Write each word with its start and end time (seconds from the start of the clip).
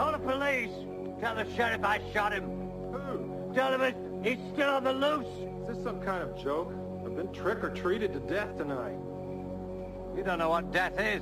Call 0.00 0.12
the 0.12 0.18
police. 0.18 0.70
Tell 1.20 1.34
the 1.34 1.44
sheriff 1.54 1.84
I 1.84 2.00
shot 2.14 2.32
him. 2.32 2.44
Who? 2.90 3.52
Tell 3.54 3.78
him 3.78 4.22
he's 4.24 4.38
still 4.54 4.70
on 4.70 4.82
the 4.82 4.94
loose. 4.94 5.26
Is 5.68 5.76
this 5.76 5.84
some 5.84 6.00
kind 6.00 6.22
of 6.22 6.42
joke? 6.42 6.72
I've 7.04 7.14
been 7.14 7.30
trick 7.34 7.62
or 7.62 7.68
treated 7.68 8.14
to 8.14 8.20
death 8.20 8.56
tonight. 8.56 8.96
You 10.16 10.22
don't 10.24 10.38
know 10.38 10.48
what 10.48 10.72
death 10.72 10.98
is. 10.98 11.20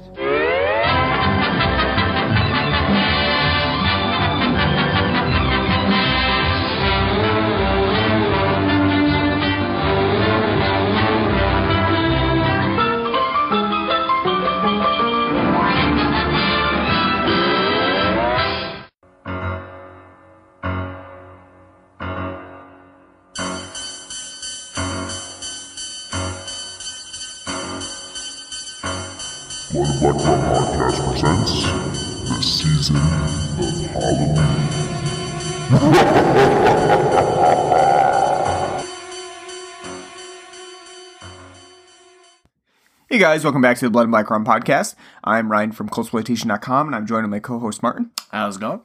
Guys, 43.29 43.45
welcome 43.45 43.61
back 43.61 43.77
to 43.77 43.85
the 43.85 43.91
Blood 43.91 44.05
and 44.05 44.11
Black 44.11 44.31
Rum 44.31 44.43
Podcast. 44.43 44.95
I'm 45.23 45.53
Ryan 45.53 45.73
from 45.73 45.91
Coldsploitation.com 45.91 46.87
and 46.87 46.97
I'm 46.97 47.07
joined 47.07 47.25
with 47.25 47.31
my 47.31 47.41
co-host 47.41 47.83
Martin. 47.83 48.11
How's 48.31 48.57
it 48.57 48.61
going? 48.61 48.81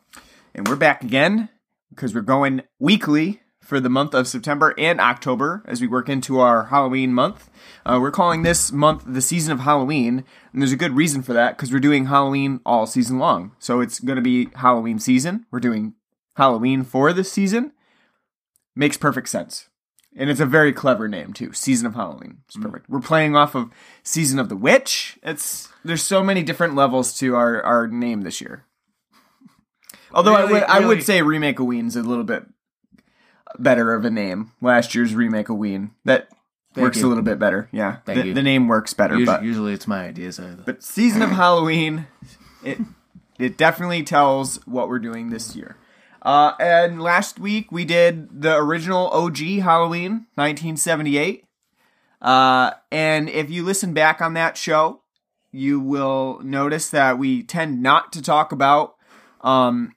And 0.54 0.68
we're 0.68 0.76
back 0.76 1.02
again 1.02 1.48
because 1.90 2.14
we're 2.14 2.20
going 2.20 2.62
weekly 2.78 3.40
for 3.62 3.80
the 3.80 3.88
month 3.88 4.14
of 4.14 4.28
September 4.28 4.76
and 4.78 5.00
October 5.00 5.64
as 5.66 5.80
we 5.80 5.88
work 5.88 6.10
into 6.10 6.42
our 6.42 6.66
Halloween 6.66 7.14
month. 7.14 7.50
Uh, 7.86 8.00
we're 8.02 8.12
calling 8.12 8.44
this 8.44 8.70
month 8.70 9.06
the 9.08 9.22
season 9.22 9.54
of 9.54 9.62
Halloween, 9.62 10.26
and 10.52 10.62
there's 10.62 10.74
a 10.74 10.76
good 10.76 10.98
reason 10.98 11.22
for 11.24 11.32
that 11.32 11.56
because 11.56 11.72
we're 11.72 11.80
doing 11.80 12.08
Halloween 12.08 12.60
all 12.66 12.86
season 12.86 13.20
long. 13.20 13.54
So 13.60 13.80
it's 13.80 14.02
going 14.02 14.18
to 14.18 14.22
be 14.22 14.50
Halloween 14.56 15.00
season. 15.00 15.46
We're 15.52 15.62
doing 15.62 15.94
Halloween 16.36 16.84
for 16.84 17.14
this 17.14 17.32
season. 17.32 17.72
Makes 18.76 18.98
perfect 18.98 19.30
sense. 19.30 19.70
And 20.16 20.30
it's 20.30 20.40
a 20.40 20.46
very 20.46 20.72
clever 20.74 21.08
name 21.08 21.34
too. 21.34 21.54
Season 21.54 21.88
of 21.88 21.96
Halloween. 21.96 22.38
It's 22.48 22.58
mm. 22.58 22.62
perfect. 22.62 22.90
We're 22.90 23.00
playing 23.00 23.36
off 23.36 23.56
of 23.56 23.72
Season 24.04 24.40
of 24.40 24.50
the 24.50 24.56
Witch. 24.56 25.18
It's 25.24 25.70
there's 25.84 26.04
so 26.04 26.24
many 26.24 26.44
different 26.44 26.76
levels 26.76 27.18
to 27.20 27.36
our, 27.36 27.62
our 27.64 27.88
name 27.88 28.22
this 28.22 28.40
year. 28.40 28.66
Although 30.14 30.36
I 30.36 30.42
Really- 30.42 30.54
would 30.54 30.64
I 30.64 30.86
would 30.86 31.04
say 31.04 31.22
Remake 31.22 31.60
of 31.60 31.66
Ween's 31.66 31.96
a 31.96 32.04
little 32.04 32.24
bit 32.24 32.46
better 33.58 33.94
of 33.94 34.06
a 34.06 34.10
name. 34.10 34.52
Last 34.62 34.96
year's 34.96 35.16
Remake 35.16 35.50
of 35.50 35.58
Ween. 35.58 35.92
That 36.06 36.30
works 36.76 37.00
you. 37.00 37.08
a 37.08 37.10
little 37.10 37.24
bit 37.24 37.40
better. 37.40 37.70
Yeah. 37.72 37.98
Thank 38.06 38.20
the, 38.20 38.28
you. 38.28 38.34
the 38.34 38.44
name 38.44 38.68
works 38.68 38.94
better, 38.94 39.18
Usually, 39.18 39.38
but 39.38 39.44
usually 39.44 39.74
it's 39.74 39.88
my 39.88 40.06
ideas. 40.06 40.40
I, 40.40 40.52
but 40.66 40.84
season 40.84 41.22
of 41.22 41.30
Halloween, 41.32 42.08
it 42.64 42.80
it 43.40 43.58
definitely 43.58 44.04
tells 44.04 44.58
what 44.68 44.90
we're 44.90 45.00
doing 45.00 45.30
this 45.30 45.56
year. 45.56 45.78
Uh, 46.24 46.54
and 46.60 47.02
last 47.02 47.38
week 47.38 47.72
we 47.72 47.84
did 47.84 48.42
the 48.42 48.56
original 48.56 49.10
OG 49.10 49.38
Halloween, 49.60 50.28
1978. 50.36 51.44
Uh, 52.22 52.72
and 52.90 53.30
if 53.30 53.52
you 53.52 53.64
listen 53.64 53.94
back 53.94 54.22
on 54.22 54.34
that 54.34 54.56
show, 54.56 55.02
you 55.52 55.80
will 55.82 56.40
notice 56.42 56.90
that 56.90 57.20
we 57.20 57.44
tend 57.44 57.84
not 57.84 58.14
to 58.14 58.22
talk 58.22 58.54
about 58.54 58.96
um, 59.42 59.94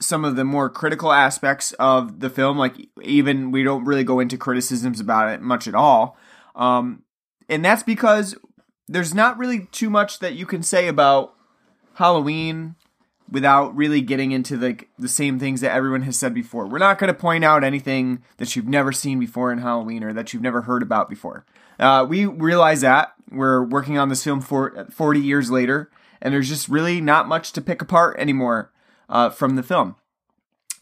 some 0.00 0.24
of 0.24 0.34
the 0.34 0.44
more 0.44 0.68
critical 0.68 1.12
aspects 1.12 1.72
of 1.74 2.18
the 2.18 2.28
film. 2.28 2.58
Like 2.58 2.74
even 3.02 3.52
we 3.52 3.62
don't 3.62 3.84
really 3.84 4.04
go 4.04 4.18
into 4.18 4.36
criticisms 4.36 4.98
about 4.98 5.30
it 5.32 5.40
much 5.40 5.68
at 5.68 5.76
all. 5.76 6.18
Um, 6.56 7.04
and 7.48 7.64
that's 7.64 7.84
because 7.84 8.36
there's 8.88 9.14
not 9.14 9.38
really 9.38 9.68
too 9.70 9.88
much 9.88 10.18
that 10.18 10.34
you 10.34 10.46
can 10.46 10.64
say 10.64 10.88
about 10.88 11.34
Halloween 11.94 12.74
without 13.30 13.74
really 13.76 14.00
getting 14.00 14.32
into 14.32 14.56
the 14.56 14.78
the 14.98 15.08
same 15.08 15.38
things 15.38 15.60
that 15.60 15.72
everyone 15.72 16.02
has 16.02 16.18
said 16.18 16.34
before. 16.34 16.66
We're 16.66 16.78
not 16.78 16.98
going 16.98 17.12
to 17.12 17.18
point 17.18 17.44
out 17.44 17.64
anything 17.64 18.22
that 18.38 18.54
you've 18.56 18.68
never 18.68 18.92
seen 18.92 19.18
before 19.18 19.52
in 19.52 19.58
Halloween 19.58 20.02
or 20.02 20.12
that 20.12 20.32
you've 20.32 20.42
never 20.42 20.62
heard 20.62 20.82
about 20.82 21.08
before. 21.08 21.44
Uh, 21.78 22.04
we 22.08 22.26
realize 22.26 22.80
that 22.82 23.14
we're 23.30 23.62
working 23.62 23.96
on 23.98 24.08
this 24.08 24.24
film 24.24 24.40
for 24.40 24.86
40 24.90 25.20
years 25.20 25.50
later, 25.50 25.90
and 26.20 26.34
there's 26.34 26.48
just 26.48 26.68
really 26.68 27.00
not 27.00 27.28
much 27.28 27.52
to 27.52 27.60
pick 27.60 27.80
apart 27.80 28.18
anymore 28.18 28.70
uh, 29.08 29.30
from 29.30 29.56
the 29.56 29.62
film. 29.62 29.96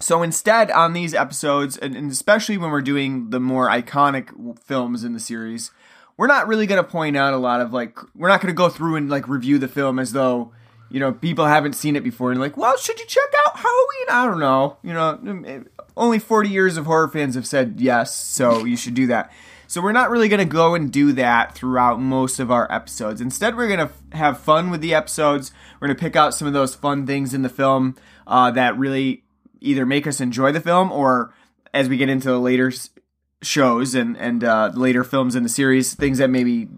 So 0.01 0.23
instead, 0.23 0.71
on 0.71 0.93
these 0.93 1.13
episodes, 1.13 1.77
and, 1.77 1.97
and 1.97 2.11
especially 2.11 2.57
when 2.57 2.71
we're 2.71 2.83
doing 2.83 3.31
the 3.31 3.41
more 3.41 3.69
iconic 3.69 4.59
films 4.61 5.03
in 5.03 5.13
the 5.13 5.21
series, 5.21 5.73
we're 6.17 6.29
not 6.29 6.47
really 6.47 6.67
going 6.67 6.83
to 6.83 6.89
point 6.89 7.17
out 7.17 7.35
a 7.35 7.39
lot 7.39 7.61
of 7.61 7.73
like, 7.73 7.99
we're 8.15 8.29
not 8.29 8.41
going 8.41 8.53
to 8.53 8.57
go 8.57 8.69
through 8.69 8.97
and 8.97 9.11
like 9.11 9.29
review 9.29 9.59
the 9.59 9.69
film 9.69 9.99
as 9.99 10.13
though, 10.13 10.53
you 10.91 11.01
know, 11.01 11.13
people 11.13 11.47
haven't 11.47 11.75
seen 11.75 11.97
it 11.97 12.05
before 12.05 12.31
and 12.31 12.41
like, 12.41 12.57
well, 12.57 12.77
should 12.77 12.99
you 12.99 13.07
check 13.07 13.29
out 13.47 13.57
Halloween? 13.57 14.07
I 14.11 14.27
don't 14.27 14.41
know. 14.41 14.79
You 14.83 14.95
know, 14.95 15.19
mm, 15.23 15.67
only 15.97 16.19
40 16.19 16.49
years 16.49 16.77
of 16.77 16.87
horror 16.87 17.09
fans 17.09 17.35
have 17.35 17.47
said 17.47 17.75
yes, 17.79 18.15
so 18.15 18.65
you 18.65 18.77
should 18.77 18.95
do 18.95 19.07
that. 19.09 19.33
So 19.67 19.83
we're 19.83 19.93
not 19.93 20.09
really 20.09 20.29
going 20.29 20.39
to 20.39 20.47
go 20.47 20.75
and 20.75 20.91
do 20.91 21.13
that 21.13 21.55
throughout 21.55 22.01
most 22.01 22.41
of 22.41 22.51
our 22.51 22.71
episodes. 22.73 23.21
Instead, 23.21 23.55
we're 23.55 23.67
going 23.67 23.87
to 23.87 23.93
f- 23.95 24.13
have 24.13 24.41
fun 24.41 24.71
with 24.71 24.81
the 24.81 24.95
episodes. 24.95 25.53
We're 25.79 25.89
going 25.89 25.97
to 25.97 26.01
pick 26.01 26.17
out 26.17 26.33
some 26.33 26.49
of 26.49 26.55
those 26.55 26.75
fun 26.75 27.07
things 27.07 27.35
in 27.35 27.43
the 27.43 27.51
film 27.51 27.95
uh, 28.27 28.51
that 28.53 28.79
really 28.79 29.25
either 29.61 29.85
make 29.85 30.07
us 30.07 30.23
enjoy 30.23 30.53
the 30.53 30.61
film 30.61 30.91
or 30.91 31.35
as 31.75 31.87
we 31.87 31.99
get 31.99 32.09
into 32.09 32.29
the 32.29 32.41
later 32.41 32.73
shows 33.43 33.95
and 33.95 34.17
and 34.17 34.43
uh, 34.43 34.71
later 34.75 35.05
films 35.05 35.37
in 35.37 35.43
the 35.43 35.49
series, 35.51 35.95
things 35.95 36.17
that 36.17 36.31
maybe 36.31 36.69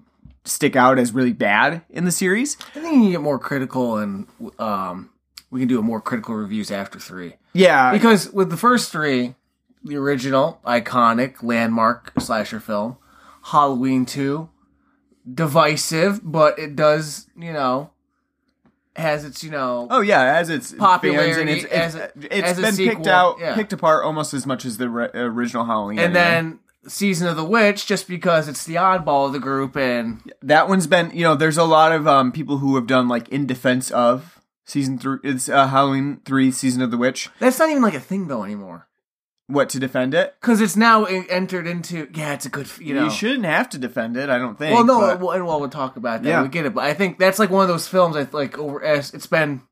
stick 0.44 0.74
out 0.76 0.98
as 0.98 1.12
really 1.12 1.32
bad 1.32 1.82
in 1.90 2.04
the 2.04 2.12
series. 2.12 2.56
I 2.74 2.80
think 2.80 2.94
you 2.94 3.00
can 3.02 3.10
get 3.12 3.20
more 3.20 3.38
critical, 3.38 3.96
and 3.98 4.26
um, 4.58 5.10
we 5.50 5.60
can 5.60 5.68
do 5.68 5.78
a 5.78 5.82
more 5.82 6.00
critical 6.00 6.34
reviews 6.34 6.70
after 6.70 6.98
three. 6.98 7.34
Yeah, 7.52 7.92
Because 7.92 8.30
with 8.32 8.50
the 8.50 8.56
first 8.56 8.92
three, 8.92 9.34
the 9.84 9.96
original, 9.96 10.60
iconic, 10.64 11.42
landmark 11.42 12.12
slasher 12.18 12.60
film, 12.60 12.96
Halloween 13.44 14.06
two, 14.06 14.48
divisive, 15.32 16.20
but 16.22 16.58
it 16.58 16.76
does, 16.76 17.26
you 17.36 17.52
know, 17.52 17.90
has 18.96 19.24
its, 19.24 19.42
you 19.44 19.50
know, 19.50 19.86
Oh 19.90 20.00
yeah, 20.00 20.22
as 20.36 20.50
it's 20.50 20.72
Popularity 20.72 21.32
fans 21.32 21.38
and 21.38 21.50
it's, 21.50 21.64
as 21.66 21.94
it's, 21.94 22.24
a- 22.26 22.38
it's 22.38 22.58
as 22.58 22.76
been 22.76 22.88
picked 22.88 23.06
out, 23.06 23.38
yeah. 23.40 23.54
picked 23.54 23.72
apart 23.72 24.04
almost 24.04 24.34
as 24.34 24.46
much 24.46 24.64
as 24.64 24.76
the 24.78 24.88
re- 24.88 25.10
original 25.14 25.64
Halloween. 25.64 25.98
and 25.98 26.14
then 26.14 26.58
Season 26.86 27.26
of 27.28 27.36
the 27.36 27.44
Witch, 27.44 27.86
just 27.86 28.08
because 28.08 28.48
it's 28.48 28.64
the 28.64 28.76
oddball 28.76 29.26
of 29.26 29.32
the 29.32 29.38
group, 29.38 29.76
and 29.76 30.32
that 30.40 30.66
one's 30.68 30.86
been 30.86 31.10
you 31.12 31.22
know 31.24 31.34
there's 31.34 31.58
a 31.58 31.64
lot 31.64 31.92
of 31.92 32.08
um 32.08 32.32
people 32.32 32.58
who 32.58 32.74
have 32.76 32.86
done 32.86 33.06
like 33.06 33.28
in 33.28 33.46
defense 33.46 33.90
of 33.90 34.40
season 34.64 34.98
three. 34.98 35.18
It's 35.22 35.48
uh, 35.48 35.66
Halloween 35.68 36.20
three, 36.24 36.50
season 36.50 36.80
of 36.80 36.90
the 36.90 36.96
witch. 36.96 37.28
that's 37.38 37.58
not 37.58 37.68
even 37.68 37.82
like 37.82 37.92
a 37.94 38.00
thing 38.00 38.28
though 38.28 38.44
anymore. 38.44 38.86
What 39.46 39.68
to 39.70 39.80
defend 39.80 40.14
it? 40.14 40.36
Because 40.40 40.60
it's 40.60 40.76
now 40.76 41.04
entered 41.06 41.66
into, 41.66 42.08
yeah, 42.14 42.34
it's 42.34 42.46
a 42.46 42.48
good, 42.48 42.68
you 42.78 42.94
know. 42.94 43.10
shouldn't 43.10 43.44
have 43.46 43.68
to 43.70 43.78
defend 43.78 44.16
it. 44.16 44.30
I 44.30 44.38
don't 44.38 44.56
think. 44.56 44.72
Well, 44.72 44.84
no, 44.86 45.00
but- 45.00 45.18
well, 45.20 45.30
and 45.32 45.44
well, 45.44 45.58
we'll 45.58 45.68
talk 45.68 45.96
about 45.96 46.22
that. 46.22 46.28
Yeah. 46.28 46.42
We 46.42 46.48
get 46.48 46.66
it, 46.66 46.72
but 46.72 46.84
I 46.84 46.94
think 46.94 47.18
that's 47.18 47.40
like 47.40 47.50
one 47.50 47.62
of 47.62 47.68
those 47.68 47.88
films. 47.88 48.14
I 48.16 48.28
like 48.32 48.56
over. 48.58 48.80
as- 48.82 49.12
It's 49.12 49.26
been 49.26 49.62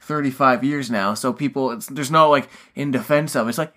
thirty 0.00 0.30
five 0.30 0.62
years 0.62 0.90
now, 0.90 1.14
so 1.14 1.32
people, 1.32 1.70
it's 1.72 1.86
there's 1.86 2.10
no 2.10 2.28
like 2.30 2.50
in 2.74 2.90
defense 2.90 3.34
of. 3.34 3.46
it. 3.46 3.48
It's 3.48 3.58
like 3.58 3.72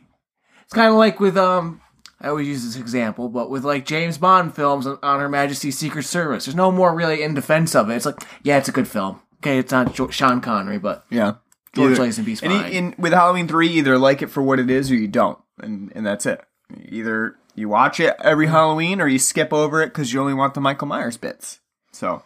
it's 0.66 0.74
kind 0.74 0.90
of 0.90 0.95
like 0.97 1.19
with 1.22 1.38
um. 1.38 1.79
I 2.21 2.29
always 2.29 2.47
use 2.47 2.63
this 2.63 2.77
example, 2.77 3.27
but 3.29 3.49
with 3.49 3.63
like 3.65 3.85
James 3.85 4.17
Bond 4.17 4.55
films 4.55 4.87
on 4.87 4.97
on 5.03 5.19
Her 5.19 5.29
Majesty's 5.29 5.77
Secret 5.77 6.03
Service, 6.03 6.45
there's 6.45 6.55
no 6.55 6.71
more 6.71 6.95
really 6.95 7.21
in 7.21 7.33
defense 7.33 7.75
of 7.75 7.89
it. 7.89 7.95
It's 7.95 8.05
like, 8.05 8.23
yeah, 8.43 8.57
it's 8.57 8.69
a 8.69 8.71
good 8.71 8.87
film. 8.87 9.21
Okay, 9.37 9.59
it's 9.59 9.71
not 9.71 9.93
jo- 9.93 10.09
Sean 10.09 10.41
Connery, 10.41 10.79
but 10.79 11.06
yeah. 11.09 11.35
George 11.75 11.97
Lazenby's 11.97 12.41
and 12.41 12.53
fine. 12.53 12.71
e- 12.71 12.77
in, 12.77 12.95
with 12.97 13.12
Halloween 13.12 13.47
three, 13.50 13.67
either 13.67 13.97
like 13.97 14.21
it 14.21 14.27
for 14.27 14.41
what 14.41 14.59
it 14.59 14.69
is 14.69 14.89
or 14.89 14.95
you 14.95 15.09
don't, 15.09 15.38
and 15.62 15.91
and 15.94 16.06
that's 16.06 16.25
it. 16.25 16.41
Either 16.88 17.35
you 17.53 17.67
watch 17.67 18.00
it 18.00 18.15
every 18.23 18.47
Halloween 18.47 19.01
or 19.01 19.07
you 19.07 19.19
skip 19.19 19.51
over 19.51 19.81
it 19.81 19.88
because 19.88 20.13
you 20.13 20.21
only 20.21 20.33
want 20.33 20.53
the 20.53 20.61
Michael 20.61 20.88
Myers 20.88 21.18
bits. 21.18 21.59
So, 21.91 22.23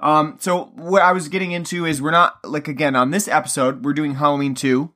um, 0.00 0.36
so 0.40 0.66
what 0.76 1.02
I 1.02 1.12
was 1.12 1.28
getting 1.28 1.50
into 1.50 1.84
is 1.84 2.00
we're 2.00 2.12
not 2.12 2.38
like 2.44 2.68
again 2.68 2.94
on 2.94 3.10
this 3.10 3.26
episode 3.26 3.84
we're 3.84 3.92
doing 3.92 4.14
Halloween 4.14 4.54
two, 4.54 4.92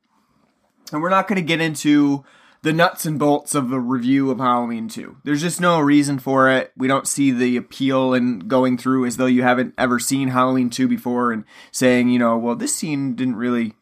and 0.92 1.02
we're 1.02 1.10
not 1.10 1.26
going 1.26 1.37
to 1.37 1.42
get 1.42 1.60
into 1.60 2.25
the 2.62 2.73
nuts 2.73 3.06
and 3.06 3.19
bolts 3.19 3.55
of 3.55 3.69
the 3.69 3.81
review 3.81 4.31
of 4.31 4.38
Halloween 4.38 4.88
2. 4.88 5.19
There's 5.25 5.43
just 5.43 5.61
no 5.61 5.79
reason 5.81 6.19
for 6.19 6.50
it. 6.50 6.73
We 6.76 6.88
don't 6.88 7.06
see 7.06 7.31
the 7.31 7.56
appeal 7.56 8.14
in 8.14 8.41
going 8.41 8.79
through 8.79 9.06
as 9.06 9.17
though 9.17 9.26
you 9.26 9.43
haven't 9.43 9.75
ever 9.79 9.99
seen 9.99 10.29
Halloween 10.29 10.70
2 10.70 10.88
before 10.88 11.32
and 11.32 11.44
saying, 11.70 12.08
you 12.08 12.19
know, 12.19 12.37
well, 12.37 12.56
this 12.56 12.75
scene 12.75 13.14
didn't 13.14 13.37
really 13.37 13.75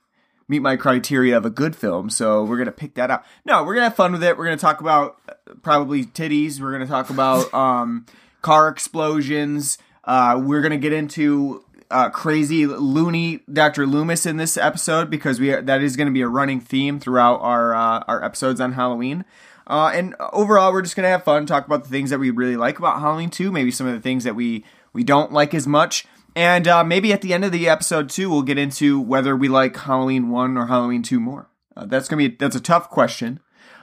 meet 0.49 0.61
my 0.61 0.77
criteria 0.77 1.37
of 1.37 1.47
a 1.47 1.51
good 1.51 1.75
film, 1.75 2.11
so 2.11 2.45
we're 2.45 2.57
going 2.57 2.67
to 2.67 2.73
pick 2.73 2.95
that 2.95 3.11
out. 3.11 3.25
No, 3.45 3.63
we're 3.63 3.75
going 3.75 3.85
to 3.85 3.89
have 3.89 3.97
fun 3.97 4.13
with 4.13 4.23
it. 4.23 4.37
We're 4.37 4.45
going 4.45 4.59
to 4.59 4.63
talk 4.63 4.81
about 4.81 5.19
uh, 5.29 5.55
probably 5.63 6.05
titties. 6.05 6.61
We're 6.61 6.73
going 6.73 6.83
to 6.83 6.89
talk 6.89 7.11
about 7.11 7.53
um, 7.55 8.07
car 8.43 8.69
explosions. 8.69 9.79
Uh, 10.05 10.41
we're 10.43 10.61
going 10.61 10.73
to 10.73 10.79
get 10.79 10.93
into 10.93 11.65
uh, 11.91 12.11
crazy, 12.11 12.67
loony 12.67 13.41
Dr. 13.53 13.87
Loomis 13.87 14.27
in 14.27 14.37
this 14.37 14.57
episode 14.57 15.11
because 15.11 15.41
we 15.41 15.51
that 15.51 15.83
is 15.83 15.97
going 15.97 16.07
to 16.07 16.13
be 16.13 16.23
a 16.23 16.29
running 16.29 16.61
theme 16.61 17.01
throughout 17.01 17.41
our 17.41 17.75
uh, 17.75 18.05
our 18.07 18.25
episodes 18.25 18.61
on 18.61 18.73
Halloween. 18.73 19.25
Uh, 19.67 19.91
and 19.95 20.15
overall, 20.33 20.73
we're 20.73 20.83
just 20.83 20.95
going 20.95 21.05
to 21.05 21.11
have 21.11 21.25
fun, 21.25 21.47
talk 21.47 21.67
about 21.67 21.85
the 21.85 21.91
things 21.91 22.11
that 22.11 22.19
we 22.19 22.31
really 22.31 22.57
like 22.57 22.79
about 22.79 23.01
Halloween 23.01 23.31
2, 23.31 23.51
maybe 23.51 23.71
some 23.71 23.87
of 23.87 23.95
the 23.95 24.01
things 24.01 24.25
that 24.25 24.37
we 24.37 24.65
we 24.93 25.03
don't 25.05 25.33
like 25.33 25.55
as 25.55 25.67
much. 25.67 26.07
And 26.37 26.67
uh, 26.67 26.85
maybe 26.85 27.13
at 27.13 27.23
the 27.23 27.33
end 27.33 27.45
of 27.45 27.53
the 27.53 27.69
episode 27.69 28.11
too, 28.11 28.29
we'll 28.29 28.43
get 28.43 28.59
into 28.59 29.01
whether 29.01 29.37
we 29.37 29.49
like 29.49 29.77
Halloween 29.77 30.31
one 30.31 30.57
or 30.57 30.67
Halloween 30.67 31.03
two 31.03 31.21
more. 31.21 31.49
Uh, 31.77 31.87
that's 31.87 32.09
gonna 32.09 32.29
be 32.29 32.37
that's 32.37 32.57
a 32.57 32.61
tough 32.61 32.91
question, 32.91 33.41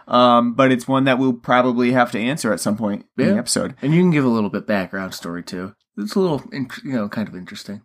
um, 0.07 0.53
but 0.53 0.71
it's 0.71 0.88
one 0.88 1.06
that 1.06 1.18
we'll 1.18 1.33
probably 1.33 1.92
have 1.94 2.12
to 2.12 2.19
answer 2.19 2.51
at 2.51 2.59
some 2.59 2.77
point 2.77 3.06
in 3.18 3.27
the 3.27 3.38
episode. 3.38 3.75
And 3.81 3.94
you 3.94 4.01
can 4.01 4.12
give 4.12 4.25
a 4.25 4.30
little 4.30 4.50
bit 4.50 4.68
background 4.68 5.13
story 5.13 5.44
too. 5.44 5.75
It's 5.98 6.15
a 6.15 6.19
little, 6.19 6.42
you 6.51 6.68
know, 6.83 7.09
kind 7.09 7.27
of 7.27 7.36
interesting. 7.36 7.81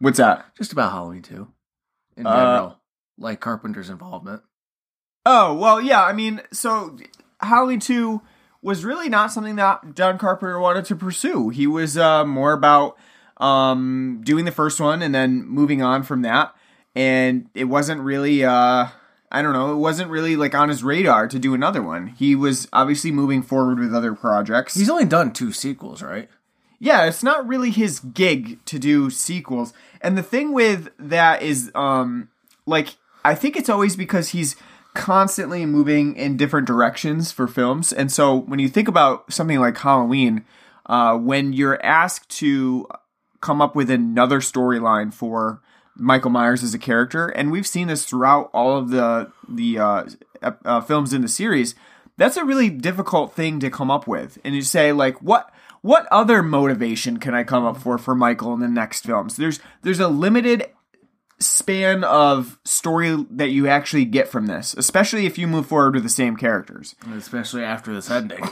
What's 0.00 0.18
that? 0.18 0.44
Just 0.56 0.72
about 0.72 0.90
Halloween 0.90 1.22
too, 1.22 1.48
in 2.16 2.26
Uh, 2.26 2.34
general, 2.36 2.80
like 3.18 3.40
Carpenter's 3.40 3.90
involvement. 3.90 4.42
Oh 5.24 5.54
well, 5.54 5.80
yeah. 5.80 6.02
I 6.02 6.12
mean, 6.12 6.40
so 6.52 6.96
Halloween 7.40 7.80
two 7.80 8.22
was 8.62 8.84
really 8.84 9.08
not 9.08 9.32
something 9.32 9.56
that 9.56 9.94
John 9.94 10.18
Carpenter 10.18 10.58
wanted 10.58 10.84
to 10.86 10.96
pursue. 10.96 11.48
He 11.50 11.66
was 11.66 11.96
uh, 11.96 12.24
more 12.24 12.52
about 12.52 12.98
um, 13.38 14.20
doing 14.24 14.44
the 14.44 14.52
first 14.52 14.80
one 14.80 15.00
and 15.02 15.14
then 15.14 15.46
moving 15.46 15.82
on 15.82 16.02
from 16.02 16.22
that. 16.22 16.54
And 16.94 17.48
it 17.54 17.64
wasn't 17.64 18.00
really, 18.00 18.44
uh, 18.44 18.88
I 19.30 19.42
don't 19.42 19.52
know, 19.52 19.72
it 19.72 19.76
wasn't 19.76 20.10
really 20.10 20.36
like 20.36 20.54
on 20.54 20.68
his 20.68 20.82
radar 20.82 21.28
to 21.28 21.38
do 21.38 21.54
another 21.54 21.82
one. 21.82 22.08
He 22.08 22.34
was 22.34 22.68
obviously 22.72 23.12
moving 23.12 23.42
forward 23.42 23.78
with 23.78 23.94
other 23.94 24.14
projects. 24.14 24.74
He's 24.74 24.90
only 24.90 25.04
done 25.06 25.32
two 25.32 25.52
sequels, 25.52 26.02
right? 26.02 26.28
Yeah, 26.80 27.04
it's 27.04 27.22
not 27.22 27.46
really 27.46 27.70
his 27.70 28.00
gig 28.00 28.64
to 28.64 28.78
do 28.78 29.10
sequels. 29.10 29.74
And 30.00 30.16
the 30.16 30.22
thing 30.22 30.52
with 30.52 30.88
that 30.98 31.42
is, 31.42 31.70
um, 31.74 32.30
like, 32.64 32.96
I 33.22 33.34
think 33.34 33.54
it's 33.54 33.68
always 33.68 33.96
because 33.96 34.30
he's 34.30 34.56
constantly 34.94 35.66
moving 35.66 36.16
in 36.16 36.38
different 36.38 36.66
directions 36.66 37.30
for 37.30 37.46
films. 37.46 37.92
And 37.92 38.10
so 38.10 38.34
when 38.34 38.58
you 38.58 38.68
think 38.68 38.88
about 38.88 39.30
something 39.30 39.60
like 39.60 39.76
Halloween, 39.76 40.44
uh, 40.86 41.16
when 41.16 41.52
you're 41.52 41.84
asked 41.84 42.30
to 42.38 42.88
come 43.42 43.60
up 43.60 43.76
with 43.76 43.90
another 43.90 44.40
storyline 44.40 45.12
for 45.12 45.60
Michael 45.94 46.30
Myers 46.30 46.62
as 46.62 46.72
a 46.72 46.78
character, 46.78 47.28
and 47.28 47.52
we've 47.52 47.66
seen 47.66 47.88
this 47.88 48.06
throughout 48.06 48.48
all 48.54 48.78
of 48.78 48.88
the 48.88 49.30
the 49.48 49.78
uh, 49.78 50.04
uh, 50.42 50.80
films 50.80 51.12
in 51.12 51.20
the 51.20 51.28
series. 51.28 51.74
That's 52.16 52.36
a 52.36 52.44
really 52.44 52.70
difficult 52.70 53.34
thing 53.34 53.60
to 53.60 53.70
come 53.70 53.90
up 53.90 54.06
with, 54.06 54.38
and 54.44 54.54
you 54.54 54.62
say 54.62 54.92
like, 54.92 55.20
what 55.20 55.52
what 55.82 56.06
other 56.10 56.42
motivation 56.42 57.18
can 57.18 57.34
I 57.34 57.44
come 57.44 57.64
up 57.64 57.78
for 57.78 57.98
for 57.98 58.14
Michael 58.14 58.54
in 58.54 58.60
the 58.60 58.68
next 58.68 59.04
films? 59.04 59.36
There's 59.36 59.60
there's 59.82 60.00
a 60.00 60.08
limited 60.08 60.66
span 61.38 62.04
of 62.04 62.58
story 62.64 63.26
that 63.30 63.50
you 63.50 63.66
actually 63.66 64.04
get 64.04 64.28
from 64.28 64.46
this, 64.46 64.74
especially 64.74 65.26
if 65.26 65.38
you 65.38 65.46
move 65.46 65.66
forward 65.66 65.94
with 65.94 66.02
the 66.02 66.10
same 66.10 66.36
characters. 66.36 66.94
Especially 67.14 67.64
after 67.64 67.94
this 67.94 68.10
ending. 68.10 68.44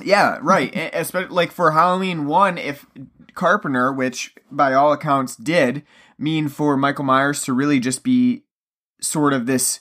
Yeah, 0.00 0.38
right. 0.42 0.74
Especially 0.94 1.34
like 1.34 1.50
for 1.50 1.72
Halloween 1.72 2.26
one, 2.26 2.58
if 2.58 2.86
Carpenter, 3.34 3.92
which 3.92 4.34
by 4.50 4.74
all 4.74 4.92
accounts 4.92 5.36
did 5.36 5.84
mean 6.18 6.48
for 6.48 6.76
Michael 6.76 7.04
Myers 7.04 7.42
to 7.44 7.52
really 7.52 7.80
just 7.80 8.04
be 8.04 8.44
sort 9.00 9.32
of 9.32 9.46
this 9.46 9.80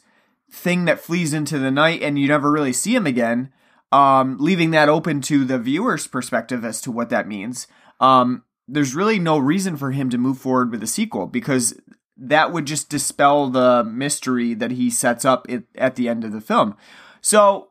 thing 0.51 0.85
that 0.85 0.99
flees 0.99 1.33
into 1.33 1.59
the 1.59 1.71
night 1.71 2.01
and 2.01 2.17
you 2.17 2.27
never 2.27 2.51
really 2.51 2.73
see 2.73 2.95
him 2.95 3.05
again, 3.05 3.51
um, 3.91 4.37
leaving 4.39 4.71
that 4.71 4.89
open 4.89 5.21
to 5.21 5.45
the 5.45 5.59
viewer's 5.59 6.07
perspective 6.07 6.65
as 6.65 6.81
to 6.81 6.91
what 6.91 7.09
that 7.09 7.27
means. 7.27 7.67
Um, 7.99 8.43
there's 8.67 8.95
really 8.95 9.19
no 9.19 9.37
reason 9.37 9.77
for 9.77 9.91
him 9.91 10.09
to 10.09 10.17
move 10.17 10.37
forward 10.37 10.71
with 10.71 10.83
a 10.83 10.87
sequel 10.87 11.27
because 11.27 11.79
that 12.17 12.51
would 12.51 12.65
just 12.65 12.89
dispel 12.89 13.49
the 13.49 13.83
mystery 13.83 14.53
that 14.53 14.71
he 14.71 14.89
sets 14.89 15.23
up 15.23 15.47
at, 15.77 15.95
the 15.95 16.09
end 16.09 16.23
of 16.23 16.31
the 16.31 16.41
film. 16.41 16.75
So 17.21 17.69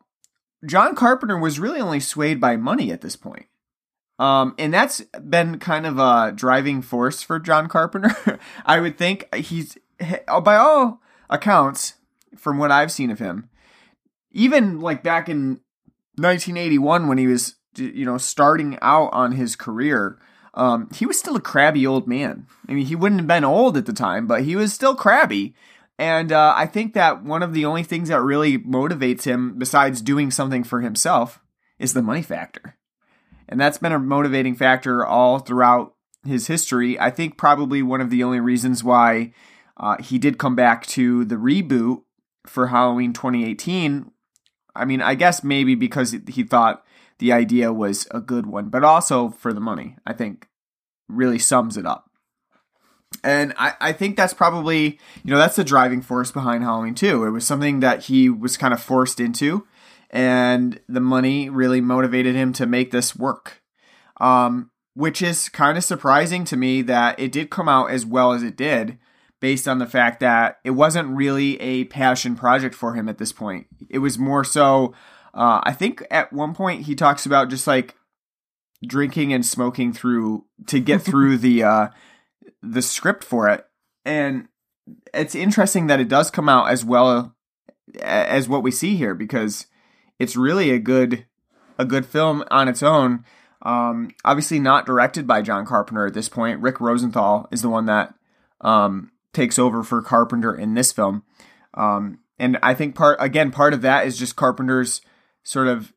John 0.64 0.94
Carpenter 0.94 1.36
was 1.36 1.58
really 1.58 1.80
only 1.80 2.00
swayed 2.00 2.40
by 2.40 2.56
money 2.56 2.90
at 2.92 3.00
this 3.00 3.16
point. 3.16 3.46
Um, 4.18 4.54
and 4.58 4.72
that's 4.72 5.02
been 5.28 5.58
kind 5.58 5.84
of 5.84 5.98
a 5.98 6.32
driving 6.34 6.80
force 6.80 7.22
for 7.22 7.38
John 7.38 7.68
Carpenter. 7.68 8.38
I 8.66 8.80
would 8.80 8.96
think 8.96 9.32
he's, 9.34 9.76
by 9.98 10.56
all 10.56 11.02
accounts, 11.28 11.94
from 12.36 12.58
what 12.58 12.70
I've 12.70 12.92
seen 12.92 13.10
of 13.10 13.18
him, 13.18 13.50
even 14.30 14.80
like 14.80 15.02
back 15.02 15.28
in 15.28 15.60
1981 16.16 17.08
when 17.08 17.18
he 17.18 17.26
was, 17.26 17.56
you 17.76 18.04
know, 18.04 18.18
starting 18.18 18.78
out 18.82 19.10
on 19.12 19.32
his 19.32 19.56
career, 19.56 20.18
um, 20.54 20.88
he 20.94 21.04
was 21.06 21.18
still 21.18 21.36
a 21.36 21.40
crabby 21.40 21.86
old 21.86 22.08
man. 22.08 22.46
I 22.68 22.72
mean, 22.72 22.86
he 22.86 22.96
wouldn't 22.96 23.20
have 23.20 23.28
been 23.28 23.44
old 23.44 23.76
at 23.76 23.86
the 23.86 23.92
time, 23.92 24.26
but 24.26 24.42
he 24.42 24.56
was 24.56 24.72
still 24.72 24.94
crabby. 24.94 25.54
And 25.98 26.32
uh, 26.32 26.54
I 26.56 26.66
think 26.66 26.94
that 26.94 27.22
one 27.22 27.42
of 27.42 27.54
the 27.54 27.64
only 27.64 27.82
things 27.82 28.08
that 28.08 28.22
really 28.22 28.58
motivates 28.58 29.24
him, 29.24 29.58
besides 29.58 30.02
doing 30.02 30.30
something 30.30 30.64
for 30.64 30.80
himself, 30.80 31.40
is 31.78 31.92
the 31.92 32.02
money 32.02 32.22
factor. 32.22 32.76
And 33.48 33.60
that's 33.60 33.78
been 33.78 33.92
a 33.92 33.98
motivating 33.98 34.54
factor 34.54 35.06
all 35.06 35.38
throughout 35.38 35.94
his 36.24 36.46
history. 36.48 36.98
I 36.98 37.10
think 37.10 37.36
probably 37.36 37.82
one 37.82 38.00
of 38.00 38.10
the 38.10 38.24
only 38.24 38.40
reasons 38.40 38.82
why 38.82 39.32
uh, 39.76 40.02
he 40.02 40.18
did 40.18 40.38
come 40.38 40.56
back 40.56 40.86
to 40.88 41.24
the 41.24 41.36
reboot 41.36 42.02
for 42.46 42.68
Halloween 42.68 43.12
2018. 43.12 44.10
I 44.76 44.84
mean, 44.84 45.02
I 45.02 45.14
guess 45.14 45.42
maybe 45.42 45.74
because 45.74 46.14
he 46.28 46.42
thought 46.42 46.84
the 47.18 47.32
idea 47.32 47.72
was 47.72 48.06
a 48.10 48.20
good 48.20 48.46
one, 48.46 48.68
but 48.68 48.84
also 48.84 49.30
for 49.30 49.52
the 49.52 49.60
money, 49.60 49.96
I 50.06 50.12
think 50.12 50.48
really 51.08 51.38
sums 51.38 51.76
it 51.76 51.86
up. 51.86 52.10
And 53.22 53.54
I, 53.56 53.74
I 53.80 53.92
think 53.92 54.16
that's 54.16 54.34
probably, 54.34 54.98
you 55.24 55.30
know, 55.30 55.38
that's 55.38 55.56
the 55.56 55.64
driving 55.64 56.02
force 56.02 56.30
behind 56.30 56.64
Halloween 56.64 56.94
2. 56.94 57.24
It 57.24 57.30
was 57.30 57.46
something 57.46 57.80
that 57.80 58.04
he 58.04 58.28
was 58.28 58.56
kind 58.56 58.74
of 58.74 58.82
forced 58.82 59.20
into, 59.20 59.66
and 60.10 60.80
the 60.88 61.00
money 61.00 61.48
really 61.48 61.80
motivated 61.80 62.34
him 62.34 62.52
to 62.54 62.66
make 62.66 62.90
this 62.90 63.16
work. 63.16 63.62
Um, 64.18 64.70
which 64.96 65.20
is 65.20 65.50
kind 65.50 65.76
of 65.76 65.84
surprising 65.84 66.42
to 66.46 66.56
me 66.56 66.80
that 66.80 67.20
it 67.20 67.30
did 67.30 67.50
come 67.50 67.68
out 67.68 67.90
as 67.90 68.06
well 68.06 68.32
as 68.32 68.42
it 68.42 68.56
did, 68.56 68.96
based 69.40 69.68
on 69.68 69.78
the 69.78 69.86
fact 69.86 70.20
that 70.20 70.58
it 70.64 70.70
wasn't 70.70 71.16
really 71.16 71.60
a 71.60 71.84
passion 71.84 72.36
project 72.36 72.74
for 72.74 72.94
him 72.94 73.08
at 73.08 73.18
this 73.18 73.32
point. 73.32 73.66
It 73.90 73.98
was 73.98 74.18
more 74.18 74.44
so, 74.44 74.94
uh, 75.34 75.60
I 75.64 75.72
think 75.72 76.02
at 76.10 76.32
one 76.32 76.54
point 76.54 76.86
he 76.86 76.94
talks 76.94 77.26
about 77.26 77.50
just 77.50 77.66
like 77.66 77.94
drinking 78.84 79.32
and 79.32 79.44
smoking 79.44 79.92
through 79.92 80.44
to 80.66 80.80
get 80.80 81.02
through 81.02 81.38
the 81.38 81.62
uh, 81.62 81.88
the 82.62 82.82
script 82.82 83.24
for 83.24 83.48
it, 83.48 83.66
and 84.04 84.48
it's 85.12 85.34
interesting 85.34 85.88
that 85.88 86.00
it 86.00 86.08
does 86.08 86.30
come 86.30 86.48
out 86.48 86.70
as 86.70 86.84
well 86.84 87.34
as 88.02 88.48
what 88.48 88.62
we 88.62 88.70
see 88.70 88.96
here 88.96 89.14
because 89.14 89.66
it's 90.18 90.36
really 90.36 90.70
a 90.70 90.78
good 90.78 91.26
a 91.78 91.84
good 91.84 92.06
film 92.06 92.44
on 92.50 92.68
its 92.68 92.82
own. 92.82 93.24
Um, 93.62 94.10
obviously 94.24 94.60
not 94.60 94.86
directed 94.86 95.26
by 95.26 95.42
John 95.42 95.66
Carpenter 95.66 96.06
at 96.06 96.14
this 96.14 96.28
point. 96.28 96.60
Rick 96.60 96.80
Rosenthal 96.80 97.48
is 97.50 97.62
the 97.62 97.68
one 97.68 97.86
that 97.86 98.14
um, 98.60 99.10
takes 99.36 99.58
over 99.58 99.84
for 99.84 100.02
Carpenter 100.02 100.54
in 100.54 100.74
this 100.74 100.90
film. 100.90 101.22
Um, 101.74 102.18
and 102.38 102.58
I 102.62 102.74
think 102.74 102.94
part 102.94 103.18
again 103.20 103.50
part 103.50 103.72
of 103.72 103.82
that 103.82 104.06
is 104.06 104.18
just 104.18 104.36
Carpenter's 104.36 105.00
sort 105.44 105.68
of 105.68 105.92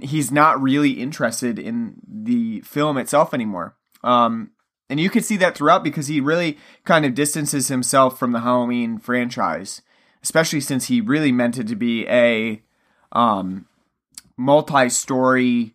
he's 0.00 0.30
not 0.30 0.62
really 0.62 0.92
interested 0.92 1.58
in 1.58 1.96
the 2.06 2.60
film 2.60 2.96
itself 2.96 3.34
anymore. 3.34 3.76
Um, 4.02 4.52
and 4.88 5.00
you 5.00 5.10
can 5.10 5.22
see 5.22 5.36
that 5.38 5.56
throughout 5.56 5.82
because 5.82 6.06
he 6.06 6.20
really 6.20 6.56
kind 6.84 7.04
of 7.04 7.14
distances 7.14 7.68
himself 7.68 8.18
from 8.18 8.30
the 8.30 8.40
Halloween 8.40 8.98
franchise, 8.98 9.82
especially 10.22 10.60
since 10.60 10.86
he 10.86 11.00
really 11.00 11.32
meant 11.32 11.58
it 11.58 11.66
to 11.66 11.74
be 11.74 12.06
a 12.06 12.62
um, 13.10 13.66
multi-story 14.36 15.74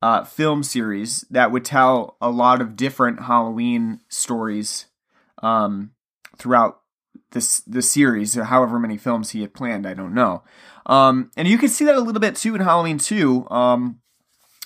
uh, 0.00 0.24
film 0.24 0.62
series 0.62 1.26
that 1.30 1.52
would 1.52 1.64
tell 1.64 2.16
a 2.22 2.30
lot 2.30 2.62
of 2.62 2.76
different 2.76 3.24
Halloween 3.24 4.00
stories 4.08 4.86
um, 5.42 5.92
throughout 6.36 6.80
this 7.32 7.60
the 7.60 7.82
series, 7.82 8.34
however 8.34 8.78
many 8.78 8.96
films 8.96 9.30
he 9.30 9.42
had 9.42 9.54
planned. 9.54 9.86
I 9.86 9.94
don't 9.94 10.14
know. 10.14 10.42
Um, 10.86 11.30
and 11.36 11.46
you 11.46 11.58
can 11.58 11.68
see 11.68 11.84
that 11.84 11.96
a 11.96 12.00
little 12.00 12.20
bit 12.20 12.36
too 12.36 12.54
in 12.54 12.60
Halloween 12.60 12.98
2, 12.98 13.48
um, 13.50 14.00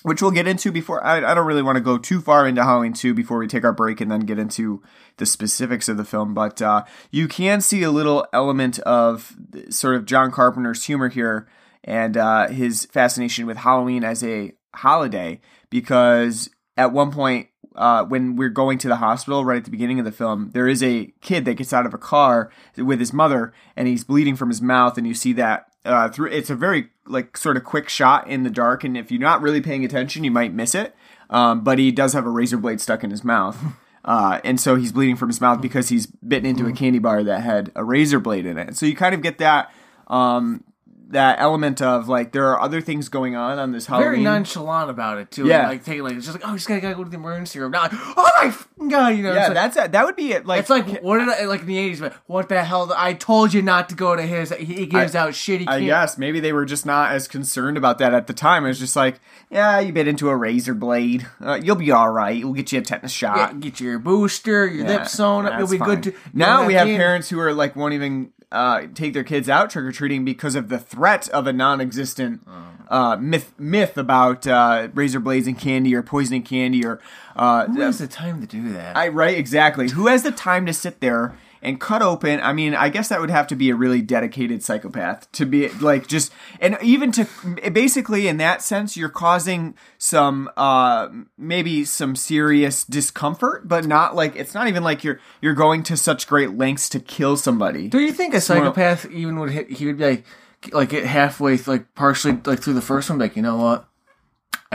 which 0.03 0.21
we'll 0.21 0.31
get 0.31 0.47
into 0.47 0.71
before. 0.71 1.03
I, 1.03 1.17
I 1.17 1.33
don't 1.33 1.45
really 1.45 1.61
want 1.61 1.75
to 1.75 1.83
go 1.83 1.97
too 1.97 2.21
far 2.21 2.47
into 2.47 2.63
Halloween 2.63 2.93
2 2.93 3.13
before 3.13 3.37
we 3.37 3.47
take 3.47 3.63
our 3.63 3.73
break 3.73 4.01
and 4.01 4.11
then 4.11 4.21
get 4.21 4.39
into 4.39 4.81
the 5.17 5.25
specifics 5.25 5.87
of 5.87 5.97
the 5.97 6.05
film. 6.05 6.33
But 6.33 6.61
uh, 6.61 6.85
you 7.11 7.27
can 7.27 7.61
see 7.61 7.83
a 7.83 7.91
little 7.91 8.25
element 8.33 8.79
of 8.79 9.35
sort 9.69 9.95
of 9.95 10.05
John 10.05 10.31
Carpenter's 10.31 10.85
humor 10.85 11.09
here 11.09 11.47
and 11.83 12.17
uh, 12.17 12.47
his 12.47 12.85
fascination 12.85 13.45
with 13.45 13.57
Halloween 13.57 14.03
as 14.03 14.23
a 14.23 14.53
holiday 14.73 15.39
because 15.69 16.49
at 16.77 16.91
one 16.91 17.11
point 17.11 17.47
uh, 17.75 18.03
when 18.05 18.35
we're 18.35 18.49
going 18.49 18.77
to 18.79 18.87
the 18.87 18.97
hospital 18.97 19.45
right 19.45 19.57
at 19.57 19.65
the 19.65 19.71
beginning 19.71 19.99
of 19.99 20.05
the 20.05 20.11
film, 20.11 20.51
there 20.53 20.67
is 20.67 20.81
a 20.83 21.13
kid 21.21 21.45
that 21.45 21.55
gets 21.55 21.73
out 21.73 21.85
of 21.85 21.93
a 21.93 21.97
car 21.97 22.51
with 22.77 22.99
his 22.99 23.13
mother, 23.13 23.53
and 23.75 23.87
he's 23.87 24.03
bleeding 24.03 24.35
from 24.35 24.49
his 24.49 24.61
mouth, 24.61 24.97
and 24.97 25.07
you 25.07 25.13
see 25.13 25.33
that 25.33 25.67
uh, 25.85 26.09
through. 26.09 26.29
It's 26.31 26.49
a 26.49 26.55
very 26.55 26.89
like 27.05 27.37
sort 27.37 27.57
of 27.57 27.63
quick 27.63 27.89
shot 27.89 28.27
in 28.27 28.43
the 28.43 28.49
dark, 28.49 28.83
and 28.83 28.97
if 28.97 29.11
you're 29.11 29.19
not 29.19 29.41
really 29.41 29.61
paying 29.61 29.85
attention, 29.85 30.23
you 30.23 30.31
might 30.31 30.53
miss 30.53 30.75
it. 30.75 30.95
Um, 31.29 31.63
but 31.63 31.79
he 31.79 31.91
does 31.91 32.13
have 32.13 32.25
a 32.25 32.29
razor 32.29 32.57
blade 32.57 32.79
stuck 32.81 33.03
in 33.03 33.11
his 33.11 33.23
mouth. 33.23 33.57
Uh, 34.07 34.39
and 34.43 34.61
so 34.61 34.75
he's 34.75 34.91
bleeding 34.91 35.15
from 35.15 35.29
his 35.29 35.41
mouth 35.41 35.59
because 35.59 35.89
he's 35.89 36.05
bitten 36.05 36.47
into 36.47 36.67
a 36.67 36.71
candy 36.71 36.99
bar 36.99 37.23
that 37.23 37.41
had 37.41 37.71
a 37.75 37.83
razor 37.83 38.19
blade 38.19 38.45
in 38.45 38.55
it. 38.55 38.77
So 38.77 38.85
you 38.85 38.95
kind 38.95 39.15
of 39.15 39.23
get 39.23 39.39
that 39.39 39.73
um, 40.05 40.63
that 41.09 41.39
element 41.39 41.81
of 41.81 42.07
like 42.07 42.31
there 42.31 42.47
are 42.47 42.59
other 42.59 42.81
things 42.81 43.09
going 43.09 43.35
on 43.35 43.59
on 43.59 43.71
this 43.71 43.85
Halloween. 43.85 44.09
Very 44.09 44.23
nonchalant 44.23 44.89
about 44.89 45.17
it 45.17 45.31
too. 45.31 45.47
Yeah. 45.47 45.67
like 45.67 45.83
take 45.83 46.01
like 46.01 46.13
it's 46.13 46.25
just 46.25 46.39
like 46.39 46.47
oh, 46.47 46.55
just 46.55 46.67
gotta, 46.67 46.81
gotta 46.81 46.95
go 46.95 47.03
to 47.03 47.09
the 47.09 47.17
emergency 47.17 47.59
room. 47.59 47.71
Not 47.71 47.91
oh 47.93 48.31
my 48.79 48.87
god, 48.89 49.09
you 49.09 49.23
know. 49.23 49.33
yeah, 49.33 49.45
like, 49.47 49.53
that's 49.53 49.77
a, 49.77 49.87
that 49.89 50.05
would 50.05 50.15
be 50.15 50.31
it. 50.31 50.45
Like 50.45 50.61
it's 50.61 50.69
like 50.69 51.01
what 51.01 51.19
did 51.19 51.29
I 51.29 51.45
like 51.45 51.61
in 51.61 51.67
the 51.67 51.77
eighties? 51.77 51.99
But 51.99 52.13
what 52.25 52.49
the 52.49 52.63
hell? 52.63 52.91
I 52.95 53.13
told 53.13 53.53
you 53.53 53.61
not 53.61 53.89
to 53.89 53.95
go 53.95 54.15
to 54.15 54.21
his. 54.21 54.51
He 54.51 54.85
gives 54.85 55.15
out 55.15 55.31
shitty. 55.31 55.67
I 55.67 55.83
guess 55.83 56.17
maybe 56.17 56.39
they 56.39 56.53
were 56.53 56.65
just 56.65 56.85
not 56.85 57.11
as 57.11 57.27
concerned 57.27 57.77
about 57.77 57.99
that 57.99 58.13
at 58.13 58.27
the 58.27 58.33
time. 58.33 58.65
It 58.65 58.69
was 58.69 58.79
just 58.79 58.95
like, 58.95 59.19
yeah, 59.49 59.79
you 59.79 59.93
bit 59.93 60.07
into 60.07 60.29
a 60.29 60.35
razor 60.35 60.73
blade. 60.73 61.27
Uh, 61.39 61.59
you'll 61.61 61.75
be 61.75 61.91
all 61.91 62.11
right. 62.11 62.43
We'll 62.43 62.53
get 62.53 62.71
you 62.71 62.79
a 62.79 62.81
tetanus 62.81 63.11
shot. 63.11 63.37
Yeah, 63.37 63.53
get 63.53 63.79
your 63.79 63.99
booster, 63.99 64.67
your 64.67 64.85
Yeah, 64.85 64.97
lip 64.99 65.07
sewn 65.07 65.45
up. 65.45 65.59
You'll 65.59 65.69
be 65.69 65.77
fine. 65.77 66.01
good 66.01 66.03
to. 66.03 66.13
now 66.33 66.65
we 66.65 66.73
have 66.73 66.87
parents 66.87 67.29
who 67.29 67.39
are 67.39 67.53
like 67.53 67.75
won't 67.75 67.93
even 67.93 68.31
uh, 68.51 68.87
take 68.93 69.13
their 69.13 69.23
kids 69.23 69.49
out 69.49 69.69
trick 69.69 69.85
or 69.85 69.91
treating 69.91 70.25
because 70.25 70.55
of 70.55 70.69
the 70.69 70.79
threat 70.79 71.27
of 71.29 71.47
a 71.47 71.53
non-existent 71.53 72.41
uh, 72.89 73.17
myth 73.17 73.53
myth 73.57 73.97
about 73.97 74.45
uh, 74.47 74.89
razor 74.93 75.19
blades 75.19 75.47
and 75.47 75.57
candy 75.57 75.95
or 75.95 76.03
poisoning 76.03 76.43
candy 76.43 76.85
or 76.85 76.99
uh, 77.35 77.65
Who 77.67 77.81
has 77.81 77.99
the 77.99 78.07
time 78.07 78.41
to 78.41 78.47
do 78.47 78.71
that? 78.73 78.95
I 78.95 79.07
right 79.09 79.37
exactly. 79.37 79.89
Who 79.89 80.07
has 80.07 80.23
the 80.23 80.31
time 80.31 80.65
to 80.65 80.73
sit 80.73 81.01
there 81.01 81.35
and 81.65 81.79
cut 81.79 82.01
open? 82.01 82.39
I 82.39 82.53
mean, 82.53 82.73
I 82.75 82.89
guess 82.89 83.09
that 83.09 83.19
would 83.19 83.29
have 83.29 83.47
to 83.47 83.55
be 83.55 83.69
a 83.69 83.75
really 83.75 84.01
dedicated 84.01 84.63
psychopath 84.63 85.31
to 85.33 85.45
be 85.45 85.69
like 85.69 86.07
just 86.07 86.31
and 86.59 86.77
even 86.81 87.11
to 87.13 87.27
basically 87.71 88.27
in 88.27 88.37
that 88.37 88.61
sense, 88.61 88.95
you're 88.95 89.09
causing 89.09 89.75
some 89.97 90.49
uh 90.55 91.09
maybe 91.37 91.83
some 91.83 92.15
serious 92.15 92.85
discomfort, 92.85 93.67
but 93.67 93.85
not 93.85 94.15
like 94.15 94.35
it's 94.35 94.53
not 94.53 94.67
even 94.67 94.83
like 94.83 95.03
you're 95.03 95.19
you're 95.41 95.53
going 95.53 95.83
to 95.83 95.97
such 95.97 96.27
great 96.27 96.51
lengths 96.51 96.87
to 96.89 96.99
kill 96.99 97.35
somebody. 97.35 97.87
Do 97.87 97.99
you 97.99 98.13
think 98.13 98.33
a 98.33 98.41
psychopath 98.41 99.09
even 99.11 99.39
would 99.39 99.51
hit? 99.51 99.71
He 99.71 99.85
would 99.85 99.97
be 99.97 100.05
like, 100.05 100.25
like 100.71 100.89
get 100.89 101.05
halfway, 101.05 101.57
like 101.57 101.93
partially, 101.95 102.39
like 102.45 102.61
through 102.61 102.73
the 102.73 102.81
first 102.81 103.09
one, 103.09 103.19
like 103.19 103.35
you 103.35 103.41
know 103.41 103.57
what? 103.57 103.87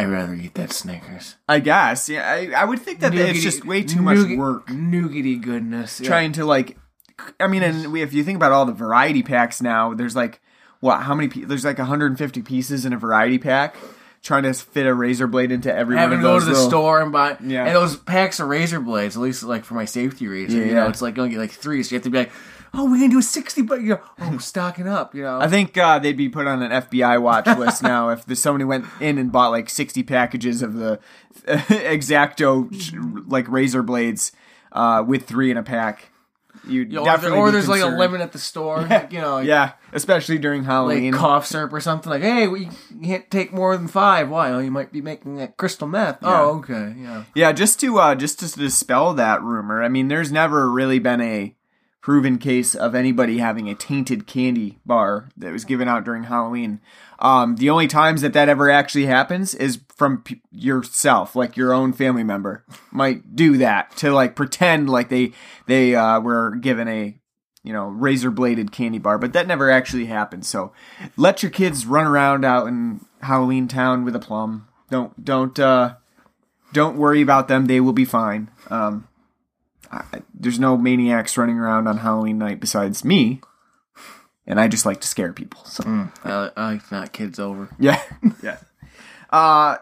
I'd 0.00 0.08
rather 0.10 0.34
eat 0.34 0.54
that 0.54 0.72
Snickers. 0.72 1.36
I 1.48 1.60
guess. 1.60 2.08
Yeah, 2.08 2.28
I, 2.28 2.52
I 2.62 2.64
would 2.64 2.78
think 2.80 3.00
that 3.00 3.14
it's 3.14 3.42
just 3.42 3.64
way 3.64 3.82
too 3.82 4.02
much 4.02 4.18
nougat- 4.18 4.38
work. 4.38 4.66
Nougaty 4.68 5.40
goodness. 5.40 6.00
yeah. 6.00 6.08
trying 6.08 6.32
to 6.32 6.44
like 6.44 6.76
i 7.38 7.46
mean 7.46 7.62
and 7.62 7.92
we, 7.92 8.00
if 8.00 8.14
you 8.14 8.24
think 8.24 8.36
about 8.36 8.50
all 8.50 8.64
the 8.64 8.72
variety 8.72 9.22
packs 9.22 9.60
now 9.60 9.92
there's 9.92 10.16
like 10.16 10.40
what 10.80 11.02
how 11.02 11.14
many 11.14 11.28
there's 11.44 11.66
like 11.66 11.76
150 11.76 12.40
pieces 12.40 12.86
in 12.86 12.94
a 12.94 12.96
variety 12.96 13.36
pack 13.38 13.76
trying 14.22 14.42
to 14.44 14.54
fit 14.54 14.86
a 14.86 14.94
razor 14.94 15.26
blade 15.26 15.52
into 15.52 15.70
every 15.74 15.96
having 15.98 16.22
one 16.22 16.22
to 16.22 16.26
of 16.28 16.30
go 16.30 16.32
those 16.32 16.42
to 16.44 16.46
the 16.48 16.54
little- 16.54 16.70
store 16.70 17.02
and 17.02 17.12
buy 17.12 17.36
Yeah. 17.44 17.66
and 17.66 17.74
those 17.76 17.96
packs 17.96 18.40
of 18.40 18.48
razor 18.48 18.80
blades 18.80 19.16
at 19.16 19.22
least 19.22 19.42
like 19.42 19.64
for 19.66 19.74
my 19.74 19.84
safety 19.84 20.28
reason 20.28 20.60
Yeah, 20.60 20.66
you 20.66 20.74
know 20.74 20.88
it's 20.88 21.02
like 21.02 21.14
going 21.14 21.28
to 21.28 21.34
get 21.34 21.40
like 21.42 21.50
three 21.50 21.82
so 21.82 21.90
you 21.94 21.96
have 21.98 22.04
to 22.04 22.10
be 22.10 22.16
like 22.18 22.32
oh 22.74 22.84
we're 22.84 22.98
gonna 22.98 23.08
do 23.08 23.18
a 23.18 23.22
60 23.22 23.62
but 23.62 23.80
you 23.80 23.90
know 23.90 24.00
oh 24.20 24.38
stocking 24.38 24.88
up 24.88 25.14
you 25.14 25.22
know? 25.22 25.40
I 25.40 25.48
think 25.48 25.76
uh, 25.76 25.98
they'd 25.98 26.16
be 26.16 26.28
put 26.28 26.46
on 26.46 26.62
an 26.62 26.70
FBI 26.70 27.20
watch 27.20 27.46
list 27.58 27.82
now 27.82 28.10
if 28.10 28.26
the, 28.26 28.36
somebody 28.36 28.64
went 28.64 28.86
in 29.00 29.18
and 29.18 29.32
bought 29.32 29.50
like 29.50 29.68
60 29.68 30.02
packages 30.04 30.62
of 30.62 30.74
the 30.74 30.98
exacto 31.46 32.68
like 33.28 33.48
razor 33.48 33.82
blades 33.82 34.32
uh, 34.72 35.02
with 35.06 35.26
three 35.26 35.50
in 35.50 35.56
a 35.56 35.62
pack. 35.62 36.10
You 36.68 36.84
definitely 36.84 37.38
or 37.38 37.50
there's 37.50 37.68
like 37.68 37.80
a 37.80 37.86
limit 37.86 38.20
at 38.20 38.32
the 38.32 38.38
store 38.38 38.82
like, 38.90 39.12
you 39.12 39.20
know 39.20 39.36
like, 39.36 39.46
Yeah, 39.46 39.72
especially 39.92 40.36
during 40.38 40.60
like 40.62 40.66
Halloween. 40.70 41.12
cough 41.14 41.46
syrup 41.46 41.72
or 41.72 41.80
something 41.80 42.10
like 42.10 42.20
hey 42.22 42.48
we 42.48 42.68
can't 43.02 43.30
take 43.30 43.52
more 43.52 43.76
than 43.76 43.88
five. 43.88 44.28
Why? 44.28 44.50
Oh 44.50 44.58
you 44.58 44.70
might 44.70 44.92
be 44.92 45.00
making 45.00 45.36
that 45.36 45.56
crystal 45.56 45.88
meth. 45.88 46.18
Oh 46.22 46.58
okay 46.58 46.94
yeah. 46.98 47.24
Yeah, 47.34 47.52
just 47.52 47.80
to 47.80 47.98
uh, 47.98 48.14
just 48.14 48.40
to 48.40 48.48
dispel 48.58 49.14
that 49.14 49.42
rumor. 49.42 49.82
I 49.82 49.88
mean, 49.88 50.08
there's 50.08 50.30
never 50.30 50.70
really 50.70 50.98
been 50.98 51.22
a 51.22 51.54
proven 52.00 52.38
case 52.38 52.74
of 52.74 52.94
anybody 52.94 53.38
having 53.38 53.68
a 53.68 53.74
tainted 53.74 54.26
candy 54.26 54.78
bar 54.86 55.28
that 55.36 55.52
was 55.52 55.64
given 55.64 55.88
out 55.88 56.04
during 56.04 56.24
Halloween. 56.24 56.80
Um, 57.18 57.56
the 57.56 57.68
only 57.68 57.86
times 57.86 58.22
that 58.22 58.32
that 58.32 58.48
ever 58.48 58.70
actually 58.70 59.06
happens 59.06 59.54
is 59.54 59.80
from 59.94 60.22
p- 60.22 60.40
yourself, 60.50 61.36
like 61.36 61.56
your 61.56 61.72
own 61.72 61.92
family 61.92 62.24
member 62.24 62.64
might 62.90 63.36
do 63.36 63.58
that 63.58 63.94
to 63.98 64.12
like 64.12 64.34
pretend 64.34 64.88
like 64.88 65.10
they 65.10 65.32
they 65.66 65.94
uh, 65.94 66.20
were 66.20 66.56
given 66.56 66.88
a 66.88 67.20
you 67.62 67.72
know 67.72 67.86
razor 67.86 68.30
bladed 68.30 68.72
candy 68.72 68.98
bar, 68.98 69.18
but 69.18 69.34
that 69.34 69.46
never 69.46 69.70
actually 69.70 70.06
happened. 70.06 70.46
So 70.46 70.72
let 71.16 71.42
your 71.42 71.50
kids 71.50 71.84
run 71.84 72.06
around 72.06 72.44
out 72.44 72.66
in 72.66 73.04
Halloween 73.20 73.68
Town 73.68 74.04
with 74.04 74.16
a 74.16 74.20
plum. 74.20 74.68
Don't 74.90 75.22
don't 75.22 75.58
uh, 75.58 75.96
don't 76.72 76.96
worry 76.96 77.20
about 77.20 77.48
them; 77.48 77.66
they 77.66 77.80
will 77.80 77.92
be 77.92 78.06
fine. 78.06 78.50
Um, 78.70 79.06
I, 79.90 80.22
there's 80.32 80.60
no 80.60 80.76
maniacs 80.76 81.36
running 81.36 81.58
around 81.58 81.88
on 81.88 81.98
Halloween 81.98 82.38
night 82.38 82.60
besides 82.60 83.04
me, 83.04 83.40
and 84.46 84.60
I 84.60 84.68
just 84.68 84.86
like 84.86 85.00
to 85.00 85.08
scare 85.08 85.32
people. 85.32 85.64
So 85.64 86.08
I, 86.24 86.50
I 86.56 86.72
like 86.72 86.88
to 86.88 86.94
knock 86.94 87.12
kids 87.12 87.38
over 87.38 87.68
yeah, 87.78 88.00
yeah. 88.42 88.58
Uh, 89.30 89.76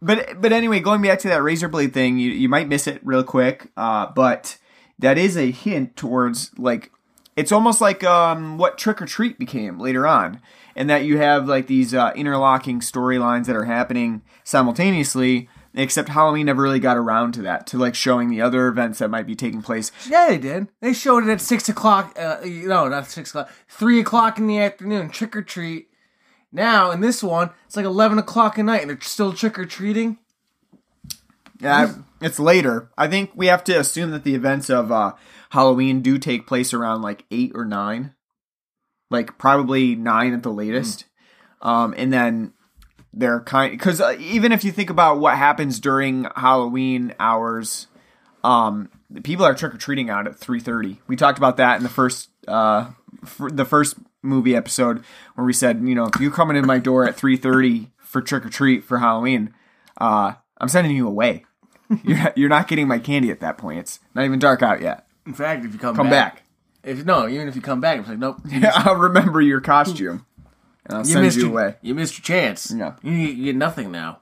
but 0.00 0.40
but 0.40 0.52
anyway, 0.52 0.80
going 0.80 1.02
back 1.02 1.20
to 1.20 1.28
that 1.28 1.42
razor 1.42 1.68
blade 1.68 1.94
thing, 1.94 2.18
you 2.18 2.30
you 2.30 2.48
might 2.48 2.68
miss 2.68 2.86
it 2.86 3.00
real 3.04 3.22
quick. 3.22 3.70
Uh, 3.76 4.06
but 4.14 4.58
that 4.98 5.18
is 5.18 5.36
a 5.36 5.50
hint 5.50 5.96
towards 5.96 6.50
like 6.58 6.90
it's 7.36 7.52
almost 7.52 7.80
like 7.80 8.02
um 8.04 8.58
what 8.58 8.78
Trick 8.78 9.00
or 9.00 9.06
Treat 9.06 9.38
became 9.38 9.78
later 9.78 10.06
on, 10.06 10.40
and 10.74 10.90
that 10.90 11.04
you 11.04 11.18
have 11.18 11.48
like 11.48 11.66
these 11.66 11.94
uh, 11.94 12.12
interlocking 12.16 12.80
storylines 12.80 13.46
that 13.46 13.56
are 13.56 13.64
happening 13.64 14.22
simultaneously. 14.44 15.48
Except 15.74 16.10
Halloween 16.10 16.46
never 16.46 16.60
really 16.60 16.80
got 16.80 16.98
around 16.98 17.32
to 17.32 17.42
that, 17.42 17.66
to 17.68 17.78
like 17.78 17.94
showing 17.94 18.28
the 18.28 18.42
other 18.42 18.68
events 18.68 18.98
that 18.98 19.08
might 19.08 19.26
be 19.26 19.34
taking 19.34 19.62
place. 19.62 19.90
Yeah, 20.06 20.28
they 20.28 20.36
did. 20.36 20.68
They 20.80 20.92
showed 20.92 21.24
it 21.24 21.30
at 21.30 21.40
six 21.40 21.68
o'clock. 21.68 22.14
Uh, 22.18 22.40
no, 22.44 22.88
not 22.88 23.06
six 23.06 23.30
o'clock. 23.30 23.50
Three 23.68 23.98
o'clock 23.98 24.36
in 24.36 24.46
the 24.46 24.58
afternoon. 24.58 25.08
Trick 25.08 25.34
or 25.34 25.42
treat. 25.42 25.88
Now 26.52 26.90
in 26.90 27.00
this 27.00 27.22
one, 27.22 27.50
it's 27.64 27.76
like 27.76 27.86
eleven 27.86 28.18
o'clock 28.18 28.58
at 28.58 28.66
night, 28.66 28.82
and 28.82 28.90
they're 28.90 29.00
still 29.00 29.32
trick 29.32 29.58
or 29.58 29.64
treating. 29.64 30.18
Yeah, 31.58 31.94
it's 32.20 32.38
later. 32.38 32.90
I 32.98 33.08
think 33.08 33.30
we 33.34 33.46
have 33.46 33.64
to 33.64 33.78
assume 33.78 34.10
that 34.10 34.24
the 34.24 34.34
events 34.34 34.68
of 34.68 34.92
uh, 34.92 35.12
Halloween 35.50 36.02
do 36.02 36.18
take 36.18 36.46
place 36.46 36.74
around 36.74 37.00
like 37.00 37.24
eight 37.30 37.52
or 37.54 37.64
nine, 37.64 38.14
like 39.10 39.38
probably 39.38 39.94
nine 39.94 40.34
at 40.34 40.42
the 40.42 40.52
latest. 40.52 41.06
Um, 41.62 41.94
and 41.96 42.12
then 42.12 42.52
they're 43.14 43.40
kind 43.40 43.72
because 43.72 44.00
uh, 44.00 44.16
even 44.18 44.52
if 44.52 44.64
you 44.64 44.72
think 44.72 44.90
about 44.90 45.18
what 45.18 45.36
happens 45.36 45.80
during 45.80 46.26
Halloween 46.36 47.14
hours, 47.20 47.86
um, 48.44 48.88
people 49.22 49.44
are 49.44 49.54
trick 49.54 49.74
or 49.74 49.78
treating 49.78 50.10
out 50.10 50.26
at 50.26 50.36
three 50.36 50.60
thirty. 50.60 51.00
We 51.06 51.16
talked 51.16 51.38
about 51.38 51.56
that 51.58 51.76
in 51.76 51.82
the 51.82 51.88
first 51.88 52.30
uh, 52.48 52.90
the 53.38 53.64
first 53.64 53.96
movie 54.22 54.54
episode 54.56 55.04
where 55.34 55.44
we 55.44 55.52
said, 55.52 55.80
you 55.82 55.94
know, 55.94 56.06
if 56.06 56.20
you're 56.20 56.30
coming 56.30 56.56
in 56.56 56.66
my 56.66 56.78
door 56.78 57.06
at 57.06 57.14
three 57.16 57.36
thirty 57.36 57.90
for 57.98 58.20
trick 58.22 58.44
or 58.46 58.50
treat 58.50 58.84
for 58.84 58.98
Halloween, 58.98 59.52
uh, 59.98 60.32
I'm 60.58 60.68
sending 60.68 60.96
you 60.96 61.06
away. 61.06 61.44
you're 62.04 62.16
not, 62.16 62.38
you're 62.38 62.48
not 62.48 62.68
getting 62.68 62.88
my 62.88 62.98
candy 62.98 63.30
at 63.30 63.40
that 63.40 63.58
point. 63.58 63.80
It's 63.80 64.00
not 64.14 64.24
even 64.24 64.38
dark 64.38 64.62
out 64.62 64.80
yet. 64.80 65.06
In 65.26 65.34
fact, 65.34 65.64
if 65.64 65.72
you 65.72 65.78
come 65.78 65.94
Come 65.94 66.08
back. 66.08 66.42
if 66.82 67.04
no, 67.04 67.28
even 67.28 67.48
if 67.48 67.54
you 67.54 67.60
come 67.62 67.80
back, 67.80 67.98
it's 68.00 68.08
like 68.08 68.18
nope. 68.18 68.38
You, 68.48 68.62
I'll 68.74 68.96
remember 68.96 69.40
your 69.40 69.60
costume. 69.60 70.24
And 70.86 70.98
I'll 70.98 71.06
you 71.06 71.12
send 71.12 71.24
missed 71.24 71.36
you 71.36 71.44
your, 71.44 71.52
away. 71.52 71.76
You 71.82 71.94
missed 71.94 72.18
your 72.18 72.24
chance. 72.24 72.72
Yeah. 72.76 72.94
You, 73.02 73.12
you 73.12 73.44
get 73.44 73.56
nothing 73.56 73.90
now. 73.90 74.20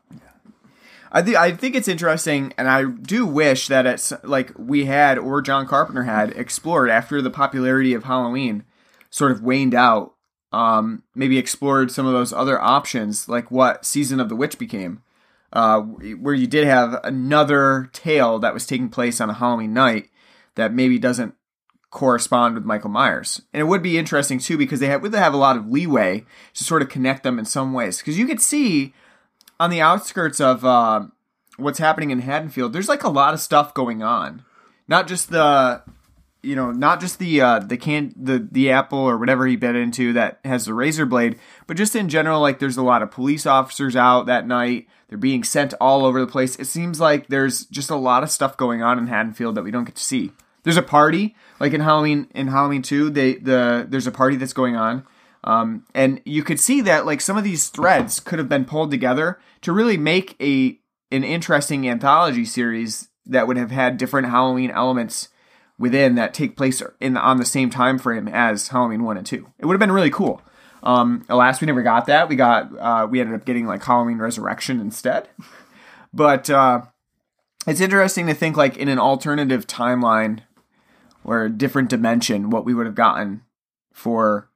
I 1.12 1.22
think 1.22 1.36
I 1.36 1.52
think 1.52 1.74
it's 1.74 1.88
interesting, 1.88 2.54
and 2.56 2.68
I 2.68 2.84
do 2.84 3.26
wish 3.26 3.66
that 3.66 3.84
it's 3.84 4.12
like 4.22 4.52
we 4.56 4.84
had 4.84 5.18
or 5.18 5.42
John 5.42 5.66
Carpenter 5.66 6.04
had 6.04 6.30
explored 6.36 6.88
after 6.88 7.20
the 7.20 7.30
popularity 7.30 7.94
of 7.94 8.04
Halloween 8.04 8.64
sort 9.10 9.32
of 9.32 9.42
waned 9.42 9.74
out. 9.74 10.14
Um, 10.52 11.04
maybe 11.14 11.38
explored 11.38 11.92
some 11.92 12.06
of 12.06 12.12
those 12.12 12.32
other 12.32 12.60
options, 12.60 13.28
like 13.28 13.52
what 13.52 13.84
Season 13.84 14.18
of 14.18 14.28
the 14.28 14.34
Witch 14.34 14.58
became, 14.58 15.00
uh, 15.52 15.80
where 15.80 16.34
you 16.34 16.48
did 16.48 16.66
have 16.66 16.98
another 17.04 17.88
tale 17.92 18.40
that 18.40 18.52
was 18.52 18.66
taking 18.66 18.88
place 18.88 19.20
on 19.20 19.30
a 19.30 19.34
Halloween 19.34 19.72
night 19.72 20.10
that 20.56 20.72
maybe 20.72 20.98
doesn't 20.98 21.34
correspond 21.90 22.54
with 22.54 22.64
Michael 22.64 22.90
Myers. 22.90 23.42
And 23.52 23.60
it 23.60 23.64
would 23.64 23.82
be 23.82 23.98
interesting 23.98 24.38
too 24.38 24.56
because 24.56 24.80
they 24.80 24.86
have 24.86 25.02
would 25.02 25.12
have 25.12 25.34
a 25.34 25.38
lot 25.38 25.56
of 25.56 25.68
leeway 25.68 26.24
to 26.54 26.64
sort 26.64 26.82
of 26.82 26.88
connect 26.88 27.22
them 27.22 27.38
in 27.38 27.44
some 27.44 27.72
ways 27.72 27.98
because 27.98 28.18
you 28.18 28.26
could 28.26 28.40
see 28.40 28.94
on 29.58 29.70
the 29.70 29.80
outskirts 29.80 30.40
of 30.40 30.64
uh, 30.64 31.06
what's 31.58 31.78
happening 31.78 32.10
in 32.10 32.20
Haddonfield, 32.20 32.72
there's 32.72 32.88
like 32.88 33.04
a 33.04 33.10
lot 33.10 33.34
of 33.34 33.40
stuff 33.40 33.74
going 33.74 34.02
on. 34.02 34.42
Not 34.88 35.06
just 35.06 35.30
the, 35.30 35.82
you 36.42 36.56
know, 36.56 36.72
not 36.72 37.00
just 37.00 37.18
the 37.18 37.40
uh, 37.40 37.58
the 37.60 37.76
can 37.76 38.12
the 38.16 38.48
the 38.50 38.70
apple 38.70 38.98
or 38.98 39.18
whatever 39.18 39.46
he 39.46 39.56
bit 39.56 39.76
into 39.76 40.14
that 40.14 40.40
has 40.44 40.64
the 40.64 40.74
razor 40.74 41.06
blade, 41.06 41.38
but 41.66 41.76
just 41.76 41.94
in 41.94 42.08
general, 42.08 42.40
like 42.40 42.58
there's 42.58 42.78
a 42.78 42.82
lot 42.82 43.02
of 43.02 43.10
police 43.10 43.46
officers 43.46 43.94
out 43.94 44.26
that 44.26 44.46
night. 44.46 44.88
They're 45.08 45.18
being 45.18 45.44
sent 45.44 45.74
all 45.80 46.04
over 46.06 46.20
the 46.20 46.26
place. 46.26 46.56
It 46.56 46.66
seems 46.66 47.00
like 47.00 47.26
there's 47.28 47.66
just 47.66 47.90
a 47.90 47.96
lot 47.96 48.22
of 48.22 48.30
stuff 48.30 48.56
going 48.56 48.82
on 48.82 48.98
in 48.98 49.08
Haddonfield 49.08 49.56
that 49.56 49.64
we 49.64 49.70
don't 49.70 49.84
get 49.84 49.96
to 49.96 50.02
see. 50.02 50.32
There's 50.62 50.76
a 50.76 50.82
party 50.82 51.34
like 51.60 51.72
in 51.72 51.80
Halloween 51.80 52.26
in 52.34 52.48
Halloween 52.48 52.82
two. 52.82 53.10
They 53.10 53.34
the 53.34 53.86
there's 53.88 54.06
a 54.06 54.12
party 54.12 54.36
that's 54.36 54.52
going 54.52 54.76
on. 54.76 55.06
Um, 55.44 55.86
and 55.94 56.20
you 56.24 56.42
could 56.42 56.60
see 56.60 56.80
that 56.82 57.06
like 57.06 57.20
some 57.20 57.38
of 57.38 57.44
these 57.44 57.68
threads 57.68 58.20
could 58.20 58.38
have 58.38 58.48
been 58.48 58.64
pulled 58.64 58.90
together 58.90 59.38
to 59.62 59.72
really 59.72 59.96
make 59.96 60.36
a 60.40 60.78
an 61.12 61.24
interesting 61.24 61.88
anthology 61.88 62.44
series 62.44 63.08
that 63.26 63.46
would 63.46 63.56
have 63.56 63.70
had 63.70 63.96
different 63.96 64.28
Halloween 64.28 64.70
elements 64.70 65.28
within 65.78 66.14
that 66.16 66.34
take 66.34 66.56
place 66.56 66.82
in 67.00 67.16
on 67.16 67.38
the 67.38 67.44
same 67.44 67.70
time 67.70 67.98
frame 67.98 68.28
as 68.28 68.68
Halloween 68.68 69.02
one 69.02 69.16
and 69.16 69.26
two. 69.26 69.46
It 69.58 69.66
would 69.66 69.74
have 69.74 69.80
been 69.80 69.92
really 69.92 70.10
cool. 70.10 70.42
Um, 70.82 71.24
alas, 71.28 71.60
we 71.60 71.66
never 71.66 71.82
got 71.82 72.06
that. 72.06 72.28
We 72.28 72.36
got 72.36 72.76
uh, 72.78 73.06
we 73.10 73.20
ended 73.20 73.34
up 73.34 73.44
getting 73.44 73.66
like 73.66 73.84
Halloween 73.84 74.18
Resurrection 74.18 74.80
instead. 74.80 75.28
But 76.12 76.50
uh, 76.50 76.82
it's 77.68 77.80
interesting 77.80 78.26
to 78.26 78.34
think 78.34 78.56
like 78.56 78.76
in 78.76 78.88
an 78.88 78.98
alternative 78.98 79.64
timeline 79.66 80.40
or 81.24 81.44
a 81.44 81.50
different 81.50 81.88
dimension, 81.88 82.50
what 82.50 82.64
we 82.64 82.74
would 82.74 82.86
have 82.86 82.94
gotten 82.94 83.42
for 83.92 84.50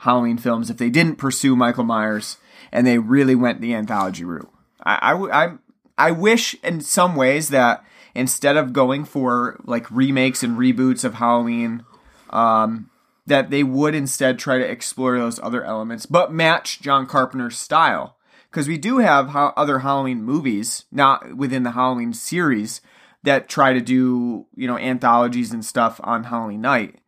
Halloween 0.00 0.38
films 0.38 0.70
if 0.70 0.76
they 0.76 0.90
didn't 0.90 1.16
pursue 1.16 1.56
Michael 1.56 1.84
Myers 1.84 2.36
and 2.72 2.86
they 2.86 2.98
really 2.98 3.34
went 3.34 3.60
the 3.60 3.74
anthology 3.74 4.24
route. 4.24 4.50
I 4.84 5.12
I 5.12 5.52
I 5.96 6.10
wish 6.10 6.54
in 6.62 6.80
some 6.80 7.14
ways 7.16 7.48
that 7.48 7.84
instead 8.14 8.56
of 8.56 8.72
going 8.72 9.04
for 9.04 9.60
like 9.64 9.90
remakes 9.90 10.42
and 10.42 10.58
reboots 10.58 11.04
of 11.04 11.14
Halloween, 11.14 11.84
um, 12.30 12.90
that 13.26 13.50
they 13.50 13.62
would 13.62 13.94
instead 13.94 14.38
try 14.38 14.58
to 14.58 14.70
explore 14.70 15.18
those 15.18 15.40
other 15.40 15.64
elements, 15.64 16.06
but 16.06 16.32
match 16.32 16.80
John 16.80 17.06
Carpenter's 17.06 17.56
style. 17.56 18.16
Because 18.50 18.68
we 18.68 18.78
do 18.78 18.98
have 18.98 19.30
ho- 19.30 19.52
other 19.56 19.80
Halloween 19.80 20.22
movies, 20.22 20.84
not 20.92 21.36
within 21.36 21.64
the 21.64 21.72
Halloween 21.72 22.12
series, 22.12 22.80
that 23.24 23.48
try 23.48 23.72
to 23.72 23.80
do, 23.80 24.46
you 24.54 24.66
know, 24.66 24.78
anthologies 24.78 25.52
and 25.52 25.64
stuff 25.64 26.00
on 26.04 26.24
Halloween 26.24 26.60
night. 26.60 27.00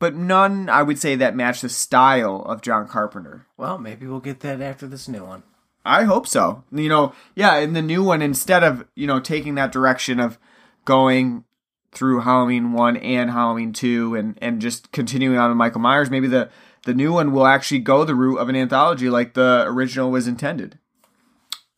But 0.00 0.14
none, 0.14 0.68
I 0.68 0.82
would 0.82 0.98
say, 0.98 1.14
that 1.16 1.36
match 1.36 1.60
the 1.60 1.68
style 1.68 2.42
of 2.46 2.62
John 2.62 2.88
Carpenter. 2.88 3.46
Well, 3.56 3.78
maybe 3.78 4.06
we'll 4.06 4.20
get 4.20 4.40
that 4.40 4.60
after 4.60 4.86
this 4.86 5.08
new 5.08 5.24
one. 5.24 5.42
I 5.84 6.04
hope 6.04 6.26
so. 6.26 6.64
You 6.72 6.88
know, 6.88 7.12
yeah, 7.34 7.56
in 7.58 7.74
the 7.74 7.82
new 7.82 8.02
one, 8.02 8.22
instead 8.22 8.64
of, 8.64 8.86
you 8.94 9.06
know, 9.06 9.20
taking 9.20 9.54
that 9.54 9.72
direction 9.72 10.18
of 10.18 10.38
going 10.84 11.44
through 11.92 12.20
Halloween 12.20 12.72
1 12.72 12.96
and 12.96 13.30
Halloween 13.30 13.72
2 13.72 14.14
and, 14.16 14.38
and 14.40 14.60
just 14.60 14.92
continuing 14.92 15.38
on 15.38 15.50
with 15.50 15.56
Michael 15.58 15.80
Myers, 15.80 16.10
maybe 16.10 16.26
the, 16.26 16.50
the 16.84 16.94
new 16.94 17.12
one 17.12 17.32
will 17.32 17.46
actually 17.46 17.80
go 17.80 18.04
the 18.04 18.14
route 18.14 18.38
of 18.38 18.48
an 18.48 18.56
anthology 18.56 19.08
like 19.08 19.34
the 19.34 19.64
original 19.66 20.10
was 20.10 20.26
intended. 20.26 20.78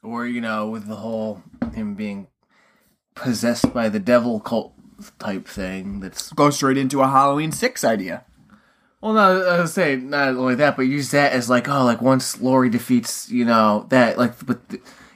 Or, 0.02 0.24
you 0.24 0.40
know, 0.40 0.68
with 0.68 0.86
the 0.86 0.96
whole 0.96 1.42
him 1.74 1.96
being 1.96 2.28
possessed 3.16 3.72
by 3.74 3.88
the 3.88 3.98
devil 3.98 4.38
cult 4.40 4.72
type 5.18 5.46
thing 5.48 6.00
that's 6.00 6.32
Go 6.32 6.50
straight 6.50 6.78
into 6.78 7.00
a 7.02 7.08
Halloween 7.08 7.50
6 7.52 7.84
idea. 7.84 8.24
Well, 9.00 9.12
no, 9.12 9.46
I 9.46 9.60
was 9.60 9.72
saying 9.74 10.08
not 10.10 10.28
only 10.30 10.54
that, 10.54 10.76
but 10.76 10.82
use 10.82 11.10
that 11.10 11.32
as 11.32 11.50
like, 11.50 11.68
oh, 11.68 11.84
like 11.84 12.00
once 12.00 12.40
Laurie 12.40 12.70
defeats, 12.70 13.28
you 13.30 13.44
know, 13.44 13.86
that 13.90 14.16
like, 14.18 14.44
but 14.46 14.58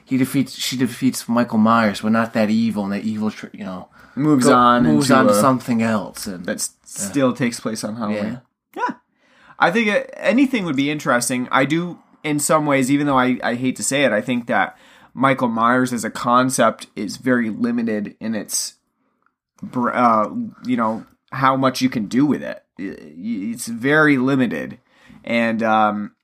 he 0.05 0.17
defeats, 0.17 0.53
she 0.53 0.77
defeats 0.77 1.27
Michael 1.27 1.57
Myers, 1.57 2.01
but 2.01 2.11
not 2.11 2.33
that 2.33 2.49
evil, 2.49 2.83
and 2.83 2.93
that 2.93 3.03
evil, 3.03 3.31
tr- 3.31 3.47
you 3.53 3.63
know, 3.63 3.89
Moves 4.15 4.45
go- 4.45 4.53
on 4.53 4.83
moves 4.83 5.09
on 5.09 5.25
to 5.25 5.31
a- 5.31 5.35
something 5.41 5.81
else, 5.81 6.27
and 6.27 6.45
that 6.45 6.57
s- 6.57 6.75
still 6.85 7.33
takes 7.33 7.59
place 7.59 7.83
on 7.83 7.95
Halloween. 7.95 8.39
yeah, 8.75 8.83
Yeah. 8.87 8.95
I 9.57 9.71
think 9.71 9.89
uh, 9.89 10.03
anything 10.15 10.65
would 10.65 10.75
be 10.75 10.91
interesting. 10.91 11.47
I 11.51 11.65
do, 11.65 11.97
in 12.23 12.39
some 12.39 12.65
ways, 12.65 12.91
even 12.91 13.07
though 13.07 13.17
I, 13.17 13.39
I 13.43 13.55
hate 13.55 13.75
to 13.77 13.83
say 13.83 14.03
it, 14.03 14.11
I 14.11 14.21
think 14.21 14.47
that 14.47 14.77
Michael 15.13 15.47
Myers 15.47 15.93
as 15.93 16.03
a 16.03 16.09
concept 16.09 16.87
is 16.95 17.17
very 17.17 17.49
limited 17.49 18.15
in 18.19 18.35
its, 18.35 18.75
uh, 19.73 20.29
you 20.65 20.77
know, 20.77 21.05
how 21.31 21.55
much 21.55 21.81
you 21.81 21.89
can 21.89 22.07
do 22.07 22.25
with 22.25 22.43
it. 22.43 22.63
It's 22.77 23.67
very 23.67 24.17
limited. 24.17 24.79
And 25.23 25.61
um, 25.61 26.15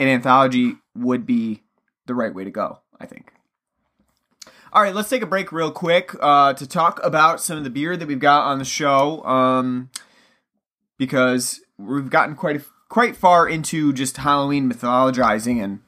an 0.00 0.08
anthology 0.08 0.76
would 0.94 1.26
be 1.26 1.62
the 2.06 2.14
right 2.14 2.34
way 2.34 2.44
to 2.44 2.50
go, 2.50 2.80
I 3.00 3.06
think. 3.06 3.32
All 4.72 4.82
right, 4.82 4.94
let's 4.94 5.08
take 5.08 5.22
a 5.22 5.26
break 5.26 5.52
real 5.52 5.70
quick 5.70 6.16
uh, 6.20 6.52
to 6.54 6.66
talk 6.66 7.00
about 7.04 7.40
some 7.40 7.56
of 7.56 7.64
the 7.64 7.70
beer 7.70 7.96
that 7.96 8.08
we've 8.08 8.18
got 8.18 8.44
on 8.44 8.58
the 8.58 8.64
show. 8.64 9.24
Um, 9.24 9.90
because 10.98 11.60
we've 11.78 12.10
gotten 12.10 12.34
quite 12.34 12.56
a, 12.56 12.64
quite 12.88 13.16
far 13.16 13.48
into 13.48 13.92
just 13.92 14.16
Halloween 14.18 14.70
mythologizing 14.70 15.62
and 15.62 15.80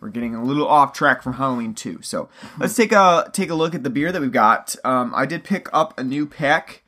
we're 0.00 0.10
getting 0.10 0.34
a 0.34 0.44
little 0.44 0.66
off 0.66 0.92
track 0.92 1.22
from 1.22 1.34
Halloween 1.34 1.74
too. 1.74 2.00
So 2.02 2.28
let's 2.58 2.74
take 2.74 2.92
a 2.92 3.28
take 3.32 3.50
a 3.50 3.54
look 3.54 3.74
at 3.74 3.82
the 3.82 3.90
beer 3.90 4.12
that 4.12 4.20
we've 4.20 4.32
got. 4.32 4.76
Um, 4.84 5.12
I 5.14 5.26
did 5.26 5.44
pick 5.44 5.68
up 5.72 5.98
a 5.98 6.04
new 6.04 6.26
pack 6.26 6.82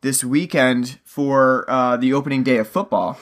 this 0.00 0.24
weekend 0.24 0.98
for 1.04 1.64
uh, 1.70 1.96
the 1.96 2.12
opening 2.12 2.42
day 2.42 2.56
of 2.56 2.68
football, 2.68 3.18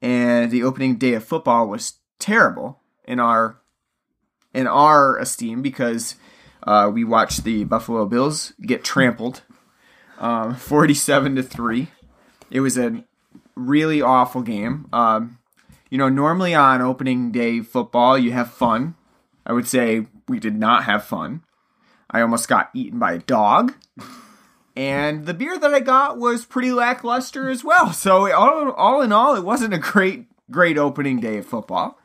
and 0.00 0.50
the 0.50 0.62
opening 0.62 0.96
day 0.96 1.14
of 1.14 1.24
football 1.24 1.68
was 1.68 1.94
terrible 2.18 2.80
in 3.04 3.20
our 3.20 3.60
in 4.52 4.66
our 4.66 5.18
esteem 5.18 5.62
because 5.62 6.16
uh, 6.62 6.90
we 6.92 7.04
watched 7.04 7.44
the 7.44 7.64
Buffalo 7.64 8.06
Bills 8.06 8.52
get 8.62 8.84
trampled, 8.84 9.42
um, 10.18 10.54
forty-seven 10.54 11.36
to 11.36 11.42
three. 11.42 11.88
It 12.50 12.60
was 12.60 12.78
a 12.78 13.04
really 13.56 14.00
awful 14.00 14.42
game. 14.42 14.88
Um, 14.92 15.38
you 15.94 15.98
know, 15.98 16.08
normally 16.08 16.56
on 16.56 16.82
opening 16.82 17.30
day 17.30 17.60
football, 17.60 18.18
you 18.18 18.32
have 18.32 18.50
fun. 18.50 18.96
I 19.46 19.52
would 19.52 19.68
say 19.68 20.08
we 20.26 20.40
did 20.40 20.58
not 20.58 20.86
have 20.86 21.04
fun. 21.04 21.44
I 22.10 22.20
almost 22.20 22.48
got 22.48 22.70
eaten 22.74 22.98
by 22.98 23.12
a 23.12 23.18
dog. 23.18 23.74
And 24.74 25.24
the 25.24 25.34
beer 25.34 25.56
that 25.56 25.72
I 25.72 25.78
got 25.78 26.18
was 26.18 26.46
pretty 26.46 26.72
lackluster 26.72 27.48
as 27.48 27.62
well. 27.62 27.92
So 27.92 28.28
all, 28.32 28.72
all 28.72 29.02
in 29.02 29.12
all, 29.12 29.36
it 29.36 29.44
wasn't 29.44 29.72
a 29.72 29.78
great, 29.78 30.26
great 30.50 30.78
opening 30.78 31.20
day 31.20 31.38
of 31.38 31.46
football. 31.46 31.96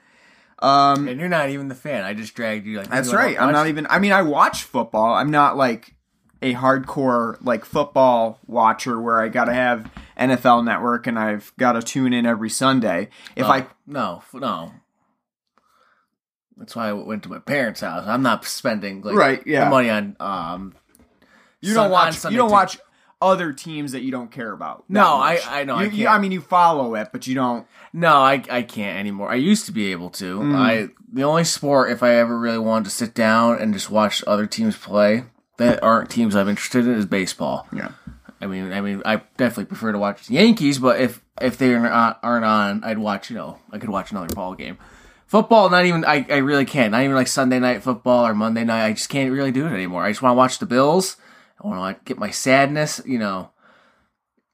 Um, 0.60 1.08
and 1.08 1.20
you're 1.20 1.28
not 1.28 1.50
even 1.50 1.68
the 1.68 1.74
fan. 1.74 2.04
I 2.04 2.14
just 2.14 2.36
dragged 2.36 2.68
you. 2.68 2.78
Like 2.78 2.90
That's 2.90 3.12
you 3.12 3.18
right. 3.18 3.42
I'm 3.42 3.52
not 3.52 3.70
even. 3.70 3.88
I 3.90 3.98
mean, 3.98 4.12
I 4.12 4.22
watch 4.22 4.66
football. 4.66 5.16
I'm 5.16 5.32
not 5.32 5.58
like 5.58 5.96
a 6.44 6.54
hardcore 6.54 7.38
like 7.42 7.66
football 7.66 8.38
watcher 8.46 9.02
where 9.02 9.20
I 9.20 9.30
got 9.30 9.46
to 9.46 9.54
have 9.54 9.90
NFL 10.20 10.64
Network 10.66 11.08
and 11.08 11.18
I've 11.18 11.52
got 11.58 11.74
to 11.74 11.82
tune 11.82 12.14
in 12.14 12.26
every 12.26 12.50
Sunday. 12.50 13.10
If 13.36 13.46
Oh, 13.46 13.50
I 13.52 13.68
no, 13.88 14.24
no. 14.34 14.72
That's 16.58 16.76
why 16.76 16.90
I 16.90 16.94
went 16.94 17.24
to 17.24 17.30
my 17.30 17.40
parents' 17.40 17.82
house. 17.82 18.06
I'm 18.06 18.22
not 18.22 18.44
spending 18.46 19.02
like 19.02 19.16
Right, 19.16 19.42
yeah. 19.48 19.70
money 19.70 19.90
on 19.90 20.16
um. 20.20 20.76
you 21.62 21.74
don't 21.74 21.86
on 21.86 21.92
watch 21.92 22.24
you 22.26 22.32
don't 22.38 22.50
to- 22.50 22.54
watch 22.54 22.78
other 23.22 23.52
teams 23.52 23.92
that 23.94 24.02
you 24.02 24.12
don't 24.12 24.32
care 24.32 24.52
about. 24.52 24.84
No, 24.90 25.16
I- 25.16 25.34
much. 25.36 25.48
I 25.48 25.64
know, 25.66 25.76
I 25.76 25.84
You, 25.86 25.90
you- 25.92 26.06
can't. 26.06 26.16
I 26.16 26.20
mean, 26.20 26.32
you 26.32 26.42
follow 26.42 26.96
it, 26.96 27.10
but 27.12 27.28
you 27.28 27.36
don't. 27.36 27.66
No, 27.94 28.18
I 28.18 28.44
I 28.50 28.62
can't 28.64 28.98
anymore. 28.98 29.32
I 29.32 29.36
used 29.36 29.66
to 29.68 29.72
be 29.72 29.92
able 29.92 30.10
to. 30.12 30.40
Mm. 30.40 30.56
I 30.56 30.90
the 31.12 31.24
only 31.24 31.44
sport 31.46 31.92
if 31.92 32.04
I 32.04 32.16
ever 32.16 32.38
really 32.38 32.60
wanted 32.60 32.86
to 32.86 32.92
sit 32.92 33.14
down 33.14 33.58
and 33.60 33.74
just 33.74 33.90
watch 33.90 34.24
other 34.28 34.46
teams 34.46 34.76
play 34.78 35.24
that 35.58 35.82
aren't 35.84 36.10
teams 36.10 36.36
I'm 36.36 36.48
interested 36.50 36.86
in 36.88 36.94
is 36.94 37.06
baseball. 37.06 37.68
Yeah. 37.74 37.92
I 38.42 38.48
mean, 38.48 38.72
I 38.72 38.82
mean, 38.82 39.02
I 39.06 39.18
definitely 39.38 39.66
prefer 39.66 39.92
to 39.92 40.00
watch 40.00 40.28
the 40.28 40.36
Yankees, 40.36 40.80
but 40.80 41.00
if 41.00 41.22
if 41.42 41.58
they 41.58 41.74
are 41.74 41.80
not, 41.80 42.20
aren't 42.24 42.46
on, 42.46 42.84
I'd 42.84 42.98
watch. 42.98 43.30
You 43.30 43.36
know, 43.36 43.60
I 43.72 43.78
could 43.78 43.90
watch 43.90 44.12
another 44.12 44.34
ball 44.34 44.56
game. 44.56 44.78
Football, 45.28 45.70
not 45.70 45.86
even. 45.86 46.06
I, 46.06 46.26
I 46.30 46.38
really 46.38 46.66
can't. 46.66 46.92
Not 46.92 47.04
even 47.04 47.16
like 47.16 47.28
Sunday 47.28 47.60
night 47.60 47.84
football 47.84 48.26
or 48.26 48.34
Monday 48.34 48.64
night. 48.64 48.86
I 48.86 48.94
just 48.94 49.10
can't 49.10 49.32
really 49.32 49.52
do 49.52 49.66
it 49.66 49.74
anymore. 49.74 50.04
I 50.04 50.12
just 50.12 50.22
want 50.22 50.34
to 50.34 50.38
watch 50.38 50.60
the 50.60 50.66
Bills. 50.66 51.18
I 51.62 51.68
want 51.68 51.78
to 51.78 51.82
like 51.82 52.06
get 52.06 52.18
my 52.18 52.32
sadness. 52.32 53.02
You 53.06 53.20
know. 53.20 53.52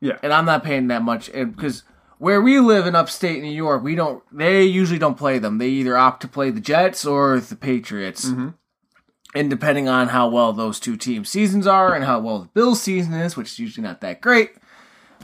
Yeah. 0.02 0.17
And 0.21 0.34
I'm 0.34 0.45
not 0.45 0.63
paying 0.63 0.88
that 0.88 1.02
much 1.02 1.32
because 1.32 1.84
where 2.17 2.41
we 2.41 2.60
live 2.60 2.88
in 2.88 2.95
upstate 2.95 3.41
New 3.41 3.52
York, 3.52 3.84
we 3.84 3.95
don't. 3.95 4.24
They 4.32 4.63
usually 4.63 5.00
don't 5.00 5.17
play 5.17 5.38
them. 5.39 5.60
They 5.60 5.69
either 5.69 5.95
opt 5.95 6.21
to 6.21 6.28
play 6.28 6.50
the 6.50 6.60
Jets 6.60 7.06
or 7.06 7.39
the 7.39 7.56
Patriots. 7.56 8.26
Mm-hmm. 8.26 8.50
And 9.36 9.50
depending 9.50 9.89
on 9.89 10.08
how 10.08 10.30
well 10.30 10.54
those 10.54 10.80
two 10.80 10.95
teams' 10.95 11.30
seasons 11.30 11.67
are 11.67 11.93
and 11.93 12.06
how 12.06 12.19
well 12.19 12.39
the 12.39 12.48
Bills' 12.48 12.82
season 12.82 13.13
is, 13.13 13.36
which 13.36 13.52
is 13.52 13.60
usually 13.60 13.86
not 13.86 14.00
that 14.02 14.21
great, 14.21 14.52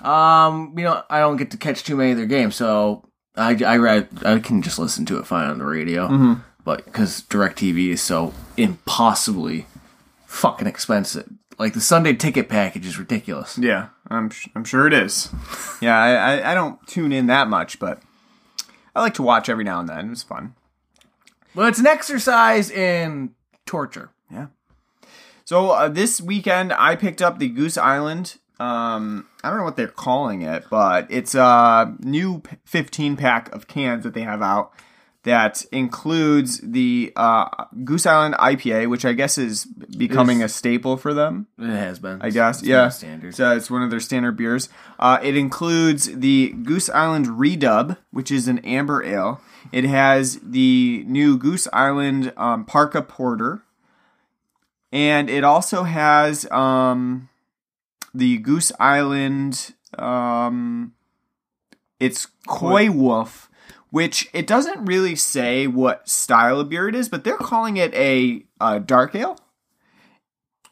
um, 0.04 0.74
you 0.78 0.84
know, 0.84 1.02
I 1.10 1.20
don't 1.20 1.38
get 1.38 1.52
to 1.52 1.58
catch 1.58 1.84
too 1.84 1.96
many 1.96 2.12
of 2.12 2.18
their 2.18 2.26
games, 2.26 2.56
so 2.56 3.08
I, 3.36 3.52
I, 3.64 4.06
I 4.26 4.40
can 4.40 4.62
just 4.62 4.78
listen 4.80 5.06
to 5.06 5.18
it 5.18 5.26
fine 5.28 5.50
on 5.50 5.60
the 5.60 5.66
radio. 5.66 6.38
But 6.64 6.86
because 6.86 7.24
DirecTV 7.24 7.90
is 7.90 8.02
so 8.02 8.34
impossibly 8.58 9.66
fucking 10.26 10.68
expensive. 10.68 11.30
Like 11.58 11.74
the 11.74 11.82
Sunday 11.82 12.14
ticket 12.14 12.50
package 12.50 12.86
is 12.86 12.98
ridiculous. 13.00 13.58
Yeah, 13.58 13.90
I'm 14.10 14.30
sh- 14.30 14.48
I'm 14.56 14.64
sure 14.64 14.88
it 14.88 14.94
is. 14.94 15.30
yeah, 15.82 15.98
I, 15.98 16.12
I 16.40 16.52
I 16.52 16.54
don't 16.56 16.86
tune 16.88 17.12
in 17.12 17.28
that 17.28 17.48
much, 17.48 17.78
but 17.80 18.02
I 18.96 19.02
like 19.02 19.14
to 19.16 19.24
watch 19.24 19.48
every 19.50 19.64
now 19.64 19.80
and 19.80 19.88
then. 19.90 20.12
It's 20.12 20.24
fun. 20.24 20.56
But 21.56 21.68
it's 21.70 21.80
an 21.80 21.88
exercise 21.88 22.72
in 22.72 23.32
torture. 23.72 24.12
Yeah. 24.30 24.48
So 25.46 25.70
uh, 25.70 25.88
this 25.88 26.20
weekend, 26.20 26.74
I 26.74 26.98
picked 26.98 27.22
up 27.22 27.40
the 27.40 27.48
Goose 27.48 27.78
Island. 27.78 28.38
Um, 28.60 29.28
I 29.44 29.50
don't 29.50 29.60
know 29.60 29.64
what 29.64 29.78
they're 29.78 29.88
calling 29.88 30.42
it, 30.42 30.66
but 30.70 31.08
it's 31.10 31.34
a 31.34 31.96
new 32.00 32.44
15 32.66 33.16
pack 33.16 33.50
of 33.56 33.70
cans 33.70 34.04
that 34.04 34.14
they 34.14 34.24
have 34.24 34.42
out 34.42 34.74
that 35.24 35.64
includes 35.72 36.60
the 36.64 37.14
uh, 37.16 37.66
Goose 37.84 38.06
Island 38.06 38.36
IPA, 38.36 38.90
which 38.90 39.06
I 39.06 39.14
guess 39.14 39.38
is 39.38 39.66
becoming 39.66 40.42
a 40.42 40.50
staple 40.50 40.98
for 40.98 41.14
them. 41.14 41.48
It 41.60 41.68
has 41.70 42.00
been. 42.00 42.22
I 42.22 42.32
guess, 42.32 42.60
It's 42.60 42.68
yeah. 42.68 42.90
Standard. 42.90 43.36
So 43.36 43.56
it's 43.56 43.70
one 43.70 43.84
of 43.84 43.92
their 43.92 44.00
standard 44.00 44.36
beers. 44.36 44.68
Uh, 44.98 45.20
it 45.22 45.38
includes 45.38 46.06
the 46.06 46.50
Goose 46.64 46.90
Island 46.90 47.28
Redub, 47.28 47.98
which 48.10 48.32
is 48.32 48.48
an 48.48 48.60
amber 48.60 49.04
ale. 49.04 49.42
It 49.72 49.84
has 49.84 50.40
the 50.40 51.04
new 51.08 51.38
Goose 51.38 51.68
Island 51.72 52.34
um, 52.36 52.66
Parka 52.66 53.04
Porter, 53.04 53.62
and 54.92 55.30
it 55.30 55.44
also 55.44 55.84
has 55.84 56.50
um, 56.52 57.30
the 58.14 58.40
Goose 58.40 58.72
Island. 58.80 59.74
Um, 60.00 60.94
it's 62.00 62.28
Coywolf, 62.48 63.50
which 63.92 64.28
it 64.34 64.48
doesn't 64.48 64.86
really 64.86 65.16
say 65.16 65.68
what 65.68 66.10
style 66.10 66.60
of 66.60 66.70
beer 66.70 66.88
it 66.90 66.96
is, 66.96 67.08
but 67.08 67.24
they're 67.24 67.38
calling 67.38 67.78
it 67.78 67.94
a, 67.94 68.44
uh 68.60 68.80
dark 68.80 69.14
ale. 69.14 69.38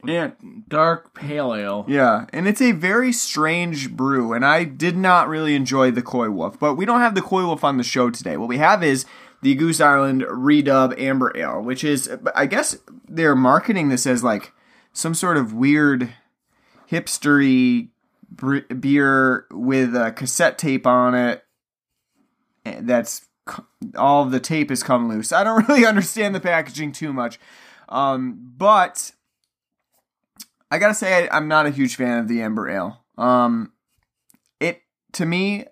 Yeah, 0.05 0.31
Dark 0.69 1.13
pale 1.13 1.53
ale. 1.53 1.83
yeah, 1.89 2.25
and 2.31 2.47
it's 2.47 2.61
a 2.61 2.71
very 2.71 3.11
strange 3.11 3.91
brew, 3.91 4.31
and 4.31 4.45
I 4.45 4.63
did 4.63 4.95
not 4.95 5.27
really 5.27 5.55
enjoy 5.55 5.91
the 5.91 6.01
Coywolf. 6.01 6.57
But 6.57 6.75
we 6.75 6.85
don't 6.85 7.01
have 7.01 7.15
the 7.15 7.21
Coywolf 7.21 7.65
on 7.65 7.75
the 7.75 7.83
show 7.83 8.09
today. 8.09 8.37
What 8.37 8.47
we 8.47 8.59
have 8.59 8.81
is 8.81 9.05
the 9.41 9.55
Goose 9.55 9.81
Island 9.81 10.21
Redub 10.21 10.97
Amber 10.97 11.33
Ale, 11.35 11.61
which 11.61 11.83
is, 11.83 12.09
I 12.33 12.45
guess, 12.45 12.77
they're 13.09 13.35
marketing 13.35 13.89
this 13.89 14.07
as 14.07 14.23
like 14.23 14.53
some 14.93 15.13
sort 15.13 15.35
of 15.35 15.51
weird 15.53 16.13
hipstery 16.89 17.89
beer 18.79 19.45
with 19.51 19.95
a 19.95 20.11
cassette 20.13 20.57
tape 20.57 20.87
on 20.87 21.13
it. 21.13 21.43
That's 22.81 23.27
all 23.97 24.25
the 24.25 24.39
tape 24.39 24.69
has 24.69 24.83
come 24.83 25.09
loose. 25.09 25.31
I 25.31 25.43
don't 25.43 25.67
really 25.69 25.85
understand 25.85 26.35
the 26.35 26.39
packaging 26.39 26.91
too 26.91 27.13
much, 27.13 27.39
um, 27.87 28.53
but. 28.57 29.11
I 30.71 30.77
gotta 30.77 30.93
say, 30.93 31.27
I, 31.27 31.35
I'm 31.35 31.47
not 31.47 31.65
a 31.65 31.71
huge 31.71 31.95
fan 31.95 32.19
of 32.19 32.27
the 32.27 32.43
Amber 32.43 32.69
Ale. 32.69 33.03
Um, 33.17 33.73
it 34.59 34.83
to 35.13 35.25
me, 35.25 35.65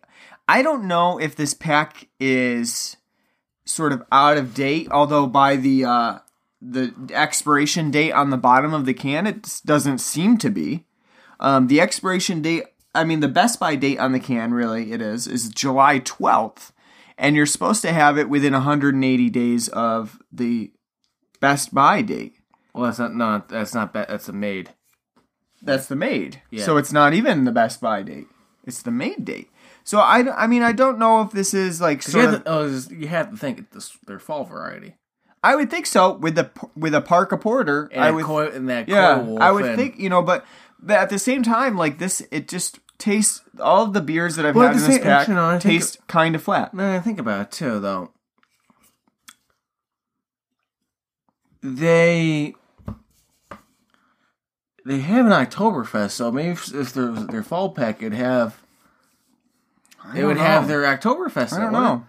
I 0.47 0.61
don't 0.61 0.85
know 0.85 1.19
if 1.19 1.35
this 1.35 1.53
pack 1.53 2.07
is 2.19 2.97
sort 3.65 3.93
of 3.93 4.03
out 4.11 4.37
of 4.37 4.53
date. 4.53 4.87
Although 4.91 5.27
by 5.27 5.55
the 5.55 5.85
uh, 5.85 6.19
the 6.61 6.93
expiration 7.13 7.91
date 7.91 8.11
on 8.11 8.29
the 8.29 8.37
bottom 8.37 8.73
of 8.73 8.85
the 8.85 8.93
can, 8.93 9.27
it 9.27 9.61
doesn't 9.65 9.99
seem 9.99 10.37
to 10.39 10.49
be. 10.49 10.85
Um, 11.39 11.67
the 11.67 11.81
expiration 11.81 12.41
date, 12.41 12.63
I 12.95 13.03
mean, 13.03 13.19
the 13.19 13.27
best 13.27 13.59
by 13.59 13.75
date 13.75 13.99
on 13.99 14.11
the 14.11 14.19
can, 14.19 14.53
really, 14.53 14.91
it 14.91 15.01
is 15.01 15.27
is 15.27 15.49
July 15.49 15.99
12th, 15.99 16.71
and 17.17 17.35
you're 17.35 17.45
supposed 17.45 17.81
to 17.83 17.91
have 17.91 18.17
it 18.17 18.29
within 18.29 18.53
180 18.53 19.29
days 19.29 19.67
of 19.69 20.19
the 20.31 20.71
best 21.39 21.73
buy 21.73 22.01
date. 22.01 22.35
Well, 22.73 22.85
that's 22.85 22.99
not 22.99 23.13
no, 23.15 23.43
that's 23.47 23.73
not 23.73 23.93
bad. 23.93 24.07
That's 24.09 24.29
a 24.29 24.33
made. 24.33 24.71
That's 25.61 25.87
the 25.87 25.95
made. 25.95 26.41
Yeah. 26.51 26.63
So 26.63 26.77
it's 26.77 26.93
not 26.93 27.13
even 27.13 27.43
the 27.43 27.51
best 27.51 27.81
buy 27.81 28.03
date. 28.03 28.27
It's 28.65 28.81
the 28.83 28.91
made 28.91 29.25
date. 29.25 29.49
So 29.83 29.99
I, 29.99 30.43
I 30.43 30.47
mean 30.47 30.61
I 30.61 30.71
don't 30.73 30.99
know 30.99 31.21
if 31.21 31.31
this 31.31 31.53
is 31.53 31.81
like 31.81 31.99
'Cause 32.01 32.13
You 32.13 32.21
sort 32.21 32.25
have, 32.25 32.33
of, 32.35 32.43
to, 32.43 32.49
oh, 32.51 32.69
this- 32.69 32.91
you 32.91 33.07
have 33.07 33.31
to 33.31 33.37
think 33.37 33.65
it's 33.73 33.97
their 34.05 34.19
fall 34.19 34.43
variety. 34.43 34.95
I 35.43 35.55
would 35.55 35.69
think 35.71 35.85
so 35.85 36.13
with 36.13 36.35
the 36.35 36.51
with 36.75 36.93
a 36.93 37.01
Parka 37.01 37.37
Porter. 37.37 37.89
And 37.91 38.03
I 38.03 38.11
would 38.11 38.25
koi, 38.25 38.47
and 38.49 38.69
that 38.69 38.87
yeah 38.89 39.25
I 39.39 39.51
would 39.51 39.65
and- 39.65 39.75
think 39.77 39.97
you 39.97 40.09
know 40.09 40.21
but, 40.21 40.45
but 40.79 40.97
at 40.99 41.09
the 41.09 41.19
same 41.19 41.41
time 41.41 41.77
like 41.77 41.97
this 41.99 42.21
it 42.31 42.47
just 42.47 42.79
tastes 42.97 43.41
all 43.59 43.83
of 43.83 43.93
the 43.93 44.01
beers 44.01 44.35
that 44.35 44.45
I've 44.45 44.55
Well, 44.55 44.67
had 44.67 44.75
in 44.77 44.81
this 44.83 44.97
pack 44.97 45.05
actually, 45.29 45.35
no, 45.35 45.59
taste 45.59 45.99
kind 46.07 46.35
of 46.35 46.43
flat. 46.43 46.71
That 46.73 46.95
I 46.95 46.99
think 46.99 47.19
about 47.19 47.41
it 47.41 47.51
too, 47.51 47.79
though, 47.79 48.11
they 51.61 52.53
they 54.85 54.99
have 54.99 55.25
an 55.25 55.31
Oktoberfest, 55.31 56.11
so 56.11 56.31
maybe 56.31 56.49
if, 56.49 56.73
if 56.73 56.93
their 56.93 57.11
their 57.11 57.43
fall 57.43 57.69
pack 57.71 58.01
would 58.01 58.13
have 58.13 58.61
they 60.13 60.23
would 60.23 60.37
have 60.37 60.63
know. 60.63 60.67
their 60.69 60.81
Oktoberfest. 60.97 61.53
I 61.53 61.59
don't 61.61 61.73
know. 61.73 61.95
it? 61.95 62.01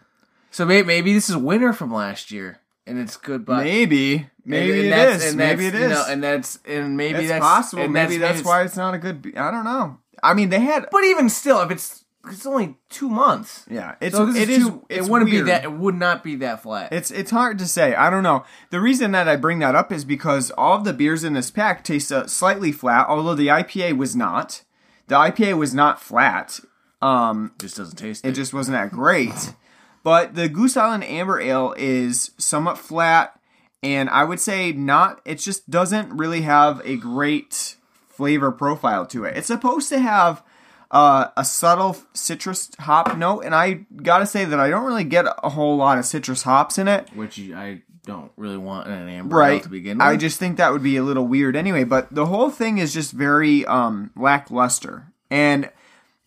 So 0.50 0.64
maybe 0.64 0.86
maybe 0.86 1.12
this 1.12 1.28
is 1.28 1.36
winter 1.36 1.72
from 1.72 1.92
last 1.92 2.30
year, 2.30 2.60
and 2.86 2.98
it's 2.98 3.16
good. 3.16 3.44
But 3.44 3.64
maybe 3.64 4.28
maybe 4.44 4.78
and 4.78 4.86
it 4.86 4.90
that's- 4.90 5.28
and 5.28 5.36
maybe 5.36 5.66
it 5.66 5.74
is. 5.74 5.80
you 5.82 5.88
know, 5.88 6.04
and 6.08 6.22
that's 6.22 6.58
and 6.66 6.96
maybe 6.96 7.18
it's 7.20 7.28
that's 7.28 7.44
possible. 7.44 7.82
and 7.82 7.92
maybe 7.92 8.18
that's, 8.18 8.38
it's- 8.40 8.46
why 8.46 8.62
it's 8.62 8.76
not 8.76 8.94
a 8.94 8.98
good. 8.98 9.22
Be- 9.22 9.36
I 9.36 9.50
don't 9.50 9.64
know. 9.64 9.98
I 10.22 10.34
mean 10.34 10.48
they 10.50 10.60
had 10.60 10.86
But 10.90 11.04
even 11.04 11.28
still, 11.28 11.60
if 11.60 11.70
it's 11.70 12.04
it's 12.26 12.44
only 12.44 12.76
two 12.90 13.08
months, 13.08 13.64
yeah 13.70 13.94
it's 14.00 14.14
so 14.14 14.28
it 14.28 14.50
is 14.50 14.64
too, 14.66 14.84
it 14.88 15.02
wouldn't 15.02 15.30
weird. 15.30 15.46
be 15.46 15.50
that 15.50 15.64
it 15.64 15.72
would 15.72 15.94
not 15.94 16.22
be 16.22 16.36
that 16.36 16.62
flat. 16.62 16.92
It's 16.92 17.10
it's 17.10 17.30
hard 17.30 17.58
to 17.58 17.66
say. 17.66 17.94
I 17.94 18.10
don't 18.10 18.22
know. 18.22 18.44
The 18.70 18.80
reason 18.80 19.12
that 19.12 19.28
I 19.28 19.36
bring 19.36 19.60
that 19.60 19.74
up 19.74 19.90
is 19.92 20.04
because 20.04 20.50
all 20.52 20.76
of 20.76 20.84
the 20.84 20.92
beers 20.92 21.24
in 21.24 21.32
this 21.32 21.50
pack 21.50 21.84
taste 21.84 22.12
uh, 22.12 22.26
slightly 22.26 22.72
flat, 22.72 23.06
although 23.08 23.34
the 23.34 23.46
IPA 23.46 23.96
was 23.96 24.14
not. 24.14 24.62
The 25.06 25.14
IPA 25.14 25.56
was 25.56 25.72
not 25.72 26.02
flat. 26.02 26.60
Um, 27.00 27.52
just 27.58 27.76
doesn't 27.76 27.96
taste. 27.96 28.26
it 28.26 28.32
just 28.32 28.52
wasn't 28.52 28.76
that 28.76 28.90
great. 28.90 29.54
But 30.02 30.34
the 30.34 30.48
Goose 30.48 30.76
Island 30.76 31.04
Amber 31.04 31.40
Ale 31.40 31.74
is 31.78 32.32
somewhat 32.38 32.76
flat, 32.78 33.38
and 33.82 34.10
I 34.10 34.24
would 34.24 34.40
say 34.40 34.72
not. 34.72 35.20
It 35.24 35.36
just 35.36 35.70
doesn't 35.70 36.12
really 36.12 36.42
have 36.42 36.82
a 36.84 36.96
great 36.96 37.76
flavor 38.18 38.50
profile 38.50 39.06
to 39.06 39.24
it. 39.24 39.36
It's 39.36 39.46
supposed 39.46 39.88
to 39.90 40.00
have 40.00 40.42
uh, 40.90 41.28
a 41.36 41.44
subtle 41.44 41.96
citrus 42.14 42.70
hop 42.80 43.16
note, 43.16 43.40
and 43.44 43.54
I 43.54 43.86
gotta 44.02 44.26
say 44.26 44.44
that 44.44 44.58
I 44.58 44.68
don't 44.68 44.84
really 44.84 45.04
get 45.04 45.24
a 45.44 45.48
whole 45.50 45.76
lot 45.76 45.98
of 45.98 46.04
citrus 46.04 46.42
hops 46.42 46.78
in 46.78 46.88
it. 46.88 47.08
which 47.14 47.38
I 47.38 47.82
don't 48.04 48.32
really 48.36 48.56
want 48.56 48.88
in 48.88 48.94
an 48.94 49.08
amber 49.08 49.36
ale 49.40 49.48
Right. 49.50 49.62
to 49.62 49.68
begin 49.68 49.98
with. 49.98 50.06
I 50.06 50.16
just 50.16 50.38
think 50.38 50.56
that 50.56 50.72
would 50.72 50.82
be 50.82 50.96
a 50.96 51.02
little 51.02 51.26
weird 51.28 51.54
anyway, 51.56 51.84
but 51.84 52.12
the 52.12 52.26
whole 52.26 52.50
thing 52.50 52.78
is 52.78 52.92
just 52.92 53.12
very 53.12 53.64
um 53.66 54.10
lackluster. 54.16 55.12
And 55.30 55.70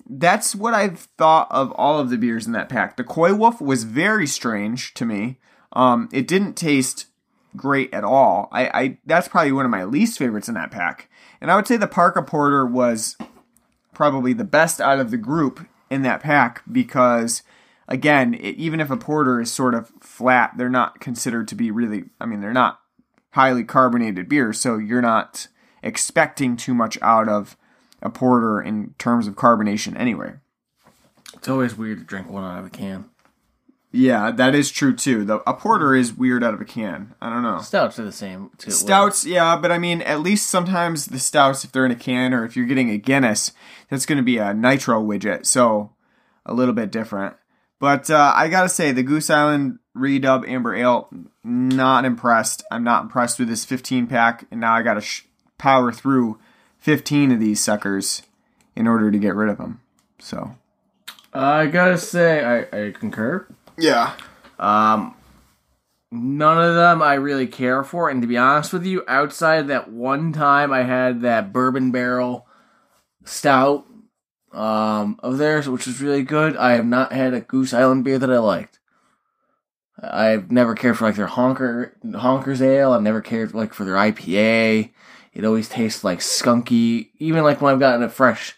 that's 0.07 0.55
what 0.55 0.73
I've 0.73 0.99
thought 1.17 1.47
of 1.51 1.71
all 1.73 1.99
of 1.99 2.09
the 2.09 2.17
beers 2.17 2.45
in 2.47 2.53
that 2.53 2.69
pack. 2.69 2.97
The 2.97 3.03
Coywolf 3.03 3.59
was 3.61 3.83
very 3.83 4.27
strange 4.27 4.93
to 4.93 5.05
me. 5.05 5.39
Um 5.73 6.07
it 6.13 6.27
didn't 6.27 6.53
taste 6.53 7.07
great 7.57 7.93
at 7.93 8.03
all. 8.03 8.47
I, 8.51 8.63
I 8.81 8.97
that's 9.05 9.27
probably 9.27 9.51
one 9.51 9.65
of 9.65 9.71
my 9.71 9.83
least 9.83 10.17
favorites 10.19 10.47
in 10.47 10.53
that 10.55 10.71
pack. 10.71 11.09
And 11.41 11.51
I 11.51 11.55
would 11.55 11.67
say 11.67 11.75
the 11.75 11.87
Parka 11.87 12.21
Porter 12.21 12.65
was 12.65 13.17
probably 13.93 14.33
the 14.33 14.43
best 14.43 14.79
out 14.79 14.99
of 14.99 15.11
the 15.11 15.17
group 15.17 15.67
in 15.89 16.03
that 16.03 16.21
pack 16.21 16.63
because 16.71 17.43
again, 17.87 18.33
it, 18.33 18.55
even 18.55 18.79
if 18.79 18.89
a 18.89 18.97
porter 18.97 19.41
is 19.41 19.51
sort 19.51 19.75
of 19.75 19.91
flat, 19.99 20.53
they're 20.57 20.69
not 20.69 20.99
considered 20.99 21.47
to 21.49 21.55
be 21.55 21.69
really 21.69 22.05
I 22.19 22.25
mean, 22.25 22.41
they're 22.41 22.53
not 22.53 22.79
highly 23.31 23.63
carbonated 23.63 24.29
beers, 24.29 24.59
so 24.59 24.77
you're 24.77 25.01
not 25.01 25.47
expecting 25.83 26.57
too 26.57 26.73
much 26.73 26.97
out 27.01 27.27
of 27.27 27.57
a 28.01 28.09
porter 28.09 28.61
in 28.61 28.95
terms 28.97 29.27
of 29.27 29.35
carbonation 29.35 29.97
anyway. 29.99 30.33
it's 31.33 31.47
always 31.47 31.77
weird 31.77 31.99
to 31.99 32.03
drink 32.03 32.29
one 32.29 32.43
out 32.43 32.59
of 32.59 32.65
a 32.65 32.69
can. 32.69 33.10
Yeah, 33.91 34.31
that 34.31 34.55
is 34.55 34.71
true 34.71 34.95
too. 34.95 35.25
The 35.25 35.39
a 35.49 35.53
porter 35.53 35.93
is 35.93 36.13
weird 36.13 36.43
out 36.43 36.53
of 36.53 36.61
a 36.61 36.65
can. 36.65 37.13
I 37.21 37.29
don't 37.29 37.43
know. 37.43 37.59
Stouts 37.59 37.99
are 37.99 38.05
the 38.05 38.11
same. 38.11 38.49
Too. 38.57 38.71
Stouts, 38.71 39.25
yeah, 39.25 39.57
but 39.57 39.71
I 39.71 39.77
mean, 39.77 40.01
at 40.01 40.21
least 40.21 40.47
sometimes 40.47 41.07
the 41.07 41.19
stouts, 41.19 41.65
if 41.65 41.71
they're 41.71 41.85
in 41.85 41.91
a 41.91 41.95
can 41.95 42.33
or 42.33 42.45
if 42.45 42.55
you're 42.55 42.65
getting 42.65 42.89
a 42.89 42.97
Guinness, 42.97 43.51
that's 43.89 44.05
going 44.05 44.17
to 44.17 44.23
be 44.23 44.37
a 44.37 44.53
nitro 44.53 45.03
widget, 45.03 45.45
so 45.45 45.91
a 46.45 46.53
little 46.53 46.73
bit 46.73 46.91
different. 46.91 47.35
But 47.79 48.09
uh, 48.09 48.31
I 48.35 48.47
gotta 48.47 48.69
say, 48.69 48.91
the 48.91 49.03
Goose 49.03 49.29
Island 49.31 49.79
Redub 49.97 50.47
Amber 50.47 50.75
Ale, 50.75 51.09
not 51.43 52.05
impressed. 52.05 52.63
I'm 52.71 52.83
not 52.83 53.03
impressed 53.03 53.39
with 53.39 53.49
this 53.49 53.65
15 53.65 54.05
pack, 54.07 54.45
and 54.51 54.61
now 54.61 54.73
I 54.73 54.83
gotta 54.83 55.01
sh- 55.01 55.23
power 55.57 55.91
through 55.91 56.39
15 56.77 57.31
of 57.31 57.39
these 57.39 57.59
suckers 57.59 58.21
in 58.75 58.87
order 58.87 59.11
to 59.11 59.17
get 59.17 59.35
rid 59.35 59.49
of 59.49 59.57
them. 59.57 59.81
So 60.19 60.55
I 61.33 61.65
gotta 61.65 61.97
say, 61.97 62.43
I, 62.71 62.85
I 62.85 62.91
concur. 62.91 63.47
Yeah, 63.81 64.13
Um, 64.59 65.15
none 66.11 66.61
of 66.63 66.75
them 66.75 67.01
I 67.01 67.15
really 67.15 67.47
care 67.47 67.83
for, 67.83 68.09
and 68.09 68.21
to 68.21 68.27
be 68.27 68.37
honest 68.37 68.73
with 68.73 68.85
you, 68.85 69.03
outside 69.07 69.67
that 69.67 69.91
one 69.91 70.33
time 70.33 70.71
I 70.71 70.83
had 70.83 71.21
that 71.21 71.51
bourbon 71.51 71.91
barrel 71.91 72.47
stout 73.25 73.85
um 74.53 75.17
of 75.23 75.37
theirs, 75.37 75.69
which 75.69 75.87
was 75.87 76.01
really 76.01 76.23
good, 76.23 76.57
I 76.57 76.73
have 76.73 76.85
not 76.85 77.13
had 77.13 77.33
a 77.33 77.41
Goose 77.41 77.73
Island 77.73 78.03
beer 78.03 78.19
that 78.19 78.31
I 78.31 78.37
liked. 78.39 78.79
I've 80.01 80.51
never 80.51 80.75
cared 80.75 80.97
for 80.97 81.05
like 81.05 81.15
their 81.15 81.27
honker 81.27 81.95
honkers 82.03 82.61
ale. 82.61 82.91
I've 82.91 83.03
never 83.03 83.21
cared 83.21 83.53
like 83.53 83.73
for 83.73 83.85
their 83.85 83.95
IPA. 83.95 84.91
It 85.33 85.45
always 85.45 85.69
tastes 85.69 86.03
like 86.03 86.19
skunky. 86.19 87.09
Even 87.19 87.43
like 87.43 87.61
when 87.61 87.73
I've 87.73 87.79
gotten 87.79 88.03
it 88.03 88.11
fresh, 88.11 88.55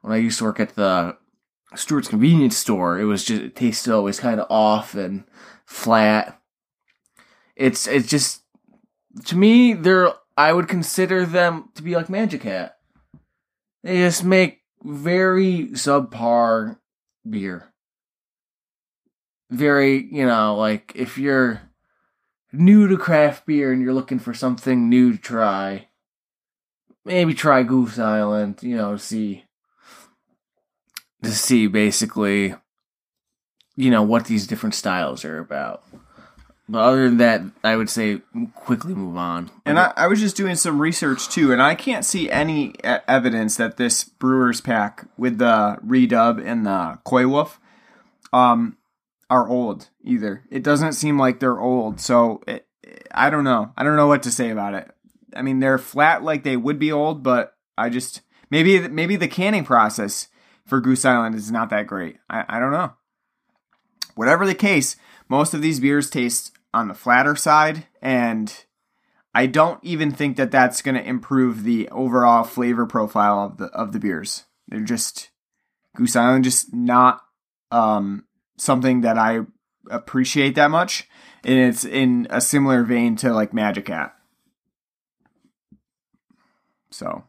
when 0.00 0.12
I 0.12 0.16
used 0.16 0.38
to 0.38 0.44
work 0.44 0.60
at 0.60 0.74
the 0.76 1.16
Stewart's 1.76 2.08
convenience 2.08 2.56
store, 2.56 2.98
it 2.98 3.04
was 3.04 3.24
just 3.24 3.42
it 3.42 3.56
tasted 3.56 3.92
always 3.92 4.20
kind 4.20 4.40
of 4.40 4.46
off 4.50 4.94
and 4.94 5.24
flat. 5.64 6.40
It's 7.56 7.86
it's 7.86 8.08
just 8.08 8.42
to 9.26 9.36
me 9.36 9.74
they're 9.74 10.12
I 10.36 10.52
would 10.52 10.68
consider 10.68 11.24
them 11.24 11.70
to 11.74 11.82
be 11.82 11.94
like 11.94 12.08
Magic 12.08 12.42
Hat. 12.42 12.78
They 13.82 13.98
just 13.98 14.24
make 14.24 14.62
very 14.82 15.68
subpar 15.72 16.78
beer. 17.28 17.72
Very, 19.50 20.08
you 20.10 20.26
know, 20.26 20.56
like 20.56 20.92
if 20.94 21.18
you're 21.18 21.62
new 22.52 22.88
to 22.88 22.96
craft 22.96 23.46
beer 23.46 23.72
and 23.72 23.82
you're 23.82 23.94
looking 23.94 24.18
for 24.18 24.34
something 24.34 24.88
new 24.88 25.12
to 25.12 25.18
try, 25.18 25.88
maybe 27.04 27.34
try 27.34 27.62
Goose 27.62 27.98
Island, 27.98 28.62
you 28.62 28.76
know, 28.76 28.96
see 28.96 29.43
to 31.24 31.32
see 31.32 31.66
basically 31.66 32.54
you 33.76 33.90
know 33.90 34.02
what 34.02 34.26
these 34.26 34.46
different 34.46 34.74
styles 34.74 35.24
are 35.24 35.38
about. 35.38 35.82
But 36.66 36.78
other 36.78 37.04
than 37.04 37.18
that, 37.18 37.42
I 37.62 37.76
would 37.76 37.90
say 37.90 38.22
quickly 38.54 38.94
move 38.94 39.18
on. 39.18 39.50
And 39.66 39.78
I, 39.78 39.92
I 39.96 40.06
was 40.06 40.18
just 40.18 40.36
doing 40.36 40.56
some 40.56 40.80
research 40.80 41.28
too, 41.28 41.52
and 41.52 41.60
I 41.60 41.74
can't 41.74 42.06
see 42.06 42.30
any 42.30 42.74
evidence 42.82 43.56
that 43.56 43.76
this 43.76 44.04
Brewers 44.04 44.62
pack 44.62 45.06
with 45.18 45.38
the 45.38 45.78
redub 45.86 46.42
and 46.42 46.64
the 46.64 46.98
Coywolf 47.04 47.58
um, 48.32 48.78
are 49.28 49.46
old 49.46 49.90
either. 50.02 50.42
It 50.50 50.62
doesn't 50.62 50.94
seem 50.94 51.18
like 51.18 51.38
they're 51.38 51.60
old, 51.60 52.00
so 52.00 52.40
it, 52.46 52.66
I 53.10 53.28
don't 53.28 53.44
know. 53.44 53.72
I 53.76 53.82
don't 53.82 53.96
know 53.96 54.06
what 54.06 54.22
to 54.22 54.30
say 54.30 54.48
about 54.48 54.72
it. 54.72 54.90
I 55.36 55.42
mean, 55.42 55.60
they're 55.60 55.78
flat 55.78 56.22
like 56.22 56.44
they 56.44 56.56
would 56.56 56.78
be 56.78 56.92
old, 56.92 57.22
but 57.22 57.56
I 57.76 57.90
just 57.90 58.22
maybe 58.48 58.88
maybe 58.88 59.16
the 59.16 59.28
canning 59.28 59.64
process 59.64 60.28
for 60.66 60.80
Goose 60.80 61.04
Island 61.04 61.34
is 61.34 61.50
not 61.50 61.70
that 61.70 61.86
great. 61.86 62.16
I, 62.28 62.44
I 62.48 62.58
don't 62.58 62.72
know. 62.72 62.94
Whatever 64.14 64.46
the 64.46 64.54
case, 64.54 64.96
most 65.28 65.54
of 65.54 65.62
these 65.62 65.80
beers 65.80 66.08
taste 66.08 66.52
on 66.72 66.88
the 66.88 66.94
flatter 66.94 67.36
side, 67.36 67.86
and 68.00 68.64
I 69.34 69.46
don't 69.46 69.82
even 69.82 70.12
think 70.12 70.36
that 70.36 70.50
that's 70.50 70.82
going 70.82 70.94
to 70.94 71.06
improve 71.06 71.64
the 71.64 71.88
overall 71.88 72.44
flavor 72.44 72.86
profile 72.86 73.46
of 73.46 73.56
the 73.58 73.66
of 73.66 73.92
the 73.92 73.98
beers. 73.98 74.44
They're 74.68 74.80
just 74.80 75.30
Goose 75.96 76.16
Island, 76.16 76.44
just 76.44 76.72
not 76.72 77.22
um, 77.70 78.24
something 78.56 79.02
that 79.02 79.18
I 79.18 79.40
appreciate 79.90 80.54
that 80.54 80.70
much, 80.70 81.08
and 81.44 81.58
it's 81.58 81.84
in 81.84 82.26
a 82.30 82.40
similar 82.40 82.84
vein 82.84 83.16
to 83.16 83.32
like 83.32 83.52
Magic 83.52 83.88
Hat. 83.88 84.14
So 86.90 87.24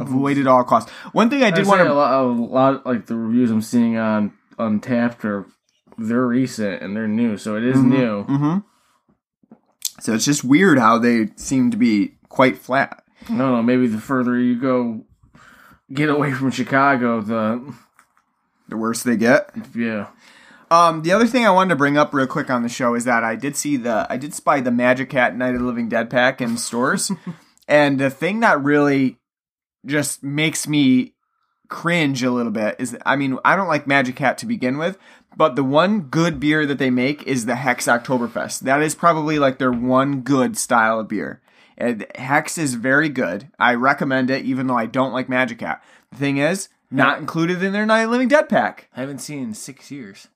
avoid 0.00 0.38
at 0.38 0.46
all 0.46 0.64
costs. 0.64 0.90
One 1.12 1.30
thing 1.30 1.42
I 1.42 1.50
did 1.50 1.66
want 1.66 1.80
a 1.80 1.84
to 1.84 1.94
lot, 1.94 2.22
a 2.22 2.26
lot 2.26 2.86
like 2.86 3.06
the 3.06 3.16
reviews 3.16 3.50
I'm 3.50 3.62
seeing 3.62 3.96
on 3.96 4.32
Untappd 4.58 5.24
are 5.24 5.46
they're 5.98 6.26
recent 6.26 6.82
and 6.82 6.96
they're 6.96 7.08
new, 7.08 7.36
so 7.36 7.56
it 7.56 7.64
is 7.64 7.82
new. 7.82 8.22
hmm 8.24 8.58
So 10.00 10.14
it's 10.14 10.24
just 10.24 10.44
weird 10.44 10.78
how 10.78 10.98
they 10.98 11.28
seem 11.36 11.70
to 11.70 11.76
be 11.76 12.14
quite 12.28 12.56
flat. 12.58 13.02
I 13.24 13.28
don't 13.28 13.38
know. 13.38 13.62
Maybe 13.62 13.86
the 13.86 13.98
further 14.00 14.38
you 14.38 14.58
go, 14.58 15.04
get 15.92 16.08
away 16.08 16.32
from 16.32 16.50
Chicago, 16.50 17.20
the 17.20 17.74
The 18.68 18.76
worse 18.76 19.02
they 19.02 19.16
get. 19.16 19.50
yeah. 19.74 20.08
Um, 20.70 21.02
the 21.02 21.10
other 21.12 21.26
thing 21.26 21.44
I 21.44 21.50
wanted 21.50 21.70
to 21.70 21.76
bring 21.76 21.98
up 21.98 22.14
real 22.14 22.28
quick 22.28 22.48
on 22.48 22.62
the 22.62 22.68
show 22.68 22.94
is 22.94 23.04
that 23.04 23.24
I 23.24 23.34
did 23.34 23.56
see 23.56 23.76
the 23.76 24.06
I 24.08 24.16
did 24.16 24.32
spy 24.32 24.60
the 24.60 24.70
Magic 24.70 25.10
Hat 25.12 25.36
Night 25.36 25.54
of 25.54 25.60
the 25.60 25.66
Living 25.66 25.88
Dead 25.88 26.08
pack 26.08 26.40
in 26.40 26.56
stores, 26.56 27.10
and 27.68 27.98
the 27.98 28.08
thing 28.08 28.38
that 28.40 28.62
really 28.62 29.18
just 29.86 30.22
makes 30.22 30.66
me 30.68 31.14
cringe 31.68 32.22
a 32.22 32.30
little 32.30 32.50
bit 32.50 32.74
is 32.80 32.98
I 33.06 33.14
mean 33.14 33.38
I 33.44 33.54
don't 33.54 33.68
like 33.68 33.86
Magic 33.86 34.18
Hat 34.18 34.36
to 34.38 34.46
begin 34.46 34.76
with, 34.76 34.98
but 35.36 35.56
the 35.56 35.64
one 35.64 36.02
good 36.02 36.40
beer 36.40 36.66
that 36.66 36.78
they 36.78 36.90
make 36.90 37.22
is 37.22 37.46
the 37.46 37.56
Hex 37.56 37.86
Oktoberfest. 37.86 38.60
That 38.60 38.82
is 38.82 38.94
probably 38.94 39.38
like 39.38 39.58
their 39.58 39.72
one 39.72 40.20
good 40.22 40.58
style 40.58 41.00
of 41.00 41.08
beer. 41.08 41.40
And 41.78 42.06
Hex 42.16 42.58
is 42.58 42.74
very 42.74 43.08
good. 43.08 43.48
I 43.58 43.74
recommend 43.74 44.30
it, 44.30 44.44
even 44.44 44.66
though 44.66 44.76
I 44.76 44.84
don't 44.84 45.14
like 45.14 45.30
Magic 45.30 45.62
Hat. 45.62 45.82
The 46.10 46.18
thing 46.18 46.36
is, 46.36 46.68
not 46.90 47.18
included 47.18 47.62
in 47.62 47.72
their 47.72 47.86
Night 47.86 48.06
Living 48.06 48.28
Dead 48.28 48.50
pack. 48.50 48.88
I 48.94 49.00
haven't 49.00 49.20
seen 49.20 49.42
in 49.42 49.54
six 49.54 49.90
years. 49.90 50.28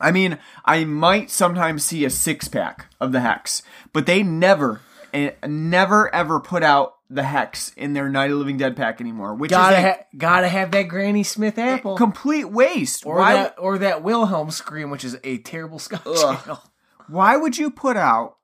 I 0.00 0.12
mean, 0.12 0.38
I 0.64 0.84
might 0.84 1.30
sometimes 1.30 1.82
see 1.84 2.04
a 2.04 2.10
six 2.10 2.46
pack 2.48 2.86
of 3.00 3.12
the 3.12 3.20
Hex, 3.20 3.62
but 3.92 4.06
they 4.06 4.22
never, 4.22 4.82
eh, 5.12 5.30
never 5.46 6.14
ever 6.14 6.38
put 6.38 6.62
out 6.62 6.95
the 7.08 7.22
Hex 7.22 7.72
in 7.76 7.92
their 7.92 8.08
Night 8.08 8.30
of 8.30 8.38
Living 8.38 8.56
Dead 8.56 8.76
pack 8.76 9.00
anymore, 9.00 9.34
which 9.34 9.50
Gotta 9.50 9.76
is 9.78 9.84
a 9.84 9.88
ha- 9.88 9.98
gotta 10.16 10.48
have 10.48 10.70
that 10.72 10.84
Granny 10.84 11.22
Smith 11.22 11.58
apple. 11.58 11.96
complete 11.96 12.50
waste. 12.50 13.06
or 13.06 13.16
why, 13.16 13.34
that 13.34 13.54
or 13.58 13.78
that 13.78 14.02
Wilhelm 14.02 14.50
scream, 14.50 14.90
which 14.90 15.04
is 15.04 15.16
a 15.22 15.38
terrible 15.38 15.78
Scotch 15.78 16.06
ale. 16.06 16.62
why 17.08 17.36
would 17.36 17.56
you 17.58 17.70
put 17.70 17.96
out 17.96 18.36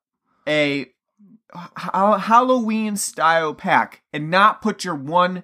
a 0.48 0.86
ha- 1.52 2.18
Halloween 2.18 2.96
style 2.96 3.54
pack 3.54 4.02
and 4.12 4.30
not 4.30 4.62
put 4.62 4.84
your 4.84 4.94
one 4.94 5.42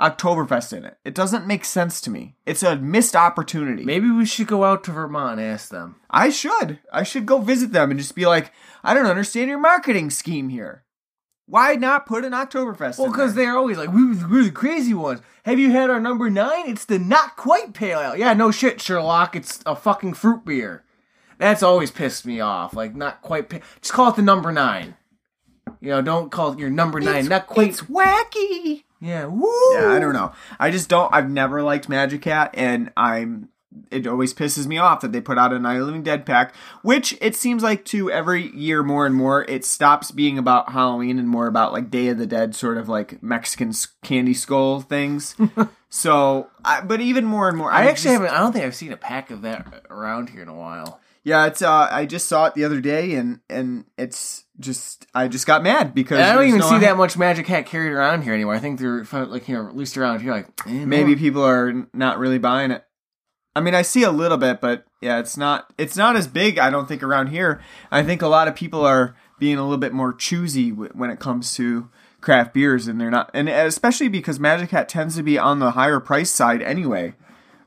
Oktoberfest 0.00 0.76
in 0.76 0.84
it? 0.84 0.96
It 1.04 1.14
doesn't 1.14 1.46
make 1.46 1.64
sense 1.64 2.00
to 2.02 2.10
me. 2.10 2.34
It's 2.46 2.62
a 2.62 2.76
missed 2.76 3.14
opportunity. 3.14 3.84
Maybe 3.84 4.10
we 4.10 4.26
should 4.26 4.46
go 4.46 4.64
out 4.64 4.84
to 4.84 4.92
Vermont 4.92 5.38
and 5.38 5.48
ask 5.48 5.68
them. 5.68 5.96
I 6.10 6.30
should. 6.30 6.80
I 6.92 7.02
should 7.02 7.26
go 7.26 7.38
visit 7.38 7.72
them 7.72 7.90
and 7.90 8.00
just 8.00 8.14
be 8.14 8.26
like, 8.26 8.52
I 8.82 8.94
don't 8.94 9.06
understand 9.06 9.48
your 9.48 9.58
marketing 9.60 10.10
scheme 10.10 10.48
here. 10.48 10.84
Why 11.46 11.74
not 11.74 12.06
put 12.06 12.24
an 12.24 12.32
Oktoberfest? 12.32 12.98
Well, 12.98 13.10
because 13.12 13.34
they're 13.34 13.56
always 13.56 13.76
like, 13.76 13.92
we, 13.92 14.14
we're 14.16 14.44
the 14.44 14.50
crazy 14.50 14.94
ones. 14.94 15.20
Have 15.44 15.58
you 15.58 15.70
had 15.72 15.90
our 15.90 16.00
number 16.00 16.30
nine? 16.30 16.70
It's 16.70 16.86
the 16.86 16.98
not 16.98 17.36
quite 17.36 17.74
pale 17.74 18.00
ale. 18.00 18.16
Yeah, 18.16 18.32
no 18.32 18.50
shit, 18.50 18.80
Sherlock. 18.80 19.36
It's 19.36 19.60
a 19.66 19.76
fucking 19.76 20.14
fruit 20.14 20.44
beer. 20.46 20.84
That's 21.36 21.62
always 21.62 21.90
pissed 21.90 22.24
me 22.24 22.40
off. 22.40 22.72
Like, 22.74 22.94
not 22.94 23.20
quite. 23.20 23.50
Pa- 23.50 23.58
Just 23.82 23.92
call 23.92 24.08
it 24.10 24.16
the 24.16 24.22
number 24.22 24.52
nine. 24.52 24.94
You 25.80 25.90
know, 25.90 26.00
don't 26.02 26.30
call 26.32 26.52
it 26.52 26.58
your 26.58 26.70
number 26.70 26.98
nine. 26.98 27.16
It's- 27.26 27.28
not 27.28 27.46
quite. 27.46 27.68
It's 27.70 27.82
wacky. 27.82 28.84
yeah, 29.00 29.26
woo. 29.26 29.46
Yeah, 29.74 29.88
I 29.92 29.98
don't 29.98 30.14
know. 30.14 30.32
I 30.58 30.70
just 30.70 30.88
don't. 30.88 31.12
I've 31.12 31.28
never 31.28 31.62
liked 31.62 31.88
Magic 31.90 32.24
Hat, 32.24 32.52
and 32.54 32.90
I'm. 32.96 33.50
It 33.90 34.06
always 34.06 34.32
pisses 34.32 34.66
me 34.66 34.78
off 34.78 35.00
that 35.00 35.10
they 35.12 35.20
put 35.20 35.36
out 35.36 35.52
a 35.52 35.58
Night 35.58 35.78
of 35.80 35.86
Living 35.86 36.02
Dead 36.04 36.24
pack, 36.24 36.54
which 36.82 37.18
it 37.20 37.34
seems 37.34 37.62
like 37.62 37.84
to 37.86 38.10
every 38.10 38.54
year 38.56 38.82
more 38.84 39.04
and 39.04 39.14
more 39.14 39.44
it 39.48 39.64
stops 39.64 40.10
being 40.12 40.38
about 40.38 40.70
Halloween 40.72 41.18
and 41.18 41.28
more 41.28 41.46
about 41.48 41.72
like 41.72 41.90
Day 41.90 42.06
of 42.08 42.18
the 42.18 42.26
Dead, 42.26 42.54
sort 42.54 42.78
of 42.78 42.88
like 42.88 43.20
Mexican 43.22 43.72
candy 44.04 44.34
skull 44.34 44.80
things. 44.80 45.34
so, 45.88 46.48
I, 46.64 46.80
but 46.82 47.00
even 47.00 47.24
more 47.24 47.48
and 47.48 47.56
more, 47.58 47.72
I 47.72 47.82
I'm 47.82 47.88
actually 47.88 48.14
just- 48.14 48.22
haven't. 48.22 48.30
I 48.30 48.38
don't 48.40 48.52
think 48.52 48.64
I've 48.64 48.74
seen 48.74 48.92
a 48.92 48.96
pack 48.96 49.30
of 49.30 49.42
that 49.42 49.84
around 49.90 50.30
here 50.30 50.42
in 50.42 50.48
a 50.48 50.54
while. 50.54 51.00
Yeah, 51.24 51.46
it's. 51.46 51.62
Uh, 51.62 51.88
I 51.90 52.04
just 52.04 52.28
saw 52.28 52.44
it 52.46 52.54
the 52.54 52.64
other 52.64 52.80
day, 52.82 53.14
and 53.14 53.40
and 53.48 53.86
it's 53.96 54.44
just. 54.60 55.06
I 55.14 55.26
just 55.28 55.46
got 55.46 55.62
mad 55.62 55.94
because 55.94 56.18
And 56.18 56.26
I 56.26 56.34
don't 56.34 56.46
even 56.46 56.60
no- 56.60 56.68
see 56.68 56.78
that 56.80 56.98
much 56.98 57.16
Magic 57.16 57.46
Hat 57.46 57.64
carried 57.64 57.92
around 57.92 58.22
here 58.22 58.34
anymore. 58.34 58.54
I 58.54 58.58
think 58.58 58.78
they're 58.78 59.04
like 59.10 59.48
you 59.48 59.54
know, 59.54 59.66
at 59.66 59.74
least 59.74 59.96
around 59.96 60.20
here, 60.20 60.32
like 60.32 60.48
eh, 60.66 60.84
Maybe 60.84 61.14
no. 61.14 61.18
people 61.18 61.42
are 61.42 61.86
not 61.94 62.18
really 62.18 62.38
buying 62.38 62.70
it. 62.72 62.84
I 63.56 63.60
mean, 63.60 63.74
I 63.74 63.82
see 63.82 64.02
a 64.02 64.10
little 64.10 64.38
bit, 64.38 64.60
but 64.60 64.84
yeah, 65.00 65.18
it's 65.18 65.36
not. 65.36 65.72
It's 65.78 65.96
not 65.96 66.16
as 66.16 66.26
big. 66.26 66.58
I 66.58 66.70
don't 66.70 66.88
think 66.88 67.02
around 67.02 67.28
here. 67.28 67.60
I 67.90 68.02
think 68.02 68.20
a 68.22 68.28
lot 68.28 68.48
of 68.48 68.54
people 68.56 68.84
are 68.84 69.14
being 69.38 69.58
a 69.58 69.62
little 69.62 69.78
bit 69.78 69.92
more 69.92 70.12
choosy 70.12 70.70
when 70.70 71.10
it 71.10 71.20
comes 71.20 71.54
to 71.54 71.88
craft 72.20 72.54
beers, 72.54 72.88
and 72.88 73.00
they're 73.00 73.10
not. 73.10 73.30
And 73.32 73.48
especially 73.48 74.08
because 74.08 74.40
Magic 74.40 74.70
Hat 74.70 74.88
tends 74.88 75.16
to 75.16 75.22
be 75.22 75.38
on 75.38 75.60
the 75.60 75.72
higher 75.72 76.00
price 76.00 76.30
side 76.30 76.62
anyway. 76.62 77.14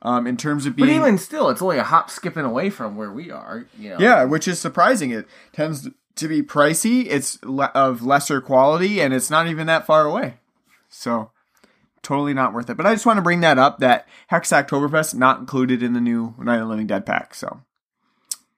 Um, 0.03 0.27
in 0.27 0.37
terms 0.37 0.67
of 0.67 0.75
being 0.75 0.87
But 0.87 0.93
even 0.93 1.17
still, 1.17 1.49
it's 1.49 1.61
only 1.61 1.79
a 1.79 1.83
hop 1.83 2.11
skipping 2.11 2.45
away 2.45 2.69
from 2.69 2.95
where 2.95 3.11
we 3.11 3.31
are. 3.31 3.65
You 3.77 3.91
know. 3.91 3.97
Yeah, 3.99 4.23
which 4.25 4.47
is 4.47 4.59
surprising. 4.59 5.09
It 5.11 5.27
tends 5.53 5.89
to 6.15 6.27
be 6.27 6.43
pricey. 6.43 7.07
It's 7.07 7.43
le- 7.43 7.71
of 7.73 8.03
lesser 8.03 8.39
quality, 8.39 9.01
and 9.01 9.13
it's 9.13 9.31
not 9.31 9.47
even 9.47 9.65
that 9.67 9.85
far 9.85 10.05
away. 10.05 10.35
So, 10.87 11.31
totally 12.07 12.33
not 12.33 12.53
worth 12.53 12.69
it. 12.69 12.77
But 12.77 12.85
I 12.85 12.93
just 12.93 13.05
want 13.05 13.17
to 13.17 13.21
bring 13.21 13.41
that 13.41 13.59
up. 13.59 13.79
That 13.79 14.07
Hex 14.27 14.49
Oktoberfest 14.51 15.13
not 15.15 15.39
included 15.39 15.83
in 15.83 15.93
the 15.93 16.01
new 16.01 16.33
Night 16.39 16.55
of 16.55 16.61
the 16.61 16.65
Living 16.67 16.87
Dead 16.87 17.05
pack. 17.05 17.35
So, 17.35 17.61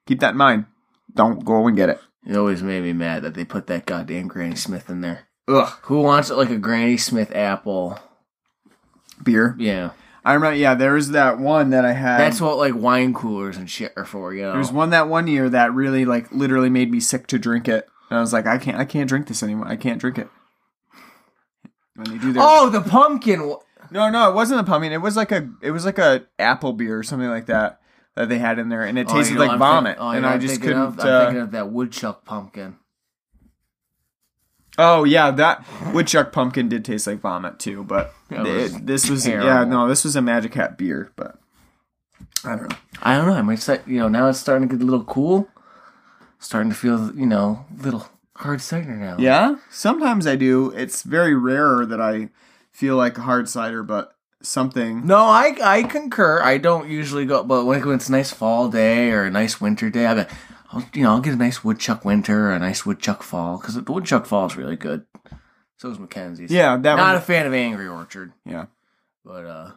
keep 0.06 0.20
that 0.20 0.30
in 0.32 0.36
mind. 0.36 0.66
Don't 1.12 1.44
go 1.44 1.66
and 1.66 1.76
get 1.76 1.88
it. 1.88 2.00
It 2.26 2.36
always 2.36 2.62
made 2.62 2.82
me 2.82 2.92
mad 2.92 3.22
that 3.22 3.34
they 3.34 3.44
put 3.44 3.66
that 3.66 3.86
goddamn 3.86 4.28
Granny 4.28 4.54
Smith 4.54 4.88
in 4.88 5.00
there. 5.00 5.26
Ugh, 5.48 5.72
Who 5.82 6.00
wants 6.02 6.30
it 6.30 6.36
like 6.36 6.50
a 6.50 6.58
Granny 6.58 6.96
Smith 6.96 7.34
apple? 7.34 7.98
beer. 9.22 9.56
Yeah, 9.58 9.90
I 10.24 10.34
remember. 10.34 10.56
Yeah, 10.56 10.74
there 10.74 10.94
was 10.94 11.10
that 11.10 11.38
one 11.38 11.70
that 11.70 11.84
I 11.84 11.92
had. 11.92 12.18
that's 12.20 12.40
what 12.40 12.56
like 12.56 12.74
wine 12.74 13.12
coolers 13.14 13.56
and 13.56 13.68
shit 13.68 13.92
are 13.96 14.04
for. 14.04 14.32
You 14.32 14.42
know. 14.42 14.50
There 14.50 14.58
was 14.58 14.72
one 14.72 14.90
that 14.90 15.08
one 15.08 15.26
year 15.26 15.48
that 15.50 15.74
really 15.74 16.04
like 16.04 16.30
literally 16.32 16.70
made 16.70 16.90
me 16.90 17.00
sick 17.00 17.26
to 17.28 17.38
drink 17.38 17.68
it. 17.68 17.88
And 18.10 18.18
I 18.18 18.20
was 18.20 18.32
like, 18.32 18.46
I 18.46 18.58
can't, 18.58 18.76
I 18.78 18.84
can't 18.84 19.08
drink 19.08 19.28
this 19.28 19.42
anymore. 19.42 19.68
I 19.68 19.76
can't 19.76 20.00
drink 20.00 20.18
it. 20.18 20.28
When 22.00 22.10
they 22.16 22.18
do 22.18 22.32
their 22.32 22.42
oh, 22.44 22.68
the 22.70 22.80
pumpkin. 22.80 23.46
one. 23.48 23.58
No, 23.90 24.08
no, 24.10 24.30
it 24.30 24.34
wasn't 24.34 24.60
a 24.60 24.64
pumpkin. 24.64 24.92
It 24.92 25.00
was 25.00 25.16
like 25.16 25.32
a 25.32 25.48
it 25.62 25.70
was 25.72 25.84
like 25.84 25.98
a 25.98 26.24
apple 26.38 26.72
beer 26.72 26.98
or 26.98 27.02
something 27.02 27.28
like 27.28 27.46
that 27.46 27.80
that 28.14 28.28
they 28.28 28.38
had 28.38 28.58
in 28.58 28.68
there, 28.68 28.82
and 28.84 28.98
it 28.98 29.06
Oh, 29.10 29.14
tasted 29.14 29.32
you 29.32 29.38
know 29.38 29.44
like 29.44 29.50
I'm 29.52 29.58
vomit, 29.58 29.96
think- 29.96 30.02
oh, 30.06 30.10
you 30.10 30.16
and 30.16 30.22
know 30.22 30.28
I 30.28 30.32
I'm 30.34 30.40
just 30.40 30.54
thinking 30.54 30.68
couldn't. 30.70 30.82
Of? 30.82 31.00
I'm 31.00 31.06
uh, 31.08 31.24
thinking 31.24 31.42
of 31.42 31.50
that 31.52 31.70
woodchuck 31.70 32.24
pumpkin. 32.24 32.76
oh 34.78 35.04
yeah, 35.04 35.30
that 35.32 35.64
woodchuck 35.92 36.32
pumpkin 36.32 36.68
did 36.68 36.84
taste 36.84 37.06
like 37.06 37.20
vomit 37.20 37.58
too, 37.58 37.84
but 37.84 38.12
That 38.30 38.44
was 38.44 38.74
it- 38.76 38.86
this 38.86 39.10
was 39.10 39.26
yeah 39.26 39.40
terrible. 39.42 39.70
no, 39.70 39.88
this 39.88 40.04
was 40.04 40.16
a 40.16 40.22
Magic 40.22 40.54
Hat 40.54 40.78
beer, 40.78 41.10
but 41.16 41.38
I 42.44 42.56
don't 42.56 42.70
know. 42.70 42.76
I 43.02 43.16
don't 43.16 43.26
know. 43.26 43.34
I 43.34 43.42
might 43.42 43.58
say 43.58 43.80
you 43.86 43.98
know 43.98 44.08
now 44.08 44.28
it's 44.28 44.38
starting 44.38 44.68
to 44.68 44.76
get 44.76 44.82
a 44.82 44.86
little 44.86 45.04
cool. 45.04 45.48
Starting 46.38 46.70
to 46.70 46.76
feel 46.76 47.14
you 47.14 47.26
know 47.26 47.66
a 47.78 47.82
little 47.82 48.06
hard 48.40 48.60
cider 48.60 48.96
now. 48.96 49.16
Yeah, 49.18 49.56
sometimes 49.70 50.26
I 50.26 50.36
do. 50.36 50.70
It's 50.70 51.02
very 51.02 51.34
rare 51.34 51.84
that 51.86 52.00
I 52.00 52.30
feel 52.72 52.96
like 52.96 53.18
a 53.18 53.22
hard 53.22 53.48
cider, 53.48 53.82
but 53.82 54.14
something. 54.42 55.06
No, 55.06 55.18
I 55.18 55.56
I 55.62 55.82
concur. 55.82 56.42
I 56.42 56.58
don't 56.58 56.88
usually 56.88 57.26
go, 57.26 57.44
but 57.44 57.64
when 57.64 57.86
it's 57.90 58.08
a 58.08 58.12
nice 58.12 58.32
fall 58.32 58.68
day 58.68 59.10
or 59.10 59.24
a 59.24 59.30
nice 59.30 59.60
winter 59.60 59.90
day, 59.90 60.06
I 60.06 60.14
bet 60.14 60.30
I'll, 60.72 60.84
you 60.94 61.02
know 61.02 61.10
I'll 61.10 61.20
get 61.20 61.34
a 61.34 61.36
nice 61.36 61.62
woodchuck 61.62 62.04
winter 62.04 62.48
or 62.48 62.52
a 62.52 62.58
nice 62.58 62.86
woodchuck 62.86 63.22
fall 63.22 63.58
because 63.58 63.74
the 63.74 63.92
woodchuck 63.92 64.26
fall 64.26 64.46
is 64.46 64.56
really 64.56 64.76
good. 64.76 65.04
So 65.76 65.90
is 65.90 65.98
McKenzie's. 65.98 66.50
Yeah, 66.50 66.76
that 66.76 66.96
not 66.96 66.98
one. 66.98 67.16
a 67.16 67.20
fan 67.20 67.46
of 67.46 67.54
Angry 67.54 67.88
Orchard, 67.88 68.32
yeah. 68.44 68.66
but 69.24 69.46
uh, 69.46 69.70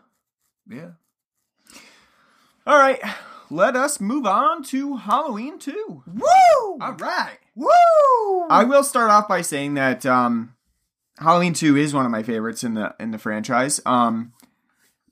yeah. 0.69 0.91
All 2.65 2.77
right, 2.77 2.99
let 3.49 3.75
us 3.75 3.99
move 3.99 4.25
on 4.25 4.63
to 4.63 4.97
Halloween 4.97 5.59
2. 5.59 6.03
Woo! 6.07 6.79
All 6.81 6.93
right. 6.93 7.39
I 8.53 8.65
will 8.65 8.83
start 8.83 9.09
off 9.09 9.27
by 9.27 9.41
saying 9.41 9.73
that 9.73 10.05
um, 10.05 10.53
Halloween 11.17 11.53
2 11.53 11.75
is 11.75 11.91
one 11.91 12.05
of 12.05 12.11
my 12.11 12.21
favorites 12.21 12.63
in 12.63 12.75
the 12.75 12.93
in 12.99 13.09
the 13.09 13.17
franchise. 13.17 13.81
Um, 13.83 14.33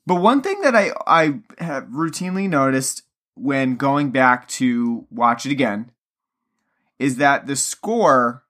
but 0.06 0.20
one 0.20 0.42
thing 0.42 0.60
that 0.60 0.76
I 0.76 0.92
I 1.08 1.40
have 1.58 1.86
routinely 1.86 2.48
noticed 2.48 3.02
when 3.34 3.74
going 3.74 4.12
back 4.12 4.46
to 4.46 5.08
watch 5.10 5.44
it 5.44 5.50
again 5.50 5.90
is 7.00 7.16
that 7.16 7.48
the 7.48 7.56
score 7.56 8.44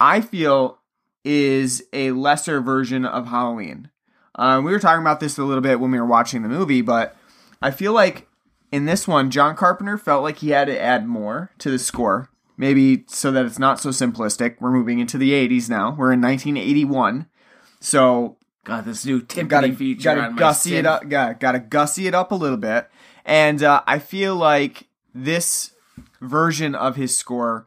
I 0.00 0.20
feel 0.20 0.80
is 1.24 1.84
a 1.92 2.10
lesser 2.10 2.60
version 2.60 3.04
of 3.04 3.28
Halloween. 3.28 3.88
Um, 4.34 4.64
we 4.64 4.72
were 4.72 4.80
talking 4.80 5.00
about 5.00 5.20
this 5.20 5.38
a 5.38 5.44
little 5.44 5.62
bit 5.62 5.78
when 5.78 5.92
we 5.92 6.00
were 6.00 6.04
watching 6.04 6.42
the 6.42 6.48
movie, 6.48 6.82
but 6.82 7.16
I 7.62 7.70
feel 7.70 7.92
like 7.92 8.26
in 8.72 8.86
this 8.86 9.06
one, 9.06 9.30
John 9.30 9.54
Carpenter 9.54 9.96
felt 9.96 10.24
like 10.24 10.38
he 10.38 10.50
had 10.50 10.66
to 10.66 10.80
add 10.80 11.06
more 11.06 11.52
to 11.58 11.70
the 11.70 11.78
score. 11.78 12.30
Maybe 12.56 13.04
so 13.08 13.32
that 13.32 13.44
it's 13.46 13.58
not 13.58 13.80
so 13.80 13.88
simplistic. 13.90 14.56
We're 14.60 14.70
moving 14.70 14.98
into 15.00 15.18
the 15.18 15.32
80s 15.32 15.68
now. 15.68 15.90
We're 15.98 16.12
in 16.12 16.20
1981. 16.20 17.26
So 17.80 18.36
Got 18.64 18.86
this 18.86 19.04
new 19.04 19.20
Tiffany 19.20 19.48
gotta 19.48 19.72
feature 19.74 20.04
gotta 20.04 20.20
on 20.22 20.34
my 20.34 20.38
gussy 20.38 20.76
it 20.76 20.86
up. 20.86 21.06
Got 21.08 21.38
gotta 21.38 21.58
gussy 21.58 22.06
it 22.06 22.14
up 22.14 22.32
a 22.32 22.34
little 22.34 22.56
bit, 22.56 22.88
and 23.26 23.62
uh, 23.62 23.82
I 23.86 23.98
feel 23.98 24.34
like 24.36 24.88
this 25.14 25.72
version 26.22 26.74
of 26.74 26.96
his 26.96 27.14
score, 27.14 27.66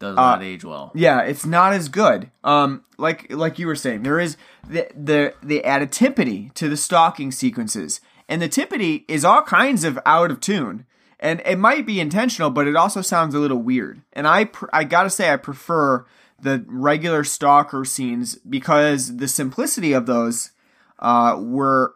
Does 0.00 0.16
not 0.16 0.42
age 0.42 0.64
well. 0.64 0.90
yeah, 0.96 1.20
it's 1.20 1.46
not 1.46 1.72
as 1.74 1.88
good. 1.88 2.32
Um, 2.42 2.82
like 2.98 3.32
like 3.32 3.60
you 3.60 3.68
were 3.68 3.76
saying, 3.76 4.02
there 4.02 4.18
is 4.18 4.36
the 4.68 4.88
the 4.96 5.34
the 5.44 5.64
added 5.64 5.92
timpani 5.92 6.52
to 6.54 6.68
the 6.68 6.76
stalking 6.76 7.30
sequences, 7.30 8.00
and 8.28 8.42
the 8.42 8.48
timpani 8.48 9.04
is 9.06 9.24
all 9.24 9.42
kinds 9.42 9.84
of 9.84 9.96
out 10.04 10.32
of 10.32 10.40
tune. 10.40 10.86
And 11.22 11.40
it 11.46 11.56
might 11.56 11.86
be 11.86 12.00
intentional, 12.00 12.50
but 12.50 12.66
it 12.66 12.74
also 12.74 13.00
sounds 13.00 13.34
a 13.34 13.38
little 13.38 13.58
weird. 13.62 14.02
And 14.12 14.26
I, 14.26 14.44
pr- 14.46 14.66
I 14.72 14.82
gotta 14.82 15.08
say, 15.08 15.32
I 15.32 15.36
prefer 15.36 16.04
the 16.40 16.64
regular 16.66 17.22
stalker 17.22 17.84
scenes 17.84 18.34
because 18.34 19.16
the 19.18 19.28
simplicity 19.28 19.92
of 19.92 20.06
those 20.06 20.50
uh, 20.98 21.38
were 21.40 21.94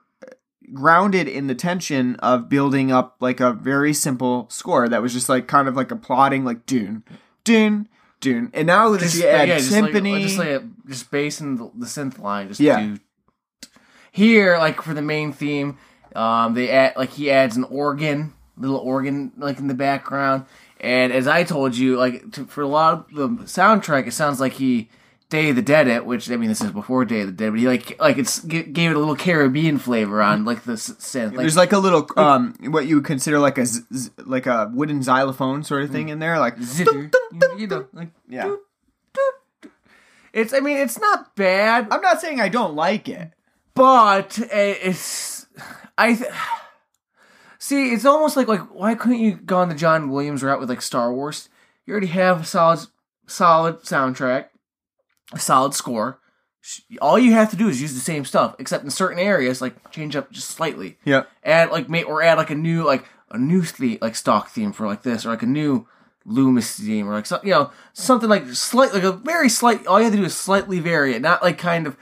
grounded 0.72 1.26
in 1.26 1.48
the 1.48 1.54
tension 1.56 2.14
of 2.16 2.48
building 2.48 2.92
up 2.92 3.16
like 3.20 3.40
a 3.40 3.52
very 3.52 3.92
simple 3.92 4.46
score 4.48 4.88
that 4.88 5.02
was 5.02 5.12
just 5.12 5.28
like 5.28 5.48
kind 5.48 5.66
of 5.66 5.74
like 5.76 5.90
a 5.90 5.96
plotting 5.96 6.44
like 6.44 6.64
dune, 6.64 7.02
dune, 7.42 7.88
dune. 8.20 8.48
And 8.54 8.68
now 8.68 8.90
that 8.90 9.12
you 9.12 9.26
add 9.26 9.48
yeah, 9.48 9.58
just 9.58 9.72
like- 9.72 9.92
just 9.92 10.38
like, 10.38 10.62
just 10.88 11.10
bass 11.10 11.40
in 11.40 11.56
the, 11.56 11.68
the 11.74 11.86
synth 11.86 12.20
line. 12.20 12.46
Just 12.48 12.60
Yeah. 12.60 12.80
do. 12.80 12.98
Here, 14.12 14.56
like 14.58 14.80
for 14.82 14.94
the 14.94 15.02
main 15.02 15.32
theme, 15.32 15.78
um, 16.14 16.54
they 16.54 16.70
add 16.70 16.94
like 16.96 17.10
he 17.10 17.30
adds 17.30 17.56
an 17.56 17.64
organ, 17.64 18.32
little 18.58 18.78
organ 18.78 19.32
like 19.36 19.58
in 19.58 19.68
the 19.68 19.74
background. 19.74 20.46
And 20.80 21.12
as 21.12 21.26
I 21.26 21.44
told 21.44 21.76
you, 21.76 21.96
like 21.96 22.32
to, 22.32 22.44
for 22.46 22.62
a 22.62 22.68
lot 22.68 23.10
of 23.16 23.38
the 23.38 23.44
soundtrack, 23.44 24.06
it 24.06 24.12
sounds 24.12 24.40
like 24.40 24.54
he 24.54 24.88
Day 25.28 25.50
of 25.50 25.56
the 25.56 25.62
Dead 25.62 25.88
it, 25.88 26.06
which 26.06 26.30
I 26.30 26.36
mean 26.36 26.48
this 26.48 26.60
is 26.60 26.70
before 26.70 27.04
Day 27.04 27.22
of 27.22 27.26
the 27.26 27.32
Dead, 27.32 27.50
but 27.50 27.58
he 27.58 27.66
like 27.66 27.98
like 27.98 28.18
it's 28.18 28.42
g- 28.42 28.62
gave 28.62 28.90
it 28.90 28.96
a 28.96 28.98
little 28.98 29.16
Caribbean 29.16 29.78
flavor 29.78 30.22
on 30.22 30.44
like 30.44 30.62
the 30.64 30.74
synth. 30.74 31.30
Like, 31.30 31.38
there's 31.38 31.56
like 31.56 31.72
a 31.72 31.78
little 31.78 32.06
um 32.16 32.54
what 32.68 32.86
you 32.86 32.96
would 32.96 33.04
consider 33.04 33.38
like 33.38 33.58
a 33.58 33.66
z- 33.66 33.82
z- 33.92 34.10
like 34.18 34.46
a 34.46 34.70
wooden 34.72 35.02
xylophone 35.02 35.64
sort 35.64 35.82
of 35.82 35.90
thing 35.90 36.10
in 36.10 36.18
there, 36.20 36.38
like 36.38 36.56
zitter, 36.58 37.12
you 37.58 37.66
know, 37.66 37.86
like 37.92 38.10
yeah. 38.28 38.54
it's. 40.32 40.52
I 40.52 40.60
mean, 40.60 40.76
it's 40.76 40.98
not 41.00 41.34
bad. 41.34 41.88
I'm 41.90 42.02
not 42.02 42.20
saying 42.20 42.40
I 42.40 42.48
don't 42.48 42.74
like 42.74 43.08
it. 43.08 43.32
but 43.74 44.38
uh, 44.38 44.46
it's 44.52 45.46
I 45.98 46.14
th- 46.14 46.30
see. 47.66 47.90
It's 47.92 48.04
almost 48.04 48.36
like 48.36 48.48
like 48.48 48.74
why 48.74 48.94
couldn't 48.94 49.20
you 49.20 49.34
go 49.36 49.58
on 49.58 49.68
the 49.68 49.74
John 49.74 50.10
Williams 50.10 50.42
route 50.42 50.60
with 50.60 50.68
like 50.68 50.82
Star 50.82 51.12
Wars? 51.12 51.48
You 51.84 51.92
already 51.92 52.08
have 52.08 52.40
a 52.42 52.44
solid 52.44 52.86
solid 53.26 53.82
soundtrack, 53.82 54.46
a 55.32 55.38
solid 55.38 55.74
score. 55.74 56.20
All 57.00 57.18
you 57.18 57.32
have 57.32 57.50
to 57.50 57.56
do 57.56 57.68
is 57.68 57.80
use 57.80 57.94
the 57.94 58.00
same 58.00 58.24
stuff, 58.24 58.56
except 58.58 58.82
in 58.82 58.90
certain 58.90 59.20
areas, 59.20 59.60
like 59.60 59.90
change 59.92 60.16
up 60.16 60.32
just 60.32 60.50
slightly. 60.50 60.98
Yeah. 61.04 61.24
Add 61.44 61.70
like 61.70 61.88
may 61.88 62.02
or 62.02 62.22
add 62.22 62.38
like 62.38 62.50
a 62.50 62.56
new 62.56 62.84
like 62.84 63.04
a 63.30 63.38
new 63.38 63.62
the- 63.62 63.98
like 64.00 64.16
stock 64.16 64.48
theme 64.50 64.72
for 64.72 64.86
like 64.86 65.02
this, 65.02 65.24
or 65.24 65.30
like 65.30 65.42
a 65.42 65.46
new 65.46 65.86
Loomis 66.24 66.76
theme, 66.76 67.08
or 67.08 67.12
like 67.12 67.26
some, 67.26 67.40
you 67.44 67.50
know 67.50 67.70
something 67.92 68.28
like 68.28 68.48
slight 68.48 68.92
like 68.92 69.04
a 69.04 69.12
very 69.12 69.48
slight. 69.48 69.86
All 69.86 69.98
you 69.98 70.04
have 70.04 70.12
to 70.12 70.18
do 70.18 70.24
is 70.24 70.36
slightly 70.36 70.80
vary 70.80 71.14
it, 71.14 71.22
not 71.22 71.42
like 71.42 71.58
kind 71.58 71.86
of 71.86 71.96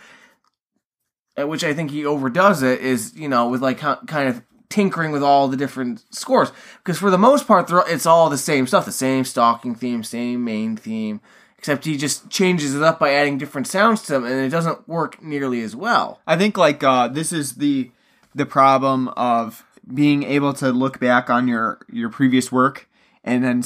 at 1.37 1.48
which 1.48 1.64
I 1.64 1.74
think 1.74 1.90
he 1.90 2.07
overdoes 2.07 2.62
it, 2.62 2.81
is 2.81 3.14
you 3.14 3.29
know 3.29 3.48
with 3.48 3.61
like 3.61 3.79
kind 3.81 4.29
of 4.29 4.42
tinkering 4.68 5.12
with 5.12 5.22
all 5.22 5.48
the 5.48 5.57
different 5.57 6.05
scores 6.14 6.50
because 6.79 6.98
for 6.98 7.11
the 7.11 7.18
most 7.18 7.46
part 7.46 7.70
it's 7.88 8.07
all 8.07 8.31
the 8.31 8.38
same 8.38 8.66
stuff, 8.66 8.85
the 8.85 8.92
same 8.92 9.24
stalking 9.24 9.74
theme, 9.74 10.03
same 10.03 10.44
main 10.44 10.77
theme, 10.77 11.20
except 11.59 11.85
he 11.85 11.96
just 11.96 12.29
changes 12.31 12.74
it 12.74 12.83
up 12.83 12.98
by 12.98 13.12
adding 13.12 13.38
different 13.38 13.66
sounds 13.66 14.03
to 14.03 14.12
them, 14.12 14.24
and 14.24 14.35
it 14.35 14.50
doesn't 14.50 14.88
work 14.88 15.22
nearly 15.22 15.62
as 15.62 15.74
well. 15.74 16.20
I 16.27 16.37
think 16.37 16.57
like 16.57 16.83
uh, 16.83 17.09
this 17.09 17.33
is 17.33 17.55
the 17.55 17.90
the 18.35 18.46
problem 18.46 19.09
of 19.09 19.64
being 19.92 20.22
able 20.22 20.53
to 20.55 20.70
look 20.70 20.98
back 20.98 21.31
on 21.31 21.48
your 21.48 21.81
your 21.90 22.09
previous 22.09 22.50
work 22.50 22.88
and 23.22 23.44
then 23.44 23.62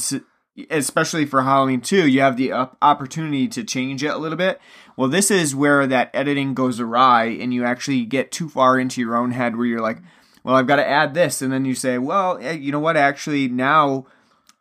especially 0.71 1.25
for 1.25 1.43
Halloween 1.43 1.81
2 1.81 2.09
you 2.09 2.21
have 2.21 2.37
the 2.37 2.53
op- 2.53 2.77
opportunity 2.83 3.47
to 3.49 3.63
change 3.65 4.03
it 4.03 4.09
a 4.09 4.19
little 4.19 4.39
bit. 4.39 4.61
Well, 4.97 5.09
this 5.09 5.31
is 5.31 5.55
where 5.55 5.87
that 5.87 6.11
editing 6.13 6.55
goes 6.55 6.81
awry 6.81 7.27
and 7.27 7.55
you 7.55 7.65
actually 7.65 8.05
get 8.05 8.33
too 8.33 8.49
far 8.49 8.79
into 8.79 9.01
your 9.01 9.17
own 9.17 9.31
head 9.31 9.57
where 9.57 9.67
you're 9.67 9.81
like, 9.81 9.99
well, 10.49 10.57
I've 10.57 10.67
got 10.67 10.77
to 10.77 10.89
add 10.89 11.13
this 11.13 11.43
and 11.43 11.53
then 11.53 11.67
you 11.67 11.75
say, 11.75 11.99
well, 11.99 12.39
eh, 12.41 12.53
you 12.53 12.73
know 12.73 12.81
what 12.81 12.97
actually 12.97 13.49
now 13.49 14.07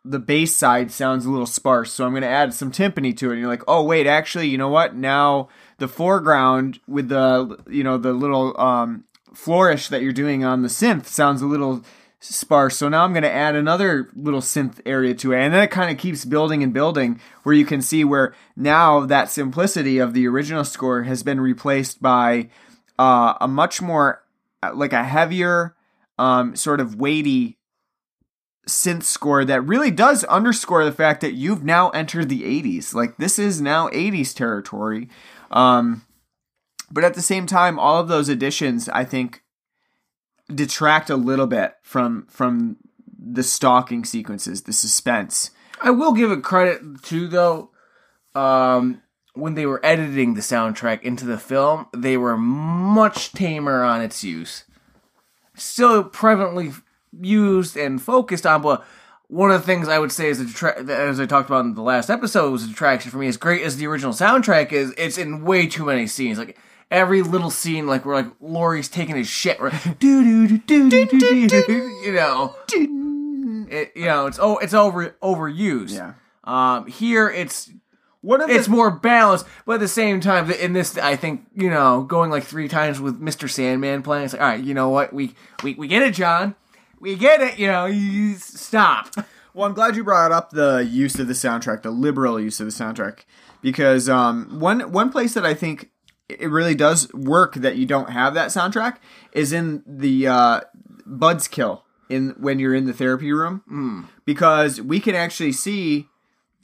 the 0.04 0.18
bass 0.18 0.54
side 0.54 0.92
sounds 0.92 1.24
a 1.24 1.30
little 1.30 1.46
sparse, 1.46 1.90
so 1.90 2.04
I'm 2.04 2.10
going 2.12 2.20
to 2.20 2.28
add 2.28 2.52
some 2.52 2.70
timpani 2.70 3.16
to 3.16 3.30
it. 3.30 3.32
And 3.32 3.40
you're 3.40 3.48
like, 3.48 3.62
oh 3.66 3.82
wait, 3.82 4.06
actually, 4.06 4.48
you 4.48 4.58
know 4.58 4.68
what? 4.68 4.94
Now 4.94 5.48
the 5.78 5.88
foreground 5.88 6.78
with 6.86 7.08
the 7.08 7.58
you 7.70 7.82
know 7.82 7.96
the 7.96 8.12
little 8.12 8.60
um, 8.60 9.04
flourish 9.32 9.88
that 9.88 10.02
you're 10.02 10.12
doing 10.12 10.44
on 10.44 10.60
the 10.60 10.68
synth 10.68 11.06
sounds 11.06 11.40
a 11.40 11.46
little 11.46 11.82
sparse. 12.20 12.76
So 12.76 12.90
now 12.90 13.04
I'm 13.04 13.14
going 13.14 13.22
to 13.22 13.32
add 13.32 13.54
another 13.54 14.10
little 14.14 14.42
synth 14.42 14.82
area 14.84 15.14
to 15.14 15.32
it, 15.32 15.38
and 15.38 15.54
then 15.54 15.62
it 15.62 15.70
kind 15.70 15.90
of 15.90 15.96
keeps 15.96 16.26
building 16.26 16.62
and 16.62 16.74
building, 16.74 17.18
where 17.44 17.54
you 17.54 17.64
can 17.64 17.80
see 17.80 18.04
where 18.04 18.34
now 18.56 19.06
that 19.06 19.30
simplicity 19.30 19.96
of 19.96 20.12
the 20.12 20.28
original 20.28 20.64
score 20.64 21.04
has 21.04 21.22
been 21.22 21.40
replaced 21.40 22.02
by 22.02 22.50
uh, 22.98 23.36
a 23.40 23.48
much 23.48 23.80
more 23.80 24.22
uh, 24.62 24.72
like 24.74 24.92
a 24.92 25.04
heavier, 25.04 25.74
um, 26.18 26.56
sort 26.56 26.80
of 26.80 26.96
weighty 26.96 27.58
synth 28.66 29.04
score 29.04 29.44
that 29.44 29.62
really 29.62 29.90
does 29.90 30.24
underscore 30.24 30.84
the 30.84 30.92
fact 30.92 31.20
that 31.22 31.32
you've 31.32 31.64
now 31.64 31.88
entered 31.90 32.28
the 32.28 32.42
80s. 32.42 32.92
Like 32.94 33.16
this 33.16 33.38
is 33.38 33.62
now 33.62 33.88
80s 33.88 34.34
territory. 34.34 35.08
Um 35.50 36.02
but 36.90 37.02
at 37.02 37.14
the 37.14 37.22
same 37.22 37.46
time 37.46 37.78
all 37.78 37.98
of 37.98 38.08
those 38.08 38.28
additions 38.28 38.90
I 38.90 39.04
think 39.04 39.42
detract 40.54 41.08
a 41.08 41.16
little 41.16 41.46
bit 41.46 41.76
from 41.82 42.26
from 42.28 42.76
the 43.18 43.42
stalking 43.42 44.04
sequences, 44.04 44.62
the 44.62 44.72
suspense. 44.72 45.50
I 45.80 45.90
will 45.90 46.12
give 46.12 46.30
it 46.30 46.42
credit 46.42 47.02
too, 47.02 47.28
though. 47.28 47.70
Um, 48.34 49.02
when 49.34 49.54
they 49.54 49.66
were 49.66 49.84
editing 49.84 50.34
the 50.34 50.40
soundtrack 50.40 51.02
into 51.02 51.24
the 51.24 51.38
film, 51.38 51.86
they 51.96 52.16
were 52.16 52.36
much 52.36 53.32
tamer 53.32 53.82
on 53.82 54.00
its 54.00 54.24
use. 54.24 54.64
Still 55.58 56.04
prevalently 56.04 56.80
used 57.20 57.76
and 57.76 58.00
focused 58.00 58.46
on, 58.46 58.62
but 58.62 58.84
one 59.28 59.50
of 59.50 59.60
the 59.60 59.66
things 59.66 59.88
I 59.88 59.98
would 59.98 60.12
say 60.12 60.28
is 60.28 60.40
detra- 60.40 60.86
that, 60.86 61.00
as 61.00 61.20
I 61.20 61.26
talked 61.26 61.50
about 61.50 61.64
in 61.64 61.74
the 61.74 61.82
last 61.82 62.08
episode 62.08 62.50
was 62.50 62.64
a 62.64 62.68
detraction 62.68 63.10
for 63.10 63.18
me. 63.18 63.28
As 63.28 63.36
great 63.36 63.62
as 63.62 63.76
the 63.76 63.86
original 63.86 64.12
soundtrack 64.12 64.72
is, 64.72 64.94
it's 64.96 65.18
in 65.18 65.44
way 65.44 65.66
too 65.66 65.84
many 65.84 66.06
scenes. 66.06 66.38
Like 66.38 66.58
every 66.90 67.22
little 67.22 67.50
scene, 67.50 67.86
like 67.86 68.04
where 68.06 68.16
like 68.16 68.32
Laurie's 68.40 68.88
taking 68.88 69.16
his 69.16 69.28
shit, 69.28 69.60
where 69.60 69.70
do 69.98 70.24
do 70.24 70.58
do 70.58 70.90
do 70.90 71.06
do 71.06 71.48
do, 71.48 71.88
you 72.04 72.12
know, 72.12 72.56
it, 72.70 73.92
you 73.94 74.06
know, 74.06 74.26
it's 74.26 74.38
oh, 74.40 74.56
it's 74.58 74.74
over 74.74 75.10
overused. 75.22 75.94
Yeah. 75.94 76.14
Um, 76.44 76.86
here 76.86 77.28
it's 77.28 77.70
One 78.28 78.42
of 78.42 78.50
it's 78.50 78.68
more 78.68 78.90
balanced, 78.90 79.46
but 79.64 79.76
at 79.76 79.80
the 79.80 79.88
same 79.88 80.20
time, 80.20 80.50
in 80.50 80.74
this, 80.74 80.98
I 80.98 81.16
think 81.16 81.46
you 81.54 81.70
know, 81.70 82.02
going 82.02 82.30
like 82.30 82.44
three 82.44 82.68
times 82.68 83.00
with 83.00 83.18
Mr. 83.18 83.48
Sandman 83.48 84.02
playing, 84.02 84.26
it's 84.26 84.34
like, 84.34 84.42
all 84.42 84.48
right, 84.48 84.62
you 84.62 84.74
know 84.74 84.90
what, 84.90 85.14
we 85.14 85.34
we 85.62 85.72
we 85.72 85.88
get 85.88 86.02
it, 86.02 86.12
John, 86.12 86.54
we 87.00 87.16
get 87.16 87.40
it. 87.40 87.58
You 87.58 87.68
know, 87.68 87.86
you 87.86 88.34
stop. 88.34 89.14
Well, 89.54 89.66
I'm 89.66 89.72
glad 89.72 89.96
you 89.96 90.04
brought 90.04 90.30
up 90.30 90.50
the 90.50 90.86
use 90.86 91.18
of 91.18 91.26
the 91.26 91.32
soundtrack, 91.32 91.80
the 91.80 91.90
liberal 91.90 92.38
use 92.38 92.60
of 92.60 92.66
the 92.66 92.70
soundtrack, 92.70 93.20
because 93.62 94.10
um, 94.10 94.60
one 94.60 94.92
one 94.92 95.08
place 95.08 95.32
that 95.32 95.46
I 95.46 95.54
think 95.54 95.90
it 96.28 96.50
really 96.50 96.74
does 96.74 97.10
work 97.14 97.54
that 97.54 97.76
you 97.76 97.86
don't 97.86 98.10
have 98.10 98.34
that 98.34 98.48
soundtrack 98.50 98.96
is 99.32 99.54
in 99.54 99.82
the 99.86 100.28
uh, 100.28 100.60
Bud's 101.06 101.48
kill 101.48 101.86
in 102.10 102.34
when 102.38 102.58
you're 102.58 102.74
in 102.74 102.84
the 102.84 102.92
therapy 102.92 103.32
room, 103.32 103.62
because 104.26 104.82
we 104.82 105.00
can 105.00 105.14
actually 105.14 105.52
see 105.52 106.08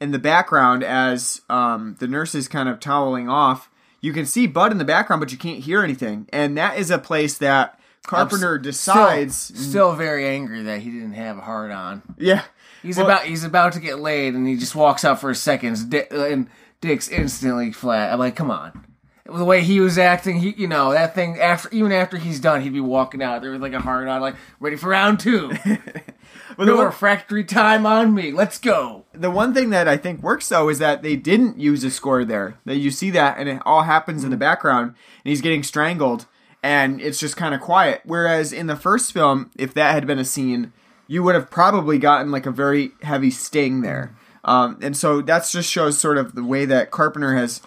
in 0.01 0.11
the 0.11 0.19
background 0.19 0.83
as 0.83 1.41
um, 1.49 1.97
the 2.01 2.07
nurse 2.09 2.35
is 2.35 2.49
kind 2.49 2.69
of 2.69 2.81
toweling 2.81 3.29
off. 3.29 3.69
You 4.01 4.13
can 4.13 4.27
see 4.27 4.47
Bud 4.47 4.71
in 4.73 4.79
the 4.79 4.85
background, 4.85 5.21
but 5.21 5.33
you 5.33 5.39
can't 5.39 5.61
hear 5.61 5.83
anything, 5.83 6.29
and 6.33 6.57
that 6.59 6.79
is 6.79 6.91
a 6.91 6.99
place 6.99 7.39
that 7.39 7.79
Carpenter 8.07 8.59
decides, 8.59 9.35
still, 9.35 9.57
still 9.63 9.93
very 9.97 10.27
angry 10.29 10.63
that 10.65 10.81
he 10.81 10.91
didn't 10.91 11.15
have 11.15 11.39
a 11.39 11.41
hard 11.41 11.71
on. 11.71 12.03
yeah, 12.19 12.43
He's 12.83 12.99
Well- 12.99 13.07
about 13.07 13.23
he's 13.23 13.45
about 13.45 13.73
to 13.73 13.81
get 13.81 13.99
laid, 14.01 14.35
and 14.35 14.47
he 14.47 14.57
just 14.57 14.75
walks 14.75 15.05
out 15.07 15.21
for 15.23 15.31
a 15.31 15.35
second, 15.35 15.89
Di- 15.89 16.07
and 16.11 16.49
Dick's 16.83 17.09
instantly 17.09 17.73
flat. 17.73 18.13
I'm 18.13 18.19
like, 18.19 18.37
come 18.37 18.51
on. 18.51 18.85
The 19.25 19.43
way 19.47 19.63
he 19.63 19.81
was 19.81 19.97
acting, 19.97 20.37
he 20.41 20.51
you 20.51 20.67
know 20.69 20.93
that 20.93 21.15
thing 21.15 21.41
after 21.41 21.71
even 21.73 21.93
after 21.93 22.19
he's 22.19 22.41
done, 22.41 22.61
he'd 22.61 22.75
be 22.75 22.81
walking 22.81 23.23
out 23.23 23.41
there 23.41 23.53
with 23.53 23.63
like 23.63 23.73
a 23.73 23.81
hard 23.81 24.07
on, 24.07 24.21
like 24.21 24.35
ready 24.61 24.77
for 24.77 24.91
round 24.91 25.19
two. 25.19 25.51
But 26.57 26.65
the 26.65 26.73
no 26.73 26.77
one- 26.77 26.87
refractory 26.87 27.45
time 27.45 27.87
on 27.87 28.15
me. 28.15 28.33
Let's 28.33 28.59
go. 28.59 29.05
the 29.13 29.31
one 29.31 29.55
thing 29.55 29.71
that 29.71 29.89
I 29.89 29.97
think 29.97 30.23
works 30.23 30.49
though 30.49 30.69
is 30.69 30.79
that 30.79 31.03
they 31.03 31.17
didn't 31.17 31.59
use 31.59 31.85
a 31.85 31.91
score 31.91 32.25
there. 32.25 32.59
That 32.65 32.77
you 32.77 32.91
see 32.91 33.11
that, 33.11 33.39
and 33.39 33.49
it 33.49 33.63
all 33.65 33.83
happens 33.83 34.25
in 34.25 34.31
the 34.31 34.37
background, 34.37 34.89
and 34.89 35.31
he's 35.31 35.41
getting 35.41 35.63
strangled, 35.63 36.27
and 36.63 37.01
it's 37.01 37.19
just 37.19 37.37
kind 37.37 37.55
of 37.55 37.61
quiet. 37.61 38.03
Whereas 38.05 38.53
in 38.53 38.67
the 38.67 38.77
first 38.77 39.13
film, 39.13 39.51
if 39.57 39.75
that 39.75 39.93
had 39.93 40.07
been 40.07 40.19
a 40.19 40.25
scene, 40.25 40.73
you 41.07 41.23
would 41.23 41.35
have 41.35 41.51
probably 41.51 41.99
gotten 41.99 42.31
like 42.31 42.47
a 42.47 42.51
very 42.51 42.93
heavy 43.03 43.31
sting 43.31 43.83
there. 43.83 44.17
Um, 44.45 44.79
and 44.83 44.97
so 44.97 45.21
that 45.23 45.47
just 45.51 45.71
shows 45.71 45.99
sort 45.99 46.19
of 46.19 46.35
the 46.35 46.45
way 46.45 46.65
that 46.67 46.91
Carpenter 46.91 47.35
has 47.35 47.63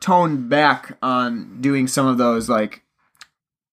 toned 0.00 0.48
back 0.48 0.96
on 1.02 1.60
doing 1.60 1.86
some 1.86 2.06
of 2.06 2.18
those 2.18 2.48
like 2.48 2.82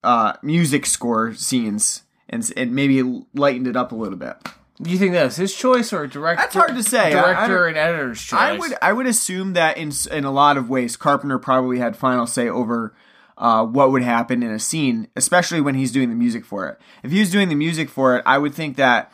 uh, 0.04 0.34
music 0.42 0.86
score 0.86 1.34
scenes 1.34 2.04
and, 2.30 2.50
and 2.56 2.74
maybe 2.74 3.02
lightened 3.34 3.68
it 3.68 3.76
up 3.76 3.92
a 3.92 3.96
little 3.96 4.18
bit. 4.18 4.36
Do 4.82 4.90
you 4.90 4.98
think 4.98 5.12
that's 5.12 5.36
his 5.36 5.54
choice 5.54 5.92
or 5.92 6.08
director? 6.08 6.42
That's 6.44 6.56
hard 6.56 6.76
to 6.76 6.84
say. 6.84 7.14
I- 7.14 7.20
I 7.20 7.22
Director 7.48 7.68
and 7.68 7.78
editor's 7.78 8.22
choice. 8.24 8.40
I 8.40 8.58
would 8.58 8.74
I 8.82 8.94
would 8.94 9.08
assume 9.08 9.54
that 9.54 9.78
in 9.78 9.92
in 10.12 10.24
a 10.24 10.32
lot 10.32 10.56
of 10.56 10.70
ways, 10.70 10.96
Carpenter 10.96 11.38
probably 11.38 11.80
had 11.80 11.98
final 11.98 12.26
say 12.26 12.48
over 12.48 12.94
uh, 13.38 13.66
what 13.66 13.92
would 13.92 14.04
happen 14.04 14.42
in 14.44 14.52
a 14.52 14.60
scene, 14.60 15.08
especially 15.16 15.60
when 15.62 15.76
he's 15.76 15.92
doing 15.92 16.10
the 16.10 16.16
music 16.16 16.46
for 16.46 16.68
it. 16.70 16.78
If 17.04 17.12
he 17.12 17.20
was 17.20 17.30
doing 17.32 17.50
the 17.50 17.56
music 17.56 17.90
for 17.90 18.16
it, 18.18 18.24
I 18.26 18.38
would 18.38 18.54
think 18.54 18.78
that 18.78 19.12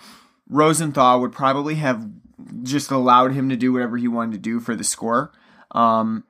Rosenthal 0.49 1.19
would 1.21 1.31
probably 1.31 1.75
have 1.75 2.07
just 2.63 2.91
allowed 2.91 3.31
him 3.33 3.49
to 3.49 3.55
do 3.55 3.71
whatever 3.73 3.97
he 3.97 4.07
wanted 4.07 4.33
to 4.33 4.37
do 4.39 4.59
for 4.59 4.75
the 4.75 4.83
score. 4.83 5.31
Um, 5.71 6.25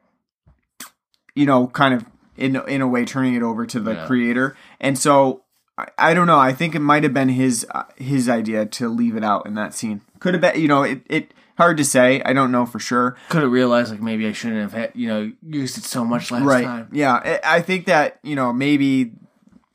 you 1.36 1.46
know, 1.46 1.68
kind 1.68 1.94
of 1.94 2.06
in 2.38 2.56
in 2.68 2.82
a 2.82 2.88
way 2.88 3.06
turning 3.06 3.36
it 3.36 3.44
over 3.44 3.66
to 3.66 3.80
the 3.80 3.94
Yeah. 3.94 4.08
creator, 4.08 4.56
and 4.80 4.98
so. 4.98 5.42
I, 5.78 5.88
I 5.98 6.14
don't 6.14 6.28
know. 6.28 6.40
I 6.40 6.54
think 6.54 6.76
it 6.76 6.80
might 6.80 7.04
have 7.04 7.14
been 7.14 7.30
his 7.30 7.66
uh, 7.72 7.84
his 7.98 8.30
idea 8.30 8.66
to 8.66 8.90
leave 8.90 9.16
it 9.16 9.24
out 9.24 9.46
in 9.46 9.56
that 9.56 9.74
scene. 9.74 10.02
Could 10.20 10.34
have 10.34 10.42
been, 10.42 10.60
you 10.60 10.68
know, 10.68 10.84
it, 10.84 11.02
it 11.08 11.34
hard 11.58 11.78
to 11.78 11.86
say. 11.86 12.22
I 12.24 12.34
don't 12.34 12.52
know 12.52 12.66
for 12.66 12.80
sure. 12.80 13.16
could 13.30 13.42
have 13.42 13.52
realized 13.52 13.92
like 13.92 14.02
maybe 14.02 14.28
I 14.28 14.32
shouldn't 14.32 14.62
have 14.62 14.74
had, 14.74 14.92
you 14.96 15.08
know 15.08 15.32
used 15.48 15.78
it 15.78 15.84
so 15.84 16.06
much 16.06 16.32
last 16.32 16.44
right? 16.44 16.64
time. 16.64 16.90
Yeah, 16.92 17.14
I 17.14 17.58
I 17.58 17.62
think 17.62 17.86
that 17.86 18.20
you 18.24 18.36
know 18.36 18.54
maybe, 18.54 19.12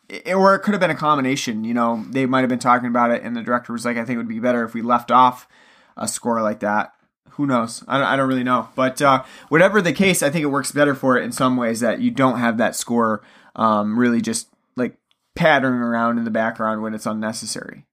it, 0.09 0.35
or 0.35 0.55
it 0.55 0.61
could 0.61 0.75
have 0.75 0.81
been 0.81 0.91
a 0.91 0.97
combination. 0.97 1.65
You 1.65 1.75
know, 1.75 2.05
they 2.09 2.27
might 2.27 2.41
have 2.41 2.51
been 2.51 2.59
talking 2.59 2.89
about 2.89 3.11
it, 3.11 3.23
and 3.23 3.37
the 3.37 3.43
director 3.43 3.73
was 3.73 3.85
like, 3.85 3.97
"I 3.97 4.05
think 4.05 4.15
it 4.15 4.19
would 4.19 4.29
be 4.29 4.41
better 4.41 4.65
if 4.65 4.75
we 4.75 4.83
left 4.83 5.11
off 5.11 5.49
a 5.97 6.09
score 6.09 6.41
like 6.43 6.61
that." 6.61 6.95
Who 7.35 7.47
knows? 7.47 7.85
I 7.89 7.97
don't, 7.97 8.07
I 8.07 8.17
don't 8.17 8.29
really 8.29 8.45
know. 8.45 8.69
But 8.75 9.01
uh, 9.01 9.23
whatever 9.49 9.81
the 9.81 9.93
case, 9.93 10.23
I 10.23 10.31
think 10.31 10.43
it 10.43 10.49
works 10.49 10.73
better 10.73 10.95
for 10.95 11.17
it 11.17 11.25
in 11.25 11.33
some 11.33 11.57
ways 11.57 11.81
that 11.81 12.01
you 12.01 12.11
don't 12.11 12.39
have 12.39 12.59
that 12.59 12.77
score 12.77 13.23
um, 13.57 13.99
really 13.99 14.21
just 14.21 14.49
pattering 15.35 15.81
around 15.81 16.19
in 16.19 16.25
the 16.25 16.31
background 16.31 16.83
when 16.83 16.95
it's 16.95 17.07
unnecessary. 17.07 17.87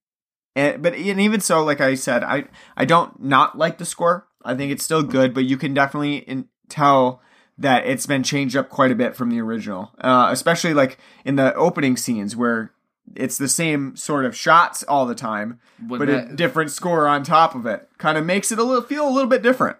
And, 0.55 0.81
but 0.81 0.93
and 0.95 1.21
even 1.21 1.39
so, 1.39 1.63
like 1.63 1.81
I 1.81 1.95
said, 1.95 2.23
I 2.23 2.45
I 2.75 2.85
don't 2.85 3.21
not 3.21 3.57
like 3.57 3.77
the 3.77 3.85
score. 3.85 4.27
I 4.43 4.55
think 4.55 4.71
it's 4.71 4.83
still 4.83 5.03
good, 5.03 5.33
but 5.33 5.45
you 5.45 5.57
can 5.57 5.73
definitely 5.73 6.17
in, 6.17 6.47
tell 6.69 7.21
that 7.57 7.85
it's 7.85 8.05
been 8.05 8.23
changed 8.23 8.55
up 8.55 8.69
quite 8.69 8.91
a 8.91 8.95
bit 8.95 9.15
from 9.15 9.29
the 9.29 9.41
original, 9.41 9.91
uh, 9.99 10.29
especially 10.31 10.73
like 10.73 10.97
in 11.25 11.35
the 11.35 11.53
opening 11.55 11.97
scenes 11.97 12.35
where 12.35 12.71
it's 13.15 13.37
the 13.37 13.47
same 13.47 13.95
sort 13.95 14.25
of 14.25 14.35
shots 14.35 14.83
all 14.83 15.05
the 15.05 15.15
time, 15.15 15.59
But 15.79 15.99
but 15.99 16.09
a 16.09 16.35
different 16.35 16.71
score 16.71 17.07
on 17.07 17.23
top 17.23 17.55
of 17.55 17.65
it. 17.65 17.89
Kind 17.97 18.17
of 18.17 18.25
makes 18.25 18.51
it 18.51 18.59
a 18.59 18.63
little 18.63 18.83
feel 18.83 19.07
a 19.07 19.11
little 19.11 19.29
bit 19.29 19.41
different. 19.41 19.77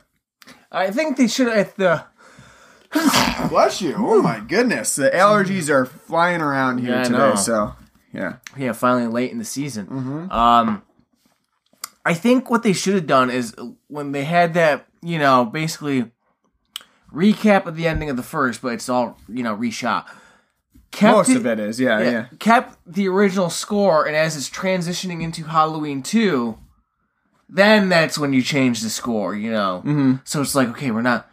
I 0.71 0.91
think 0.91 1.17
they 1.17 1.27
should 1.27 1.47
have 1.47 1.75
the 1.75 2.05
Bless 3.49 3.81
you! 3.81 3.95
Oh 3.97 4.21
my 4.21 4.39
goodness, 4.39 4.95
the 4.95 5.09
allergies 5.09 5.69
are 5.69 5.85
flying 5.85 6.41
around 6.41 6.79
here 6.79 6.91
Yeah, 6.91 7.01
I 7.01 7.03
today. 7.03 7.17
know. 7.17 7.35
So 7.35 7.75
yeah, 8.13 8.37
yeah 8.57 8.71
finally 8.71 9.07
late 9.07 9.31
in 9.31 9.37
the 9.37 9.45
season. 9.45 9.87
Mm-hmm. 9.87 10.31
Um, 10.31 10.83
I 12.05 12.13
think 12.13 12.49
what 12.49 12.63
they 12.63 12.73
should 12.73 12.95
have 12.95 13.07
done 13.07 13.29
is 13.29 13.53
when 13.87 14.11
they 14.11 14.23
had 14.23 14.53
that 14.53 14.87
you 15.01 15.19
know 15.19 15.45
basically 15.45 16.11
recap 17.13 17.65
of 17.65 17.75
the 17.75 17.87
ending 17.87 18.09
of 18.09 18.17
the 18.17 18.23
first, 18.23 18.61
but 18.61 18.73
it's 18.73 18.89
all 18.89 19.17
you 19.27 19.43
know 19.43 19.55
reshot. 19.55 20.05
Kept 20.91 21.15
most 21.15 21.35
of 21.35 21.45
it 21.45 21.59
is. 21.59 21.79
Yeah, 21.79 21.99
yeah, 21.99 22.09
yeah. 22.09 22.25
kept 22.39 22.77
the 22.85 23.07
original 23.07 23.49
score, 23.49 24.05
and 24.05 24.15
as 24.15 24.37
it's 24.37 24.49
transitioning 24.49 25.21
into 25.21 25.43
Halloween 25.43 26.01
two, 26.01 26.57
then 27.49 27.89
that's 27.89 28.17
when 28.17 28.33
you 28.33 28.41
change 28.41 28.81
the 28.81 28.89
score. 28.89 29.35
You 29.35 29.51
know, 29.51 29.81
mm-hmm. 29.85 30.15
so 30.23 30.41
it's 30.41 30.55
like 30.55 30.69
okay, 30.69 30.91
we're 30.91 31.01
not. 31.01 31.29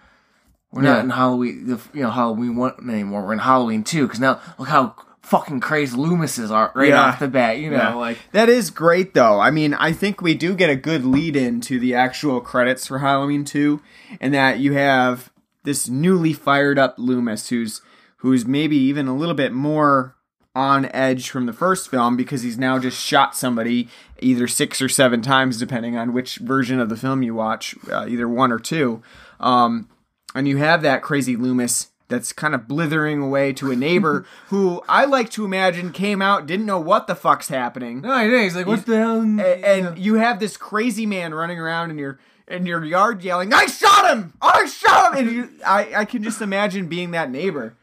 We're 0.74 0.82
Yeah. 0.82 0.94
not 0.94 1.04
in 1.04 1.10
Halloween, 1.10 1.66
the, 1.68 1.80
you 1.92 2.02
know, 2.02 2.10
Halloween 2.10 2.56
one 2.56 2.72
anymore. 2.88 3.22
We're 3.24 3.32
in 3.34 3.38
Halloween 3.38 3.84
two 3.84 4.02
because 4.06 4.18
now 4.20 4.40
look 4.58 4.68
how 4.68 4.94
fucking 5.22 5.60
crazy 5.60 5.96
Loomises 5.96 6.50
are 6.50 6.72
right 6.74 6.88
Yeah. 6.88 7.00
off 7.02 7.18
the 7.20 7.28
bat. 7.28 7.58
You 7.58 7.70
know, 7.70 7.76
Yeah. 7.76 7.94
like 7.94 8.18
that 8.32 8.48
is 8.48 8.70
great 8.70 9.14
though. 9.14 9.38
I 9.40 9.50
mean, 9.50 9.72
I 9.74 9.92
think 9.92 10.20
we 10.20 10.34
do 10.34 10.54
get 10.54 10.68
a 10.70 10.76
good 10.76 11.04
lead 11.04 11.36
into 11.36 11.78
the 11.78 11.94
actual 11.94 12.40
credits 12.40 12.86
for 12.88 12.98
Halloween 12.98 13.44
2 13.44 13.80
and 14.20 14.34
that 14.34 14.58
you 14.58 14.72
have 14.74 15.30
this 15.62 15.88
newly 15.88 16.32
fired 16.32 16.78
up 16.78 16.96
Loomis 16.98 17.48
who's 17.50 17.80
who's 18.18 18.44
maybe 18.44 18.76
even 18.76 19.06
a 19.06 19.14
little 19.16 19.34
bit 19.34 19.52
more 19.52 20.14
on 20.56 20.86
edge 20.92 21.30
from 21.30 21.46
the 21.46 21.52
first 21.52 21.90
film 21.90 22.16
because 22.16 22.42
he's 22.42 22.58
now 22.58 22.78
just 22.78 23.00
shot 23.00 23.34
somebody 23.36 23.88
either 24.20 24.46
6 24.46 24.80
or 24.82 24.88
7 24.88 25.20
times 25.22 25.58
depending 25.58 25.96
on 25.96 26.12
which 26.12 26.36
version 26.36 26.78
of 26.80 26.88
the 26.88 26.96
film 26.96 27.22
you 27.22 27.34
watch, 27.34 27.74
uh, 27.92 28.06
either 28.08 28.28
one 28.28 28.50
or 28.52 28.58
two. 28.58 29.02
Um 29.40 29.88
and 30.34 30.48
you 30.48 30.56
have 30.58 30.82
that 30.82 31.02
crazy 31.02 31.36
Loomis 31.36 31.88
that's 32.08 32.32
kind 32.32 32.54
of 32.54 32.68
blithering 32.68 33.22
away 33.22 33.52
to 33.54 33.70
a 33.70 33.76
neighbor 33.76 34.26
who 34.48 34.82
I 34.88 35.04
like 35.04 35.30
to 35.30 35.44
imagine 35.44 35.92
came 35.92 36.20
out, 36.20 36.46
didn't 36.46 36.66
know 36.66 36.80
what 36.80 37.06
the 37.06 37.14
fuck's 37.14 37.48
happening. 37.48 38.02
no, 38.02 38.28
he 38.28 38.42
He's 38.42 38.56
like, 38.56 38.66
what 38.66 38.86
the 38.86 38.96
hell? 38.96 39.40
A- 39.40 39.64
and 39.64 39.98
you 39.98 40.14
have 40.14 40.38
this 40.38 40.56
crazy 40.56 41.06
man 41.06 41.34
running 41.34 41.58
around 41.58 41.90
in 41.90 41.98
your 41.98 42.18
in 42.46 42.66
your 42.66 42.84
yard 42.84 43.22
yelling, 43.22 43.52
"I 43.52 43.66
shot 43.66 44.10
him! 44.10 44.34
I 44.40 44.66
shot 44.66 45.16
him!" 45.16 45.26
And 45.26 45.36
you, 45.36 45.50
I 45.66 45.94
I 45.96 46.04
can 46.04 46.22
just 46.22 46.42
imagine 46.42 46.88
being 46.88 47.12
that 47.12 47.30
neighbor. 47.30 47.74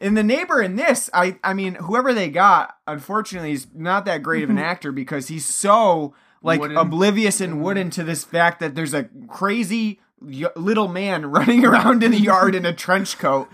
And 0.00 0.16
the 0.16 0.22
neighbor 0.22 0.62
in 0.62 0.76
this, 0.76 1.10
I 1.12 1.38
I 1.44 1.54
mean, 1.54 1.74
whoever 1.74 2.14
they 2.14 2.30
got, 2.30 2.76
unfortunately, 2.86 3.52
is 3.52 3.66
not 3.74 4.04
that 4.06 4.22
great 4.22 4.44
of 4.44 4.50
an 4.50 4.58
actor 4.58 4.92
because 4.92 5.28
he's 5.28 5.44
so 5.44 6.14
like 6.42 6.60
Wooden. 6.60 6.76
oblivious 6.76 7.40
and 7.40 7.54
mm-hmm. 7.54 7.62
wooden 7.62 7.90
to 7.90 8.04
this 8.04 8.24
fact 8.24 8.60
that 8.60 8.74
there's 8.74 8.94
a 8.94 9.08
crazy 9.28 10.00
little 10.20 10.88
man 10.88 11.26
running 11.30 11.64
around 11.64 12.02
in 12.02 12.10
the 12.12 12.20
yard 12.20 12.54
in 12.54 12.64
a 12.66 12.72
trench 12.72 13.18
coat. 13.18 13.48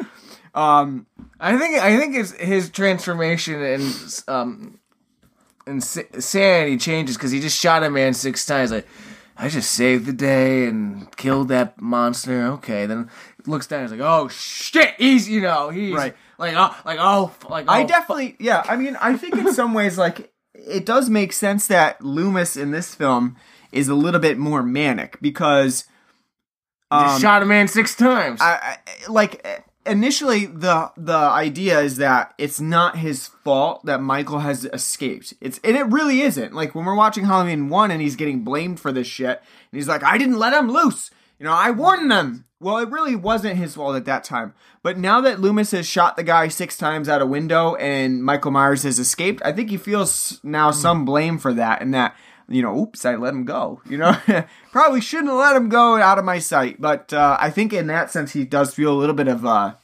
Um, 0.55 1.07
I 1.41 1.57
think 1.59 1.79
I 1.83 1.97
think 1.99 2.15
it's 2.17 2.33
his 2.33 2.71
transformation 2.71 3.61
and 3.63 4.23
um 4.29 4.79
insanity 5.67 6.77
changes 6.77 7.17
because 7.17 7.31
he 7.31 7.41
just 7.41 7.59
shot 7.59 7.83
a 7.83 7.91
man 7.91 8.15
six 8.15 8.45
times. 8.47 8.71
Like 8.71 8.87
I 9.37 9.49
just 9.49 9.73
saved 9.73 10.07
the 10.07 10.13
day 10.13 10.67
and 10.67 11.15
killed 11.17 11.49
that 11.49 11.81
monster. 11.81 12.45
Okay, 12.53 12.87
then 12.87 13.11
looks 13.47 13.67
down. 13.67 13.81
And 13.81 13.91
he's 13.91 13.99
like, 13.99 14.09
oh 14.09 14.29
shit, 14.29 14.95
he's 14.99 15.29
you 15.29 15.41
know 15.41 15.71
he's 15.71 15.93
Right. 15.95 16.15
like 16.39 16.55
oh 16.57 16.77
like 16.85 16.99
oh 17.01 17.33
like 17.49 17.69
I 17.69 17.83
oh, 17.83 17.87
definitely, 17.87 18.37
yeah. 18.39 18.63
I 18.69 18.77
mean, 18.77 18.97
I 19.01 19.17
think 19.17 19.35
in 19.37 19.53
some 19.53 19.75
ways, 19.75 19.99
like, 19.99 20.33
it 20.55 20.87
does 20.87 21.11
make 21.11 21.33
sense 21.33 21.67
that 21.67 22.01
Loomis 22.01 22.57
in 22.57 22.71
this 22.71 22.95
film 22.95 23.37
is 23.73 23.89
a 23.89 23.95
little 23.95 24.21
bit 24.21 24.39
more 24.39 24.63
manic 24.63 25.19
because, 25.21 25.85
um, 26.95 27.21
shot 27.21 27.43
a 27.43 27.47
man 27.47 27.69
six 27.69 27.95
times. 27.95 28.41
I, 28.41 28.79
I, 28.87 29.11
like, 29.11 29.65
initially 29.87 30.47
the 30.47 30.91
the 30.97 31.17
idea 31.17 31.81
is 31.81 31.97
that 31.99 32.35
it's 32.39 32.61
not 32.61 32.99
his 32.99 33.29
fault 33.29 33.85
that 33.85 34.01
Michael 34.01 34.41
has 34.41 34.65
escaped. 34.67 35.35
It's 35.41 35.61
and 35.65 35.77
it 35.77 35.87
really 35.87 36.21
isn't. 36.21 36.55
Like 36.55 36.75
when 36.75 36.85
we're 36.85 36.95
watching 36.95 37.25
Halloween 37.25 37.69
one 37.69 37.91
and 37.91 38.01
he's 38.01 38.17
getting 38.17 38.45
blamed 38.45 38.81
for 38.81 38.93
this 38.93 39.07
shit, 39.07 39.39
and 39.39 39.79
he's 39.79 39.89
like, 39.89 40.03
"I 40.03 40.19
didn't 40.19 40.39
let 40.39 40.53
him 40.53 40.71
loose." 40.71 41.11
You 41.39 41.45
know, 41.47 41.53
I 41.53 41.71
warned 41.71 42.11
them. 42.11 42.45
Well, 42.61 42.79
it 42.79 42.89
really 42.89 43.17
wasn't 43.17 43.59
his 43.59 43.75
fault 43.75 43.97
at 43.97 44.07
that 44.07 44.25
time. 44.25 44.55
But 44.83 44.97
now 44.97 45.21
that 45.21 45.41
Loomis 45.41 45.73
has 45.73 45.87
shot 45.87 46.17
the 46.17 46.23
guy 46.23 46.49
six 46.49 46.79
times 46.79 47.09
out 47.09 47.21
a 47.21 47.27
window 47.27 47.75
and 47.75 48.25
Michael 48.25 48.53
Myers 48.53 48.85
has 48.85 48.99
escaped, 48.99 49.43
I 49.45 49.53
think 49.53 49.69
he 49.69 49.77
feels 49.77 50.41
now 50.43 50.71
some 50.71 51.05
blame 51.05 51.37
for 51.39 51.53
that 51.53 51.83
and 51.83 51.93
that, 51.93 52.17
you 52.49 52.63
know, 52.63 52.79
oops, 52.79 53.05
I 53.05 53.17
let 53.17 53.35
him 53.35 53.45
go. 53.45 53.81
You 53.89 53.99
know, 53.99 54.17
probably 54.73 55.01
shouldn't 55.01 55.29
have 55.29 55.39
let 55.39 55.57
him 55.57 55.69
go 55.69 55.97
out 55.97 56.19
of 56.19 56.25
my 56.25 56.39
sight. 56.39 56.81
But 56.81 57.13
uh, 57.13 57.37
I 57.41 57.51
think 57.51 57.73
in 57.73 57.87
that 57.89 58.11
sense, 58.11 58.33
he 58.33 58.45
does 58.45 58.75
feel 58.75 58.93
a 58.93 58.99
little 58.99 59.15
bit 59.15 59.29
of 59.29 59.45
uh, 59.47 59.75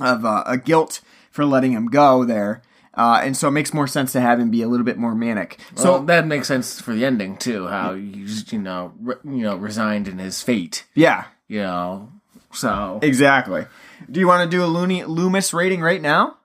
of 0.00 0.24
uh, 0.24 0.42
a 0.46 0.56
guilt 0.58 1.00
for 1.30 1.44
letting 1.44 1.72
him 1.72 1.86
go 1.86 2.24
there. 2.24 2.62
Uh, 2.96 3.20
and 3.24 3.36
so 3.36 3.48
it 3.48 3.50
makes 3.52 3.74
more 3.74 3.88
sense 3.88 4.12
to 4.12 4.20
have 4.20 4.38
him 4.38 4.50
be 4.50 4.62
a 4.62 4.68
little 4.68 4.84
bit 4.86 4.96
more 4.96 5.14
manic. 5.16 5.58
so 5.74 5.82
So 5.82 6.04
that 6.04 6.26
makes 6.28 6.46
sense 6.46 6.80
for 6.80 6.94
the 6.94 7.04
ending 7.04 7.36
too. 7.36 7.66
How 7.66 7.94
he 7.94 8.24
just 8.24 8.52
you 8.52 8.60
know 8.60 8.92
re- 9.00 9.16
you 9.24 9.42
know 9.42 9.56
resigned 9.56 10.06
in 10.06 10.18
his 10.18 10.42
fate. 10.42 10.84
yeah, 10.94 11.24
You 11.48 11.62
know, 11.62 12.08
so 12.52 13.00
exactly. 13.02 13.66
Do 14.10 14.20
you 14.20 14.28
want 14.28 14.48
to 14.48 14.56
do 14.56 14.62
a 14.62 14.66
Looney 14.66 15.02
Loomis 15.02 15.52
rating 15.52 15.80
right 15.80 16.00
now? 16.00 16.36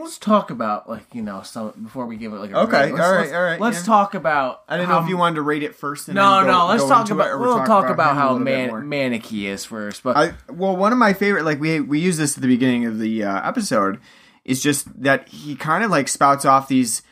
Let's 0.00 0.18
talk 0.18 0.50
about 0.50 0.88
like 0.88 1.06
you 1.12 1.22
know 1.22 1.42
some 1.42 1.72
before 1.82 2.06
we 2.06 2.16
give 2.16 2.32
it 2.32 2.36
like 2.36 2.50
a 2.50 2.58
Okay, 2.60 2.80
rating. 2.82 2.96
Let's- 2.96 3.06
all 3.08 3.14
right, 3.14 3.34
all 3.34 3.42
right, 3.42 3.60
Let's 3.60 3.78
yeah. 3.78 3.84
talk 3.84 4.14
about. 4.14 4.62
I 4.68 4.76
didn't 4.76 4.88
know 4.90 5.02
if 5.02 5.08
you 5.08 5.16
wanted 5.16 5.36
to 5.36 5.42
rate 5.42 5.62
it 5.62 5.74
first. 5.74 6.08
And 6.08 6.14
No, 6.16 6.36
then 6.36 6.46
go, 6.46 6.52
no. 6.52 6.66
Let's 6.66 6.84
talk 6.86 7.10
about. 7.10 7.26
it, 7.28 7.30
or 7.32 7.38
We'll 7.38 7.64
talk 7.64 7.88
about, 7.88 8.12
him 8.12 8.16
a 8.18 8.20
how 8.20 8.38
man, 8.38 8.68
more. 8.68 8.80
manic 8.80 9.26
he 9.26 9.46
is 9.46 9.64
first, 9.64 10.02
but 10.02 10.16
I 10.16 10.34
well, 10.50 10.76
one 10.76 10.92
of 10.92 10.98
my 10.98 11.12
favorite, 11.12 11.44
like 11.44 11.60
we 11.60 11.80
we 11.80 11.98
use 12.00 12.16
this 12.16 12.36
at 12.36 12.42
the 12.42 12.48
beginning 12.48 12.86
of 12.86 12.98
the 12.98 13.24
uh, 13.24 13.48
episode, 13.48 13.98
is 14.44 14.62
just 14.62 15.02
that 15.02 15.28
he 15.28 15.56
kind 15.56 15.82
of 15.84 15.90
like 15.90 16.08
spouts 16.08 16.44
off 16.44 16.68
these, 16.68 17.02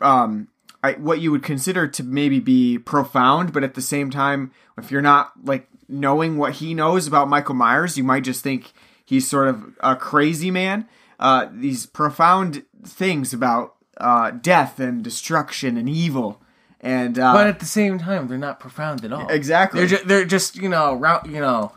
um, 0.00 0.48
I, 0.82 0.92
what 0.92 1.20
you 1.20 1.30
would 1.30 1.42
consider 1.42 1.86
to 1.88 2.02
maybe 2.02 2.40
be 2.40 2.78
profound, 2.78 3.52
but 3.52 3.64
at 3.64 3.74
the 3.74 3.82
same 3.82 4.10
time, 4.10 4.50
if 4.78 4.90
you're 4.90 5.02
not 5.02 5.32
like 5.44 5.68
knowing 5.88 6.36
what 6.38 6.54
he 6.54 6.74
knows 6.74 7.06
about 7.06 7.28
Michael 7.28 7.54
Myers, 7.54 7.96
you 7.98 8.04
might 8.04 8.24
just 8.24 8.42
think 8.42 8.72
he's 9.04 9.28
sort 9.28 9.48
of 9.48 9.62
a 9.80 9.94
crazy 9.96 10.50
man. 10.50 10.86
Uh, 11.24 11.48
these 11.54 11.86
profound 11.86 12.64
things 12.86 13.32
about 13.32 13.76
uh, 13.96 14.30
death 14.30 14.78
and 14.78 15.02
destruction 15.02 15.78
and 15.78 15.88
evil, 15.88 16.42
and 16.82 17.18
uh, 17.18 17.32
but 17.32 17.46
at 17.46 17.60
the 17.60 17.64
same 17.64 17.98
time, 17.98 18.28
they're 18.28 18.36
not 18.36 18.60
profound 18.60 19.02
at 19.06 19.10
all. 19.10 19.26
Exactly. 19.28 19.80
They're 19.80 19.88
just, 19.88 20.06
they're 20.06 20.24
just 20.26 20.56
you 20.56 20.68
know 20.68 20.92
route 20.92 21.24
you 21.24 21.40
know, 21.40 21.72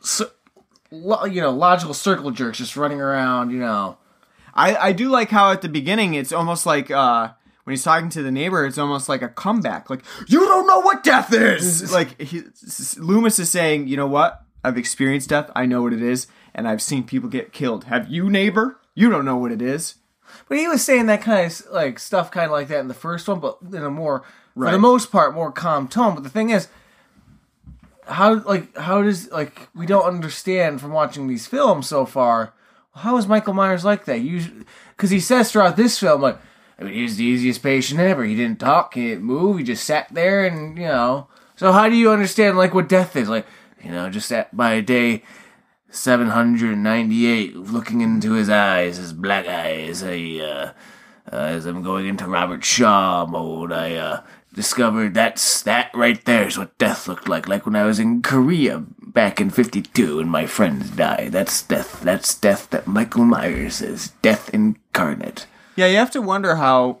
so, 0.00 0.30
lo, 0.92 1.24
you 1.24 1.40
know 1.40 1.50
logical 1.50 1.94
circle 1.94 2.30
jerks 2.30 2.58
just 2.58 2.76
running 2.76 3.00
around. 3.00 3.50
You 3.50 3.58
know, 3.58 3.98
I, 4.54 4.76
I 4.76 4.92
do 4.92 5.08
like 5.08 5.30
how 5.30 5.50
at 5.50 5.62
the 5.62 5.68
beginning 5.68 6.14
it's 6.14 6.30
almost 6.30 6.64
like 6.64 6.88
uh, 6.88 7.32
when 7.64 7.72
he's 7.72 7.82
talking 7.82 8.08
to 8.10 8.22
the 8.22 8.30
neighbor, 8.30 8.64
it's 8.64 8.78
almost 8.78 9.08
like 9.08 9.22
a 9.22 9.28
comeback. 9.28 9.90
Like 9.90 10.04
you 10.28 10.46
don't 10.46 10.68
know 10.68 10.78
what 10.78 11.02
death 11.02 11.32
is. 11.32 11.92
like 11.92 12.22
he, 12.22 12.42
Loomis 12.98 13.40
is 13.40 13.50
saying, 13.50 13.88
you 13.88 13.96
know 13.96 14.06
what? 14.06 14.44
I've 14.62 14.78
experienced 14.78 15.30
death. 15.30 15.50
I 15.56 15.66
know 15.66 15.82
what 15.82 15.92
it 15.92 16.02
is, 16.02 16.28
and 16.54 16.68
I've 16.68 16.80
seen 16.80 17.02
people 17.02 17.28
get 17.28 17.52
killed. 17.52 17.86
Have 17.86 18.08
you, 18.08 18.30
neighbor? 18.30 18.78
You 18.94 19.10
don't 19.10 19.24
know 19.24 19.36
what 19.36 19.52
it 19.52 19.62
is. 19.62 19.96
but 20.48 20.58
he 20.58 20.68
was 20.68 20.84
saying 20.84 21.06
that 21.06 21.22
kind 21.22 21.46
of 21.46 21.66
like 21.70 21.98
stuff, 21.98 22.30
kind 22.30 22.46
of 22.46 22.52
like 22.52 22.68
that 22.68 22.80
in 22.80 22.88
the 22.88 22.94
first 22.94 23.28
one, 23.28 23.40
but 23.40 23.58
in 23.72 23.82
a 23.82 23.90
more 23.90 24.22
for 24.54 24.70
the 24.70 24.78
most 24.78 25.10
part 25.10 25.34
more 25.34 25.50
calm 25.52 25.88
tone. 25.88 26.14
But 26.14 26.24
the 26.24 26.30
thing 26.30 26.50
is. 26.50 26.68
How 28.04 28.42
like 28.42 28.76
how 28.76 29.02
does 29.02 29.30
like 29.30 29.68
we 29.76 29.86
don't 29.86 30.04
understand 30.04 30.80
from 30.80 30.90
watching 30.90 31.28
these 31.28 31.46
films 31.46 31.86
so 31.88 32.04
far? 32.04 32.52
How 32.96 33.16
is 33.16 33.28
Michael 33.28 33.54
Myers 33.54 33.84
like 33.84 34.06
that? 34.06 34.20
Usually, 34.20 34.64
because 34.96 35.10
he 35.10 35.20
says 35.20 35.52
throughout 35.52 35.76
this 35.76 36.00
film, 36.00 36.20
like, 36.20 36.36
I 36.80 36.82
mean, 36.82 36.94
he 36.94 37.02
was 37.04 37.16
the 37.16 37.24
easiest 37.24 37.62
patient 37.62 38.00
ever. 38.00 38.24
He 38.24 38.34
didn't 38.34 38.58
talk, 38.58 38.94
he 38.94 39.06
didn't 39.08 39.22
move, 39.22 39.58
he 39.58 39.64
just 39.64 39.84
sat 39.84 40.12
there, 40.12 40.44
and 40.44 40.76
you 40.76 40.88
know. 40.88 41.28
So 41.54 41.70
how 41.70 41.88
do 41.88 41.94
you 41.94 42.10
understand 42.10 42.58
like 42.58 42.74
what 42.74 42.88
death 42.88 43.14
is? 43.14 43.28
Like, 43.28 43.46
you 43.82 43.92
know, 43.92 44.10
just 44.10 44.28
sat 44.28 44.54
by 44.54 44.80
day 44.80 45.22
seven 45.92 46.28
hundred 46.28 46.76
ninety-eight, 46.78 47.54
looking 47.54 48.00
into 48.00 48.32
his 48.32 48.48
eyes, 48.48 48.96
his 48.96 49.12
black 49.12 49.46
eyes. 49.46 50.02
I, 50.02 50.40
uh, 50.40 50.72
uh, 51.30 51.36
as 51.36 51.66
I'm 51.66 51.82
going 51.82 52.06
into 52.06 52.26
Robert 52.26 52.64
Shaw 52.64 53.26
mode, 53.26 53.70
I 53.70 53.94
uh, 53.94 54.22
discovered 54.52 55.14
that's 55.14 55.62
that 55.62 55.90
right 55.94 56.22
there 56.24 56.48
is 56.48 56.58
what 56.58 56.76
death 56.78 57.06
looked 57.06 57.28
like. 57.28 57.46
Like 57.46 57.64
when 57.64 57.76
I 57.76 57.84
was 57.84 58.00
in 58.00 58.22
Korea 58.22 58.82
back 58.98 59.40
in 59.40 59.50
'52 59.50 60.18
and 60.18 60.30
my 60.30 60.46
friends 60.46 60.90
died. 60.90 61.30
That's 61.32 61.62
death. 61.62 62.00
That's 62.00 62.34
death. 62.34 62.70
That 62.70 62.86
Michael 62.86 63.24
Myers 63.24 63.80
is 63.80 64.08
death 64.22 64.52
incarnate. 64.52 65.46
Yeah, 65.76 65.86
you 65.86 65.96
have 65.96 66.10
to 66.10 66.22
wonder 66.22 66.56
how 66.56 66.98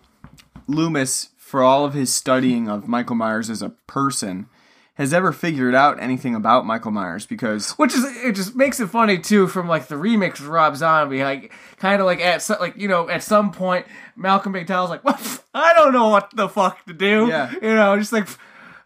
Loomis, 0.66 1.30
for 1.36 1.62
all 1.62 1.84
of 1.84 1.94
his 1.94 2.12
studying 2.14 2.68
of 2.68 2.88
Michael 2.88 3.16
Myers 3.16 3.50
as 3.50 3.62
a 3.62 3.70
person, 3.86 4.46
has 4.94 5.14
ever 5.14 5.32
figured 5.32 5.74
out 5.74 6.00
anything 6.02 6.34
about 6.34 6.66
Michael 6.66 6.90
Myers 6.90 7.24
because 7.26 7.72
Which 7.72 7.94
is 7.94 8.04
it 8.24 8.34
just 8.34 8.54
makes 8.54 8.78
it 8.78 8.88
funny 8.88 9.18
too 9.18 9.48
from 9.48 9.66
like 9.68 9.86
the 9.86 9.94
remix 9.94 10.34
of 10.40 10.48
Rob 10.48 10.76
Zombie, 10.76 11.22
like 11.24 11.52
kind 11.78 12.00
of 12.00 12.06
like 12.06 12.20
at 12.20 12.42
some, 12.42 12.58
like 12.60 12.76
you 12.76 12.88
know 12.88 13.08
at 13.08 13.22
some 13.22 13.52
point 13.52 13.86
Malcolm 14.16 14.52
McDowell's 14.52 14.90
like, 14.90 15.04
well, 15.04 15.18
I 15.54 15.72
don't 15.74 15.92
know 15.92 16.08
what 16.08 16.30
the 16.34 16.48
fuck 16.48 16.84
to 16.86 16.92
do. 16.92 17.26
Yeah. 17.28 17.50
you 17.52 17.74
know, 17.74 17.98
just 17.98 18.12
like 18.12 18.28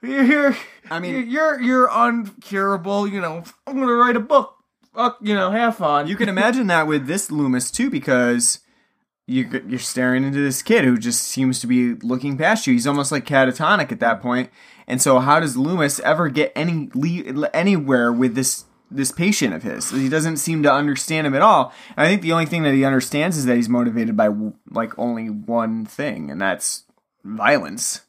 you're 0.02 0.24
here. 0.24 0.56
I 0.90 1.00
mean- 1.00 1.28
you're 1.28 1.60
you're 1.60 1.88
uncurable. 1.88 3.10
You 3.10 3.20
know, 3.20 3.42
I'm 3.66 3.78
gonna 3.80 3.92
write 3.92 4.16
a 4.16 4.20
book. 4.20 4.52
Fuck, 4.94 5.18
you 5.20 5.34
know, 5.34 5.50
have 5.50 5.76
fun. 5.76 6.06
You 6.08 6.16
can 6.16 6.28
imagine 6.28 6.68
that 6.68 6.86
with 6.86 7.06
this 7.06 7.30
Loomis 7.30 7.70
too, 7.70 7.90
because 7.90 8.60
you 9.26 9.62
you're 9.66 9.78
staring 9.78 10.24
into 10.24 10.38
this 10.38 10.62
kid 10.62 10.84
who 10.84 10.96
just 10.96 11.22
seems 11.22 11.60
to 11.60 11.66
be 11.66 11.94
looking 11.94 12.38
past 12.38 12.66
you. 12.66 12.72
He's 12.72 12.86
almost 12.86 13.10
like 13.10 13.26
catatonic 13.26 13.90
at 13.90 14.00
that 14.00 14.22
point. 14.22 14.50
And 14.86 15.02
so, 15.02 15.18
how 15.18 15.40
does 15.40 15.56
Loomis 15.56 15.98
ever 16.00 16.28
get 16.28 16.52
any 16.54 16.90
anywhere 17.52 18.12
with 18.12 18.34
this 18.34 18.64
this 18.88 19.10
patient 19.10 19.52
of 19.52 19.64
his? 19.64 19.90
He 19.90 20.08
doesn't 20.08 20.36
seem 20.36 20.62
to 20.62 20.72
understand 20.72 21.26
him 21.26 21.34
at 21.34 21.42
all. 21.42 21.72
And 21.96 22.06
I 22.06 22.08
think 22.08 22.22
the 22.22 22.32
only 22.32 22.46
thing 22.46 22.62
that 22.62 22.74
he 22.74 22.84
understands 22.84 23.36
is 23.36 23.46
that 23.46 23.56
he's 23.56 23.68
motivated 23.68 24.16
by 24.16 24.30
like 24.70 24.96
only 24.96 25.28
one 25.28 25.84
thing, 25.84 26.30
and 26.30 26.40
that's 26.40 26.84
violence. 27.24 28.02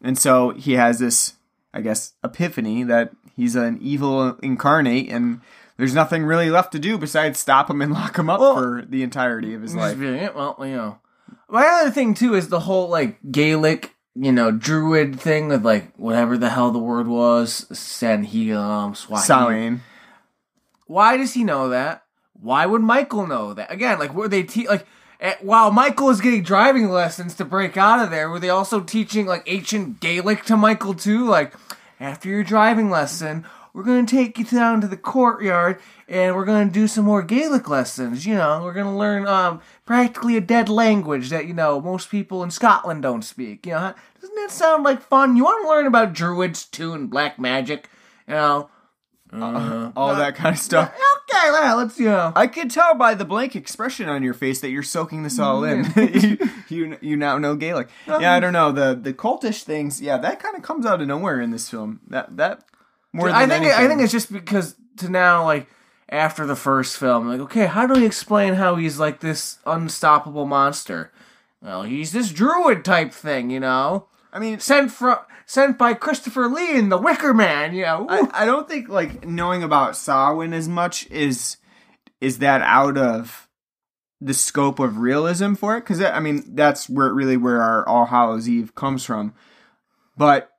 And 0.00 0.16
so 0.16 0.50
he 0.50 0.74
has 0.74 1.00
this, 1.00 1.34
I 1.74 1.80
guess, 1.80 2.14
epiphany 2.22 2.84
that 2.84 3.12
he's 3.34 3.56
an 3.56 3.78
evil 3.82 4.36
incarnate, 4.42 5.08
and 5.10 5.40
there's 5.82 5.94
nothing 5.94 6.22
really 6.24 6.48
left 6.48 6.70
to 6.70 6.78
do 6.78 6.96
besides 6.96 7.40
stop 7.40 7.68
him 7.68 7.82
and 7.82 7.92
lock 8.00 8.16
him 8.16 8.30
up 8.30 8.38
Well- 8.38 8.54
for 8.54 8.84
the 8.88 9.02
entirety 9.02 9.52
of 9.54 9.62
his 9.62 9.74
life. 9.74 9.98
be 9.98 10.08
like, 10.12 10.20
"Yeah, 10.20 10.30
well, 10.30 10.56
you 10.60 10.76
know. 10.76 10.98
My 11.48 11.66
other 11.66 11.90
thing 11.90 12.14
too 12.14 12.34
is 12.34 12.48
the 12.50 12.60
whole 12.60 12.88
like 12.88 13.18
Gaelic, 13.32 13.94
you 14.14 14.30
know, 14.30 14.52
druid 14.52 15.18
thing 15.18 15.48
with 15.48 15.64
like 15.64 15.92
whatever 15.96 16.38
the 16.38 16.50
hell 16.50 16.70
the 16.70 16.78
word 16.78 17.08
was, 17.08 17.66
Sanhegalam, 17.72 18.96
Swahili. 18.96 19.26
Samhain. 19.26 19.80
Why 20.86 21.16
does 21.16 21.34
he 21.34 21.42
know 21.44 21.68
that? 21.70 22.04
Why 22.40 22.64
would 22.66 22.82
Michael 22.82 23.26
know 23.26 23.54
that? 23.54 23.70
Again, 23.72 23.98
like 23.98 24.14
were 24.14 24.28
they 24.28 24.42
te- 24.44 24.68
like 24.68 24.86
eh, 25.20 25.34
while 25.40 25.70
Michael 25.70 26.10
is 26.10 26.20
getting 26.20 26.42
driving 26.42 26.88
lessons 26.90 27.34
to 27.34 27.44
break 27.44 27.76
out 27.76 28.02
of 28.04 28.10
there, 28.10 28.30
were 28.30 28.40
they 28.40 28.50
also 28.50 28.80
teaching 28.80 29.26
like 29.26 29.42
ancient 29.46 30.00
Gaelic 30.00 30.44
to 30.44 30.56
Michael 30.56 30.94
too? 30.94 31.26
Like 31.26 31.54
after 32.00 32.28
your 32.28 32.44
driving 32.44 32.90
lesson, 32.90 33.44
we're 33.72 33.84
gonna 33.84 34.06
take 34.06 34.38
you 34.38 34.44
down 34.44 34.80
to 34.80 34.86
the 34.86 34.96
courtyard 34.96 35.80
and 36.08 36.34
we're 36.34 36.44
gonna 36.44 36.70
do 36.70 36.86
some 36.86 37.04
more 37.04 37.22
Gaelic 37.22 37.68
lessons. 37.68 38.26
You 38.26 38.34
know, 38.34 38.62
we're 38.62 38.74
gonna 38.74 38.96
learn 38.96 39.26
um 39.26 39.60
practically 39.86 40.36
a 40.36 40.40
dead 40.40 40.68
language 40.68 41.30
that 41.30 41.46
you 41.46 41.54
know 41.54 41.80
most 41.80 42.10
people 42.10 42.42
in 42.42 42.50
Scotland 42.50 43.02
don't 43.02 43.22
speak. 43.22 43.66
You 43.66 43.72
know, 43.72 43.94
doesn't 44.20 44.36
that 44.36 44.50
sound 44.50 44.84
like 44.84 45.00
fun? 45.00 45.36
You 45.36 45.44
want 45.44 45.64
to 45.64 45.68
learn 45.68 45.86
about 45.86 46.12
druids 46.12 46.64
too 46.64 46.92
and 46.92 47.08
black 47.08 47.38
magic? 47.38 47.88
You 48.28 48.34
know, 48.34 48.70
uh, 49.32 49.44
uh, 49.44 49.92
All 49.96 50.14
that 50.14 50.34
kind 50.34 50.54
of 50.54 50.60
stuff. 50.60 50.92
okay, 50.92 51.50
well, 51.50 51.78
let's 51.78 51.98
you 51.98 52.06
know. 52.06 52.32
I 52.36 52.46
could 52.46 52.70
tell 52.70 52.94
by 52.94 53.14
the 53.14 53.24
blank 53.24 53.56
expression 53.56 54.08
on 54.08 54.22
your 54.22 54.34
face 54.34 54.60
that 54.60 54.68
you're 54.68 54.82
soaking 54.82 55.22
this 55.22 55.38
all 55.38 55.64
in. 55.64 55.84
Mm, 55.84 56.70
you, 56.70 56.88
you 56.88 56.98
you 57.00 57.16
now 57.16 57.38
know 57.38 57.56
Gaelic. 57.56 57.88
Yeah, 58.06 58.14
I 58.14 58.16
uh-huh. 58.16 58.40
don't 58.40 58.52
know 58.52 58.72
the 58.72 58.94
the 58.94 59.14
cultish 59.14 59.62
things. 59.62 60.02
Yeah, 60.02 60.18
that 60.18 60.42
kind 60.42 60.56
of 60.56 60.62
comes 60.62 60.84
out 60.84 61.00
of 61.00 61.08
nowhere 61.08 61.40
in 61.40 61.50
this 61.50 61.70
film. 61.70 62.00
That 62.08 62.36
that 62.36 62.64
more 63.12 63.28
I 63.28 63.46
think 63.46 63.64
anything. 63.64 63.72
I 63.72 63.88
think 63.88 64.00
it's 64.00 64.12
just 64.12 64.32
because 64.32 64.76
to 64.98 65.08
now 65.08 65.44
like 65.44 65.68
after 66.08 66.46
the 66.46 66.56
first 66.56 66.96
film, 66.96 67.28
like 67.28 67.40
okay, 67.40 67.66
how 67.66 67.86
do 67.86 67.94
we 67.94 68.06
explain 68.06 68.54
how 68.54 68.76
he's 68.76 68.98
like 68.98 69.20
this 69.20 69.58
unstoppable 69.66 70.46
monster? 70.46 71.12
Well, 71.60 71.84
he's 71.84 72.12
this 72.12 72.32
druid 72.32 72.84
type 72.84 73.12
thing, 73.12 73.50
you 73.50 73.60
know, 73.60 74.08
I 74.32 74.38
mean, 74.38 74.58
sent 74.60 74.90
from 74.90 75.18
sent 75.44 75.76
by 75.76 75.94
Christopher 75.94 76.48
Lee 76.48 76.76
in 76.76 76.88
The 76.88 76.98
Wicker 76.98 77.34
Man, 77.34 77.74
you 77.74 77.82
know. 77.82 78.06
I, 78.08 78.42
I 78.42 78.44
don't 78.46 78.68
think 78.68 78.88
like 78.88 79.26
knowing 79.26 79.62
about 79.62 79.96
Samhain 79.96 80.54
as 80.54 80.68
much 80.68 81.08
is 81.10 81.58
is 82.20 82.38
that 82.38 82.62
out 82.62 82.96
of 82.96 83.48
the 84.20 84.32
scope 84.32 84.78
of 84.78 84.98
realism 84.98 85.54
for 85.54 85.76
it 85.76 85.80
because 85.80 86.00
I 86.00 86.20
mean 86.20 86.54
that's 86.54 86.88
where 86.88 87.12
really 87.12 87.36
where 87.36 87.60
our 87.60 87.86
All 87.86 88.06
Hallows 88.06 88.48
Eve 88.48 88.74
comes 88.74 89.04
from, 89.04 89.34
but 90.16 90.51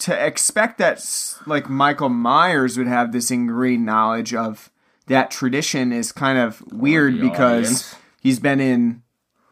to 0.00 0.26
expect 0.26 0.78
that 0.78 1.04
like 1.46 1.68
Michael 1.68 2.08
Myers 2.08 2.76
would 2.76 2.86
have 2.86 3.12
this 3.12 3.30
ingrained 3.30 3.86
knowledge 3.86 4.34
of 4.34 4.70
that 5.06 5.30
tradition 5.30 5.92
is 5.92 6.12
kind 6.12 6.38
of 6.38 6.62
weird 6.72 7.20
because 7.20 7.66
audience. 7.66 7.94
he's 8.20 8.40
been 8.40 8.60
in 8.60 9.02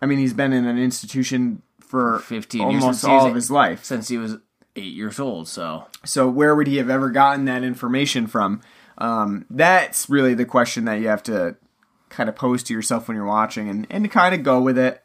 I 0.00 0.06
mean 0.06 0.18
he's 0.18 0.34
been 0.34 0.52
in 0.52 0.66
an 0.66 0.78
institution 0.78 1.62
for 1.80 2.20
15 2.20 2.70
years 2.70 2.82
almost 2.82 3.04
all 3.04 3.26
of 3.26 3.34
his 3.34 3.50
life. 3.50 3.84
since 3.84 4.08
he 4.08 4.18
was 4.18 4.36
eight 4.76 4.92
years 4.94 5.18
old, 5.18 5.48
so 5.48 5.86
So 6.04 6.28
where 6.28 6.54
would 6.54 6.66
he 6.66 6.76
have 6.76 6.90
ever 6.90 7.10
gotten 7.10 7.44
that 7.46 7.62
information 7.64 8.26
from? 8.26 8.60
Um, 8.98 9.46
that's 9.50 10.08
really 10.08 10.34
the 10.34 10.44
question 10.44 10.84
that 10.84 11.00
you 11.00 11.08
have 11.08 11.22
to 11.24 11.56
kind 12.08 12.28
of 12.28 12.36
pose 12.36 12.62
to 12.64 12.74
yourself 12.74 13.08
when 13.08 13.16
you're 13.16 13.26
watching 13.26 13.68
and, 13.68 13.86
and 13.90 14.10
kind 14.10 14.34
of 14.34 14.42
go 14.42 14.60
with 14.60 14.78
it. 14.78 15.04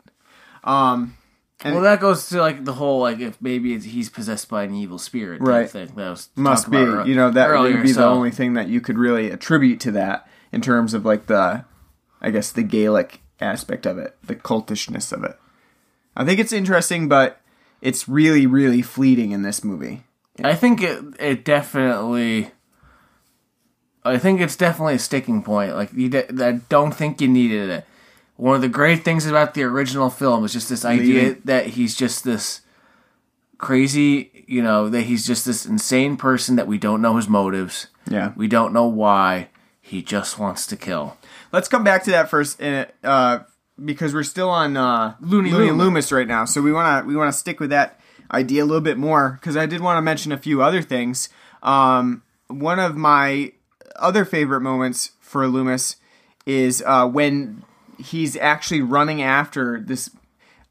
Um, 0.63 1.17
And- 1.63 1.73
well, 1.75 1.83
that 1.83 1.99
goes 2.01 2.27
to 2.29 2.39
like 2.39 2.65
the 2.65 2.73
whole 2.73 2.99
like 2.99 3.19
if 3.19 3.41
maybe 3.41 3.73
it's, 3.73 3.85
he's 3.85 4.09
possessed 4.09 4.49
by 4.49 4.63
an 4.63 4.73
evil 4.75 4.97
spirit, 4.97 5.41
Right. 5.41 5.69
Thing 5.69 5.87
that 5.95 6.09
was 6.09 6.29
must 6.35 6.69
be, 6.69 6.77
you 6.77 7.15
know, 7.15 7.31
that 7.31 7.49
earlier, 7.49 7.75
would 7.75 7.83
be 7.83 7.91
the 7.91 8.05
only 8.05 8.31
thing 8.31 8.53
that 8.53 8.67
you 8.67 8.81
could 8.81 8.97
really 8.97 9.31
attribute 9.31 9.79
to 9.81 9.91
that 9.91 10.27
in 10.51 10.61
terms 10.61 10.93
of 10.93 11.05
like 11.05 11.27
the, 11.27 11.63
I 12.21 12.29
guess, 12.31 12.51
the 12.51 12.63
Gaelic 12.63 13.21
aspect 13.39 13.85
of 13.85 13.97
it, 13.97 14.15
the 14.23 14.35
cultishness 14.35 15.11
of 15.13 15.23
it. 15.23 15.37
I 16.15 16.25
think 16.25 16.39
it's 16.39 16.53
interesting, 16.53 17.07
but 17.07 17.41
it's 17.81 18.07
really, 18.07 18.45
really 18.45 18.81
fleeting 18.81 19.31
in 19.31 19.41
this 19.41 19.63
movie. 19.63 20.03
I 20.43 20.55
think 20.55 20.81
it 20.81 21.03
it 21.19 21.45
definitely. 21.45 22.51
I 24.05 24.17
think 24.17 24.41
it's 24.41 24.55
definitely 24.57 24.95
a 24.95 24.99
sticking 24.99 25.43
point. 25.43 25.75
Like 25.75 25.93
you, 25.93 26.09
de- 26.09 26.45
I 26.45 26.53
don't 26.69 26.93
think 26.93 27.21
you 27.21 27.27
needed 27.27 27.69
it, 27.69 27.85
one 28.35 28.55
of 28.55 28.61
the 28.61 28.69
great 28.69 29.03
things 29.05 29.25
about 29.25 29.53
the 29.53 29.63
original 29.63 30.09
film 30.09 30.43
is 30.43 30.53
just 30.53 30.69
this 30.69 30.85
idea 30.85 31.37
that 31.45 31.67
he's 31.67 31.95
just 31.95 32.23
this 32.23 32.61
crazy, 33.57 34.45
you 34.47 34.61
know, 34.61 34.89
that 34.89 35.01
he's 35.01 35.25
just 35.25 35.45
this 35.45 35.65
insane 35.65 36.17
person 36.17 36.55
that 36.55 36.67
we 36.67 36.77
don't 36.77 37.01
know 37.01 37.15
his 37.15 37.29
motives. 37.29 37.87
Yeah. 38.09 38.33
We 38.35 38.47
don't 38.47 38.73
know 38.73 38.87
why. 38.87 39.49
He 39.81 40.01
just 40.01 40.39
wants 40.39 40.65
to 40.67 40.77
kill. 40.77 41.17
Let's 41.51 41.67
come 41.67 41.83
back 41.83 42.03
to 42.05 42.11
that 42.11 42.29
first, 42.29 42.59
in 42.59 42.87
uh, 43.03 43.39
because 43.83 44.13
we're 44.13 44.23
still 44.23 44.49
on 44.49 44.77
uh, 44.77 45.15
Looney 45.19 45.51
Looney 45.51 45.67
Loomis. 45.71 45.83
Loomis 45.83 46.11
right 46.11 46.27
now. 46.27 46.45
So 46.45 46.61
we 46.61 46.71
want 46.71 47.03
to 47.03 47.07
we 47.07 47.15
want 47.15 47.31
to 47.31 47.37
stick 47.37 47.59
with 47.59 47.69
that 47.69 47.99
idea 48.31 48.63
a 48.63 48.65
little 48.65 48.81
bit 48.81 48.97
more 48.97 49.37
because 49.39 49.57
I 49.57 49.65
did 49.65 49.81
want 49.81 49.97
to 49.97 50.01
mention 50.01 50.31
a 50.31 50.37
few 50.37 50.63
other 50.63 50.81
things. 50.81 51.29
Um, 51.61 52.23
one 52.47 52.79
of 52.79 52.95
my 52.95 53.51
other 53.97 54.25
favorite 54.25 54.61
moments 54.61 55.11
for 55.19 55.47
Loomis 55.47 55.97
is 56.45 56.83
uh, 56.85 57.07
when 57.07 57.63
he's 58.03 58.35
actually 58.37 58.81
running 58.81 59.21
after 59.21 59.79
this 59.79 60.09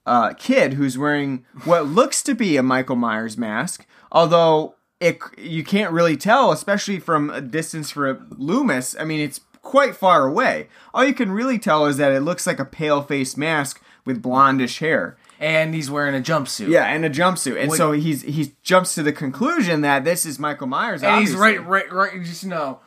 uh, 0.06 0.32
kid 0.34 0.74
who's 0.74 0.98
wearing 0.98 1.44
what 1.64 1.86
looks 1.86 2.22
to 2.24 2.34
be 2.34 2.56
a 2.56 2.62
Michael 2.62 2.96
Myers 2.96 3.36
mask, 3.36 3.86
although 4.10 4.74
it 5.00 5.18
you 5.38 5.64
can't 5.64 5.92
really 5.92 6.16
tell, 6.16 6.52
especially 6.52 6.98
from 6.98 7.30
a 7.30 7.40
distance 7.40 7.90
for 7.90 8.24
Loomis. 8.30 8.96
I 8.98 9.04
mean, 9.04 9.20
it's 9.20 9.40
quite 9.62 9.96
far 9.96 10.26
away. 10.26 10.68
All 10.92 11.04
you 11.04 11.14
can 11.14 11.32
really 11.32 11.58
tell 11.58 11.86
is 11.86 11.96
that 11.96 12.12
it 12.12 12.20
looks 12.20 12.46
like 12.46 12.58
a 12.58 12.64
pale 12.64 13.02
faced 13.02 13.38
mask 13.38 13.82
with 14.04 14.22
blondish 14.22 14.78
hair. 14.78 15.16
And 15.38 15.74
he's 15.74 15.90
wearing 15.90 16.14
a 16.14 16.20
jumpsuit. 16.20 16.68
Yeah, 16.68 16.84
and 16.84 17.04
a 17.04 17.10
jumpsuit, 17.10 17.60
and 17.60 17.70
Wait. 17.70 17.76
so 17.76 17.90
he's 17.90 18.22
he 18.22 18.54
jumps 18.62 18.94
to 18.94 19.02
the 19.02 19.12
conclusion 19.12 19.80
that 19.80 20.04
this 20.04 20.24
is 20.24 20.38
Michael 20.38 20.68
Myers. 20.68 21.02
And 21.02 21.20
he's 21.20 21.34
right, 21.34 21.64
right, 21.66 21.90
right. 21.92 22.22
Just 22.22 22.44
you 22.44 22.50
know, 22.50 22.78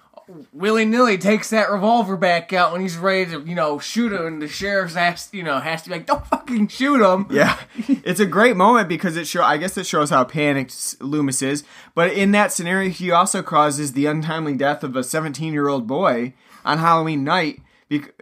willy 0.54 0.86
nilly 0.86 1.18
takes 1.18 1.50
that 1.52 1.70
revolver 1.72 2.18
back 2.18 2.52
out 2.54 2.72
when 2.72 2.82
he's 2.82 2.98
ready 2.98 3.32
to, 3.32 3.42
you 3.42 3.56
know, 3.56 3.80
shoot 3.80 4.12
him. 4.14 4.26
And 4.26 4.42
the 4.42 4.48
sheriff's 4.48 4.96
has, 4.96 5.30
you 5.32 5.44
know, 5.44 5.60
has 5.60 5.82
to 5.84 5.90
be 5.90 5.96
like, 5.96 6.06
"Don't 6.06 6.26
fucking 6.28 6.68
shoot 6.70 7.02
him." 7.02 7.28
Yeah, 7.32 7.58
it's 7.88 8.20
a 8.20 8.26
great 8.26 8.56
moment 8.56 8.88
because 8.90 9.18
it 9.18 9.28
show. 9.28 9.44
I 9.44 9.58
guess 9.58 9.78
it 9.78 9.86
shows 9.86 10.10
how 10.10 10.24
panicked 10.24 10.96
Loomis 11.02 11.42
is. 11.42 11.64
But 11.94 12.14
in 12.14 12.32
that 12.32 12.52
scenario, 12.52 12.90
he 12.90 13.12
also 13.12 13.42
causes 13.44 13.94
the 13.94 14.06
untimely 14.06 14.56
death 14.56 14.84
of 14.84 14.96
a 14.96 15.04
17 15.04 15.54
year 15.54 15.68
old 15.68 15.86
boy 15.88 16.34
on 16.64 16.78
Halloween 16.80 17.24
night. 17.24 17.62
Bec- 17.90 18.14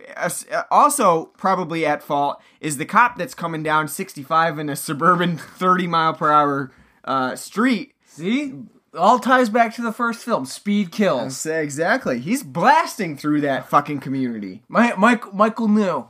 Also, 0.69 1.25
probably 1.37 1.85
at 1.85 2.03
fault 2.03 2.41
is 2.59 2.77
the 2.77 2.85
cop 2.85 3.17
that's 3.17 3.33
coming 3.33 3.63
down 3.63 3.87
65 3.87 4.59
in 4.59 4.69
a 4.69 4.75
suburban 4.75 5.37
30 5.37 5.87
mile 5.87 6.13
per 6.13 6.29
hour 6.31 6.71
uh, 7.05 7.35
street. 7.35 7.93
See, 8.05 8.53
all 8.97 9.19
ties 9.19 9.49
back 9.49 9.75
to 9.75 9.81
the 9.81 9.91
first 9.91 10.23
film. 10.23 10.45
Speed 10.45 10.91
kills. 10.91 11.37
Say 11.37 11.63
Exactly, 11.63 12.19
he's 12.19 12.43
blasting 12.43 13.17
through 13.17 13.41
that 13.41 13.69
fucking 13.69 13.99
community. 13.99 14.63
My, 14.67 14.93
Mike, 14.97 15.33
Michael 15.33 15.67
knew. 15.67 16.09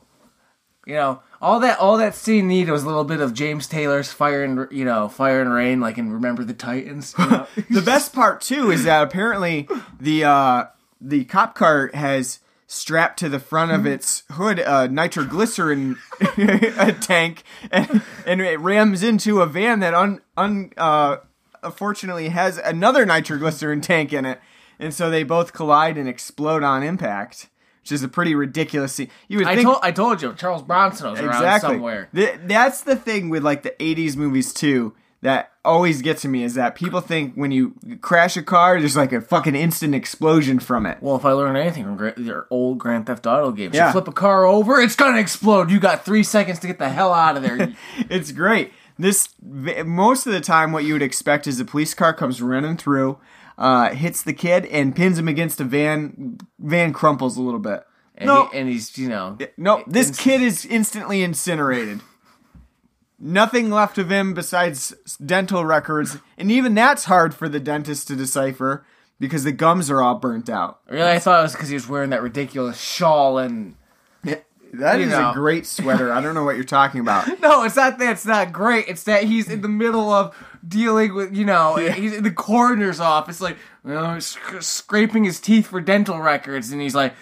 You 0.85 0.95
know, 0.95 1.21
all 1.41 1.61
that 1.61 1.79
all 1.79 1.97
that 1.97 2.13
scene 2.13 2.49
needed 2.49 2.71
was 2.71 2.83
a 2.83 2.87
little 2.87 3.05
bit 3.05 3.21
of 3.21 3.33
James 3.33 3.67
Taylor's 3.67 4.11
Fire 4.11 4.43
and 4.43 4.67
you 4.69 4.83
know 4.83 5.07
Fire 5.07 5.41
and 5.41 5.53
Rain, 5.53 5.79
like 5.79 5.97
in 5.97 6.11
Remember 6.11 6.43
the 6.43 6.53
Titans. 6.53 7.15
you 7.17 7.25
know? 7.25 7.47
the 7.69 7.81
best 7.81 8.13
part 8.13 8.41
too 8.41 8.69
is 8.69 8.83
that 8.83 9.01
apparently 9.01 9.67
the 9.99 10.25
uh, 10.25 10.65
the 10.99 11.23
cop 11.23 11.55
car 11.55 11.89
has 11.93 12.39
strapped 12.67 13.19
to 13.19 13.29
the 13.29 13.39
front 13.39 13.71
of 13.71 13.85
its 13.85 14.23
hood 14.31 14.57
a 14.57 14.87
nitroglycerin 14.87 15.95
a 16.37 16.91
tank 16.99 17.43
and 17.71 18.01
and 18.25 18.41
it 18.41 18.59
rams 18.59 19.03
into 19.03 19.41
a 19.41 19.45
van 19.45 19.79
that 19.79 19.93
un, 19.93 20.21
un 20.35 20.71
uh, 20.77 21.17
unfortunately 21.63 22.29
has 22.29 22.57
another 22.57 23.05
nitroglycerin 23.05 23.81
tank 23.81 24.13
in 24.13 24.25
it 24.25 24.39
and 24.79 24.93
so 24.93 25.09
they 25.09 25.23
both 25.23 25.53
collide 25.53 25.97
and 25.97 26.07
explode 26.09 26.63
on 26.63 26.83
impact 26.83 27.49
which 27.81 27.91
is 27.91 28.01
a 28.03 28.07
pretty 28.07 28.33
ridiculous 28.35 28.93
scene 28.93 29.09
you 29.27 29.37
would 29.39 29.47
I 29.47 29.55
think 29.55 29.67
told 29.67 29.79
I 29.81 29.91
told 29.91 30.21
you 30.21 30.33
Charles 30.33 30.61
Bronson 30.63 31.11
was 31.11 31.19
around 31.19 31.29
exactly 31.35 31.75
somewhere. 31.75 32.09
Th- 32.13 32.39
that's 32.45 32.81
the 32.81 32.95
thing 32.95 33.29
with 33.29 33.43
like 33.43 33.63
the 33.63 33.71
80s 33.79 34.15
movies 34.15 34.53
too 34.53 34.93
that 35.21 35.51
always 35.63 36.01
gets 36.01 36.21
to 36.23 36.27
me 36.27 36.43
is 36.43 36.55
that 36.55 36.75
people 36.75 36.99
think 36.99 37.33
when 37.35 37.49
you 37.51 37.73
crash 38.01 38.35
a 38.35 38.43
car 38.43 38.77
there's 38.79 38.97
like 38.97 39.13
a 39.13 39.21
fucking 39.21 39.55
instant 39.55 39.95
explosion 39.95 40.59
from 40.59 40.85
it 40.85 40.97
Well, 41.01 41.15
if 41.15 41.23
I 41.23 41.31
learned 41.31 41.55
anything 41.57 41.85
from 41.85 41.95
gra- 41.95 42.13
your 42.19 42.45
old 42.49 42.77
Grand 42.79 43.05
Theft 43.05 43.25
Auto 43.25 43.51
games, 43.53 43.73
Yeah. 43.73 43.85
you 43.87 43.91
flip 43.93 44.09
a 44.09 44.11
car 44.11 44.45
over, 44.45 44.81
it's 44.81 44.97
gonna 44.97 45.19
explode. 45.19 45.71
You 45.71 45.79
got 45.79 46.03
three 46.03 46.23
seconds 46.23 46.59
to 46.59 46.67
get 46.67 46.77
the 46.79 46.89
hell 46.89 47.13
out 47.13 47.37
of 47.37 47.43
there. 47.43 47.73
it's 48.09 48.33
great 48.33 48.73
this 48.97 49.29
most 49.41 50.27
of 50.27 50.33
the 50.33 50.41
time 50.41 50.71
what 50.71 50.83
you 50.83 50.93
would 50.93 51.01
expect 51.01 51.47
is 51.47 51.59
a 51.59 51.65
police 51.65 51.93
car 51.93 52.13
comes 52.13 52.41
running 52.41 52.77
through 52.77 53.19
uh, 53.57 53.91
hits 53.91 54.21
the 54.21 54.33
kid 54.33 54.65
and 54.67 54.95
pins 54.95 55.17
him 55.17 55.27
against 55.27 55.59
a 55.59 55.63
van 55.63 56.37
van 56.59 56.93
crumples 56.93 57.37
a 57.37 57.41
little 57.41 57.59
bit. 57.59 57.83
And, 58.15 58.27
no 58.27 58.47
he, 58.47 58.59
and 58.59 58.69
he's 58.69 58.97
you 58.97 59.09
know 59.09 59.37
no 59.57 59.83
this 59.87 60.17
kid 60.17 60.41
is 60.41 60.65
instantly 60.65 61.23
incinerated. 61.23 62.01
Nothing 63.19 63.69
left 63.69 63.97
of 63.97 64.11
him 64.11 64.33
besides 64.33 64.93
dental 65.23 65.65
records 65.65 66.17
and 66.37 66.51
even 66.51 66.75
that's 66.75 67.05
hard 67.05 67.33
for 67.33 67.47
the 67.47 67.59
dentist 67.59 68.07
to 68.09 68.15
decipher 68.15 68.85
because 69.19 69.43
the 69.43 69.51
gums 69.51 69.89
are 69.89 70.01
all 70.01 70.15
burnt 70.15 70.49
out. 70.49 70.81
Really? 70.89 71.11
I 71.11 71.19
thought 71.19 71.39
it 71.39 71.43
was 71.43 71.53
because 71.53 71.69
he 71.69 71.75
was 71.75 71.87
wearing 71.87 72.09
that 72.09 72.21
ridiculous 72.21 72.81
shawl 72.81 73.37
and 73.37 73.75
That 74.73 74.99
You 74.99 75.05
is 75.05 75.11
know. 75.11 75.29
a 75.31 75.33
great 75.33 75.65
sweater 75.65 76.11
i 76.11 76.19
don't 76.19 76.33
know 76.33 76.43
what 76.43 76.55
you're 76.55 76.63
talking 76.65 76.99
about 76.99 77.27
no, 77.41 77.63
it's 77.63 77.75
not 77.75 77.99
that 77.99 78.11
it's 78.13 78.25
not 78.25 78.51
great. 78.51 78.85
It's 78.87 79.03
that 79.03 79.23
he's 79.23 79.47
in 79.49 79.61
the 79.61 79.67
middle 79.69 80.11
of 80.11 80.35
dealing 80.67 81.13
with 81.13 81.35
you 81.35 81.45
know 81.45 81.75
he's 81.75 82.13
in 82.13 82.23
the 82.23 82.31
coroner's 82.31 82.99
office 82.99 83.39
like 83.39 83.57
you 83.85 83.91
know 83.91 84.17
sc- 84.19 84.61
scraping 84.61 85.23
his 85.25 85.39
teeth 85.39 85.67
for 85.67 85.79
dental 85.79 86.19
records 86.19 86.71
and 86.71 86.81
he's 86.81 86.95
like 86.95 87.13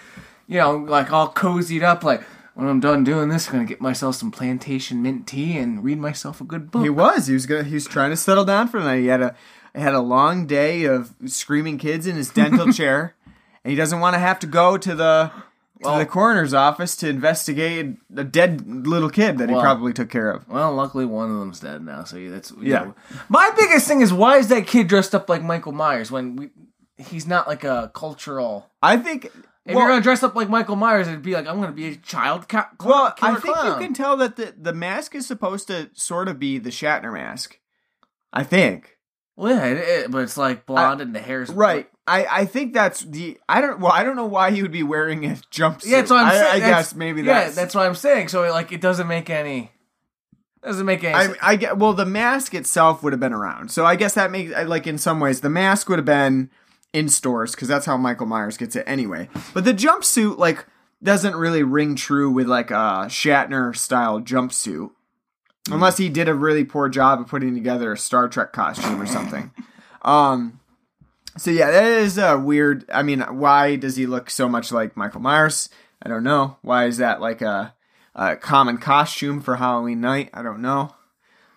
you 0.46 0.58
know 0.58 0.76
like 0.76 1.12
all 1.12 1.32
cozied 1.32 1.82
up 1.82 2.02
like. 2.02 2.22
When 2.54 2.68
I'm 2.68 2.80
done 2.80 3.02
doing 3.02 3.30
this, 3.30 3.46
I'm 3.48 3.54
gonna 3.54 3.64
get 3.64 3.80
myself 3.80 4.16
some 4.16 4.30
plantation 4.30 5.00
mint 5.00 5.26
tea 5.26 5.56
and 5.56 5.82
read 5.82 5.96
myself 5.98 6.38
a 6.38 6.44
good 6.44 6.70
book. 6.70 6.82
He 6.82 6.90
was. 6.90 7.26
He 7.26 7.32
was 7.32 7.46
gonna. 7.46 7.62
He 7.64 7.72
was 7.72 7.86
trying 7.86 8.10
to 8.10 8.16
settle 8.16 8.44
down 8.44 8.68
for 8.68 8.78
the 8.78 8.84
night. 8.84 9.00
He 9.00 9.06
had 9.06 9.22
a 9.22 9.34
had 9.74 9.94
a 9.94 10.02
long 10.02 10.46
day 10.46 10.84
of 10.84 11.14
screaming 11.24 11.78
kids 11.78 12.06
in 12.06 12.14
his 12.14 12.28
dental 12.28 12.70
chair, 12.78 13.14
and 13.64 13.70
he 13.70 13.74
doesn't 13.74 14.00
want 14.00 14.12
to 14.16 14.18
have 14.18 14.38
to 14.40 14.46
go 14.46 14.76
to 14.76 14.94
the 14.94 15.32
to 15.82 15.98
the 15.98 16.06
coroner's 16.06 16.54
office 16.54 16.96
to 16.96 17.08
investigate 17.08 17.96
a 18.16 18.24
dead 18.24 18.86
little 18.86 19.10
kid 19.10 19.38
that 19.38 19.48
he 19.48 19.54
probably 19.54 19.92
took 19.92 20.08
care 20.10 20.30
of. 20.30 20.48
Well, 20.48 20.72
luckily 20.74 21.04
one 21.04 21.30
of 21.30 21.38
them's 21.38 21.60
dead 21.60 21.82
now, 21.84 22.04
so 22.04 22.16
that's 22.30 22.50
you 22.52 22.56
Yeah. 22.72 22.84
know. 22.84 22.94
My 23.28 23.50
biggest 23.56 23.86
thing 23.88 24.00
is 24.00 24.12
why 24.12 24.38
is 24.38 24.48
that 24.48 24.66
kid 24.66 24.88
dressed 24.88 25.14
up 25.14 25.28
like 25.28 25.42
Michael 25.42 25.72
Myers 25.72 26.10
when 26.10 26.36
we, 26.36 26.50
he's 26.96 27.26
not 27.26 27.46
like 27.48 27.64
a 27.64 27.90
cultural. 27.94 28.70
I 28.82 28.96
think. 28.96 29.26
If 29.64 29.76
well, 29.76 29.84
you're 29.84 29.92
gonna 29.92 30.02
dress 30.02 30.24
up 30.24 30.34
like 30.34 30.48
Michael 30.48 30.74
Myers, 30.74 31.06
it'd 31.06 31.22
be 31.22 31.34
like 31.34 31.46
I'm 31.46 31.60
gonna 31.60 31.70
be 31.70 31.86
a 31.86 31.96
child 31.96 32.48
ca- 32.48 32.68
cl- 32.80 32.90
well, 32.92 33.14
I 33.22 33.34
think 33.36 33.54
clown. 33.54 33.66
you 33.80 33.86
can 33.86 33.94
tell 33.94 34.16
that 34.16 34.34
the 34.34 34.52
the 34.58 34.72
mask 34.72 35.14
is 35.14 35.24
supposed 35.24 35.68
to 35.68 35.88
sort 35.94 36.26
of 36.28 36.40
be 36.40 36.58
the 36.58 36.70
Shatner 36.70 37.12
mask. 37.12 37.60
I 38.32 38.42
think. 38.42 38.96
Well, 39.36 39.54
yeah, 39.54 39.66
it, 39.66 39.76
it- 39.78 40.10
but 40.10 40.22
it's 40.22 40.36
like 40.36 40.66
blonde 40.66 41.00
and 41.00 41.14
the 41.14 41.20
hair's 41.20 41.48
Right. 41.48 41.88
I, 42.06 42.26
I 42.26 42.44
think 42.46 42.74
that's 42.74 43.00
the 43.02 43.38
I 43.48 43.60
don't 43.60 43.78
well 43.80 43.92
I 43.92 44.02
don't 44.02 44.16
know 44.16 44.26
why 44.26 44.50
he 44.50 44.62
would 44.62 44.72
be 44.72 44.82
wearing 44.82 45.24
a 45.24 45.30
jumpsuit. 45.52 45.86
Yeah, 45.86 45.98
that's 45.98 46.10
what 46.10 46.18
I'm 46.20 46.26
I, 46.26 46.32
saying. 46.32 46.46
I 46.46 46.58
That's- 46.58 46.70
guess 46.88 46.94
maybe 46.96 47.22
yeah, 47.22 47.44
that's 47.44 47.54
that's 47.54 47.74
what 47.74 47.86
I'm 47.86 47.94
saying. 47.94 48.28
So 48.28 48.42
like, 48.50 48.72
it 48.72 48.80
doesn't 48.80 49.06
make 49.06 49.30
any. 49.30 49.70
Doesn't 50.64 50.86
make 50.86 51.02
any. 51.02 51.14
I, 51.14 51.26
sense. 51.26 51.38
I 51.42 51.56
get 51.56 51.78
well 51.78 51.92
the 51.92 52.06
mask 52.06 52.54
itself 52.54 53.02
would 53.02 53.12
have 53.12 53.18
been 53.18 53.32
around 53.32 53.72
so 53.72 53.84
i 53.84 53.96
guess 53.96 54.14
that 54.14 54.30
makes 54.30 54.52
like 54.66 54.86
in 54.86 54.96
some 54.96 55.18
ways 55.18 55.40
the 55.40 55.50
mask 55.50 55.88
would 55.88 55.98
have 55.98 56.04
been 56.06 56.50
in 56.92 57.08
stores 57.08 57.50
because 57.52 57.66
that's 57.66 57.84
how 57.84 57.96
michael 57.96 58.26
myers 58.26 58.56
gets 58.56 58.76
it 58.76 58.84
anyway 58.86 59.28
but 59.54 59.64
the 59.64 59.74
jumpsuit 59.74 60.38
like 60.38 60.64
doesn't 61.02 61.34
really 61.34 61.64
ring 61.64 61.96
true 61.96 62.30
with 62.30 62.46
like 62.46 62.70
a 62.70 63.06
shatner 63.08 63.74
style 63.74 64.20
jumpsuit 64.20 64.90
unless 65.68 65.96
he 65.96 66.08
did 66.08 66.28
a 66.28 66.34
really 66.34 66.64
poor 66.64 66.88
job 66.88 67.20
of 67.20 67.26
putting 67.26 67.54
together 67.54 67.90
a 67.92 67.98
star 67.98 68.28
trek 68.28 68.52
costume 68.52 69.02
or 69.02 69.06
something 69.06 69.50
um 70.02 70.60
so 71.36 71.50
yeah 71.50 71.70
that 71.70 71.84
is 71.84 72.18
a 72.18 72.38
weird 72.38 72.84
i 72.92 73.02
mean 73.02 73.20
why 73.20 73.76
does 73.76 73.96
he 73.96 74.06
look 74.06 74.28
so 74.30 74.48
much 74.48 74.70
like 74.72 74.96
michael 74.96 75.20
myers 75.20 75.68
i 76.02 76.08
don't 76.08 76.24
know 76.24 76.56
why 76.62 76.84
is 76.86 76.98
that 76.98 77.20
like 77.20 77.40
a, 77.42 77.74
a 78.14 78.36
common 78.36 78.76
costume 78.78 79.40
for 79.40 79.56
halloween 79.56 80.00
night 80.00 80.28
i 80.34 80.42
don't 80.42 80.60
know 80.62 80.94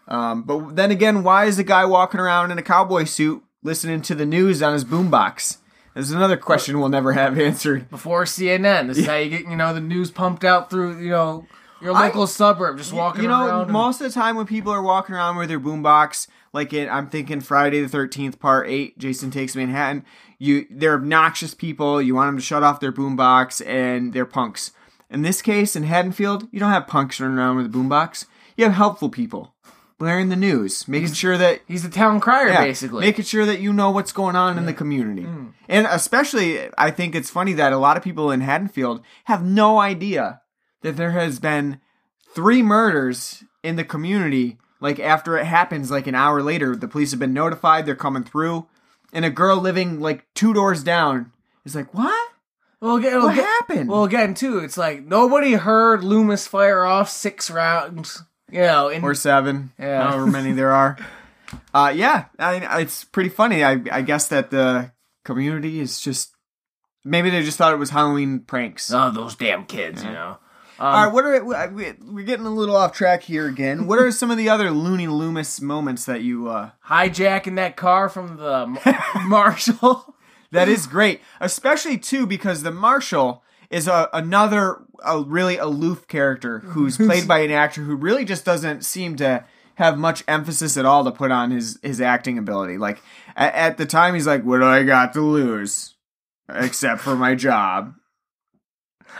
um, 0.07 0.43
but 0.43 0.75
then 0.75 0.91
again, 0.91 1.23
why 1.23 1.45
is 1.45 1.57
the 1.57 1.63
guy 1.63 1.83
walking 1.85 2.19
around 2.19 2.51
in 2.51 2.59
a 2.59 2.61
cowboy 2.61 3.05
suit 3.05 3.43
listening 3.63 4.03
to 4.03 4.13
the 4.13 4.23
news 4.25 4.61
on 4.61 4.73
his 4.73 4.85
boombox? 4.85 5.57
There's 5.95 6.11
another 6.11 6.37
question 6.37 6.79
we'll 6.79 6.89
never 6.89 7.13
have 7.13 7.39
answered. 7.39 7.89
Before 7.89 8.25
CNN, 8.25 8.85
this 8.87 8.99
is 8.99 9.07
how 9.07 9.15
you 9.15 9.29
get 9.31 9.47
you 9.49 9.55
know 9.55 9.73
the 9.73 9.81
news 9.81 10.11
pumped 10.11 10.43
out 10.43 10.69
through 10.69 10.99
you 11.01 11.09
know 11.09 11.47
your 11.81 11.95
I- 11.95 12.05
local 12.05 12.27
suburb, 12.27 12.77
just 12.77 12.93
walking 12.93 13.25
around. 13.25 13.45
you 13.45 13.47
know, 13.47 13.47
around. 13.49 13.61
and- 13.63 13.71
most 13.71 13.99
of 13.99 14.05
the 14.07 14.13
time 14.13 14.35
when 14.35 14.45
people 14.45 14.71
are 14.71 14.83
walking 14.83 15.15
around 15.15 15.37
with 15.37 15.49
their 15.49 15.59
boombox, 15.59 16.27
like 16.55 16.73
in, 16.73 16.89
I'm 16.89 17.09
thinking 17.09 17.41
Friday 17.41 17.81
the 17.81 17.97
13th, 17.97 18.39
Part 18.39 18.67
Eight, 18.69 18.97
Jason 18.97 19.29
Takes 19.29 19.55
Manhattan. 19.55 20.05
You, 20.39 20.65
they're 20.71 20.95
obnoxious 20.95 21.53
people. 21.53 22.01
You 22.01 22.15
want 22.15 22.29
them 22.29 22.37
to 22.37 22.43
shut 22.43 22.63
off 22.63 22.79
their 22.79 22.93
boombox, 22.93 23.65
and 23.67 24.13
they're 24.13 24.25
punks. 24.25 24.71
In 25.09 25.21
this 25.21 25.41
case, 25.41 25.75
in 25.75 25.83
Haddonfield, 25.83 26.47
you 26.51 26.59
don't 26.59 26.71
have 26.71 26.87
punks 26.87 27.19
running 27.19 27.37
around 27.37 27.57
with 27.57 27.65
a 27.67 27.69
boombox. 27.69 28.25
You 28.55 28.63
have 28.63 28.73
helpful 28.73 29.09
people 29.09 29.53
blaring 29.97 30.29
the 30.29 30.35
news, 30.35 30.87
making 30.87 31.13
sure 31.13 31.37
that 31.37 31.61
He's 31.67 31.83
the 31.83 31.89
town 31.89 32.19
crier, 32.19 32.49
Yeah, 32.49 32.63
basically. 32.63 33.01
making 33.01 33.25
sure 33.25 33.45
that 33.45 33.59
you 33.59 33.71
know 33.73 33.91
what's 33.91 34.11
going 34.11 34.35
on 34.35 34.57
in 34.57 34.65
the 34.65 34.73
community. 34.73 35.23
Mm. 35.23 35.53
And 35.69 35.87
especially, 35.87 36.69
I 36.77 36.91
think 36.91 37.15
it's 37.15 37.29
funny 37.29 37.53
that 37.53 37.73
a 37.73 37.77
lot 37.77 37.97
of 37.97 38.03
people 38.03 38.31
in 38.31 38.41
Haddonfield 38.41 39.01
have 39.25 39.43
no 39.43 39.79
idea 39.79 40.41
that 40.81 40.97
there 40.97 41.11
has 41.11 41.39
been 41.39 41.79
three 42.33 42.61
murders 42.61 43.43
in 43.63 43.75
the 43.75 43.83
community. 43.83 44.57
Like 44.85 44.99
after 44.99 45.37
it 45.37 45.45
happens, 45.45 45.89
like 45.89 46.05
an 46.07 46.13
hour 46.15 46.41
later, 46.43 46.75
the 46.75 46.87
police 46.87 47.09
have 47.11 47.19
been 47.19 47.33
notified. 47.33 47.85
They're 47.85 47.95
coming 47.95 48.23
through, 48.23 48.67
and 49.11 49.25
a 49.25 49.29
girl 49.31 49.57
living 49.57 49.99
like 49.99 50.27
two 50.35 50.53
doors 50.53 50.83
down 50.83 51.31
is 51.65 51.75
like, 51.75 51.91
"What? 51.93 52.29
Well, 52.79 52.97
again, 52.97 53.21
What 53.23 53.33
again- 53.33 53.45
happened?" 53.45 53.89
Well, 53.89 54.03
again, 54.03 54.35
too, 54.35 54.59
it's 54.59 54.77
like 54.77 55.03
nobody 55.03 55.53
heard 55.53 56.03
Loomis 56.03 56.45
fire 56.47 56.83
off 56.85 57.09
six 57.09 57.49
rounds. 57.49 58.21
You 58.51 58.61
know, 58.61 58.89
and 58.89 59.03
or 59.03 59.15
seven, 59.15 59.71
Yeah. 59.79 60.03
however 60.07 60.27
many 60.27 60.51
there 60.51 60.71
are. 60.71 60.97
Uh, 61.73 61.93
yeah, 61.95 62.25
I, 62.39 62.81
it's 62.81 63.03
pretty 63.05 63.29
funny. 63.29 63.63
I, 63.63 63.79
I 63.91 64.01
guess 64.01 64.27
that 64.29 64.49
the 64.49 64.91
community 65.23 65.79
is 65.79 66.01
just 66.01 66.31
maybe 67.03 67.29
they 67.29 67.43
just 67.43 67.57
thought 67.57 67.71
it 67.73 67.77
was 67.79 67.91
Halloween 67.91 68.39
pranks. 68.39 68.91
oh, 68.91 69.11
those 69.11 69.35
damn 69.35 69.65
kids, 69.65 70.03
you 70.03 70.11
know. 70.11 70.37
Um, 70.79 70.85
All 70.87 71.05
right, 71.05 71.13
what 71.13 71.25
are 71.25 71.69
we- 71.69 71.93
we're 72.01 72.25
getting 72.25 72.45
a 72.45 72.49
little 72.49 72.75
off 72.75 72.91
track 72.93 73.23
here 73.23 73.47
again? 73.47 73.87
What 73.87 73.99
are 73.99 74.11
some 74.21 74.29
of 74.31 74.37
the 74.37 74.49
other 74.49 74.71
Looney 74.71 75.07
Loomis 75.07 75.61
moments 75.61 76.05
that 76.05 76.21
you 76.21 76.49
uh, 76.49 76.71
hijacking 76.87 77.55
that 77.55 77.75
car 77.77 78.09
from 78.09 78.37
the 78.37 78.67
marshal. 79.25 80.15
that 80.51 80.67
is 80.67 80.87
great, 80.87 81.21
especially 81.39 81.97
too 81.97 82.25
because 82.27 82.63
the 82.63 82.71
marshal 82.71 83.43
is 83.69 83.87
a 83.87 84.09
another 84.13 84.77
a 85.03 85.19
really 85.21 85.57
aloof 85.57 86.07
character 86.07 86.59
who's 86.59 86.97
played 87.07 87.27
by 87.27 87.39
an 87.39 87.51
actor 87.51 87.81
who 87.81 87.95
really 87.95 88.25
just 88.25 88.45
doesn't 88.45 88.83
seem 88.85 89.15
to 89.17 89.43
have 89.75 89.97
much 89.97 90.23
emphasis 90.27 90.77
at 90.77 90.85
all 90.85 91.03
to 91.03 91.11
put 91.11 91.31
on 91.31 91.51
his 91.51 91.79
his 91.81 91.99
acting 91.99 92.37
ability. 92.37 92.77
Like 92.77 93.01
at, 93.35 93.53
at 93.53 93.77
the 93.77 93.85
time, 93.85 94.13
he's 94.13 94.27
like, 94.27 94.43
"What 94.43 94.59
do 94.59 94.65
I 94.65 94.83
got 94.83 95.13
to 95.13 95.21
lose, 95.21 95.95
except 96.49 97.01
for 97.01 97.15
my 97.15 97.33
job?" 97.35 97.93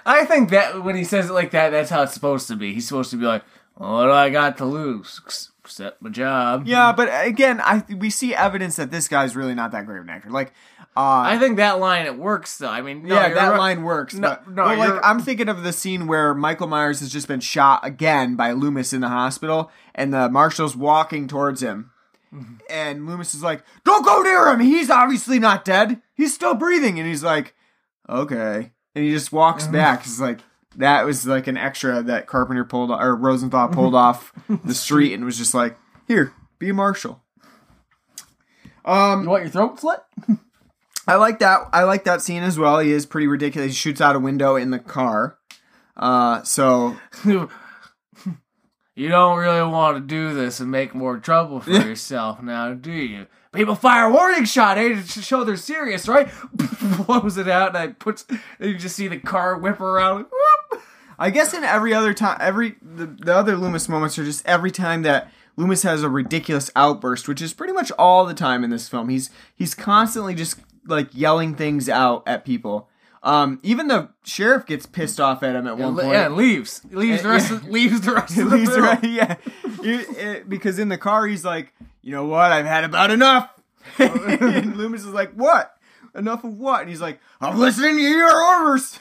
I 0.06 0.26
think 0.26 0.50
that 0.50 0.84
when 0.84 0.96
he 0.96 1.04
says 1.04 1.30
it 1.30 1.34
like 1.34 1.52
that, 1.52 1.70
that's 1.70 1.90
how 1.90 2.04
it's 2.04 2.14
supposed 2.14 2.48
to 2.48 2.56
be. 2.56 2.74
He's 2.74 2.88
supposed 2.88 3.12
to 3.12 3.18
be 3.18 3.26
like, 3.26 3.44
"What 3.76 4.06
do 4.06 4.12
I 4.12 4.30
got 4.30 4.58
to 4.58 4.66
lose 4.66 5.22
except 5.64 6.02
my 6.02 6.10
job?" 6.10 6.68
Yeah, 6.68 6.92
but 6.92 7.10
again, 7.26 7.62
I 7.62 7.84
we 7.96 8.10
see 8.10 8.34
evidence 8.34 8.76
that 8.78 8.92
this 8.92 9.08
guy's 9.08 9.36
really 9.36 9.56
not 9.56 9.72
that 9.72 9.86
great 9.86 10.00
of 10.00 10.04
an 10.06 10.10
actor. 10.10 10.30
Like, 10.30 10.54
uh, 10.98 11.26
I 11.26 11.38
think 11.40 11.58
that 11.58 11.80
line 11.80 12.06
it 12.06 12.18
works 12.18 12.58
though. 12.58 12.70
I 12.70 12.82
mean, 12.82 13.04
no, 13.04 13.16
yeah, 13.16 13.34
that 13.34 13.50
right. 13.50 13.58
line 13.58 13.84
works. 13.84 14.14
No, 14.14 14.30
but, 14.30 14.50
no, 14.50 14.64
well, 14.64 14.78
like 14.78 15.00
I'm 15.04 15.20
thinking 15.20 15.50
of 15.50 15.64
the 15.64 15.74
scene 15.74 16.08
where 16.08 16.34
Michael 16.34 16.68
Myers 16.68 17.00
has 17.02 17.10
just 17.12 17.28
been 17.28 17.42
shot 17.42 17.86
again 17.86 18.36
by 18.36 18.52
Loomis 18.52 18.94
in 18.94 19.02
the 19.02 19.10
hospital, 19.10 19.72
and 19.94 20.14
the 20.14 20.30
marshal's 20.30 20.76
walking 20.76 21.28
towards 21.28 21.62
him, 21.62 21.92
Mm-hmm. 22.34 22.54
and 22.70 23.06
Loomis 23.08 23.34
is 23.34 23.44
like, 23.44 23.64
"Don't 23.86 24.06
go 24.06 24.22
near 24.22 24.48
him. 24.50 24.60
He's 24.60 24.90
obviously 24.90 25.40
not 25.40 25.64
dead. 25.64 26.02
He's 26.16 26.34
still 26.34 26.54
breathing." 26.54 27.00
And 27.00 27.08
he's 27.08 27.24
like, 27.24 27.54
"Okay," 28.10 28.72
and 28.96 29.04
he 29.04 29.12
just 29.12 29.32
walks 29.32 29.68
back. 29.68 30.04
He's 30.04 30.20
like. 30.20 30.40
That 30.78 31.06
was 31.06 31.26
like 31.26 31.48
an 31.48 31.56
extra 31.56 32.04
that 32.04 32.28
Carpenter 32.28 32.66
pulled 32.66 32.92
or 32.92 33.16
Rosenthal 33.16 33.70
pulled 33.70 33.96
off 34.06 34.34
the 34.66 34.74
street 34.76 35.14
and 35.14 35.24
was 35.24 35.38
just 35.38 35.54
like, 35.54 35.78
"Here, 36.06 36.34
be 36.60 36.68
a 36.70 36.74
marshal." 36.74 37.24
Um, 38.84 39.24
You 39.24 39.30
want 39.30 39.44
your 39.44 39.52
throat 39.52 39.80
slit? 39.80 40.00
I 41.08 41.16
like 41.16 41.40
that. 41.40 41.70
I 41.72 41.84
like 41.84 42.04
that 42.04 42.22
scene 42.22 42.44
as 42.44 42.60
well. 42.60 42.80
He 42.80 42.92
is 42.92 43.06
pretty 43.06 43.28
ridiculous. 43.28 43.72
He 43.72 43.74
shoots 43.74 44.02
out 44.02 44.18
a 44.18 44.20
window 44.20 44.58
in 44.58 44.72
the 44.72 44.80
car. 44.80 45.38
Uh, 45.96 46.44
so 46.44 46.98
you 47.26 47.48
don't 49.10 49.38
really 49.38 49.72
want 49.72 49.96
to 49.98 50.02
do 50.02 50.34
this 50.34 50.60
and 50.60 50.70
make 50.70 50.94
more 50.94 51.18
trouble 51.18 51.62
for 51.62 51.72
yourself 51.72 52.42
now, 52.42 52.74
do 52.74 52.92
you? 52.92 53.28
People 53.56 53.76
fire 53.76 54.06
a 54.06 54.12
warning 54.12 54.46
shot, 54.46 54.78
eh, 54.78 55.02
to 55.02 55.22
show 55.22 55.44
they're 55.44 55.58
serious, 55.58 56.08
right? 56.08 56.30
Blows 57.06 57.38
it 57.38 57.48
out, 57.48 57.70
and 57.70 57.78
I 57.78 57.88
puts. 57.88 58.26
And 58.60 58.72
you 58.72 58.78
just 58.78 58.96
see 58.96 59.08
the 59.08 59.18
car 59.18 59.58
whip 59.58 59.80
around. 59.80 60.26
whoop. 60.26 60.82
I 61.18 61.30
guess 61.30 61.54
in 61.54 61.64
every 61.64 61.94
other 61.94 62.14
time, 62.14 62.38
every 62.42 62.76
the, 62.82 63.06
the 63.06 63.34
other 63.34 63.56
Loomis 63.56 63.88
moments 63.88 64.20
are 64.20 64.26
just 64.26 64.46
every 64.46 64.72
time 64.72 65.04
that 65.04 65.32
Loomis 65.56 65.84
has 65.84 66.04
a 66.04 66.10
ridiculous 66.10 66.70
outburst, 66.76 67.28
which 67.28 67.42
is 67.42 67.54
pretty 67.54 67.74
much 67.74 67.92
all 67.98 68.26
the 68.26 68.34
time 68.34 68.64
in 68.64 68.70
this 68.70 68.90
film. 68.90 69.10
He's 69.10 69.30
he's 69.56 69.74
constantly 69.74 70.36
just 70.36 70.60
like 70.86 71.10
yelling 71.14 71.56
things 71.56 71.88
out 71.90 72.24
at 72.28 72.46
people. 72.46 72.90
Um, 73.26 73.60
even 73.64 73.88
the 73.88 74.10
sheriff 74.24 74.68
gets 74.68 74.86
pissed 74.86 75.20
off 75.20 75.42
at 75.42 75.56
him 75.56 75.66
at 75.66 75.78
one 75.80 75.96
point. 75.96 76.10
Yeah, 76.10 76.30
leaves. 76.30 76.82
Leaves 76.92 77.24
the 77.24 77.30
rest. 77.30 77.50
Of, 77.52 77.68
leaves 77.68 78.02
the 78.02 78.14
rest 78.14 78.38
of 78.38 78.52
the 78.52 78.58
He's 78.60 78.70
film. 78.70 78.84
right, 78.84 79.04
yeah. 79.04 79.36
You- 79.82 80.06
it- 80.16 80.48
because 80.48 80.78
in 80.78 80.90
the 80.90 80.98
car, 80.98 81.26
he's 81.26 81.44
like, 81.44 81.74
you 82.04 82.12
know 82.12 82.26
what? 82.26 82.52
I've 82.52 82.68
had 82.68 82.84
about 82.84 83.10
enough. 83.10 83.50
and 83.98 84.76
Loomis 84.78 85.02
is 85.02 85.08
like, 85.08 85.34
what? 85.34 85.76
Enough 86.14 86.44
of 86.44 86.58
what? 86.58 86.82
And 86.82 86.90
he's 86.90 87.02
like, 87.02 87.20
I'm 87.42 87.58
listening 87.58 87.98
to 87.98 88.02
your 88.02 88.32
orders. 88.44 89.00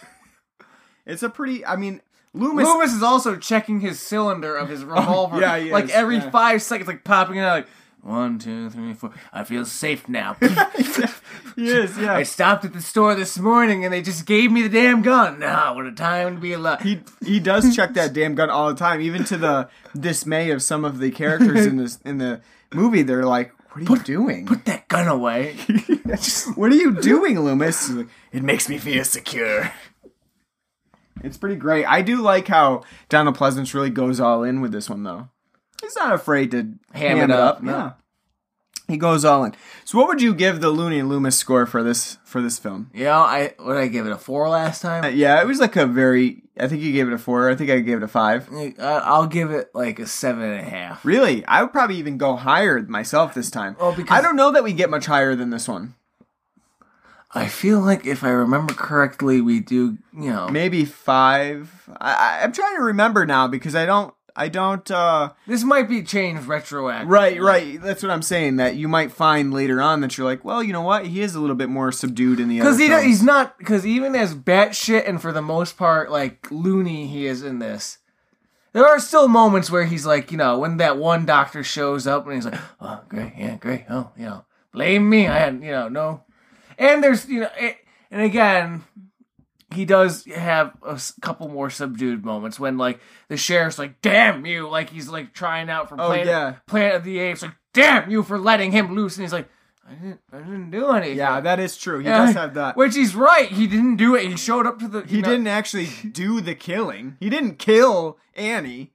It's 1.06 1.22
a 1.22 1.28
pretty. 1.28 1.64
I 1.64 1.76
mean, 1.76 2.00
Loomis. 2.32 2.66
Loomis 2.66 2.92
is 2.94 3.02
also 3.02 3.36
checking 3.36 3.80
his 3.80 4.00
cylinder 4.00 4.56
of 4.56 4.68
his 4.70 4.84
revolver. 4.84 5.36
Oh, 5.36 5.54
yeah, 5.54 5.70
like 5.72 5.84
is, 5.84 5.90
every 5.90 6.16
yeah. 6.16 6.30
five 6.30 6.62
seconds, 6.62 6.88
like 6.88 7.04
popping 7.04 7.36
it 7.36 7.40
out, 7.40 7.52
like 7.58 7.68
one, 8.04 8.38
two, 8.38 8.68
three, 8.68 8.92
four. 8.92 9.12
I 9.32 9.44
feel 9.44 9.64
safe 9.64 10.10
now. 10.10 10.36
yes. 10.42 11.96
Yeah. 11.98 12.14
I 12.14 12.22
stopped 12.22 12.66
at 12.66 12.74
the 12.74 12.82
store 12.82 13.14
this 13.14 13.38
morning 13.38 13.82
and 13.82 13.94
they 13.94 14.02
just 14.02 14.26
gave 14.26 14.52
me 14.52 14.60
the 14.60 14.68
damn 14.68 15.00
gun. 15.00 15.38
Now, 15.38 15.74
what 15.74 15.86
a 15.86 15.92
time 15.92 16.34
to 16.34 16.40
be 16.40 16.52
alive. 16.52 16.82
He 16.82 17.00
he 17.24 17.40
does 17.40 17.74
check 17.74 17.94
that 17.94 18.12
damn 18.12 18.34
gun 18.34 18.50
all 18.50 18.68
the 18.68 18.78
time, 18.78 19.00
even 19.00 19.24
to 19.24 19.38
the 19.38 19.70
dismay 19.98 20.50
of 20.50 20.62
some 20.62 20.84
of 20.84 20.98
the 20.98 21.10
characters 21.10 21.64
in 21.64 21.78
this 21.78 21.98
in 22.04 22.18
the 22.18 22.42
movie. 22.74 23.02
They're 23.02 23.24
like, 23.24 23.52
"What 23.72 23.90
are 23.90 23.94
you 23.96 24.02
doing? 24.02 24.44
Put 24.44 24.66
that 24.66 24.86
gun 24.88 25.08
away. 25.08 25.54
what 26.56 26.70
are 26.70 26.76
you 26.76 27.00
doing, 27.00 27.40
Loomis?" 27.40 27.88
Like, 27.88 28.08
It 28.32 28.42
makes 28.42 28.68
me 28.68 28.76
feel 28.76 29.04
secure. 29.04 29.72
It's 31.22 31.38
pretty 31.38 31.56
great. 31.56 31.86
I 31.86 32.02
do 32.02 32.20
like 32.20 32.48
how 32.48 32.82
Donald 33.08 33.38
Pleasence 33.38 33.72
really 33.72 33.88
goes 33.88 34.20
all 34.20 34.42
in 34.42 34.60
with 34.60 34.72
this 34.72 34.90
one, 34.90 35.04
though. 35.04 35.30
He's 35.84 35.96
not 35.96 36.12
afraid 36.14 36.50
to 36.52 36.72
Ham 36.92 37.18
it 37.18 37.30
up, 37.30 37.62
no. 37.62 37.72
Yeah, 37.72 37.92
he 38.88 38.96
goes 38.96 39.24
all 39.24 39.44
in. 39.44 39.54
So, 39.84 39.98
what 39.98 40.08
would 40.08 40.20
you 40.22 40.34
give 40.34 40.60
the 40.60 40.70
Looney 40.70 40.98
and 40.98 41.08
Loomis 41.08 41.36
score 41.36 41.66
for 41.66 41.82
this 41.82 42.18
for 42.24 42.40
this 42.42 42.58
film? 42.58 42.90
Yeah, 42.94 43.18
I 43.18 43.54
what 43.58 43.74
did 43.74 43.82
I 43.82 43.88
give 43.88 44.06
it 44.06 44.12
a 44.12 44.18
four 44.18 44.48
last 44.48 44.84
Uh, 44.84 45.00
time? 45.02 45.14
yeah, 45.16 45.40
it 45.40 45.46
was 45.46 45.60
like 45.60 45.76
a 45.76 45.86
very. 45.86 46.42
I 46.58 46.68
think 46.68 46.82
you 46.82 46.92
gave 46.92 47.08
it 47.08 47.12
a 47.14 47.18
four. 47.18 47.50
I 47.50 47.56
think 47.56 47.70
I 47.70 47.80
gave 47.80 47.96
it 47.98 48.02
a 48.04 48.08
five. 48.08 48.48
I- 48.52 48.74
I'll 48.78 49.26
give 49.26 49.50
it 49.50 49.70
like 49.74 49.98
a 49.98 50.06
seven 50.06 50.42
and 50.44 50.60
a 50.60 50.70
half. 50.70 51.04
Really, 51.04 51.44
I 51.46 51.62
would 51.62 51.72
probably 51.72 51.96
even 51.96 52.16
go 52.18 52.36
higher 52.36 52.80
myself 52.82 53.34
this 53.34 53.50
time. 53.50 53.76
Oh, 53.80 53.92
because- 53.94 54.16
I 54.16 54.22
don't 54.22 54.36
know 54.36 54.50
that 54.52 54.62
we 54.64 54.72
get 54.72 54.88
much 54.90 55.06
higher 55.06 55.34
than 55.34 55.50
this 55.50 55.66
one. 55.68 55.94
I 57.36 57.48
feel 57.48 57.80
like 57.80 58.06
if 58.06 58.22
I 58.22 58.28
remember 58.28 58.74
correctly, 58.74 59.40
we 59.40 59.58
do. 59.58 59.98
You 60.12 60.30
know, 60.30 60.48
Maybe 60.48 60.84
five. 60.84 61.72
I, 62.00 62.12
I, 62.14 62.44
I'm 62.44 62.52
trying 62.52 62.76
to 62.76 62.82
remember 62.82 63.26
now 63.26 63.48
because 63.48 63.74
I 63.74 63.86
don't. 63.86 64.14
I 64.36 64.48
don't. 64.48 64.88
uh 64.90 65.30
this 65.46 65.62
might 65.62 65.88
be 65.88 66.02
changed 66.02 66.46
retroactive. 66.46 67.08
Right, 67.08 67.40
right. 67.40 67.80
That's 67.80 68.02
what 68.02 68.10
I'm 68.10 68.22
saying. 68.22 68.56
That 68.56 68.74
you 68.76 68.88
might 68.88 69.12
find 69.12 69.52
later 69.52 69.80
on 69.80 70.00
that 70.00 70.18
you're 70.18 70.26
like, 70.26 70.44
well, 70.44 70.62
you 70.62 70.72
know 70.72 70.82
what? 70.82 71.06
He 71.06 71.20
is 71.20 71.34
a 71.34 71.40
little 71.40 71.56
bit 71.56 71.68
more 71.68 71.92
subdued 71.92 72.40
in 72.40 72.48
the 72.48 72.60
other. 72.60 72.70
Because 72.70 72.80
he 72.80 72.88
films. 72.88 73.04
he's 73.04 73.22
not 73.22 73.58
because 73.58 73.86
even 73.86 74.14
as 74.16 74.34
batshit 74.34 75.08
and 75.08 75.20
for 75.22 75.32
the 75.32 75.42
most 75.42 75.76
part 75.76 76.10
like 76.10 76.48
loony 76.50 77.06
he 77.06 77.26
is 77.26 77.42
in 77.42 77.60
this, 77.60 77.98
there 78.72 78.84
are 78.84 78.98
still 78.98 79.28
moments 79.28 79.70
where 79.70 79.84
he's 79.84 80.04
like 80.04 80.30
you 80.32 80.36
know 80.36 80.58
when 80.58 80.78
that 80.78 80.98
one 80.98 81.24
doctor 81.24 81.62
shows 81.62 82.06
up 82.06 82.26
and 82.26 82.34
he's 82.34 82.44
like 82.44 82.60
oh 82.80 83.00
great 83.08 83.32
yeah 83.38 83.56
great 83.56 83.84
oh 83.88 84.10
you 84.16 84.24
know 84.24 84.44
blame 84.72 85.08
me 85.08 85.28
I 85.28 85.38
had 85.38 85.54
you 85.62 85.70
know 85.70 85.88
no, 85.88 86.24
and 86.76 87.02
there's 87.02 87.28
you 87.28 87.40
know 87.40 87.50
it, 87.56 87.76
and 88.10 88.22
again 88.22 88.84
he 89.74 89.84
does 89.84 90.24
have 90.26 90.72
a 90.82 91.00
couple 91.20 91.48
more 91.48 91.70
subdued 91.70 92.24
moments 92.24 92.58
when 92.58 92.78
like 92.78 93.00
the 93.28 93.36
sheriff's 93.36 93.78
like 93.78 94.00
damn 94.02 94.44
you 94.46 94.68
like 94.68 94.90
he's 94.90 95.08
like 95.08 95.32
trying 95.34 95.68
out 95.70 95.88
for 95.88 95.96
Oh, 96.00 96.12
yeah. 96.12 96.54
Planet 96.66 96.96
of 96.96 97.04
the 97.04 97.18
Apes 97.18 97.42
like 97.42 97.52
damn 97.72 98.10
you 98.10 98.22
for 98.22 98.38
letting 98.38 98.72
him 98.72 98.94
loose 98.94 99.16
and 99.16 99.24
he's 99.24 99.32
like. 99.32 99.48
I 99.86 99.92
didn't, 99.96 100.20
I 100.32 100.38
didn't 100.38 100.70
do 100.70 100.90
anything. 100.92 101.18
Yeah, 101.18 101.40
that 101.40 101.60
is 101.60 101.76
true. 101.76 101.98
He 101.98 102.06
Yeah, 102.06 102.24
does 102.24 102.34
have 102.36 102.54
that. 102.54 102.74
Which 102.74 102.94
he's 102.94 103.14
right. 103.14 103.50
He 103.50 103.66
didn't 103.66 103.96
do 103.96 104.14
it. 104.14 104.24
He 104.26 104.34
showed 104.34 104.66
up 104.66 104.78
to 104.78 104.88
the. 104.88 105.02
he 105.02 105.20
know, 105.20 105.28
didn't 105.28 105.46
actually 105.46 105.88
do 106.10 106.40
the 106.40 106.54
killing. 106.54 107.18
He 107.20 107.28
didn't 107.28 107.58
kill 107.58 108.16
Annie. 108.34 108.92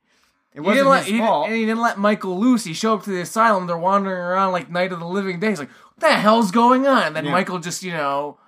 It 0.52 0.62
wasn't 0.62 0.88
let. 0.88 1.04
his 1.04 1.12
He, 1.12 1.20
fault. 1.20 1.46
and 1.46 1.56
he 1.56 1.64
didn't 1.68 1.82
let 1.84 2.00
Michael 2.00 2.40
loose. 2.40 2.64
He 2.64 2.74
showed 2.74 2.96
up 2.96 3.04
to 3.04 3.12
the 3.12 3.22
asylum. 3.22 3.68
They're 3.68 3.78
wandering 3.78 4.18
around 4.20 4.52
like 4.52 4.72
Night 4.72 4.92
of 4.92 5.00
the 5.00 5.06
Living 5.06 5.40
Dead. 5.40 5.50
He's 5.52 5.60
like, 5.60 5.70
"What 5.70 6.00
the 6.00 6.16
hell's 6.16 6.50
going 6.50 6.88
on?" 6.88 7.04
And 7.04 7.16
then 7.16 7.26
Yeah. 7.26 7.34
Michael 7.34 7.60
just, 7.60 7.84
you 7.84 7.92
know, 7.92 8.40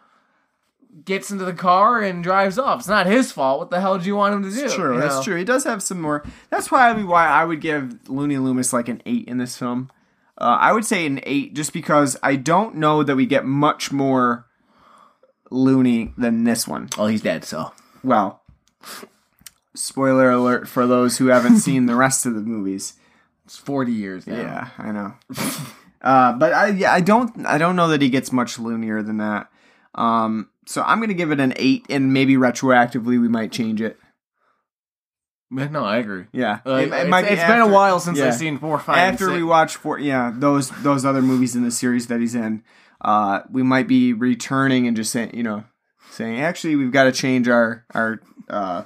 gets 1.06 1.32
into 1.32 1.46
the 1.46 1.54
car 1.54 2.02
and 2.02 2.24
drives 2.24 2.58
off. 2.60 2.80
It's 2.80 2.88
not 2.88 3.06
his 3.08 3.32
fault. 3.32 3.60
What 3.60 3.70
the 3.70 3.80
hell 3.82 3.98
do 3.98 4.06
you 4.06 4.16
want 4.16 4.36
him 4.36 4.44
to 4.44 4.56
do? 4.56 4.66
It's 4.66 4.76
true. 4.76 4.96
you 4.96 5.02
That's 5.02 5.16
know? 5.18 5.24
true. 5.24 5.36
He 5.38 5.44
does 5.44 5.64
have 5.64 5.82
some 5.82 6.02
more. 6.02 6.24
That's 6.50 6.68
probably 6.68 7.04
why 7.04 7.26
I 7.28 7.46
would 7.46 7.62
give 7.62 8.10
Looney 8.10 8.38
Loomis 8.38 8.74
like 8.74 8.88
an 8.90 9.02
eight 9.06 9.28
in 9.28 9.38
this 9.38 9.58
film. 9.58 9.90
Uh, 10.38 10.58
I 10.60 10.72
would 10.74 10.86
say 10.86 11.06
an 11.06 11.20
eight 11.24 11.54
just 11.54 11.72
because 11.74 12.18
I 12.24 12.36
don't 12.36 12.76
know 12.76 13.04
that 13.04 13.16
we 13.16 13.26
get 13.26 13.46
much 13.46 13.92
more 13.92 14.46
Looney 15.50 16.14
than 16.18 16.44
this 16.44 16.68
one. 16.68 16.90
Oh, 16.98 17.08
he's 17.08 17.22
dead. 17.22 17.44
So 17.46 17.72
Well, 18.04 18.42
spoiler 19.76 20.30
alert 20.32 20.68
for 20.68 20.88
those 20.88 21.18
who 21.18 21.28
haven't 21.28 21.58
seen 21.60 21.86
the 21.86 21.96
rest 21.96 22.26
of 22.26 22.34
the 22.36 22.42
movies. 22.42 22.94
it's 23.46 23.58
forty 23.58 23.92
years 23.92 24.28
now. 24.28 24.38
Yeah, 24.42 24.70
I 24.78 24.92
know. 24.92 25.14
uh, 26.02 26.34
but 26.34 26.54
I 26.54 26.68
yeah, 26.70 26.92
I 26.94 27.02
don't 27.02 27.46
I 27.46 27.58
don't 27.58 27.76
know 27.76 27.90
that 27.90 28.02
he 28.02 28.10
gets 28.10 28.32
much 28.32 28.58
loonier 28.60 29.02
than 29.04 29.18
that. 29.18 29.50
Um, 29.96 30.50
so 30.66 30.82
I'm 30.84 31.00
gonna 31.00 31.14
give 31.14 31.32
it 31.32 31.40
an 31.40 31.54
eight, 31.58 31.86
and 31.90 32.14
maybe 32.14 32.36
retroactively 32.36 33.20
we 33.20 33.28
might 33.28 33.52
change 33.52 33.82
it. 33.82 33.98
No, 35.54 35.84
I 35.84 35.98
agree. 35.98 36.26
Yeah, 36.32 36.60
Uh, 36.66 36.76
It- 36.76 36.84
it 36.88 36.94
it's, 36.94 37.10
might 37.10 37.24
be 37.24 37.28
it's 37.32 37.44
been 37.44 37.60
a 37.60 37.68
while 37.68 38.00
since 38.00 38.18
yeah. 38.18 38.28
I've 38.28 38.36
seen 38.36 38.58
four, 38.58 38.80
five, 38.80 38.96
after 38.98 39.32
we 39.32 39.44
watch 39.44 39.76
four 39.76 40.00
yeah 40.00 40.32
those 40.34 40.70
those 40.82 41.04
other 41.04 41.22
movies 41.22 41.56
in 41.58 41.64
the 41.64 41.72
series 41.72 42.08
that 42.08 42.22
he's 42.22 42.36
in 42.36 42.64
uh 43.02 43.42
we 43.52 43.62
might 43.64 43.86
be 43.88 44.14
returning 44.14 44.88
and 44.88 44.96
just 44.96 45.12
saying 45.12 45.32
you 45.34 45.44
know 45.44 45.66
saying 46.12 46.40
actually 46.40 46.76
we've 46.78 46.92
got 46.94 47.04
to 47.06 47.12
change 47.12 47.50
our 47.50 47.84
our 47.94 48.22
uh 48.50 48.84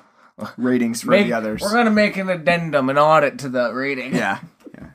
ratings 0.57 1.01
for 1.03 1.11
Make- 1.11 1.27
the 1.27 1.33
others 1.33 1.61
We're 1.61 1.73
gonna 1.73 1.91
make 1.91 2.17
an 2.17 2.29
addendum, 2.29 2.89
an 2.89 2.97
audit 2.97 3.37
to 3.39 3.49
the 3.49 3.71
rating. 3.71 4.15
yeah 4.15 4.39
yeah 4.73 4.89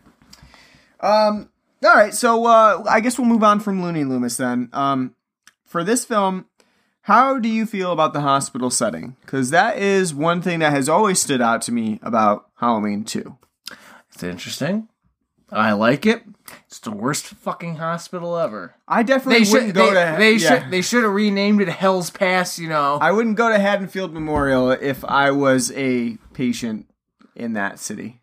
um 1.01 1.49
all 1.85 1.95
right 1.95 2.12
so 2.14 2.45
uh 2.47 2.83
i 2.89 2.99
guess 3.01 3.16
we'll 3.18 3.28
move 3.28 3.45
on 3.45 3.61
from 3.61 3.81
looney 3.83 4.03
loomis 4.05 4.37
then 4.39 4.70
um 4.72 5.14
for 5.66 5.85
this 5.85 6.05
film 6.05 6.47
how 7.03 7.38
do 7.38 7.48
you 7.48 7.66
feel 7.66 7.92
about 7.92 8.12
the 8.12 8.20
hospital 8.20 8.70
setting 8.70 9.16
because 9.22 9.51
that 9.51 9.78
is 9.78 10.14
one 10.14 10.42
thing 10.42 10.59
that 10.61 10.72
has 10.72 10.88
always 10.88 11.20
stood 11.20 11.40
out 11.40 11.62
to 11.62 11.72
me 11.72 11.98
about 12.03 12.46
halloween 12.57 13.05
2 13.05 13.36
It's 14.12 14.22
interesting. 14.22 14.88
I 15.53 15.72
like 15.72 16.07
it. 16.07 16.22
It's 16.68 16.78
the 16.78 16.92
worst 16.92 17.26
fucking 17.26 17.76
hospital 17.76 18.36
ever. 18.36 18.76
i 18.86 19.03
definitely 19.03 19.44
They 19.44 19.51
wouldn't 19.51 19.68
should. 19.70 19.74
go 19.74 19.86
They, 19.94 20.12
to 20.12 20.16
they 20.18 20.32
yeah. 20.34 20.62
should. 20.62 20.70
They 20.70 20.80
should 20.82 21.03
have 21.03 21.12
renamed 21.12 21.61
it 21.61 21.68
Hell's 21.68 22.09
Pass. 22.11 22.57
You 22.57 22.68
know. 22.68 22.98
I 23.01 23.11
wouldn't 23.11 23.36
go 23.36 23.48
to 23.48 23.59
Haddonfield 23.59 24.12
Memorial 24.12 24.70
if 24.70 25.05
I 25.05 25.32
was 25.32 25.72
a 25.72 26.18
patient 26.34 26.86
in 27.34 27.55
that 27.55 27.80
city. 27.80 28.20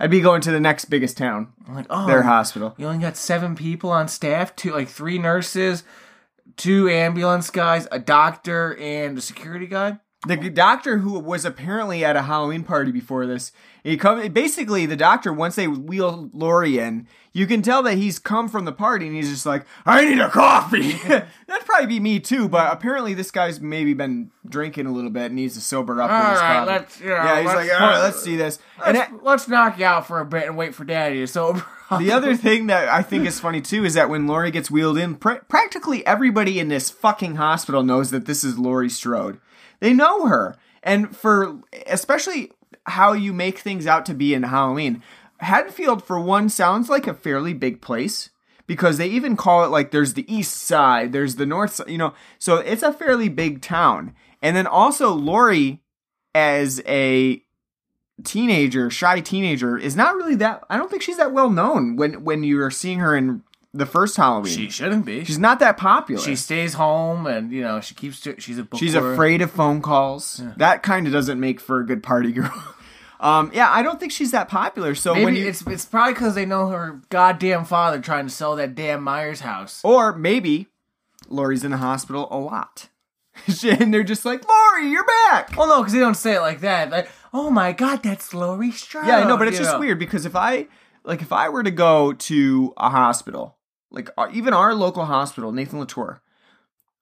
I'd 0.00 0.10
be 0.10 0.20
going 0.22 0.40
to 0.42 0.50
the 0.50 0.60
next 0.60 0.86
biggest 0.86 1.18
town, 1.18 1.52
I'm 1.68 1.74
like, 1.74 1.86
oh, 1.90 2.06
their 2.06 2.22
hospital. 2.22 2.74
you 2.78 2.86
only 2.86 2.98
got 3.00 3.16
seven 3.18 3.54
people 3.54 3.90
on 3.90 4.08
staff. 4.08 4.56
Two, 4.56 4.72
like 4.72 4.88
three 4.88 5.18
nurses, 5.18 5.84
two 6.56 6.88
ambulance 6.88 7.50
guys, 7.50 7.86
a 7.90 7.98
doctor, 7.98 8.76
and 8.78 9.16
a 9.18 9.20
security 9.20 9.66
guy. 9.66 9.98
The 10.24 10.36
doctor 10.50 10.98
who 10.98 11.18
was 11.18 11.44
apparently 11.44 12.04
at 12.04 12.14
a 12.14 12.22
Halloween 12.22 12.62
party 12.62 12.92
before 12.92 13.26
this, 13.26 13.50
he 13.82 13.96
come 13.96 14.28
basically 14.28 14.86
the 14.86 14.94
doctor 14.94 15.32
once 15.32 15.56
they 15.56 15.66
wheel 15.66 16.30
Laurie 16.32 16.78
in, 16.78 17.08
you 17.32 17.44
can 17.48 17.60
tell 17.60 17.82
that 17.82 17.96
he's 17.96 18.20
come 18.20 18.48
from 18.48 18.64
the 18.64 18.70
party 18.70 19.08
and 19.08 19.16
he's 19.16 19.28
just 19.30 19.46
like, 19.46 19.66
I 19.84 20.04
need 20.04 20.20
a 20.20 20.28
coffee. 20.30 20.92
That'd 21.08 21.66
probably 21.66 21.88
be 21.88 21.98
me 21.98 22.20
too, 22.20 22.48
but 22.48 22.72
apparently 22.72 23.14
this 23.14 23.32
guy's 23.32 23.60
maybe 23.60 23.94
been 23.94 24.30
drinking 24.48 24.86
a 24.86 24.92
little 24.92 25.10
bit 25.10 25.26
and 25.26 25.34
needs 25.34 25.54
to 25.54 25.60
sober 25.60 26.00
up 26.00 26.08
All 26.08 26.30
his 26.30 26.68
let's, 26.68 27.00
you 27.00 27.06
know, 27.08 27.14
yeah, 27.16 27.38
he's 27.40 27.46
like, 27.46 27.72
all 27.72 27.80
right, 27.88 27.98
let's 28.02 28.22
see 28.22 28.36
this. 28.36 28.60
And 28.86 28.96
Let's, 28.96 29.10
that- 29.10 29.24
let's 29.24 29.48
knock 29.48 29.78
you 29.80 29.86
out 29.86 30.06
for 30.06 30.20
a 30.20 30.24
bit 30.24 30.44
and 30.46 30.56
wait 30.56 30.72
for 30.72 30.84
Daddy 30.84 31.16
to 31.18 31.26
sober. 31.26 31.64
up. 31.90 31.98
The 31.98 32.12
other 32.12 32.36
thing 32.36 32.68
that 32.68 32.88
I 32.88 33.02
think 33.02 33.26
is 33.26 33.40
funny 33.40 33.60
too 33.60 33.84
is 33.84 33.94
that 33.94 34.08
when 34.08 34.28
Laurie 34.28 34.52
gets 34.52 34.70
wheeled 34.70 34.98
in, 34.98 35.16
pr- 35.16 35.42
practically 35.48 36.06
everybody 36.06 36.60
in 36.60 36.68
this 36.68 36.90
fucking 36.90 37.34
hospital 37.36 37.82
knows 37.82 38.12
that 38.12 38.26
this 38.26 38.44
is 38.44 38.56
Laurie 38.56 38.88
Strode. 38.88 39.40
They 39.82 39.92
know 39.92 40.28
her, 40.28 40.54
and 40.84 41.14
for 41.14 41.58
especially 41.88 42.52
how 42.86 43.14
you 43.14 43.32
make 43.32 43.58
things 43.58 43.84
out 43.84 44.06
to 44.06 44.14
be 44.14 44.32
in 44.32 44.44
Halloween, 44.44 45.02
Haddonfield 45.40 46.04
for 46.04 46.20
one 46.20 46.48
sounds 46.48 46.88
like 46.88 47.08
a 47.08 47.14
fairly 47.14 47.52
big 47.52 47.80
place 47.80 48.30
because 48.68 48.96
they 48.96 49.08
even 49.08 49.36
call 49.36 49.64
it 49.64 49.70
like 49.72 49.90
there's 49.90 50.14
the 50.14 50.32
east 50.32 50.56
side, 50.56 51.10
there's 51.10 51.34
the 51.34 51.46
north 51.46 51.74
side, 51.74 51.90
you 51.90 51.98
know, 51.98 52.14
so 52.38 52.58
it's 52.58 52.84
a 52.84 52.92
fairly 52.92 53.28
big 53.28 53.60
town. 53.60 54.14
And 54.40 54.56
then 54.56 54.68
also 54.68 55.12
Laurie 55.12 55.80
as 56.32 56.80
a 56.86 57.42
teenager, 58.22 58.88
shy 58.88 59.18
teenager, 59.18 59.76
is 59.76 59.96
not 59.96 60.14
really 60.14 60.36
that. 60.36 60.62
I 60.70 60.76
don't 60.76 60.92
think 60.92 61.02
she's 61.02 61.16
that 61.16 61.32
well 61.32 61.50
known 61.50 61.96
when 61.96 62.22
when 62.22 62.44
you 62.44 62.62
are 62.62 62.70
seeing 62.70 63.00
her 63.00 63.16
in 63.16 63.42
the 63.74 63.86
first 63.86 64.16
Halloween. 64.16 64.52
she 64.52 64.68
shouldn't 64.68 65.06
be. 65.06 65.24
she's 65.24 65.38
not 65.38 65.58
that 65.60 65.76
popular. 65.76 66.20
she 66.20 66.36
stays 66.36 66.74
home 66.74 67.26
and 67.26 67.52
you 67.52 67.62
know 67.62 67.80
she 67.80 67.94
keeps. 67.94 68.20
To, 68.20 68.38
she's 68.38 68.58
a 68.58 68.62
bookworm. 68.62 68.80
she's 68.80 68.94
afraid 68.94 69.42
of 69.42 69.50
phone 69.50 69.80
calls. 69.80 70.42
That 70.56 70.82
kind 70.82 71.06
of 71.06 71.12
doesn't 71.12 71.40
make 71.40 71.60
for 71.60 71.80
a 71.80 71.86
good 71.86 72.02
party 72.02 72.32
girl. 72.32 72.52
um, 73.20 73.50
yeah, 73.54 73.70
I 73.70 73.82
don't 73.82 73.98
think 73.98 74.12
she's 74.12 74.30
that 74.32 74.48
popular. 74.48 74.94
So 74.94 75.14
Maybe 75.14 75.24
when 75.24 75.36
you, 75.36 75.48
it's 75.48 75.66
it's 75.66 75.86
probably 75.86 76.14
because 76.14 76.34
they 76.34 76.46
know 76.46 76.68
her 76.68 77.00
goddamn 77.08 77.64
father 77.64 78.00
trying 78.00 78.26
to 78.26 78.32
sell 78.32 78.56
that 78.56 78.74
damn 78.74 79.02
Myers 79.02 79.40
house. 79.40 79.80
or 79.84 80.14
maybe 80.16 80.68
Laurie's 81.28 81.64
in 81.64 81.70
the 81.70 81.78
hospital 81.78 82.28
a 82.30 82.38
lot, 82.38 82.88
and 83.64 83.92
they're 83.94 84.02
just 84.02 84.26
like, 84.26 84.46
"Laurie, 84.46 84.90
you're 84.90 85.06
back. 85.30 85.56
Well, 85.56 85.68
no, 85.68 85.78
because 85.78 85.94
they 85.94 86.00
don't 86.00 86.14
say 86.14 86.34
it 86.34 86.40
like 86.40 86.60
that. 86.60 86.90
Like, 86.90 87.08
oh 87.32 87.48
my 87.48 87.72
god, 87.72 88.02
that's 88.02 88.34
Laurie 88.34 88.70
Strode. 88.70 89.06
Yeah, 89.06 89.18
I 89.18 89.24
know, 89.24 89.38
but 89.38 89.48
it's 89.48 89.58
just 89.58 89.72
know. 89.72 89.80
weird 89.80 89.98
because 89.98 90.26
if 90.26 90.36
I 90.36 90.66
like 91.04 91.22
if 91.22 91.32
I 91.32 91.48
were 91.48 91.62
to 91.62 91.70
go 91.70 92.12
to 92.12 92.74
a 92.76 92.90
hospital, 92.90 93.56
like 93.92 94.10
uh, 94.18 94.28
even 94.32 94.54
our 94.54 94.74
local 94.74 95.04
hospital, 95.04 95.52
Nathan 95.52 95.78
Latour, 95.78 96.20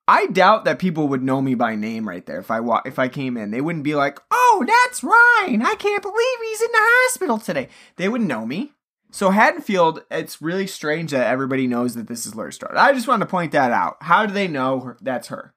I 0.06 0.26
doubt 0.26 0.64
that 0.64 0.78
people 0.78 1.08
would 1.08 1.22
know 1.22 1.40
me 1.40 1.54
by 1.54 1.76
name 1.76 2.08
right 2.08 2.24
there 2.26 2.40
if 2.40 2.50
I 2.50 2.60
wa- 2.60 2.82
if 2.84 2.98
I 2.98 3.08
came 3.08 3.36
in. 3.36 3.50
They 3.50 3.60
wouldn't 3.60 3.84
be 3.84 3.94
like, 3.94 4.18
"Oh, 4.30 4.64
that's 4.66 5.02
Ryan. 5.02 5.62
I 5.62 5.74
can't 5.76 6.02
believe 6.02 6.38
he's 6.42 6.60
in 6.60 6.72
the 6.72 6.78
hospital 6.80 7.38
today." 7.38 7.68
They 7.96 8.08
wouldn't 8.08 8.28
know 8.28 8.44
me. 8.44 8.72
So 9.12 9.30
Haddonfield, 9.30 10.04
it's 10.10 10.40
really 10.40 10.66
strange 10.66 11.10
that 11.10 11.26
everybody 11.26 11.66
knows 11.66 11.94
that 11.94 12.06
this 12.06 12.26
is 12.26 12.34
Laurie 12.34 12.52
Strode. 12.52 12.76
I 12.76 12.92
just 12.92 13.08
wanted 13.08 13.24
to 13.24 13.30
point 13.30 13.52
that 13.52 13.72
out. 13.72 13.96
How 14.02 14.24
do 14.24 14.32
they 14.32 14.46
know 14.46 14.80
her, 14.80 14.96
that's 15.00 15.28
her? 15.28 15.52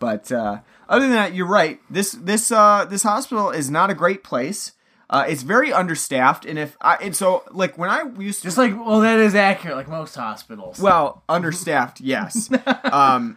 But 0.00 0.32
uh, 0.32 0.60
other 0.88 1.06
than 1.06 1.14
that, 1.14 1.34
you're 1.34 1.46
right. 1.46 1.78
This 1.88 2.12
this 2.12 2.50
uh, 2.50 2.84
this 2.84 3.04
hospital 3.04 3.50
is 3.50 3.70
not 3.70 3.90
a 3.90 3.94
great 3.94 4.24
place. 4.24 4.72
Uh, 5.10 5.24
it's 5.28 5.42
very 5.42 5.72
understaffed, 5.72 6.46
and 6.46 6.58
if 6.58 6.76
I 6.80 6.96
and 6.96 7.14
so 7.14 7.44
like 7.50 7.76
when 7.76 7.90
I 7.90 8.04
used 8.18 8.40
to 8.40 8.46
Just 8.46 8.58
like, 8.58 8.74
well, 8.74 9.00
that 9.00 9.20
is 9.20 9.34
accurate, 9.34 9.76
like 9.76 9.88
most 9.88 10.14
hospitals. 10.14 10.78
well 10.80 11.22
understaffed, 11.28 12.00
yes. 12.00 12.48
um, 12.84 13.36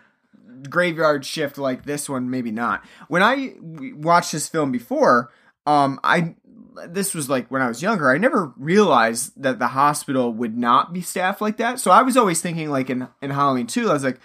graveyard 0.70 1.26
shift 1.26 1.57
like 1.57 1.86
this 1.86 2.09
one, 2.09 2.30
maybe 2.30 2.51
not. 2.51 2.84
When 3.09 3.22
I 3.22 3.49
w- 3.49 3.95
watched 3.97 4.32
this 4.32 4.47
film 4.47 4.72
before, 4.72 5.32
um, 5.65 5.99
I 6.03 6.36
this 6.88 7.13
was 7.13 7.30
like 7.30 7.49
when 7.49 7.61
I 7.61 7.68
was 7.68 7.82
younger. 7.82 8.11
I 8.11 8.18
never 8.18 8.53
realized 8.55 9.34
that 9.41 9.59
the 9.59 9.68
hospital 9.68 10.32
would 10.34 10.57
not 10.57 10.93
be 10.93 11.01
staffed 11.01 11.41
like 11.41 11.57
that. 11.57 11.80
So 11.80 11.91
I 11.91 12.01
was 12.03 12.15
always 12.15 12.41
thinking 12.41 12.70
like 12.70 12.89
in 12.89 13.07
in 13.22 13.32
Halloween 13.32 13.68
too. 13.68 13.89
I 13.89 13.93
was 13.93 14.03
like. 14.03 14.20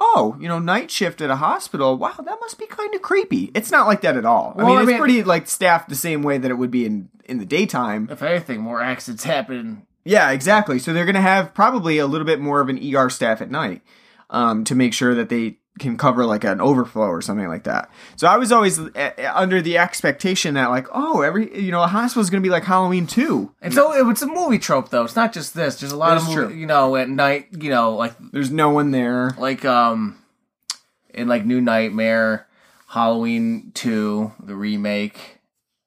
Oh, 0.00 0.36
you 0.38 0.46
know, 0.48 0.58
night 0.60 0.90
shift 0.90 1.20
at 1.20 1.30
a 1.30 1.36
hospital. 1.36 1.96
Wow, 1.96 2.14
that 2.18 2.38
must 2.40 2.58
be 2.58 2.66
kind 2.66 2.94
of 2.94 3.02
creepy. 3.02 3.50
It's 3.54 3.70
not 3.72 3.86
like 3.88 4.00
that 4.02 4.16
at 4.16 4.24
all. 4.24 4.54
I 4.56 4.64
mean, 4.64 4.76
I 4.76 4.80
it's 4.82 4.86
mean- 4.88 4.98
pretty 4.98 5.24
like 5.24 5.48
staffed 5.48 5.88
the 5.88 5.94
same 5.96 6.22
way 6.22 6.38
that 6.38 6.50
it 6.50 6.54
would 6.54 6.70
be 6.70 6.86
in 6.86 7.08
in 7.24 7.38
the 7.38 7.44
daytime. 7.46 8.08
if 8.10 8.22
anything, 8.22 8.60
more 8.60 8.80
accidents 8.80 9.24
happen. 9.24 9.86
Yeah, 10.04 10.30
exactly. 10.30 10.78
So 10.78 10.92
they're 10.94 11.04
going 11.04 11.14
to 11.16 11.20
have 11.20 11.52
probably 11.52 11.98
a 11.98 12.06
little 12.06 12.24
bit 12.26 12.40
more 12.40 12.60
of 12.60 12.68
an 12.70 12.78
ER 12.96 13.10
staff 13.10 13.42
at 13.42 13.50
night 13.50 13.82
um, 14.30 14.64
to 14.64 14.74
make 14.74 14.94
sure 14.94 15.14
that 15.14 15.28
they 15.28 15.58
can 15.78 15.96
cover 15.96 16.24
like 16.26 16.44
an 16.44 16.60
overflow 16.60 17.06
or 17.08 17.22
something 17.22 17.48
like 17.48 17.64
that. 17.64 17.90
So 18.16 18.26
I 18.26 18.36
was 18.36 18.52
always 18.52 18.78
uh, 18.78 19.10
under 19.34 19.62
the 19.62 19.78
expectation 19.78 20.54
that 20.54 20.70
like, 20.70 20.86
oh, 20.92 21.22
every 21.22 21.58
you 21.58 21.70
know, 21.70 21.82
a 21.82 21.86
hospital 21.86 22.22
is 22.22 22.30
going 22.30 22.42
to 22.42 22.46
be 22.46 22.50
like 22.50 22.64
Halloween 22.64 23.06
too. 23.06 23.52
And 23.62 23.72
so 23.72 24.08
it's 24.10 24.22
a 24.22 24.26
movie 24.26 24.58
trope, 24.58 24.90
though. 24.90 25.04
It's 25.04 25.16
not 25.16 25.32
just 25.32 25.54
this. 25.54 25.80
There's 25.80 25.92
a 25.92 25.96
lot 25.96 26.14
That's 26.18 26.28
of 26.28 26.36
movie, 26.36 26.58
you 26.58 26.66
know, 26.66 26.96
at 26.96 27.08
night, 27.08 27.48
you 27.58 27.70
know, 27.70 27.94
like 27.94 28.14
There's 28.32 28.50
no 28.50 28.70
one 28.70 28.90
there. 28.90 29.34
like 29.38 29.64
um, 29.64 30.18
in 31.14 31.28
like 31.28 31.44
New 31.44 31.60
Nightmare, 31.60 32.46
Halloween 32.88 33.70
Two, 33.74 34.32
the 34.42 34.54
remake, 34.54 35.38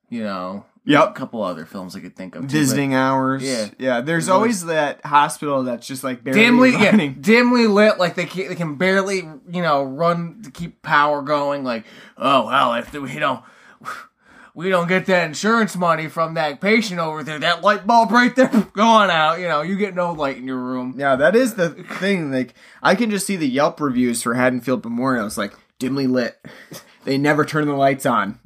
you 0.10 0.24
know, 0.24 0.66
a 0.86 1.12
couple 1.14 1.44
other 1.44 1.66
films 1.66 1.96
I 1.96 2.00
could 2.00 2.16
think 2.16 2.36
of. 2.36 2.44
too, 2.44 2.48
Visiting 2.48 2.94
hours. 2.94 3.44
Yeah. 3.44 3.70
yeah. 3.78 4.02
There's 4.02 4.06
There's 4.06 4.30
always 4.30 4.66
that 4.66 5.06
hospital 5.06 5.64
that's 5.64 5.88
just 5.88 6.04
like 6.04 6.24
barely 6.24 6.42
dimly, 6.42 6.72
yeah, 6.72 7.14
dimly 7.22 7.68
lit, 7.68 8.00
like 8.00 8.16
they 8.16 8.26
can, 8.26 8.50
they 8.50 8.56
can 8.56 8.76
barely, 8.76 9.18
you 9.18 9.62
know, 9.62 9.84
run 9.84 10.42
to 10.44 10.52
keep 10.52 10.82
power 10.82 11.22
going. 11.22 11.64
Like, 11.64 11.86
oh 12.18 12.48
well, 12.48 12.74
if 12.76 12.92
we 12.94 13.20
don't, 13.20 13.44
we 14.56 14.70
don't 14.70 14.88
get 14.88 15.06
that 15.06 15.28
insurance 15.28 15.76
money 15.78 16.08
from 16.08 16.34
that 16.34 16.60
patient 16.60 17.00
over 17.00 17.24
there, 17.24 17.40
that 17.40 17.62
light 17.62 17.86
bulb 17.86 18.12
right 18.12 18.36
there 18.36 18.48
going 18.74 19.10
out. 19.12 19.40
You 19.40 19.48
know, 19.48 19.62
you 19.62 19.78
get 19.78 19.94
no 19.94 20.14
light 20.14 20.38
in 20.38 20.48
your 20.48 20.58
room. 20.60 20.96
Yeah, 20.98 21.16
that 21.16 21.36
is 21.36 21.54
the 21.54 21.70
thing. 21.70 22.32
Like, 22.32 22.56
I 22.82 22.96
can 22.96 23.12
just 23.12 23.28
see 23.28 23.36
the 23.36 23.48
Yelp 23.48 23.80
reviews 23.80 24.24
for 24.24 24.34
Haddonfield 24.34 24.84
Memorial. 24.84 25.28
It's 25.28 25.38
like 25.38 25.54
dimly 25.80 26.08
lit. 26.08 26.44
They 27.04 27.18
never 27.18 27.46
turn 27.46 27.66
the 27.66 27.74
lights 27.74 28.06
on. 28.06 28.38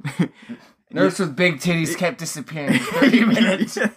Nurse 0.92 1.18
with 1.18 1.34
big 1.34 1.56
titties 1.58 1.96
kept 1.96 2.18
disappearing 2.18 2.78
for 2.78 3.00
thirty 3.00 3.24
minutes. 3.24 3.76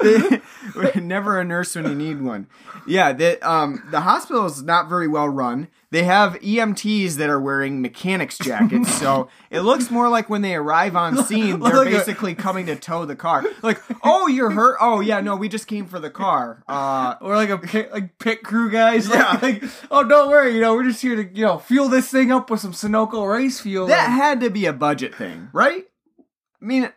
Never 0.96 1.40
a 1.40 1.44
nurse 1.44 1.74
when 1.74 1.86
you 1.88 1.94
need 1.94 2.22
one. 2.22 2.46
Yeah, 2.86 3.12
the 3.12 3.38
um 3.48 3.82
the 3.90 4.00
hospital 4.02 4.46
is 4.46 4.62
not 4.62 4.88
very 4.88 5.08
well 5.08 5.28
run. 5.28 5.68
They 5.92 6.04
have 6.04 6.34
EMTs 6.34 7.14
that 7.16 7.28
are 7.28 7.40
wearing 7.40 7.82
mechanics 7.82 8.38
jackets, 8.38 8.94
so 8.94 9.28
it 9.50 9.62
looks 9.62 9.90
more 9.90 10.08
like 10.08 10.30
when 10.30 10.40
they 10.40 10.54
arrive 10.54 10.94
on 10.94 11.24
scene, 11.24 11.58
they're 11.58 11.84
basically 11.84 12.36
coming 12.36 12.66
to 12.66 12.76
tow 12.76 13.04
the 13.06 13.16
car. 13.16 13.44
Like, 13.60 13.80
oh, 14.04 14.28
you're 14.28 14.50
hurt. 14.50 14.76
Oh, 14.80 15.00
yeah, 15.00 15.20
no, 15.20 15.34
we 15.34 15.48
just 15.48 15.66
came 15.66 15.86
for 15.86 15.98
the 15.98 16.08
car. 16.08 16.62
Uh, 16.68 17.16
Or 17.20 17.34
like 17.34 17.50
a 17.50 17.58
pit, 17.58 17.90
like 17.92 18.18
pit 18.20 18.44
crew 18.44 18.70
guys. 18.70 19.08
Yeah. 19.08 19.32
Like, 19.32 19.42
like, 19.42 19.64
oh, 19.90 20.04
don't 20.04 20.30
worry, 20.30 20.54
you 20.54 20.60
know, 20.60 20.74
we're 20.74 20.84
just 20.84 21.02
here 21.02 21.16
to, 21.16 21.24
you 21.36 21.44
know, 21.44 21.58
fuel 21.58 21.88
this 21.88 22.08
thing 22.08 22.30
up 22.30 22.48
with 22.50 22.60
some 22.60 22.70
Sunoco 22.72 23.28
race 23.28 23.58
fuel. 23.58 23.88
that 23.88 24.10
and- 24.10 24.12
had 24.14 24.40
to 24.42 24.48
be 24.50 24.66
a 24.66 24.72
budget 24.72 25.12
thing, 25.12 25.48
right? 25.52 25.89
I 26.60 26.64
mean, 26.64 26.92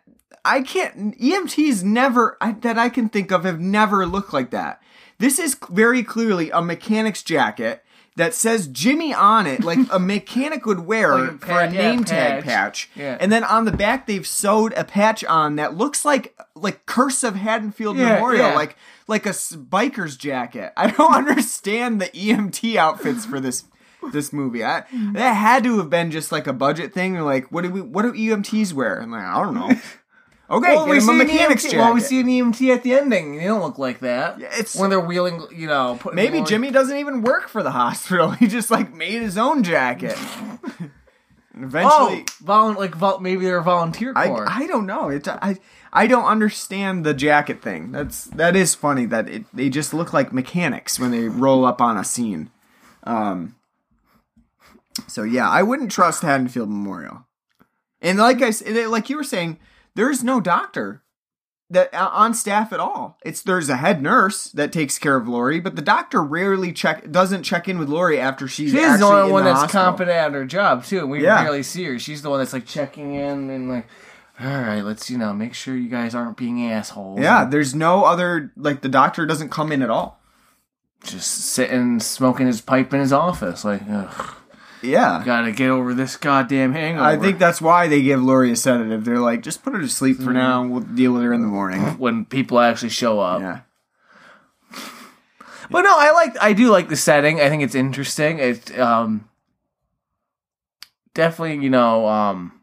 I 0.45 0.61
can't. 0.61 1.17
EMTs 1.19 1.83
never 1.83 2.37
I, 2.41 2.51
that 2.51 2.77
I 2.77 2.89
can 2.89 3.09
think 3.09 3.31
of 3.31 3.45
have 3.45 3.59
never 3.59 4.05
looked 4.05 4.33
like 4.33 4.51
that. 4.51 4.81
This 5.19 5.39
is 5.39 5.55
very 5.69 6.03
clearly 6.03 6.49
a 6.51 6.61
mechanic's 6.61 7.23
jacket. 7.23 7.83
that 8.15 8.33
says 8.35 8.67
Jimmy 8.67 9.11
on 9.13 9.47
it, 9.47 9.63
like 9.63 9.79
a 9.91 9.97
mechanic 10.15 10.65
would 10.67 10.81
wear 10.81 11.15
Like 11.17 11.31
a 11.31 11.37
for 11.39 11.51
a 11.61 11.63
yeah, 11.71 11.81
name 11.81 12.03
tag 12.03 12.43
patch. 12.43 12.45
patch. 12.45 12.89
Yeah. 12.95 13.17
And 13.19 13.31
then 13.31 13.43
on 13.43 13.65
the 13.65 13.71
back 13.71 14.05
they've 14.05 14.27
sewed 14.27 14.73
a 14.73 14.83
patch 14.83 15.23
on 15.23 15.55
that 15.55 15.75
looks 15.75 16.03
like 16.05 16.35
like 16.55 16.85
Curse 16.85 17.23
of 17.23 17.35
Haddonfield 17.35 17.97
Yeah, 17.97 18.15
Memorial, 18.15 18.53
like 18.53 18.75
like 19.07 19.25
a 19.25 19.29
biker's 19.29 20.15
jacket. 20.17 20.73
I 20.77 20.91
don't 20.91 21.15
understand 21.27 21.99
the 22.01 22.07
EMT 22.09 22.75
outfits 22.75 23.25
for 23.25 23.39
this 23.39 23.63
this 24.11 24.33
movie. 24.33 24.63
I, 24.63 24.83
that 25.13 25.33
had 25.33 25.63
to 25.63 25.77
have 25.77 25.89
been 25.89 26.11
just 26.11 26.31
like 26.31 26.47
a 26.47 26.53
budget 26.53 26.93
thing. 26.93 27.15
Or 27.17 27.23
like, 27.23 27.51
what 27.51 27.63
do 27.63 27.69
we? 27.69 27.81
What 27.81 28.01
do 28.03 28.13
EMTs 28.13 28.73
wear? 28.73 29.01
I'm 29.01 29.11
like, 29.11 29.23
I 29.23 29.41
don't 29.43 29.53
know. 29.55 29.71
Okay, 30.49 30.75
Well, 30.75 30.87
we 30.87 30.99
see 30.99 31.07
a 31.07 31.11
an 31.11 31.17
mechanic's 31.19 31.65
EMT, 31.65 31.77
well, 31.77 31.93
we 31.93 32.01
see 32.01 32.19
an 32.19 32.27
EMT 32.27 32.75
at 32.75 32.83
the 32.83 32.93
ending. 32.93 33.37
They 33.37 33.45
don't 33.45 33.61
look 33.61 33.79
like 33.79 34.01
that. 34.01 34.39
Yeah, 34.39 34.47
it's- 34.47 34.75
when 34.75 34.89
they're 34.89 34.99
wheeling, 34.99 35.41
you 35.55 35.67
know. 35.67 35.97
Maybe 36.13 36.43
Jimmy 36.43 36.69
doesn't 36.69 36.97
even 36.97 37.21
work 37.23 37.47
for 37.47 37.63
the 37.63 37.71
hospital. 37.71 38.31
He 38.43 38.47
just 38.47 38.69
like 38.69 38.93
made 38.93 39.21
his 39.21 39.37
own 39.37 39.63
jacket. 39.63 40.17
And 41.55 41.65
Oh, 41.65 41.67
eventually, 41.67 42.23
volun- 42.43 42.77
like 42.77 42.95
vol- 42.95 43.19
maybe 43.19 43.45
they're 43.45 43.59
a 43.59 43.63
volunteer 43.63 44.11
I, 44.15 44.27
corps. 44.27 44.45
I 44.49 44.65
don't 44.65 44.87
know. 44.87 45.09
It 45.09 45.27
I 45.27 45.57
I 45.91 46.07
don't 46.07 46.25
understand 46.25 47.05
the 47.05 47.13
jacket 47.13 47.61
thing. 47.61 47.91
That's 47.91 48.25
that 48.25 48.55
is 48.55 48.73
funny 48.73 49.05
that 49.05 49.29
it, 49.29 49.45
they 49.55 49.69
just 49.69 49.93
look 49.93 50.13
like 50.13 50.33
mechanics 50.33 50.99
when 50.99 51.11
they 51.11 51.27
roll 51.27 51.63
up 51.63 51.79
on 51.79 51.95
a 51.95 52.03
scene. 52.03 52.49
Um. 53.03 53.55
So 55.07 55.23
yeah, 55.23 55.49
I 55.49 55.63
wouldn't 55.63 55.91
trust 55.91 56.21
Haddonfield 56.23 56.69
Memorial. 56.69 57.25
And 58.01 58.17
like 58.19 58.41
I 58.41 58.51
said, 58.51 58.87
like 58.87 59.09
you 59.09 59.15
were 59.17 59.23
saying, 59.23 59.59
there's 59.95 60.23
no 60.23 60.39
doctor 60.41 61.01
that 61.69 61.93
uh, 61.93 62.09
on 62.13 62.33
staff 62.33 62.71
at 62.73 62.79
all. 62.79 63.17
It's 63.25 63.41
there's 63.41 63.69
a 63.69 63.77
head 63.77 64.01
nurse 64.03 64.45
that 64.51 64.71
takes 64.71 64.99
care 64.99 65.15
of 65.15 65.27
Laurie, 65.27 65.59
but 65.59 65.75
the 65.75 65.81
doctor 65.81 66.21
rarely 66.21 66.71
check 66.73 67.09
doesn't 67.11 67.43
check 67.43 67.67
in 67.67 67.79
with 67.79 67.89
Laurie 67.89 68.19
after 68.19 68.47
she's 68.47 68.71
She's 68.71 68.99
the 68.99 69.05
only 69.05 69.31
one 69.31 69.43
the 69.45 69.51
that's 69.51 69.61
hospital. 69.61 69.83
competent 69.85 70.17
at 70.17 70.33
her 70.33 70.45
job 70.45 70.83
too. 70.83 70.99
and 70.99 71.09
We 71.11 71.23
Yeah. 71.23 71.41
barely 71.43 71.63
see 71.63 71.85
her. 71.85 71.97
She's 71.97 72.21
the 72.21 72.29
one 72.29 72.39
that's 72.39 72.53
like 72.53 72.65
checking 72.65 73.15
in 73.15 73.49
and 73.49 73.69
like, 73.69 73.87
all 74.39 74.47
right, 74.47 74.81
let's 74.81 75.09
you 75.09 75.17
know 75.17 75.33
make 75.33 75.53
sure 75.53 75.75
you 75.75 75.89
guys 75.89 76.13
aren't 76.13 76.37
being 76.37 76.69
assholes. 76.71 77.19
Yeah, 77.21 77.45
there's 77.45 77.73
no 77.73 78.03
other 78.03 78.51
like 78.57 78.81
the 78.81 78.89
doctor 78.89 79.25
doesn't 79.25 79.49
come 79.49 79.71
in 79.71 79.81
at 79.81 79.89
all. 79.89 80.19
just 81.03 81.29
sitting 81.31 81.99
smoking 81.99 82.47
his 82.47 82.61
pipe 82.61 82.93
in 82.93 82.99
his 82.99 83.13
office. 83.13 83.65
Like, 83.65 83.81
ugh, 83.89 84.35
Yeah. 84.83 85.21
gotta 85.25 85.51
get 85.51 85.69
over 85.69 85.93
this 85.93 86.17
goddamn 86.17 86.73
hangover. 86.73 87.05
I 87.05 87.17
think 87.17 87.39
that's 87.39 87.61
why 87.61 87.87
they 87.87 88.01
give 88.01 88.21
Laurie 88.21 88.51
a 88.51 88.55
sedative. 88.55 89.05
They're 89.05 89.19
like, 89.19 89.41
just 89.41 89.63
put 89.63 89.73
her 89.73 89.81
to 89.81 89.87
sleep 89.87 90.17
for 90.17 90.33
now. 90.33 90.65
We'll 90.65 90.81
deal 90.81 91.13
with 91.13 91.23
her 91.23 91.33
in 91.33 91.41
the 91.41 91.47
morning. 91.47 91.81
when 91.97 92.25
people 92.25 92.59
actually 92.59 92.89
show 92.89 93.19
up. 93.19 93.41
Yeah. 93.41 93.61
But 95.69 95.81
no, 95.83 95.95
I 95.97 96.11
like 96.11 96.35
I 96.41 96.53
do 96.53 96.69
like 96.69 96.89
the 96.89 96.95
setting. 96.95 97.39
I 97.39 97.49
think 97.49 97.63
it's 97.63 97.75
interesting. 97.75 98.39
It's 98.39 98.77
um 98.77 99.29
definitely, 101.13 101.63
you 101.63 101.69
know, 101.69 102.07
um 102.07 102.59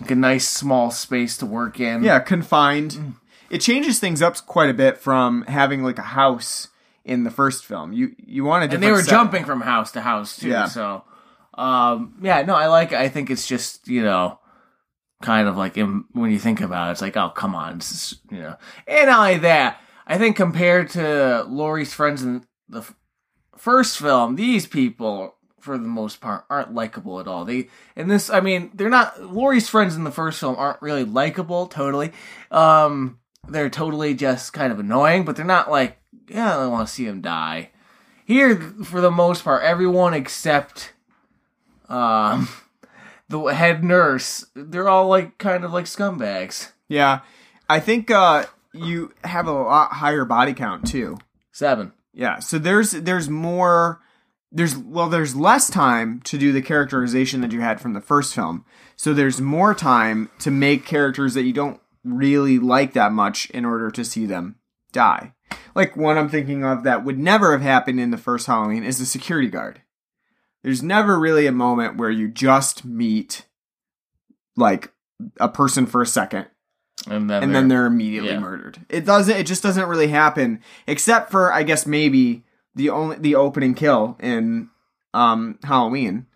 like 0.00 0.10
a 0.10 0.16
nice 0.16 0.48
small 0.48 0.90
space 0.90 1.36
to 1.38 1.46
work 1.46 1.78
in. 1.78 2.02
Yeah, 2.02 2.18
confined. 2.20 3.14
It 3.50 3.60
changes 3.60 4.00
things 4.00 4.22
up 4.22 4.36
quite 4.46 4.70
a 4.70 4.74
bit 4.74 4.98
from 4.98 5.42
having 5.42 5.82
like 5.82 5.98
a 5.98 6.02
house 6.02 6.68
in 7.04 7.24
the 7.24 7.30
first 7.30 7.64
film. 7.64 7.92
You 7.92 8.14
you 8.18 8.44
want 8.44 8.62
different 8.62 8.74
and 8.74 8.82
they 8.82 8.90
were 8.90 9.02
set- 9.02 9.10
jumping 9.10 9.44
from 9.44 9.60
house 9.60 9.92
to 9.92 10.00
house 10.00 10.36
too. 10.38 10.48
Yeah. 10.48 10.66
So 10.66 11.04
um 11.54 12.14
yeah, 12.22 12.42
no, 12.42 12.54
I 12.54 12.66
like 12.66 12.92
I 12.92 13.08
think 13.08 13.30
it's 13.30 13.46
just, 13.46 13.86
you 13.88 14.02
know, 14.02 14.38
kind 15.22 15.48
of 15.48 15.56
like 15.56 15.76
in, 15.76 16.04
when 16.12 16.30
you 16.30 16.38
think 16.38 16.60
about 16.60 16.88
it, 16.88 16.92
it's 16.92 17.02
like, 17.02 17.16
oh 17.16 17.30
come 17.30 17.54
on, 17.54 17.78
is, 17.78 18.18
you 18.30 18.38
know. 18.38 18.56
And 18.86 19.06
not 19.08 19.20
only 19.20 19.38
that, 19.38 19.80
I 20.06 20.18
think 20.18 20.36
compared 20.36 20.90
to 20.90 21.44
Laurie's 21.48 21.94
friends 21.94 22.22
in 22.22 22.44
the 22.68 22.80
f- 22.80 22.94
first 23.56 23.98
film, 23.98 24.36
these 24.36 24.66
people 24.66 25.36
for 25.60 25.78
the 25.78 25.88
most 25.88 26.20
part 26.20 26.44
aren't 26.50 26.74
likable 26.74 27.20
at 27.20 27.26
all. 27.26 27.44
They 27.44 27.68
and 27.96 28.10
this 28.10 28.28
I 28.30 28.40
mean, 28.40 28.70
they're 28.74 28.90
not 28.90 29.22
Laurie's 29.22 29.68
friends 29.68 29.94
in 29.94 30.04
the 30.04 30.10
first 30.10 30.40
film 30.40 30.56
aren't 30.56 30.82
really 30.82 31.04
likable 31.04 31.66
totally. 31.66 32.12
Um 32.50 33.18
they're 33.46 33.70
totally 33.70 34.14
just 34.14 34.52
kind 34.54 34.72
of 34.72 34.78
annoying, 34.78 35.24
but 35.24 35.36
they're 35.36 35.44
not 35.44 35.70
like, 35.70 35.98
yeah, 36.28 36.58
I 36.58 36.66
want 36.66 36.88
to 36.88 36.94
see 36.94 37.06
him 37.06 37.20
die. 37.20 37.70
Here, 38.24 38.56
for 38.84 39.00
the 39.00 39.10
most 39.10 39.44
part, 39.44 39.62
everyone 39.62 40.14
except 40.14 40.92
um, 41.88 42.48
the 43.28 43.40
head 43.46 43.84
nurse, 43.84 44.46
they're 44.54 44.88
all 44.88 45.08
like 45.08 45.38
kind 45.38 45.64
of 45.64 45.72
like 45.72 45.84
scumbags. 45.84 46.72
Yeah. 46.88 47.20
I 47.68 47.80
think 47.80 48.10
uh 48.10 48.46
you 48.72 49.12
have 49.24 49.46
a 49.46 49.52
lot 49.52 49.92
higher 49.92 50.24
body 50.24 50.54
count 50.54 50.86
too. 50.86 51.18
Seven. 51.52 51.92
Yeah. 52.12 52.38
So 52.40 52.58
there's 52.58 52.92
there's 52.92 53.28
more 53.28 54.00
there's 54.52 54.76
well 54.76 55.08
there's 55.08 55.34
less 55.34 55.68
time 55.68 56.20
to 56.22 56.38
do 56.38 56.52
the 56.52 56.62
characterization 56.62 57.40
that 57.40 57.52
you 57.52 57.60
had 57.60 57.80
from 57.80 57.92
the 57.92 58.00
first 58.00 58.34
film. 58.34 58.64
So 58.96 59.12
there's 59.12 59.40
more 59.40 59.74
time 59.74 60.30
to 60.40 60.50
make 60.50 60.86
characters 60.86 61.34
that 61.34 61.42
you 61.42 61.52
don't 61.52 61.80
really 62.04 62.58
like 62.58 62.92
that 62.92 63.12
much 63.12 63.50
in 63.50 63.64
order 63.64 63.90
to 63.90 64.04
see 64.04 64.26
them 64.26 64.56
die. 64.92 65.33
Like 65.74 65.96
one 65.96 66.18
I'm 66.18 66.28
thinking 66.28 66.64
of 66.64 66.84
that 66.84 67.04
would 67.04 67.18
never 67.18 67.52
have 67.52 67.60
happened 67.60 68.00
in 68.00 68.10
the 68.10 68.16
first 68.16 68.46
Halloween 68.46 68.84
is 68.84 68.98
the 68.98 69.06
security 69.06 69.48
guard. 69.48 69.82
There's 70.62 70.82
never 70.82 71.18
really 71.18 71.46
a 71.46 71.52
moment 71.52 71.96
where 71.96 72.10
you 72.10 72.28
just 72.28 72.84
meet 72.84 73.46
like 74.56 74.92
a 75.38 75.48
person 75.48 75.86
for 75.86 76.00
a 76.00 76.06
second 76.06 76.46
And 77.08 77.28
then, 77.28 77.42
and 77.42 77.54
then 77.54 77.68
they're 77.68 77.86
immediately 77.86 78.30
yeah. 78.30 78.38
murdered. 78.38 78.78
It 78.88 79.04
doesn't. 79.04 79.36
It 79.36 79.46
just 79.46 79.62
doesn't 79.62 79.88
really 79.88 80.08
happen, 80.08 80.60
except 80.86 81.30
for 81.30 81.52
I 81.52 81.62
guess 81.64 81.86
maybe 81.86 82.44
the 82.74 82.90
only 82.90 83.16
the 83.16 83.34
opening 83.34 83.74
kill 83.74 84.16
in 84.20 84.70
um 85.12 85.58
Halloween, 85.62 86.26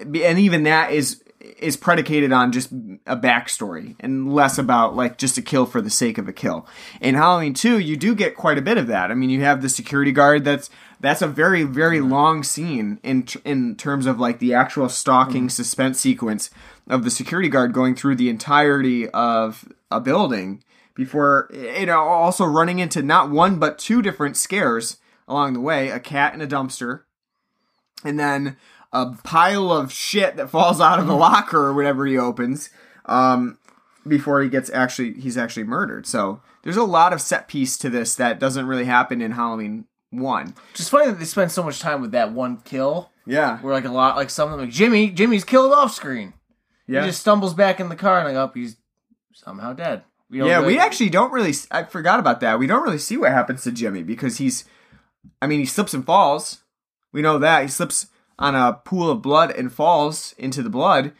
and 0.00 0.38
even 0.38 0.64
that 0.64 0.92
is 0.92 1.22
is 1.58 1.76
predicated 1.76 2.32
on 2.32 2.52
just 2.52 2.72
a 3.06 3.16
backstory 3.16 3.96
and 4.00 4.32
less 4.32 4.58
about 4.58 4.96
like 4.96 5.18
just 5.18 5.38
a 5.38 5.42
kill 5.42 5.66
for 5.66 5.80
the 5.80 5.90
sake 5.90 6.18
of 6.18 6.28
a 6.28 6.32
kill. 6.32 6.66
In 7.00 7.14
Halloween 7.14 7.54
2, 7.54 7.78
you 7.78 7.96
do 7.96 8.14
get 8.14 8.36
quite 8.36 8.58
a 8.58 8.62
bit 8.62 8.78
of 8.78 8.86
that. 8.86 9.10
I 9.10 9.14
mean, 9.14 9.30
you 9.30 9.42
have 9.42 9.62
the 9.62 9.68
security 9.68 10.12
guard 10.12 10.44
that's 10.44 10.70
that's 11.00 11.22
a 11.22 11.28
very 11.28 11.62
very 11.62 12.00
long 12.00 12.42
scene 12.42 12.98
in 13.02 13.26
in 13.44 13.76
terms 13.76 14.06
of 14.06 14.18
like 14.18 14.38
the 14.38 14.54
actual 14.54 14.88
stalking 14.88 15.48
mm. 15.48 15.50
suspense 15.50 16.00
sequence 16.00 16.50
of 16.88 17.04
the 17.04 17.10
security 17.10 17.48
guard 17.48 17.72
going 17.72 17.94
through 17.94 18.16
the 18.16 18.30
entirety 18.30 19.08
of 19.10 19.70
a 19.90 20.00
building 20.00 20.62
before 20.94 21.50
you 21.52 21.86
know 21.86 22.00
also 22.00 22.44
running 22.44 22.78
into 22.78 23.02
not 23.02 23.30
one 23.30 23.58
but 23.58 23.78
two 23.78 24.00
different 24.00 24.36
scares 24.36 24.96
along 25.28 25.52
the 25.52 25.60
way, 25.60 25.90
a 25.90 25.98
cat 25.98 26.34
in 26.34 26.40
a 26.40 26.46
dumpster 26.46 27.02
and 28.04 28.18
then 28.18 28.56
a 29.02 29.16
pile 29.24 29.70
of 29.70 29.92
shit 29.92 30.36
that 30.36 30.50
falls 30.50 30.80
out 30.80 30.98
of 30.98 31.06
the 31.06 31.14
locker 31.16 31.58
or 31.66 31.74
whatever 31.74 32.06
he 32.06 32.16
opens 32.18 32.70
um, 33.06 33.58
before 34.06 34.40
he 34.42 34.48
gets 34.48 34.70
actually 34.70 35.14
he's 35.14 35.36
actually 35.36 35.64
murdered. 35.64 36.06
So 36.06 36.40
there's 36.62 36.76
a 36.76 36.84
lot 36.84 37.12
of 37.12 37.20
set 37.20 37.48
piece 37.48 37.76
to 37.78 37.90
this 37.90 38.14
that 38.16 38.38
doesn't 38.38 38.66
really 38.66 38.84
happen 38.86 39.20
in 39.20 39.32
Halloween 39.32 39.84
one. 40.10 40.54
Just 40.74 40.90
funny 40.90 41.06
that 41.06 41.18
they 41.18 41.24
spend 41.24 41.52
so 41.52 41.62
much 41.62 41.80
time 41.80 42.00
with 42.00 42.12
that 42.12 42.32
one 42.32 42.58
kill. 42.58 43.10
Yeah, 43.28 43.58
Where 43.58 43.74
like 43.74 43.84
a 43.84 43.90
lot, 43.92 44.16
like 44.16 44.30
some 44.30 44.52
of 44.52 44.58
them, 44.58 44.66
like 44.66 44.74
Jimmy, 44.74 45.10
Jimmy's 45.10 45.42
killed 45.42 45.72
off 45.72 45.92
screen. 45.92 46.32
yeah, 46.86 47.00
He 47.02 47.08
just 47.08 47.20
stumbles 47.20 47.54
back 47.54 47.80
in 47.80 47.88
the 47.88 47.96
car 47.96 48.20
and 48.20 48.28
like, 48.28 48.36
oh, 48.36 48.52
he's 48.54 48.76
somehow 49.34 49.72
dead. 49.72 50.04
We 50.30 50.38
yeah. 50.38 50.58
really- 50.60 50.74
We 50.74 50.78
actually 50.78 51.10
don't 51.10 51.32
really. 51.32 51.52
I 51.72 51.82
forgot 51.82 52.20
about 52.20 52.38
that. 52.40 52.58
We 52.60 52.68
don't 52.68 52.84
really 52.84 52.98
see 52.98 53.16
what 53.16 53.32
happens 53.32 53.64
to 53.64 53.72
Jimmy 53.72 54.04
because 54.04 54.38
he's. 54.38 54.64
I 55.42 55.48
mean, 55.48 55.58
he 55.58 55.66
slips 55.66 55.92
and 55.92 56.06
falls. 56.06 56.62
We 57.12 57.20
know 57.20 57.38
that 57.38 57.62
he 57.62 57.68
slips 57.68 58.06
on 58.38 58.54
a 58.54 58.74
pool 58.84 59.10
of 59.10 59.22
blood 59.22 59.50
and 59.50 59.72
falls 59.72 60.34
into 60.38 60.62
the 60.62 60.70
blood, 60.70 61.12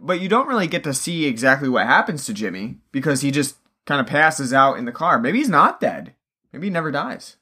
but 0.00 0.20
you 0.20 0.28
don't 0.28 0.48
really 0.48 0.66
get 0.66 0.84
to 0.84 0.94
see 0.94 1.26
exactly 1.26 1.68
what 1.68 1.86
happens 1.86 2.24
to 2.26 2.34
Jimmy 2.34 2.78
because 2.92 3.20
he 3.20 3.30
just 3.30 3.56
kind 3.86 4.00
of 4.00 4.06
passes 4.06 4.52
out 4.52 4.78
in 4.78 4.84
the 4.84 4.92
car. 4.92 5.18
Maybe 5.18 5.38
he's 5.38 5.48
not 5.48 5.80
dead. 5.80 6.14
Maybe 6.52 6.66
he 6.66 6.70
never 6.70 6.90
dies. 6.90 7.36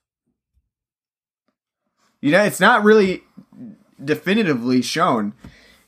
You 2.20 2.32
know, 2.32 2.42
it's 2.42 2.60
not 2.60 2.84
really 2.84 3.22
definitively 4.02 4.82
shown 4.82 5.34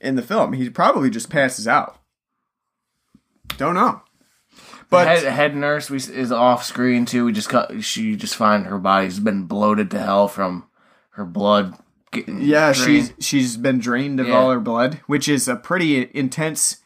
in 0.01 0.17
the 0.17 0.23
film. 0.23 0.53
He 0.53 0.71
probably 0.71 1.11
just 1.11 1.31
passes 1.31 1.67
out. 1.67 1.99
Don't 3.57 3.75
know. 3.75 4.03
But 4.91 5.07
head, 5.07 5.25
head 5.25 5.57
nurse 5.57 5.91
is 5.91 6.33
off 6.33 6.65
screen 6.65 7.05
too. 7.05 7.27
We 7.27 7.33
just 7.33 7.51
cut. 7.51 7.85
She 7.85 8.17
just 8.17 8.37
find 8.37 8.67
her 8.67 8.79
body's 8.79 9.21
been 9.21 9.45
bloated 9.45 9.91
to 9.91 9.99
hell 9.99 10.29
from 10.29 10.67
her 11.11 11.25
blood. 11.25 11.77
Yeah, 12.15 12.73
drained. 12.73 13.13
she's 13.19 13.27
she's 13.27 13.57
been 13.57 13.79
drained 13.79 14.19
of 14.21 14.29
Yeah. 14.29 14.35
all 14.37 14.51
her 14.51 14.61
blood, 14.61 15.01
which 15.07 15.29
is 15.29 15.47
a 15.49 15.57
pretty 15.57 16.11
intense 16.15 16.79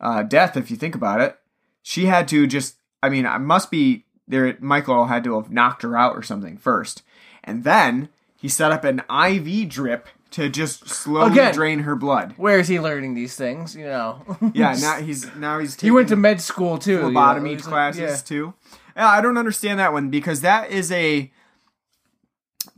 uh, 0.00 0.22
death 0.22 0.56
if 0.56 0.70
you 0.70 0.76
think 0.76 0.94
about 0.94 1.20
it. 1.20 1.38
She 1.82 2.06
had 2.06 2.28
to 2.28 2.46
just, 2.46 2.76
I 3.02 3.08
mean, 3.08 3.26
I 3.26 3.38
must 3.38 3.70
be 3.70 4.04
there. 4.28 4.56
Michael 4.60 5.06
had 5.06 5.24
to 5.24 5.36
have 5.40 5.50
knocked 5.50 5.82
her 5.82 5.96
out 5.96 6.16
or 6.16 6.22
something 6.22 6.56
first, 6.58 7.02
and 7.44 7.64
then 7.64 8.08
he 8.36 8.48
set 8.48 8.72
up 8.72 8.84
an 8.84 9.02
IV 9.10 9.68
drip 9.68 10.08
to 10.32 10.48
just 10.50 10.88
slowly 10.88 11.32
Again. 11.32 11.54
drain 11.54 11.78
her 11.80 11.94
blood. 11.96 12.34
Where 12.36 12.58
is 12.58 12.68
he 12.68 12.78
learning 12.80 13.14
these 13.14 13.36
things? 13.36 13.74
You 13.74 13.86
know. 13.86 14.22
Yeah, 14.52 14.76
now 14.80 14.96
he's 15.00 15.34
now 15.36 15.58
he's 15.60 15.74
taking 15.76 15.86
he 15.86 15.90
went 15.92 16.08
to 16.08 16.16
med 16.16 16.40
school 16.40 16.76
too. 16.76 16.92
you 17.06 17.10
know, 17.12 17.44
he's 17.44 17.62
like- 17.64 17.72
classes 17.72 18.00
yeah. 18.00 18.16
too. 18.16 18.54
Yeah, 18.96 19.08
I 19.08 19.20
don't 19.20 19.38
understand 19.38 19.78
that 19.78 19.92
one 19.92 20.10
because 20.10 20.40
that 20.40 20.70
is 20.70 20.90
a 20.92 21.30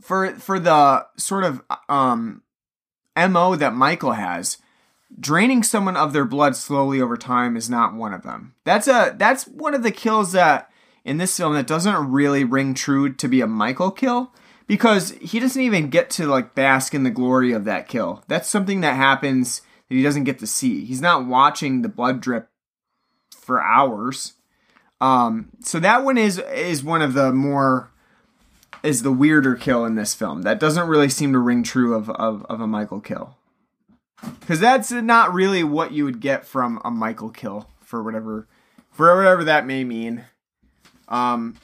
for 0.09 0.33
for 0.39 0.59
the 0.59 1.05
sort 1.17 1.43
of 1.43 1.61
um 1.87 2.41
mo 3.15 3.55
that 3.55 3.75
Michael 3.75 4.13
has, 4.13 4.57
draining 5.19 5.61
someone 5.61 5.95
of 5.95 6.13
their 6.13 6.25
blood 6.25 6.55
slowly 6.55 6.99
over 6.99 7.15
time 7.15 7.55
is 7.55 7.69
not 7.69 7.93
one 7.93 8.11
of 8.11 8.23
them. 8.23 8.55
That's 8.63 8.87
a 8.87 9.13
that's 9.15 9.47
one 9.47 9.75
of 9.75 9.83
the 9.83 9.91
kills 9.91 10.31
that 10.31 10.71
in 11.05 11.17
this 11.17 11.37
film 11.37 11.53
that 11.53 11.67
doesn't 11.67 12.11
really 12.11 12.43
ring 12.43 12.73
true 12.73 13.13
to 13.13 13.27
be 13.27 13.41
a 13.41 13.45
Michael 13.45 13.91
kill 13.91 14.33
because 14.65 15.11
he 15.21 15.39
doesn't 15.39 15.61
even 15.61 15.91
get 15.91 16.09
to 16.11 16.25
like 16.25 16.55
bask 16.55 16.95
in 16.95 17.03
the 17.03 17.11
glory 17.11 17.51
of 17.51 17.65
that 17.65 17.87
kill. 17.87 18.23
That's 18.27 18.49
something 18.49 18.81
that 18.81 18.95
happens 18.95 19.61
that 19.89 19.95
he 19.95 20.01
doesn't 20.01 20.23
get 20.23 20.39
to 20.39 20.47
see. 20.47 20.85
He's 20.85 21.01
not 21.01 21.27
watching 21.27 21.83
the 21.83 21.87
blood 21.87 22.19
drip 22.19 22.49
for 23.29 23.61
hours. 23.61 24.33
Um, 24.99 25.49
so 25.61 25.79
that 25.79 26.03
one 26.03 26.17
is 26.17 26.39
is 26.39 26.83
one 26.83 27.03
of 27.03 27.13
the 27.13 27.31
more 27.31 27.91
is 28.83 29.03
the 29.03 29.11
weirder 29.11 29.55
kill 29.55 29.85
in 29.85 29.95
this 29.95 30.13
film. 30.13 30.43
That 30.43 30.59
doesn't 30.59 30.87
really 30.87 31.09
seem 31.09 31.33
to 31.33 31.39
ring 31.39 31.63
true 31.63 31.93
of 31.95 32.09
of, 32.09 32.45
of 32.49 32.61
a 32.61 32.67
Michael 32.67 33.01
kill. 33.01 33.35
Because 34.39 34.59
that's 34.59 34.91
not 34.91 35.33
really 35.33 35.63
what 35.63 35.91
you 35.91 36.03
would 36.03 36.19
get 36.19 36.45
from 36.45 36.81
a 36.83 36.91
Michael 36.91 37.29
kill 37.29 37.69
for 37.81 38.03
whatever 38.03 38.47
for 38.91 39.15
whatever 39.15 39.43
that 39.43 39.65
may 39.65 39.83
mean. 39.83 40.25
Um 41.07 41.57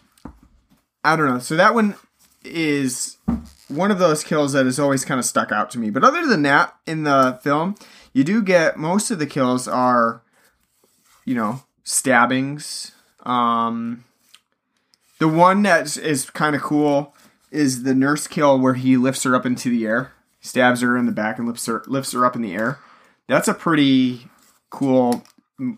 I 1.04 1.16
don't 1.16 1.28
know. 1.28 1.40
So 1.40 1.56
that 1.56 1.76
one 1.76 1.96
is 2.44 3.18
one 3.68 3.92
of 3.92 4.00
those 4.00 4.24
kills 4.24 4.54
that 4.54 4.66
has 4.66 4.80
always 4.80 5.06
kind 5.06 5.20
of 5.20 5.26
stuck 5.26 5.52
out 5.52 5.70
to 5.72 5.80
me. 5.80 5.90
But 5.90 6.04
other 6.04 6.26
than 6.26 6.44
that, 6.44 6.76
in 6.86 7.04
the 7.04 7.40
film, 7.44 7.76
you 8.14 8.24
do 8.24 8.42
get 8.42 8.78
most 8.78 9.12
of 9.12 9.20
the 9.20 9.26
kills 9.26 9.68
are, 9.68 10.22
you 11.26 11.36
know, 11.36 11.64
stabbings. 11.84 12.92
Um, 13.24 14.06
the 15.20 15.28
one 15.28 15.64
that 15.64 15.98
is 15.98 16.30
kind 16.30 16.56
of 16.56 16.62
cool 16.62 17.16
is 17.52 17.84
the 17.84 17.96
nurse 17.96 18.28
kill 18.28 18.60
where 18.60 18.74
he 18.74 18.98
lifts 18.98 19.24
her 19.24 19.36
up 19.36 19.46
into 19.46 19.70
the 19.70 19.86
air, 19.86 20.12
stabs 20.42 20.82
her 20.82 20.98
in 20.98 21.06
the 21.06 21.12
back, 21.12 21.38
and 21.38 21.48
lifts 21.48 21.66
her 21.68 21.84
lifts 21.88 22.12
her 22.12 22.26
up 22.26 22.36
in 22.36 22.42
the 22.42 22.54
air. 22.54 22.80
That's 23.28 23.48
a 23.48 23.54
pretty 23.54 24.28
cool 24.70 25.24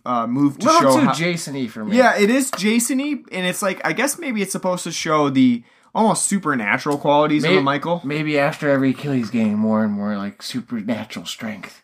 uh, 0.05 0.25
move 0.27 0.57
to 0.59 0.65
little 0.65 0.81
show. 0.93 0.99
too 0.99 1.05
how- 1.05 1.13
Jason-y 1.13 1.67
for 1.67 1.85
me. 1.85 1.97
yeah, 1.97 2.17
it 2.17 2.29
is 2.29 2.49
Jason-y, 2.51 3.19
and 3.31 3.45
it's 3.45 3.61
like 3.61 3.79
I 3.85 3.93
guess 3.93 4.17
maybe 4.17 4.41
it's 4.41 4.51
supposed 4.51 4.83
to 4.85 4.91
show 4.91 5.29
the 5.29 5.63
almost 5.93 6.25
supernatural 6.25 6.97
qualities 6.97 7.43
of 7.43 7.49
Maybe, 7.51 7.59
a 7.59 7.63
Michael. 7.63 8.01
Maybe 8.03 8.37
after 8.39 8.69
every 8.69 8.93
kill, 8.93 9.13
he's 9.13 9.29
gaining 9.31 9.57
more 9.57 9.83
and 9.83 9.93
more 9.93 10.17
like 10.17 10.41
supernatural 10.41 11.25
strength. 11.25 11.81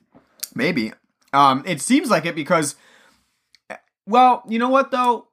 Maybe. 0.56 0.92
Um, 1.34 1.64
it 1.66 1.82
seems 1.82 2.10
like 2.12 2.26
it 2.26 2.36
because, 2.36 2.76
well, 4.06 4.44
you 4.48 4.60
know 4.60 4.70
what 4.70 4.92
though? 4.92 5.28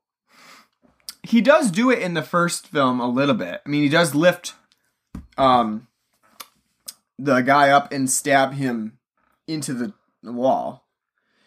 He 1.23 1.41
does 1.41 1.71
do 1.71 1.91
it 1.91 1.99
in 2.01 2.15
the 2.15 2.23
first 2.23 2.67
film 2.67 3.01
a 3.01 3.09
little 3.09 3.35
bit. 3.35 3.61
I 3.65 3.69
mean, 3.69 3.83
he 3.83 3.89
does 3.89 4.15
lift, 4.15 4.55
um, 5.37 5.87
the 7.19 7.41
guy 7.43 7.71
up 7.71 7.93
and 7.93 8.09
stab 8.11 8.55
him 8.55 8.99
into 9.47 9.75
the, 9.75 9.93
wall. 10.23 10.87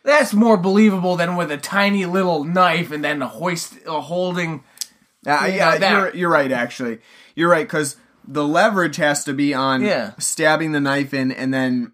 That's 0.03 0.34
more 0.34 0.57
believable 0.57 1.15
than 1.15 1.36
with 1.36 1.51
a 1.51 1.57
tiny 1.57 2.05
little 2.07 2.43
knife 2.43 2.91
and 2.91 3.03
then 3.03 3.21
a 3.21 3.28
hoist, 3.28 3.76
uh, 3.88 4.01
holding. 4.01 4.63
Uh, 5.26 5.49
Yeah, 5.51 5.76
you're, 5.99 6.15
you're 6.15 6.30
right. 6.30 6.51
Actually, 6.51 6.99
you're 7.36 7.49
right 7.49 7.65
because 7.67 7.95
the 8.28 8.43
leverage 8.45 8.95
has 8.97 9.24
to 9.26 9.34
be 9.34 9.53
on 9.53 9.82
Yeah. 9.84 10.13
stabbing 10.17 10.71
the 10.71 10.80
knife 10.82 11.13
in, 11.13 11.32
and 11.32 11.53
then 11.53 11.93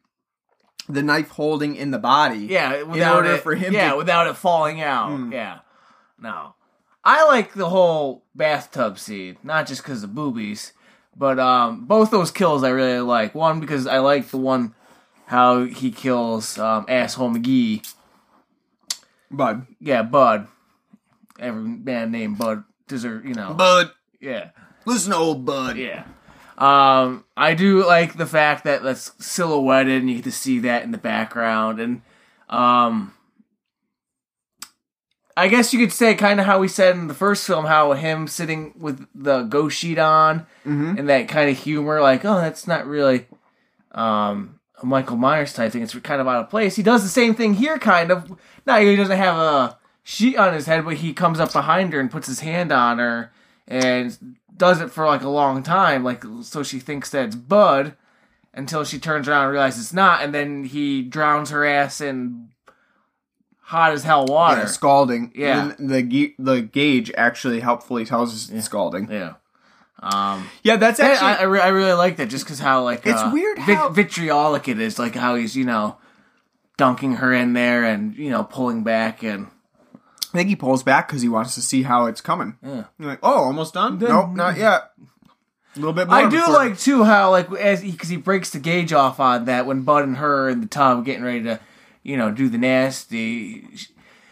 the 0.88 1.03
knife 1.03 1.30
holding 1.32 1.75
in 1.75 1.91
the 1.91 1.99
body. 1.99 2.47
Yeah, 2.49 2.84
without 2.84 3.17
order 3.17 3.34
it, 3.36 3.43
for 3.43 3.55
him 3.55 3.73
Yeah, 3.73 3.91
to- 3.91 3.97
without 3.97 4.27
it 4.27 4.36
falling 4.38 4.82
out. 4.82 5.09
Hmm. 5.11 5.32
Yeah, 5.34 5.59
no. 6.19 6.55
I 7.03 7.25
like 7.25 7.53
the 7.53 7.69
whole 7.69 8.23
bathtub 8.35 8.99
scene, 8.99 9.37
not 9.43 9.67
just 9.67 9.83
because 9.83 10.03
of 10.03 10.13
boobies, 10.13 10.73
but 11.15 11.39
um, 11.39 11.85
both 11.85 12.11
those 12.11 12.31
kills 12.31 12.63
I 12.63 12.69
really 12.69 12.99
like. 12.99 13.33
One 13.33 13.59
because 13.59 13.87
I 13.87 13.99
like 13.99 14.27
the 14.29 14.37
one 14.37 14.75
how 15.25 15.63
he 15.63 15.91
kills 15.91 16.57
um, 16.57 16.85
asshole 16.87 17.31
McGee. 17.31 17.87
Bud. 19.31 19.67
Yeah, 19.79 20.01
Bud. 20.01 20.47
Every 21.39 21.61
man 21.61 22.11
named 22.11 22.37
Bud 22.37 22.63
deserve, 22.87 23.25
you 23.25 23.33
know. 23.33 23.53
Bud. 23.53 23.91
Yeah. 24.19 24.49
Listen 24.85 25.11
to 25.11 25.17
old 25.17 25.45
Bud. 25.45 25.77
Yeah. 25.77 26.05
Um, 26.57 27.23
I 27.37 27.53
do 27.53 27.85
like 27.85 28.17
the 28.17 28.25
fact 28.25 28.65
that 28.65 28.83
that's 28.83 29.13
silhouetted 29.23 30.01
and 30.01 30.09
you 30.09 30.17
get 30.17 30.25
to 30.25 30.31
see 30.31 30.59
that 30.59 30.83
in 30.83 30.91
the 30.91 30.97
background. 30.97 31.79
And 31.79 32.01
um, 32.49 33.13
I 35.39 35.47
guess 35.47 35.73
you 35.73 35.79
could 35.79 35.93
say 35.93 36.15
kind 36.15 36.39
of 36.39 36.45
how 36.45 36.59
we 36.59 36.67
said 36.67 36.95
in 36.95 37.07
the 37.07 37.13
first 37.13 37.47
film, 37.47 37.65
how 37.65 37.93
him 37.93 38.27
sitting 38.27 38.73
with 38.77 39.07
the 39.15 39.43
ghost 39.43 39.77
sheet 39.77 39.97
on 39.97 40.45
and 40.97 41.07
that 41.09 41.27
kind 41.29 41.49
of 41.49 41.57
humor, 41.57 42.01
like, 42.01 42.25
oh, 42.25 42.35
that's 42.41 42.67
not 42.67 42.85
really 42.85 43.25
um, 43.91 44.59
a 44.81 44.85
Michael 44.85 45.17
Myers 45.17 45.53
type 45.53 45.71
thing. 45.71 45.81
It's 45.81 45.95
kind 45.99 46.19
of 46.21 46.27
out 46.27 46.43
of 46.43 46.49
place. 46.49 46.75
He 46.75 46.83
does 46.83 47.03
the 47.03 47.09
same 47.09 47.35
thing 47.35 47.53
here, 47.55 47.79
kind 47.79 48.11
of. 48.11 48.37
Now 48.65 48.79
he 48.79 48.95
doesn't 48.95 49.17
have 49.17 49.37
a 49.37 49.77
sheet 50.03 50.37
on 50.37 50.53
his 50.53 50.65
head, 50.65 50.83
but 50.85 50.97
he 50.97 51.13
comes 51.13 51.39
up 51.39 51.53
behind 51.53 51.93
her 51.93 51.99
and 51.99 52.11
puts 52.11 52.27
his 52.27 52.41
hand 52.41 52.71
on 52.71 52.99
her 52.99 53.31
and 53.67 54.35
does 54.55 54.81
it 54.81 54.91
for 54.91 55.05
like 55.05 55.21
a 55.21 55.29
long 55.29 55.63
time, 55.63 56.03
like 56.03 56.23
so 56.41 56.63
she 56.63 56.79
thinks 56.79 57.09
that 57.11 57.25
it's 57.25 57.35
Bud 57.35 57.95
until 58.53 58.83
she 58.83 58.99
turns 58.99 59.27
around 59.27 59.45
and 59.45 59.53
realizes 59.53 59.85
it's 59.85 59.93
not, 59.93 60.21
and 60.21 60.33
then 60.33 60.65
he 60.65 61.01
drowns 61.01 61.49
her 61.51 61.65
ass 61.65 62.01
in 62.01 62.49
hot 63.70 63.91
as 63.91 64.03
hell 64.03 64.26
water. 64.26 64.61
Yeah, 64.61 64.65
scalding. 64.67 65.32
Yeah. 65.36 65.72
And 65.78 65.89
the 65.89 66.34
the 66.39 66.61
gauge 66.61 67.11
actually 67.15 67.59
helpfully 67.59 68.03
tells 68.05 68.34
us 68.34 68.49
it's 68.49 68.65
scalding. 68.65 69.09
yeah. 69.11 69.34
Um, 70.01 70.47
Yeah, 70.63 70.78
that's 70.78 70.99
I, 70.99 71.11
actually. 71.11 71.28
I, 71.28 71.43
re- 71.43 71.59
I 71.59 71.67
really 71.67 71.91
like 71.93 72.17
that 72.17 72.30
just 72.30 72.45
because 72.45 72.59
how 72.59 72.84
like 72.84 73.05
It's 73.05 73.20
uh, 73.22 73.32
weird 73.34 73.57
vit- 73.65 73.76
how- 73.78 73.89
vitriolic 73.89 74.67
it 74.67 74.80
is, 74.80 74.97
like 74.97 75.13
how 75.15 75.36
he's 75.36 75.55
you 75.55 75.65
know 75.65 75.97
dunking 76.78 77.15
her 77.17 77.34
in 77.34 77.53
there 77.53 77.84
and 77.84 78.15
you 78.15 78.30
know 78.30 78.43
pulling 78.43 78.84
back 78.84 79.24
and 79.24 79.47
I 80.34 80.38
think 80.38 80.49
he 80.49 80.55
pulls 80.55 80.84
back 80.84 81.07
because 81.07 81.22
he 81.22 81.28
wants 81.30 81.55
to 81.55 81.61
see 81.61 81.84
how 81.84 82.05
it's 82.05 82.22
coming. 82.22 82.55
Yeah. 82.63 82.84
You're 82.99 83.09
like, 83.09 83.20
oh, 83.24 83.45
almost 83.45 83.74
done? 83.74 83.97
nope, 83.99 84.30
not 84.30 84.57
yet. 84.57 84.91
A 85.76 85.80
little 85.80 85.91
bit 85.93 86.07
more. 86.07 86.15
I 86.17 86.30
do 86.30 86.38
before- 86.38 86.53
like 86.53 86.80
too 86.80 87.03
how 87.03 87.32
like 87.32 87.51
as 87.53 87.82
because 87.82 88.09
he, 88.09 88.17
breaks 88.17 88.51
the 88.51 88.59
gauge 88.59 88.93
off 88.93 89.20
on 89.20 89.45
that 89.45 89.65
when 89.65 89.82
Bud 89.82 90.03
and 90.05 90.17
her 90.17 90.47
in 90.49 90.61
the 90.61 90.67
tub 90.67 91.03
getting 91.05 91.24
ready 91.24 91.43
to, 91.43 91.59
you 92.03 92.17
know, 92.17 92.31
do 92.31 92.49
the 92.49 92.57
nasty. 92.57 93.65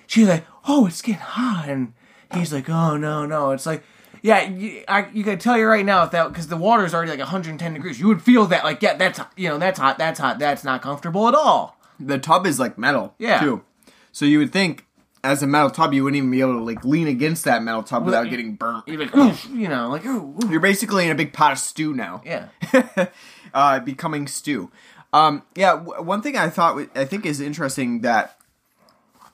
She's 0.05 0.27
like, 0.27 0.45
"Oh, 0.67 0.87
it's 0.87 1.01
getting 1.01 1.21
hot," 1.21 1.65
and 1.67 1.93
he's 2.33 2.53
like, 2.53 2.69
"Oh 2.69 2.97
no, 2.97 3.25
no." 3.25 3.51
It's 3.51 3.65
like, 3.65 3.83
yeah, 4.21 4.47
you, 4.47 4.83
I, 4.87 5.07
you 5.13 5.23
can 5.23 5.37
tell 5.39 5.57
you 5.57 5.65
right 5.67 5.85
now 5.85 6.03
if 6.03 6.11
that 6.11 6.29
because 6.29 6.47
the 6.47 6.57
water's 6.57 6.93
already 6.93 7.11
like 7.11 7.19
110 7.19 7.73
degrees, 7.73 7.99
you 7.99 8.07
would 8.07 8.21
feel 8.21 8.45
that 8.47 8.63
like, 8.63 8.81
yeah, 8.81 8.95
that's 8.95 9.19
you 9.35 9.49
know, 9.49 9.57
that's 9.57 9.79
hot, 9.79 9.97
that's 9.97 10.19
hot, 10.19 10.39
that's 10.39 10.63
not 10.63 10.81
comfortable 10.81 11.27
at 11.27 11.35
all. 11.35 11.77
the 11.99 12.17
tub 12.17 12.45
is 12.45 12.59
like 12.59 12.77
metal. 12.77 13.15
Yeah. 13.17 13.39
Too. 13.39 13.63
So 14.11 14.25
you 14.25 14.39
would 14.39 14.51
think 14.51 14.85
as 15.23 15.43
a 15.43 15.47
metal 15.47 15.69
tub, 15.69 15.93
you 15.93 16.03
wouldn't 16.03 16.17
even 16.17 16.31
be 16.31 16.41
able 16.41 16.53
to 16.53 16.63
like 16.63 16.83
lean 16.85 17.07
against 17.07 17.43
that 17.45 17.61
metal 17.63 17.83
tub 17.83 18.05
without 18.05 18.29
getting 18.29 18.55
burnt. 18.55 18.87
You're 18.87 19.05
like, 19.05 19.43
you 19.53 19.67
know, 19.67 19.89
like, 19.89 20.05
ooh, 20.05 20.35
ooh. 20.43 20.49
You're 20.49 20.59
basically 20.59 21.05
in 21.05 21.11
a 21.11 21.15
big 21.15 21.33
pot 21.33 21.51
of 21.51 21.59
stew 21.59 21.93
now. 21.93 22.21
yeah, 22.25 22.47
uh, 23.53 23.79
becoming 23.79 24.27
stew. 24.27 24.71
Um, 25.17 25.41
yeah, 25.55 25.71
w- 25.77 26.03
one 26.03 26.21
thing 26.21 26.37
I 26.37 26.49
thought 26.49 26.69
w- 26.69 26.89
I 26.93 27.05
think 27.05 27.25
is 27.25 27.41
interesting 27.41 28.01
that 28.01 28.37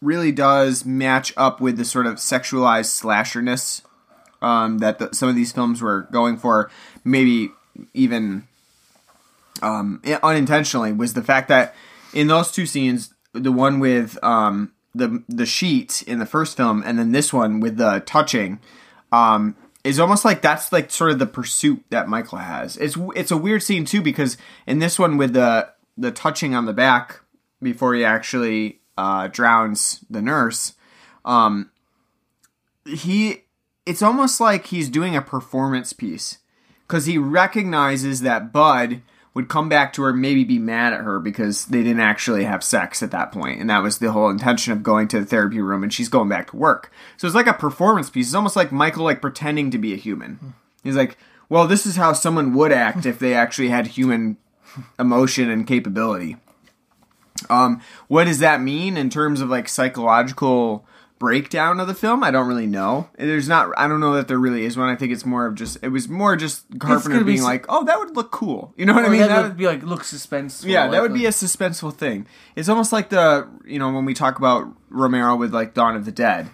really 0.02 0.32
does 0.32 0.86
match 0.86 1.34
up 1.36 1.60
with 1.60 1.76
the 1.78 1.84
sort 1.84 2.06
of 2.06 2.16
sexualized 2.16 2.86
slasherness 2.86 3.82
um, 4.42 4.78
that 4.80 5.00
the, 5.00 5.14
some 5.14 5.28
of 5.28 5.36
these 5.36 5.52
films 5.52 5.82
were 5.82 6.08
going 6.12 6.38
for, 6.38 6.72
maybe 7.04 7.52
even 7.94 8.48
um, 9.62 10.02
unintentionally, 10.22 10.94
was 10.94 11.16
the 11.16 11.24
fact 11.24 11.50
that 11.50 11.76
in 12.14 12.28
those 12.28 12.52
two 12.52 12.66
scenes, 12.66 13.14
the 13.34 13.52
one 13.52 13.80
with 13.80 14.18
um, 14.24 14.72
the 14.96 15.24
the 15.28 15.46
sheet 15.46 16.02
in 16.08 16.20
the 16.20 16.26
first 16.26 16.56
film, 16.56 16.82
and 16.86 16.98
then 16.98 17.12
this 17.12 17.34
one 17.34 17.60
with 17.60 17.76
the 17.76 18.04
touching, 18.06 18.60
um, 19.12 19.56
is 19.84 20.00
almost 20.00 20.24
like 20.24 20.42
that's 20.42 20.72
like 20.72 20.92
sort 20.92 21.12
of 21.12 21.20
the 21.20 21.26
pursuit 21.26 21.84
that 21.90 22.08
Michael 22.08 22.38
has. 22.38 22.78
It's 22.78 22.98
it's 23.16 23.32
a 23.32 23.38
weird 23.38 23.64
scene 23.64 23.86
too 23.86 24.02
because 24.02 24.38
in 24.66 24.80
this 24.80 24.98
one 24.98 25.18
with 25.18 25.34
the 25.34 25.73
the 25.98 26.12
touching 26.12 26.56
on 26.56 26.66
the 26.66 26.74
back 26.74 27.22
before 27.62 27.94
he 27.94 28.04
actually 28.04 28.80
uh, 28.98 29.28
drowns 29.28 30.04
the 30.10 30.22
nurse, 30.22 30.74
um, 31.26 31.72
he 32.86 33.44
it's 33.86 34.02
almost 34.02 34.40
like 34.40 34.68
he's 34.68 34.90
doing 34.90 35.16
a 35.16 35.22
performance 35.22 35.94
piece 35.94 36.40
because 36.88 37.06
he 37.06 37.18
recognizes 37.18 38.22
that 38.22 38.52
Bud 38.52 39.02
would 39.34 39.50
come 39.50 39.68
back 39.68 39.92
to 39.94 40.04
her, 40.04 40.14
maybe 40.14 40.44
be 40.44 40.60
mad 40.60 40.94
at 40.94 41.02
her 41.02 41.20
because 41.20 41.66
they 41.66 41.82
didn't 41.82 42.00
actually 42.00 42.44
have 42.44 42.64
sex 42.64 43.02
at 43.02 43.12
that 43.12 43.32
point, 43.32 43.60
and 43.60 43.70
that 43.70 43.82
was 43.82 43.98
the 43.98 44.12
whole 44.12 44.30
intention 44.30 44.72
of 44.72 44.84
going 44.84 45.08
to 45.08 45.20
the 45.20 45.26
therapy 45.26 45.60
room, 45.60 45.82
and 45.82 45.92
she's 45.92 46.10
going 46.10 46.30
back 46.30 46.52
to 46.52 46.56
work. 46.56 46.92
So 47.18 47.26
it's 47.26 47.36
like 47.36 47.48
a 47.48 47.54
performance 47.54 48.10
piece. 48.10 48.28
It's 48.28 48.36
almost 48.36 48.56
like 48.56 48.72
Michael 48.72 49.06
like 49.06 49.22
pretending 49.22 49.72
to 49.72 49.80
be 49.80 49.94
a 49.94 49.98
human. 49.98 50.54
He's 50.84 50.96
like, 50.96 51.18
"Well, 51.50 51.68
this 51.68 51.86
is 51.86 51.96
how 51.96 52.14
someone 52.14 52.54
would 52.54 52.72
act 52.72 53.06
if 53.06 53.18
they 53.18 53.34
actually 53.34 53.70
had 53.70 53.88
human 53.88 54.38
emotion 55.00 55.50
and 55.50 55.66
capability." 55.68 56.38
Um, 57.50 57.82
what 58.08 58.26
does 58.26 58.40
that 58.40 58.62
mean 58.62 58.96
in 58.98 59.10
terms 59.10 59.42
of 59.42 59.50
like 59.50 59.68
psychological 59.68 60.86
breakdown 61.20 61.80
of 61.80 61.88
the 61.88 61.94
film. 61.94 62.22
I 62.22 62.32
don't 62.32 62.50
really 62.50 62.68
know. 62.68 63.08
There's 63.18 63.48
not. 63.48 63.70
I 63.78 63.88
don't 63.88 64.02
know 64.02 64.14
that 64.16 64.28
there 64.28 64.38
really 64.38 64.66
is 64.66 64.76
one. 64.76 64.90
I 64.90 64.96
think 64.98 65.14
it's 65.14 65.26
more 65.26 65.46
of 65.46 65.56
just. 65.56 65.78
It 65.82 65.88
was 65.88 66.10
more 66.10 66.36
just 66.36 66.66
Carpenter 66.80 67.20
be 67.20 67.24
being 67.24 67.38
s- 67.40 67.44
like, 67.46 67.66
"Oh, 67.70 67.86
that 67.86 67.98
would 67.98 68.14
look 68.16 68.32
cool." 68.32 68.74
You 68.76 68.86
know 68.86 68.94
what 68.94 69.06
I 69.06 69.10
mean? 69.10 69.20
that 69.22 69.30
That 69.30 69.44
would 69.44 69.56
be 69.58 69.66
like 69.66 69.84
look 69.84 70.02
suspenseful. 70.04 70.66
yeah, 70.68 70.88
that 70.88 70.92
like- 70.92 71.02
would 71.02 71.14
be 71.14 71.26
a 71.26 71.30
suspenseful 71.30 71.94
thing. 71.96 72.28
It's 72.58 72.68
almost 72.68 72.92
like 72.92 73.08
the 73.10 73.48
you 73.66 73.80
know 73.80 73.90
when 73.92 74.04
we 74.04 74.14
talk 74.14 74.38
about 74.38 74.68
Romero 74.90 75.36
with 75.38 75.54
like 75.54 75.74
Dawn 75.74 75.96
of 75.96 76.04
the 76.04 76.12
Dead, 76.12 76.50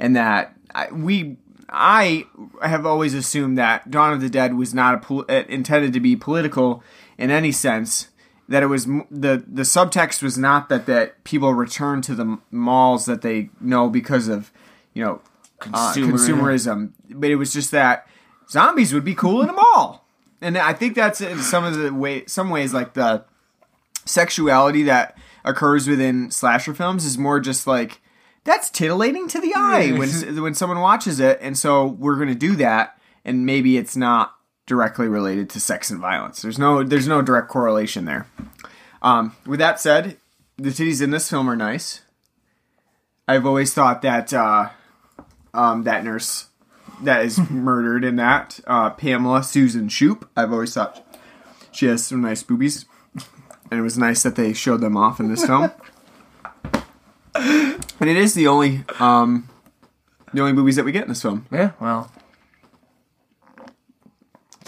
and 0.00 0.16
that 0.16 0.56
I, 0.74 0.88
we 0.90 1.36
I 1.68 2.24
have 2.60 2.86
always 2.86 3.14
assumed 3.14 3.56
that 3.58 3.88
Dawn 3.88 4.12
of 4.12 4.20
the 4.20 4.30
Dead 4.30 4.54
was 4.54 4.74
not 4.74 5.08
a 5.08 5.14
uh, 5.14 5.44
intended 5.48 5.92
to 5.92 6.00
be 6.00 6.16
political 6.16 6.82
in 7.18 7.30
any 7.30 7.52
sense. 7.52 8.08
That 8.48 8.62
it 8.62 8.66
was 8.66 8.86
the 8.86 9.44
the 9.46 9.62
subtext 9.62 10.22
was 10.22 10.38
not 10.38 10.70
that 10.70 10.86
that 10.86 11.22
people 11.24 11.52
return 11.52 12.00
to 12.02 12.14
the 12.14 12.38
malls 12.50 13.04
that 13.04 13.20
they 13.20 13.50
know 13.60 13.90
because 13.90 14.26
of 14.26 14.50
you 14.94 15.04
know 15.04 15.20
uh, 15.60 15.92
Consumerism. 15.92 16.12
consumerism, 16.12 16.92
but 17.10 17.28
it 17.28 17.36
was 17.36 17.52
just 17.52 17.72
that 17.72 18.06
zombies 18.48 18.94
would 18.94 19.04
be 19.04 19.14
cool 19.14 19.42
in 19.42 19.50
a 19.50 19.52
mall, 19.52 20.06
and 20.40 20.56
I 20.56 20.72
think 20.72 20.94
that's 20.94 21.20
in 21.20 21.40
some 21.40 21.64
of 21.64 21.76
the 21.76 21.92
way 21.92 22.24
some 22.24 22.48
ways 22.48 22.72
like 22.72 22.94
the 22.94 23.24
sexuality 24.06 24.82
that 24.84 25.18
occurs 25.44 25.86
within 25.86 26.30
slasher 26.30 26.72
films 26.72 27.04
is 27.04 27.18
more 27.18 27.40
just 27.40 27.66
like 27.66 28.00
that's 28.44 28.70
titillating 28.70 29.28
to 29.28 29.40
the 29.42 29.52
eye 29.54 29.92
when 29.92 30.08
when 30.42 30.54
someone 30.54 30.80
watches 30.80 31.20
it, 31.20 31.38
and 31.42 31.58
so 31.58 31.84
we're 31.86 32.16
gonna 32.16 32.34
do 32.34 32.56
that, 32.56 32.98
and 33.26 33.44
maybe 33.44 33.76
it's 33.76 33.94
not 33.94 34.37
directly 34.68 35.08
related 35.08 35.48
to 35.50 35.60
sex 35.60 35.90
and 35.90 35.98
violence. 35.98 36.42
There's 36.42 36.58
no 36.58 36.84
there's 36.84 37.08
no 37.08 37.22
direct 37.22 37.48
correlation 37.48 38.04
there. 38.04 38.28
Um, 39.02 39.34
with 39.46 39.58
that 39.58 39.80
said, 39.80 40.18
the 40.56 40.68
titties 40.68 41.02
in 41.02 41.10
this 41.10 41.28
film 41.28 41.48
are 41.50 41.56
nice. 41.56 42.02
I've 43.26 43.46
always 43.46 43.74
thought 43.74 44.02
that 44.02 44.32
uh, 44.32 44.68
um, 45.54 45.82
that 45.84 46.04
nurse 46.04 46.48
that 47.02 47.24
is 47.24 47.38
murdered 47.50 48.04
in 48.04 48.16
that 48.16 48.60
uh, 48.66 48.90
Pamela 48.90 49.42
Susan 49.42 49.88
Shoop. 49.88 50.28
I've 50.36 50.52
always 50.52 50.74
thought 50.74 51.04
she 51.72 51.86
has 51.86 52.06
some 52.06 52.20
nice 52.20 52.42
boobies, 52.42 52.84
and 53.70 53.80
it 53.80 53.82
was 53.82 53.98
nice 53.98 54.22
that 54.22 54.36
they 54.36 54.52
showed 54.52 54.80
them 54.80 54.96
off 54.96 55.18
in 55.18 55.28
this 55.28 55.46
film. 55.46 55.70
and 57.34 58.08
it 58.08 58.16
is 58.16 58.34
the 58.34 58.46
only 58.46 58.84
um, 59.00 59.48
the 60.34 60.42
only 60.42 60.52
boobies 60.52 60.76
that 60.76 60.84
we 60.84 60.92
get 60.92 61.04
in 61.04 61.08
this 61.08 61.22
film. 61.22 61.46
Yeah, 61.50 61.72
well, 61.80 62.12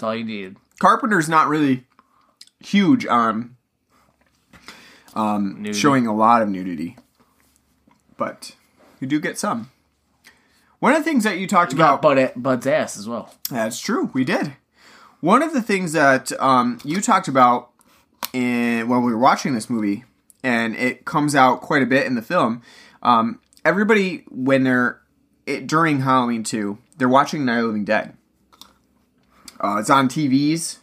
that's 0.01 0.07
all 0.07 0.15
you 0.15 0.25
need. 0.25 0.55
Carpenter's 0.79 1.29
not 1.29 1.47
really 1.47 1.85
huge 2.59 3.05
on 3.05 3.55
Nudity. 5.15 5.73
showing 5.73 6.07
a 6.07 6.15
lot 6.15 6.41
of 6.41 6.49
nudity, 6.49 6.97
but 8.17 8.55
you 8.99 9.05
do 9.05 9.19
get 9.19 9.37
some. 9.37 9.69
One 10.79 10.93
of 10.93 10.99
the 10.99 11.03
things 11.03 11.23
that 11.23 11.37
you 11.37 11.47
talked 11.47 11.71
about 11.71 12.01
Bud, 12.01 12.31
Bud's 12.35 12.65
ass 12.65 12.97
as 12.97 13.07
well. 13.07 13.31
That's 13.51 13.79
true. 13.79 14.09
We 14.13 14.23
did. 14.23 14.53
One 15.19 15.43
of 15.43 15.53
the 15.53 15.61
things 15.61 15.93
that 15.93 16.31
um, 16.41 16.79
you 16.83 16.99
talked 16.99 17.27
about 17.27 17.69
in 18.33 18.87
when 18.87 19.03
we 19.03 19.11
were 19.11 19.19
watching 19.19 19.53
this 19.53 19.69
movie, 19.69 20.03
and 20.41 20.75
it 20.75 21.05
comes 21.05 21.35
out 21.35 21.61
quite 21.61 21.83
a 21.83 21.85
bit 21.85 22.07
in 22.07 22.15
the 22.15 22.23
film. 22.23 22.63
Um, 23.03 23.39
everybody, 23.63 24.23
when 24.31 24.63
they're 24.63 24.99
it, 25.45 25.67
during 25.67 25.99
Halloween 25.99 26.41
two, 26.43 26.79
they're 26.97 27.07
watching 27.07 27.45
Night 27.45 27.57
of 27.57 27.61
the 27.61 27.67
Living 27.67 27.85
Dead. 27.85 28.17
Uh, 29.63 29.77
it's 29.79 29.89
on 29.89 30.07
TVs, 30.09 30.77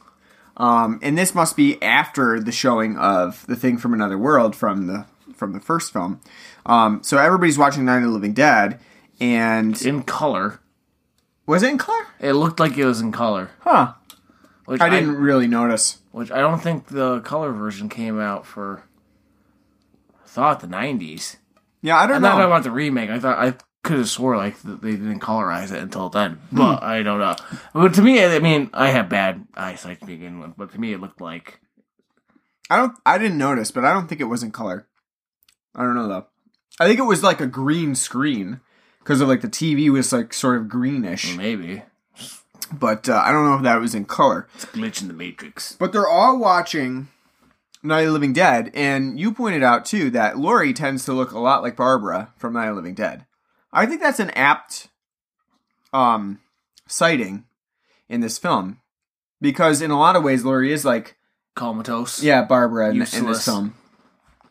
um, 0.57 0.99
and 1.03 1.19
this 1.19 1.35
must 1.35 1.57
be 1.57 1.83
after 1.83 2.39
the 2.41 2.53
showing 2.53 2.97
of 2.97 3.45
the 3.47 3.57
Thing 3.57 3.77
from 3.79 3.93
Another 3.93 4.17
World 4.19 4.55
from 4.55 4.87
the 4.87 5.07
from 5.35 5.53
the 5.53 5.61
first 5.61 5.93
film. 5.93 6.21
Um, 6.67 7.03
so 7.03 7.19
everybody's 7.19 7.59
watching 7.59 7.85
Night 7.85 7.99
of 7.99 8.03
the 8.05 8.09
Living 8.11 8.33
Dead, 8.35 8.79
and 9.21 9.81
In 9.83 10.03
color. 10.03 10.61
was 11.47 11.63
it 11.63 11.71
in 11.71 11.79
color? 11.79 12.07
It 12.21 12.33
looked 12.35 12.61
like 12.61 12.77
it 12.77 12.85
was 12.85 13.01
in 13.01 13.13
color. 13.13 13.51
Huh. 13.61 13.95
Which 14.67 14.81
I 14.81 14.89
didn't 14.91 15.17
really 15.17 15.47
notice. 15.47 15.99
which 16.13 16.31
I 16.31 16.39
don't 16.39 16.61
think 16.61 16.89
the 16.89 17.21
color 17.21 17.53
version 17.53 17.89
came 17.89 18.21
out 18.21 18.45
for. 18.47 18.83
I 20.25 20.29
thought 20.29 20.61
the 20.61 20.67
nineties. 20.67 21.39
Yeah, 21.81 21.97
I 21.97 22.07
don't 22.07 22.17
I'm 22.17 22.23
know. 22.23 22.29
not 22.29 22.35
talking 22.35 22.47
about 22.53 22.63
the 22.65 22.71
remake. 22.71 23.09
I 23.11 23.19
thought 23.19 23.39
I 23.39 23.55
could 23.85 23.99
have 23.99 24.09
swore 24.09 24.37
like 24.37 24.61
they 24.63 24.93
didn't 24.93 25.21
colorize 25.21 25.71
it 25.73 25.81
until 25.83 26.09
then, 26.09 26.33
Hmm. 26.51 26.57
but 26.59 26.83
I 26.83 27.03
don't 27.03 27.19
know. 27.21 27.37
But 27.73 27.95
to 27.95 28.03
me, 28.03 28.23
I 28.25 28.39
mean, 28.41 28.71
I 28.75 28.91
have 28.91 29.09
bad 29.09 29.47
eyesight 29.55 30.01
to 30.01 30.07
begin 30.07 30.41
with, 30.41 30.57
but 30.57 30.73
to 30.73 30.81
me, 30.81 30.93
it 30.93 31.01
looked 31.01 31.21
like 31.21 31.61
I 32.71 32.77
don't. 32.77 32.93
I 33.07 33.19
didn't 33.19 33.39
notice, 33.39 33.71
but 33.71 33.85
I 33.85 33.93
don't 33.93 34.09
think 34.09 34.21
it 34.21 34.25
was 34.25 34.43
in 34.43 34.51
color. 34.51 34.87
I 35.75 35.83
don't 35.83 35.95
know 35.95 36.09
though. 36.09 36.27
I 36.81 36.87
think 36.87 36.99
it 36.99 37.03
was 37.05 37.23
like 37.23 37.41
a 37.41 37.47
green 37.47 37.95
screen 37.95 38.61
because 39.01 39.21
of 39.21 39.29
like 39.29 39.41
the 39.41 39.49
TV 39.49 39.91
was 39.91 40.13
like 40.13 40.33
sort 40.35 40.57
of 40.59 40.69
greenish, 40.69 41.37
maybe 41.37 41.83
but 42.71 43.09
uh, 43.09 43.23
I 43.25 43.33
don't 43.33 43.47
know 43.47 43.55
if 43.57 43.63
that 43.63 43.81
was 43.81 43.95
in 43.95 44.05
color. 44.05 44.47
it's 44.55 44.65
a 44.65 44.67
glitch 44.69 45.01
in 45.01 45.09
the 45.09 45.15
matrix. 45.15 45.75
But 45.79 45.93
they're 45.93 46.07
all 46.07 46.39
watching 46.39 47.09
Night 47.83 48.01
of 48.01 48.07
the 48.09 48.13
Living 48.13 48.35
Dead, 48.35 48.71
and 48.75 49.19
you 49.19 49.33
pointed 49.33 49.63
out 49.63 49.87
too 49.87 50.11
that 50.11 50.37
Laurie 50.39 50.75
tends 50.75 51.05
to 51.07 51.15
look 51.15 51.33
a 51.33 51.39
lot 51.39 51.63
like 51.63 51.77
Barbara 51.77 52.33
from 52.37 52.53
Night 52.53 52.69
of 52.69 52.75
the 52.75 52.83
Living 52.83 52.95
Dead. 52.95 53.25
I 53.79 53.87
think 53.87 54.01
that's 54.01 54.21
an 54.21 54.31
apt 54.31 54.89
um 55.93 56.41
sighting 56.87 57.45
in 58.09 58.21
this 58.21 58.39
film 58.39 58.81
because 59.41 59.81
in 59.81 59.91
a 59.91 59.99
lot 59.99 60.17
of 60.17 60.23
ways 60.23 60.45
Laurie 60.45 60.73
is 60.73 60.85
like 60.85 61.17
Comatose. 61.55 62.23
yeah 62.23 62.45
Barbara 62.45 62.87
in, 62.89 62.93
in 62.95 62.99
this 63.01 63.15
Useless. 63.15 63.45
film. 63.45 63.75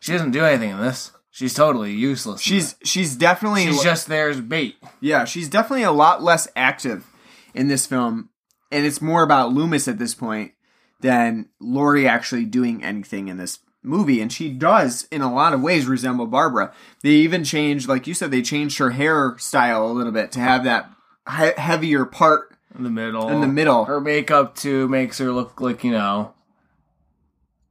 she 0.00 0.12
doesn't 0.12 0.32
do 0.32 0.44
anything 0.44 0.70
in 0.70 0.78
this. 0.80 1.12
She's 1.30 1.54
totally 1.54 1.92
useless. 1.92 2.40
She's 2.40 2.74
she's 2.82 3.14
definitely 3.16 3.66
she's 3.66 3.82
just 3.82 4.08
there 4.08 4.28
as 4.28 4.40
bait. 4.40 4.76
yeah 5.00 5.24
she's 5.24 5.48
definitely 5.48 5.84
a 5.84 5.92
lot 5.92 6.22
less 6.22 6.48
active 6.56 7.06
in 7.54 7.68
this 7.68 7.86
film, 7.86 8.28
and 8.70 8.84
it's 8.84 9.00
more 9.00 9.22
about 9.22 9.52
Loomis 9.52 9.88
at 9.88 9.98
this 9.98 10.14
point 10.14 10.52
than 11.00 11.48
Laurie 11.60 12.08
actually 12.08 12.44
doing 12.44 12.82
anything 12.84 13.28
in 13.28 13.36
this 13.36 13.60
movie, 13.82 14.20
and 14.20 14.32
she 14.32 14.50
does 14.50 15.06
in 15.10 15.20
a 15.20 15.32
lot 15.32 15.52
of 15.52 15.62
ways 15.62 15.86
resemble 15.86 16.26
Barbara. 16.26 16.72
They 17.02 17.10
even 17.10 17.44
changed, 17.44 17.88
like 17.88 18.06
you 18.06 18.14
said, 18.14 18.30
they 18.30 18.42
changed 18.42 18.78
her 18.78 18.90
hairstyle 18.90 19.88
a 19.88 19.92
little 19.92 20.12
bit 20.12 20.32
to 20.32 20.40
have 20.40 20.64
that 20.64 20.90
he- 21.36 21.60
heavier 21.60 22.04
part. 22.04 22.56
In 22.76 22.84
the 22.84 22.90
middle. 22.90 23.28
In 23.28 23.40
the 23.40 23.46
middle. 23.46 23.86
Her 23.86 24.00
makeup 24.00 24.54
too 24.54 24.88
makes 24.88 25.18
her 25.18 25.32
look 25.32 25.60
like, 25.60 25.84
you 25.84 25.92
know. 25.92 26.34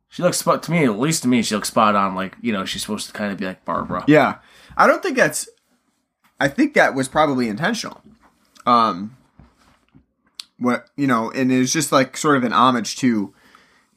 She 0.10 0.24
looks 0.24 0.38
spot 0.38 0.64
to 0.64 0.72
me, 0.72 0.86
at 0.86 0.98
least 0.98 1.22
to 1.24 1.28
me, 1.28 1.44
she 1.44 1.54
looks 1.54 1.68
spot 1.68 1.96
on 1.96 2.16
like, 2.16 2.36
you 2.42 2.52
know, 2.52 2.66
she's 2.66 2.82
supposed 2.82 3.08
to 3.08 3.14
kind 3.14 3.32
of 3.32 3.38
be 3.38 3.46
like 3.46 3.66
Barbara. 3.66 4.04
Yeah, 4.08 4.40
I 4.76 4.88
don't 4.88 5.04
think 5.04 5.18
that's. 5.18 5.48
I 6.40 6.48
think 6.48 6.74
that 6.76 6.96
was 6.96 7.08
probably 7.08 7.50
intentional. 7.50 8.02
Um, 8.66 9.18
what 10.60 10.88
you 10.96 11.08
know, 11.08 11.30
and 11.32 11.52
it's 11.52 11.74
just 11.74 11.92
like 11.92 12.18
sort 12.18 12.38
of 12.38 12.44
an 12.44 12.54
homage 12.54 12.96
to 12.98 13.34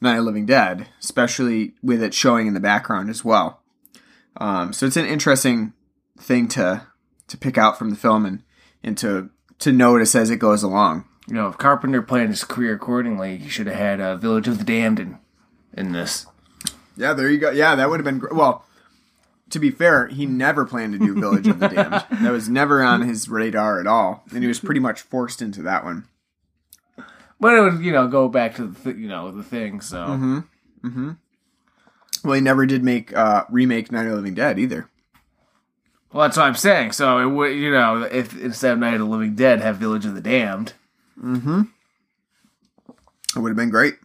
Night 0.01 0.17
of 0.17 0.25
Living 0.25 0.45
Dead, 0.45 0.87
especially 0.99 1.73
with 1.81 2.01
it 2.01 2.13
showing 2.13 2.47
in 2.47 2.53
the 2.53 2.59
background 2.59 3.09
as 3.09 3.23
well. 3.23 3.61
Um, 4.37 4.73
so 4.73 4.85
it's 4.85 4.97
an 4.97 5.05
interesting 5.05 5.73
thing 6.17 6.47
to 6.49 6.87
to 7.27 7.37
pick 7.37 7.57
out 7.57 7.77
from 7.77 7.89
the 7.89 7.95
film 7.95 8.25
and 8.25 8.43
and 8.83 8.97
to 8.97 9.29
to 9.59 9.71
notice 9.71 10.15
as 10.15 10.29
it 10.29 10.37
goes 10.37 10.63
along. 10.63 11.05
You 11.27 11.35
know, 11.35 11.47
if 11.47 11.57
Carpenter 11.57 12.01
planned 12.01 12.29
his 12.29 12.43
career 12.43 12.73
accordingly, 12.73 13.37
he 13.37 13.47
should 13.47 13.67
have 13.67 13.75
had 13.75 13.99
a 13.99 14.17
Village 14.17 14.47
of 14.47 14.57
the 14.57 14.63
Damned 14.63 14.99
in, 14.99 15.17
in 15.73 15.91
this. 15.91 16.25
Yeah, 16.97 17.13
there 17.13 17.29
you 17.29 17.37
go. 17.37 17.51
Yeah, 17.51 17.75
that 17.75 17.89
would 17.89 17.99
have 17.99 18.05
been 18.05 18.19
great. 18.19 18.33
Well, 18.33 18.65
to 19.51 19.59
be 19.59 19.69
fair, 19.69 20.07
he 20.07 20.25
never 20.25 20.65
planned 20.65 20.93
to 20.93 20.99
do 20.99 21.13
Village 21.19 21.47
of 21.47 21.59
the 21.59 21.67
Damned. 21.69 22.05
That 22.23 22.31
was 22.31 22.49
never 22.49 22.83
on 22.83 23.01
his 23.01 23.29
radar 23.29 23.79
at 23.79 23.87
all, 23.87 24.23
and 24.31 24.41
he 24.41 24.47
was 24.47 24.59
pretty 24.59 24.79
much 24.81 25.01
forced 25.01 25.41
into 25.41 25.61
that 25.61 25.85
one. 25.85 26.07
But 27.41 27.55
it 27.55 27.61
would, 27.61 27.83
you 27.83 27.91
know, 27.91 28.07
go 28.07 28.29
back 28.29 28.55
to 28.55 28.67
the, 28.67 28.79
th- 28.79 28.95
you 28.95 29.09
know, 29.09 29.31
the 29.31 29.43
thing, 29.43 29.81
so. 29.81 29.97
Mm-hmm. 29.97 31.11
Well, 32.23 32.33
he 32.33 32.41
never 32.41 32.67
did 32.67 32.83
make 32.83 33.13
uh, 33.17 33.45
remake 33.49 33.91
Night 33.91 34.05
of 34.05 34.11
the 34.11 34.15
Living 34.15 34.35
Dead 34.35 34.59
either. 34.59 34.87
Well, 36.13 36.21
that's 36.21 36.37
what 36.37 36.45
I'm 36.45 36.55
saying. 36.55 36.91
So, 36.91 37.17
it 37.17 37.25
would, 37.25 37.55
you 37.55 37.71
know, 37.71 38.03
if 38.03 38.39
instead 38.39 38.73
of 38.73 38.79
Night 38.79 38.93
of 38.93 38.99
the 38.99 39.05
Living 39.05 39.33
Dead, 39.33 39.59
have 39.59 39.77
Village 39.77 40.05
of 40.05 40.13
the 40.13 40.21
Damned. 40.21 40.73
It 43.35 43.39
would 43.39 43.49
have 43.49 43.57
been 43.57 43.69
great. 43.69 43.95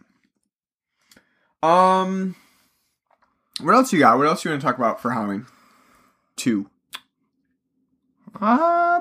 Um, 1.61 2.35
what 3.61 3.75
else 3.75 3.93
you 3.93 3.99
got? 3.99 4.17
What 4.17 4.27
else 4.27 4.43
you 4.45 4.51
want 4.51 4.61
to 4.61 4.65
talk 4.65 4.77
about 4.77 5.01
for 5.01 5.11
Halloween? 5.11 5.45
Two. 6.35 6.69
Uh, 8.39 8.99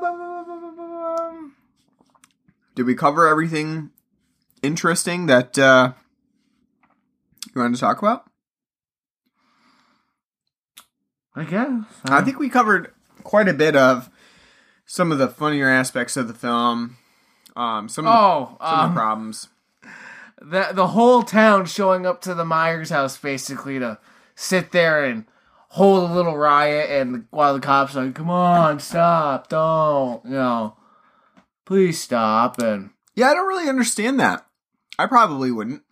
Did 2.75 2.85
we 2.85 2.95
cover 2.95 3.27
everything 3.27 3.91
interesting 4.67 5.27
that 5.27 5.59
uh, 5.59 5.93
you 7.55 7.61
wanted 7.61 7.75
to 7.75 7.81
talk 7.81 7.99
about? 7.99 8.25
I 11.35 11.45
guess. 11.45 11.85
I 12.07 12.23
think 12.23 12.39
we 12.39 12.49
covered 12.49 12.93
quite 13.23 13.49
a 13.49 13.53
bit 13.55 13.77
of 13.77 14.09
some 14.87 15.13
of 15.13 15.19
the 15.19 15.29
funnier 15.29 15.69
aspects 15.69 16.17
of 16.17 16.29
the 16.29 16.35
film. 16.35 16.97
Um, 17.55 17.89
some 17.89 18.07
of 18.07 18.13
the, 18.13 18.19
Oh, 18.19 18.57
some 18.61 18.79
of 18.79 18.85
um, 18.87 18.95
the 18.95 18.99
problems. 19.01 19.49
the 20.41 20.69
the 20.73 20.87
whole 20.89 21.23
town 21.23 21.67
showing 21.67 22.07
up 22.07 22.21
to 22.23 22.35
the 22.35 22.45
Myers 22.45 22.91
house 22.91 23.17
basically 23.19 23.79
to 23.79 23.99
sit 24.35 24.73
there 24.73 25.05
and 25.05 25.25
hold 25.71 26.11
a 26.11 26.15
little 26.15 26.37
riot, 26.37 26.91
and 26.91 27.27
while 27.31 27.53
the 27.55 27.61
cops 27.61 27.97
are 27.97 28.05
like, 28.07 28.15
"Come 28.15 28.31
on, 28.31 28.81
stop, 28.81 29.49
don't," 29.49 30.25
you 30.25 30.31
know, 30.33 30.77
please 31.67 32.01
stop. 32.01 32.59
And 32.63 32.91
Yeah, 33.15 33.29
I 33.29 33.35
don't 33.35 33.49
really 33.49 33.69
understand 33.69 34.21
that. 34.21 34.46
I 34.99 35.07
probably 35.07 35.51
wouldn't. 35.51 35.83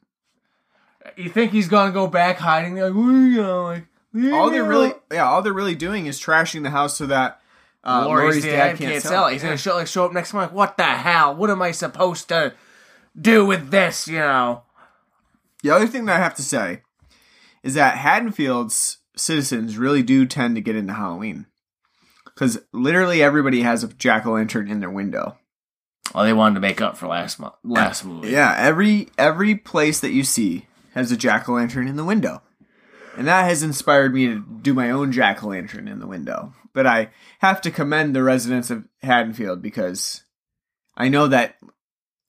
you 1.16 1.28
think 1.28 1.52
he's 1.52 1.68
gonna 1.68 1.92
go 1.92 2.06
back 2.06 2.38
hiding? 2.38 2.76
Like, 2.76 2.94
you 2.94 3.42
know, 3.42 3.64
like 3.64 3.86
All 4.32 4.50
they're 4.50 4.64
really, 4.64 4.92
yeah, 5.12 5.28
all 5.28 5.42
they're 5.42 5.52
really 5.52 5.74
doing 5.74 6.06
is 6.06 6.20
trashing 6.20 6.62
the 6.62 6.70
house 6.70 6.96
so 6.96 7.06
that 7.06 7.40
uh, 7.84 8.04
Laurie's, 8.06 8.36
Laurie's 8.36 8.44
dad, 8.44 8.78
can't, 8.78 9.02
sell, 9.02 9.10
sell 9.10 9.26
it. 9.26 9.32
He's 9.34 9.42
gonna 9.42 9.56
show 9.56 9.76
like 9.76 9.86
show 9.86 10.04
up 10.06 10.12
next 10.12 10.32
month. 10.32 10.52
What 10.52 10.76
the 10.76 10.84
hell? 10.84 11.34
What 11.34 11.50
am 11.50 11.62
I 11.62 11.70
supposed 11.72 12.28
to 12.28 12.54
do 13.18 13.44
with 13.44 13.70
this? 13.70 14.08
You 14.08 14.20
know. 14.20 14.62
The 15.62 15.70
other 15.70 15.86
thing 15.86 16.04
that 16.06 16.16
I 16.16 16.22
have 16.22 16.34
to 16.36 16.42
say 16.42 16.82
is 17.62 17.74
that 17.74 17.96
Haddonfield's 17.96 18.98
citizens 19.16 19.78
really 19.78 20.02
do 20.02 20.26
tend 20.26 20.54
to 20.56 20.60
get 20.60 20.76
into 20.76 20.92
Halloween. 20.92 21.46
Because 22.24 22.58
literally 22.72 23.22
everybody 23.22 23.62
has 23.62 23.84
a 23.84 23.88
jack 23.88 24.26
o' 24.26 24.32
lantern 24.32 24.68
in 24.68 24.80
their 24.80 24.90
window. 24.90 25.38
Well, 26.14 26.24
they 26.24 26.32
wanted 26.32 26.54
to 26.54 26.60
make 26.60 26.80
up 26.80 26.96
for 26.96 27.08
last 27.08 27.40
month, 27.40 27.54
last 27.64 28.04
movie. 28.04 28.28
Yeah, 28.30 28.54
every 28.56 29.08
every 29.18 29.56
place 29.56 29.98
that 30.00 30.12
you 30.12 30.22
see 30.22 30.66
has 30.94 31.10
a 31.10 31.16
jack 31.16 31.48
o' 31.48 31.54
lantern 31.54 31.88
in 31.88 31.96
the 31.96 32.04
window. 32.04 32.40
And 33.16 33.26
that 33.26 33.44
has 33.44 33.62
inspired 33.62 34.14
me 34.14 34.26
to 34.26 34.40
do 34.40 34.74
my 34.74 34.90
own 34.90 35.10
jack 35.12 35.42
o' 35.42 35.48
lantern 35.48 35.88
in 35.88 35.98
the 35.98 36.06
window. 36.06 36.52
But 36.72 36.86
I 36.86 37.10
have 37.40 37.60
to 37.62 37.70
commend 37.70 38.14
the 38.14 38.22
residents 38.22 38.70
of 38.70 38.84
Haddonfield 39.02 39.60
because 39.62 40.22
I 40.96 41.08
know 41.08 41.26
that 41.28 41.56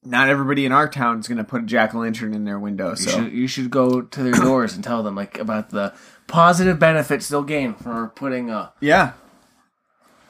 not 0.03 0.30
everybody 0.30 0.66
in 0.66 0.72
our 0.72 0.88
town 0.88 1.20
is 1.20 1.28
going 1.28 1.40
to 1.40 1.44
put 1.44 1.64
a 1.64 1.66
jack 1.66 1.94
o' 1.94 1.99
lantern 1.99 2.34
in 2.34 2.45
their 2.45 2.60
window. 2.60 2.91
You 2.91 2.95
So 2.95 3.10
should 3.12 3.34
you 3.34 3.48
should 3.48 3.70
go 3.70 4.02
to 4.02 4.24
their 4.24 4.34
doors 4.34 4.74
and 4.74 4.84
tell 4.84 5.03
them 5.03 5.16
like 5.16 5.38
about 5.38 5.70
the 5.70 5.94
positive 6.28 6.80
benefits 6.80 7.28
they'll 7.30 7.44
gain 7.44 7.76
for 7.76 8.07
putting 8.16 8.49
a 8.49 8.74
yeah, 8.82 9.14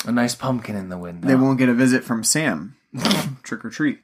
a 0.05 0.11
nice 0.11 0.35
pumpkin 0.35 0.75
in 0.75 0.89
the 0.89 0.97
window. 0.97 1.25
they 1.27 1.35
won't 1.35 1.57
get 1.57 1.69
a 1.69 1.73
visit 1.73 2.03
from 2.03 2.23
Sam. 2.23 2.74
Trick 3.43 3.65
or 3.65 3.69
treat. 3.69 3.99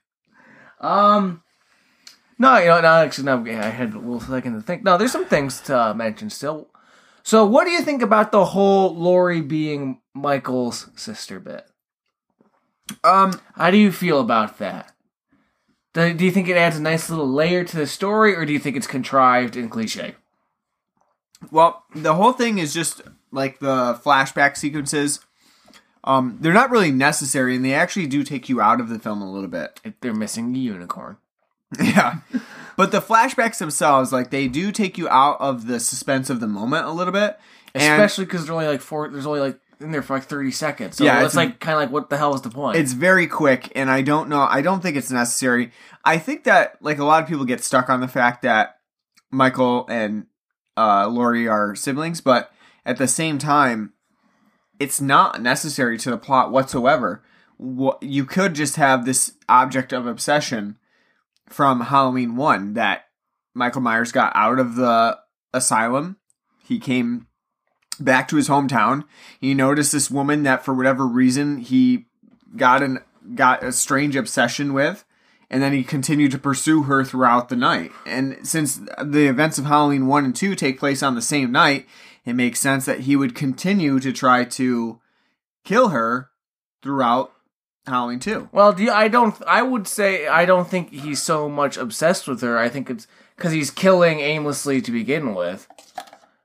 Um, 0.80 1.44
no, 2.38 2.58
you 2.58 2.66
know, 2.68 2.82
no, 2.82 2.88
actually, 2.88 3.26
no. 3.26 3.46
I 3.46 3.70
had 3.70 3.94
a 3.94 4.00
little 4.00 4.20
second 4.20 4.56
to 4.56 4.62
think. 4.62 4.84
No, 4.84 4.98
there's 4.98 5.12
some 5.12 5.26
things 5.26 5.62
to 5.62 5.80
uh, 5.80 5.94
mention 5.94 6.30
still. 6.30 6.70
So, 7.24 7.46
what 7.46 7.66
do 7.66 7.72
you 7.72 7.82
think 7.82 8.02
about 8.02 8.32
the 8.32 8.46
whole 8.46 8.96
Laurie 8.96 9.42
being 9.42 10.02
Michael's 10.14 10.90
sister 10.96 11.40
bit? 11.40 11.68
Um, 13.04 13.40
How 13.56 13.70
do 13.72 13.78
you 13.78 13.92
feel 13.92 14.20
about 14.20 14.58
that? 14.58 14.92
Do, 15.94 16.14
do 16.14 16.26
you 16.26 16.32
think 16.32 16.48
it 16.48 16.58
adds 16.58 16.78
a 16.78 16.82
nice 16.82 17.10
little 17.10 17.30
layer 17.32 17.64
to 17.64 17.78
the 17.78 17.88
story, 17.88 18.36
or 18.36 18.46
do 18.46 18.54
you 18.54 18.60
think 18.60 18.76
it's 18.76 18.88
contrived 18.88 19.56
and 19.56 19.70
cliche? 19.70 20.16
well, 21.50 21.86
the 21.96 22.14
whole 22.14 22.34
thing 22.34 22.60
is 22.60 22.74
just 22.74 23.02
like 23.32 23.60
the 23.60 24.00
flashback 24.04 24.58
sequences. 24.58 25.20
Um, 26.04 26.38
they're 26.42 26.54
not 26.54 26.72
really 26.72 26.92
necessary, 26.92 27.56
and 27.56 27.64
they 27.64 27.74
actually 27.74 28.08
do 28.08 28.24
take 28.24 28.50
you 28.50 28.60
out 28.60 28.80
of 28.82 28.90
the 28.90 28.98
film 29.00 29.22
a 29.22 29.32
little 29.32 29.48
bit. 29.50 29.80
If 29.84 29.94
they're 30.02 30.14
missing 30.14 30.54
the 30.54 30.60
unicorn. 30.60 31.18
Yeah. 31.82 32.18
But 32.76 32.92
the 32.92 33.00
flashbacks 33.02 33.60
themselves, 33.60 34.12
like 34.12 34.30
they 34.30 34.48
do 34.48 34.72
take 34.72 34.98
you 34.98 35.08
out 35.08 35.40
of 35.40 35.68
the 35.68 35.80
suspense 35.80 36.30
of 36.30 36.40
the 36.40 36.48
moment 36.48 36.86
a 36.86 36.92
little 36.92 37.14
bit. 37.14 37.40
Especially 37.74 38.26
because 38.26 38.42
there's 38.42 38.50
only 38.50 38.68
like 38.68 38.82
four. 38.82 39.08
There's 39.08 39.26
only 39.26 39.40
like 39.40 39.58
in 39.80 39.92
there 39.92 40.02
for 40.02 40.16
like 40.16 40.24
thirty 40.24 40.52
seconds. 40.52 40.98
So 40.98 41.06
Yeah, 41.06 41.24
it's 41.24 41.36
like 41.36 41.60
kind 41.62 41.76
of 41.76 41.82
like 41.82 41.92
what 41.92 42.10
the 42.10 42.18
hell 42.18 42.34
is 42.34 42.42
the 42.42 42.50
point? 42.50 42.78
it's 42.78 42.92
very 42.92 43.28
quick, 43.28 43.72
and 43.76 43.90
I 43.90 44.02
don't 44.02 44.28
know. 44.28 44.42
I 44.42 44.62
don't 44.62 44.82
think 44.82 44.98
it's 44.98 45.12
necessary. 45.12 45.72
I 46.04 46.18
think 46.18 46.44
that 46.44 46.78
like 46.82 46.98
a 46.98 47.06
lot 47.06 47.24
of 47.24 47.30
people 47.30 47.46
get 47.46 47.64
stuck 47.64 47.90
on 47.90 48.02
the 48.02 48.08
fact 48.08 48.42
that 48.42 48.80
Michael 49.32 49.86
and 49.88 50.26
uh, 50.76 51.08
Laurie 51.08 51.48
are 51.48 51.76
siblings, 51.76 52.20
but 52.20 52.52
at 52.86 52.98
the 52.98 53.08
same 53.08 53.38
time, 53.38 53.94
it's 54.82 55.00
not 55.00 55.40
necessary 55.40 55.96
to 56.00 56.10
the 56.10 56.18
plot 56.18 56.52
whatsoever. 56.52 57.24
What 57.58 58.02
you 58.02 58.26
could 58.26 58.56
just 58.56 58.78
have 58.78 59.06
this 59.06 59.34
object 59.48 59.94
of 59.94 60.08
obsession 60.08 60.80
from 61.48 61.82
Halloween 61.82 62.36
one 62.36 62.74
that 62.74 63.04
Michael 63.54 63.82
Myers 63.82 64.12
got 64.12 64.32
out 64.34 64.58
of 64.58 64.76
the 64.76 65.20
asylum. 65.54 66.18
He 66.64 66.80
came 66.80 67.28
back 68.00 68.28
to 68.30 68.38
his 68.38 68.50
hometown. 68.50 69.04
He 69.40 69.54
noticed 69.54 69.92
this 69.92 70.10
woman 70.10 70.42
that 70.44 70.66
for 70.66 70.74
whatever 70.74 71.06
reason 71.06 71.60
he 71.60 72.08
got 72.58 72.82
an 72.82 73.02
got 73.36 73.64
a 73.64 73.72
strange 73.72 74.16
obsession 74.16 74.74
with 74.74 75.06
and 75.52 75.62
then 75.62 75.74
he 75.74 75.84
continued 75.84 76.32
to 76.32 76.40
pursue 76.40 76.84
her 76.84 77.04
throughout 77.04 77.50
the 77.50 77.56
night. 77.56 77.92
And 78.08 78.48
since 78.48 78.80
the 79.04 79.28
events 79.28 79.60
of 79.60 79.66
Halloween 79.66 80.08
1 80.08 80.26
and 80.26 80.36
2 80.36 80.56
take 80.56 80.80
place 80.80 81.04
on 81.04 81.14
the 81.14 81.22
same 81.22 81.52
night, 81.52 81.86
it 82.26 82.34
makes 82.34 82.60
sense 82.60 82.86
that 82.86 83.02
he 83.02 83.16
would 83.16 83.36
continue 83.36 84.00
to 84.00 84.12
try 84.14 84.44
to 84.46 85.00
kill 85.64 85.90
her 85.90 86.30
throughout 86.84 87.32
Halloween 87.88 88.20
2. 88.20 88.50
Well, 88.52 88.74
do 88.74 88.84
you, 88.84 88.92
I 88.92 89.08
don't. 89.08 89.36
I 89.48 89.62
would 89.64 89.88
say 89.88 90.28
I 90.28 90.46
don't 90.46 90.68
think 90.70 90.92
he's 90.92 91.22
so 91.22 91.50
much 91.50 91.78
obsessed 91.78 92.28
with 92.28 92.42
her. 92.42 92.58
I 92.58 92.70
think 92.70 92.90
it's 92.90 93.08
because 93.36 93.52
he's 93.52 93.72
killing 93.72 94.20
aimlessly 94.20 94.82
to 94.82 94.92
begin 94.92 95.34
with. 95.34 95.68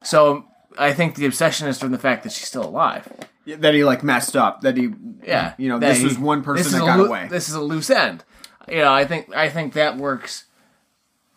So 0.02 0.44
I 0.78 0.92
think 0.92 1.14
the 1.16 1.26
obsession 1.26 1.68
is 1.68 1.78
from 1.78 1.92
the 1.92 1.98
fact 1.98 2.22
that 2.22 2.32
she's 2.32 2.46
still 2.48 2.64
alive. 2.64 3.06
That 3.46 3.74
he 3.74 3.84
like 3.84 4.02
messed 4.02 4.34
up, 4.36 4.62
that 4.62 4.76
he 4.76 4.90
Yeah, 5.22 5.54
you 5.58 5.68
know, 5.68 5.78
this 5.78 5.98
he- 5.98 6.04
was 6.04 6.18
one 6.18 6.42
person 6.42 6.72
that 6.72 6.80
got 6.86 6.98
loo- 6.98 7.06
away. 7.06 7.28
This 7.30 7.48
is 7.48 7.54
a 7.54 7.60
loose 7.60 7.90
end. 7.90 8.24
You 8.68 8.78
know, 8.78 8.92
I 8.92 9.04
think 9.04 9.34
I 9.34 9.48
think 9.50 9.74
that 9.74 9.96
works 9.98 10.44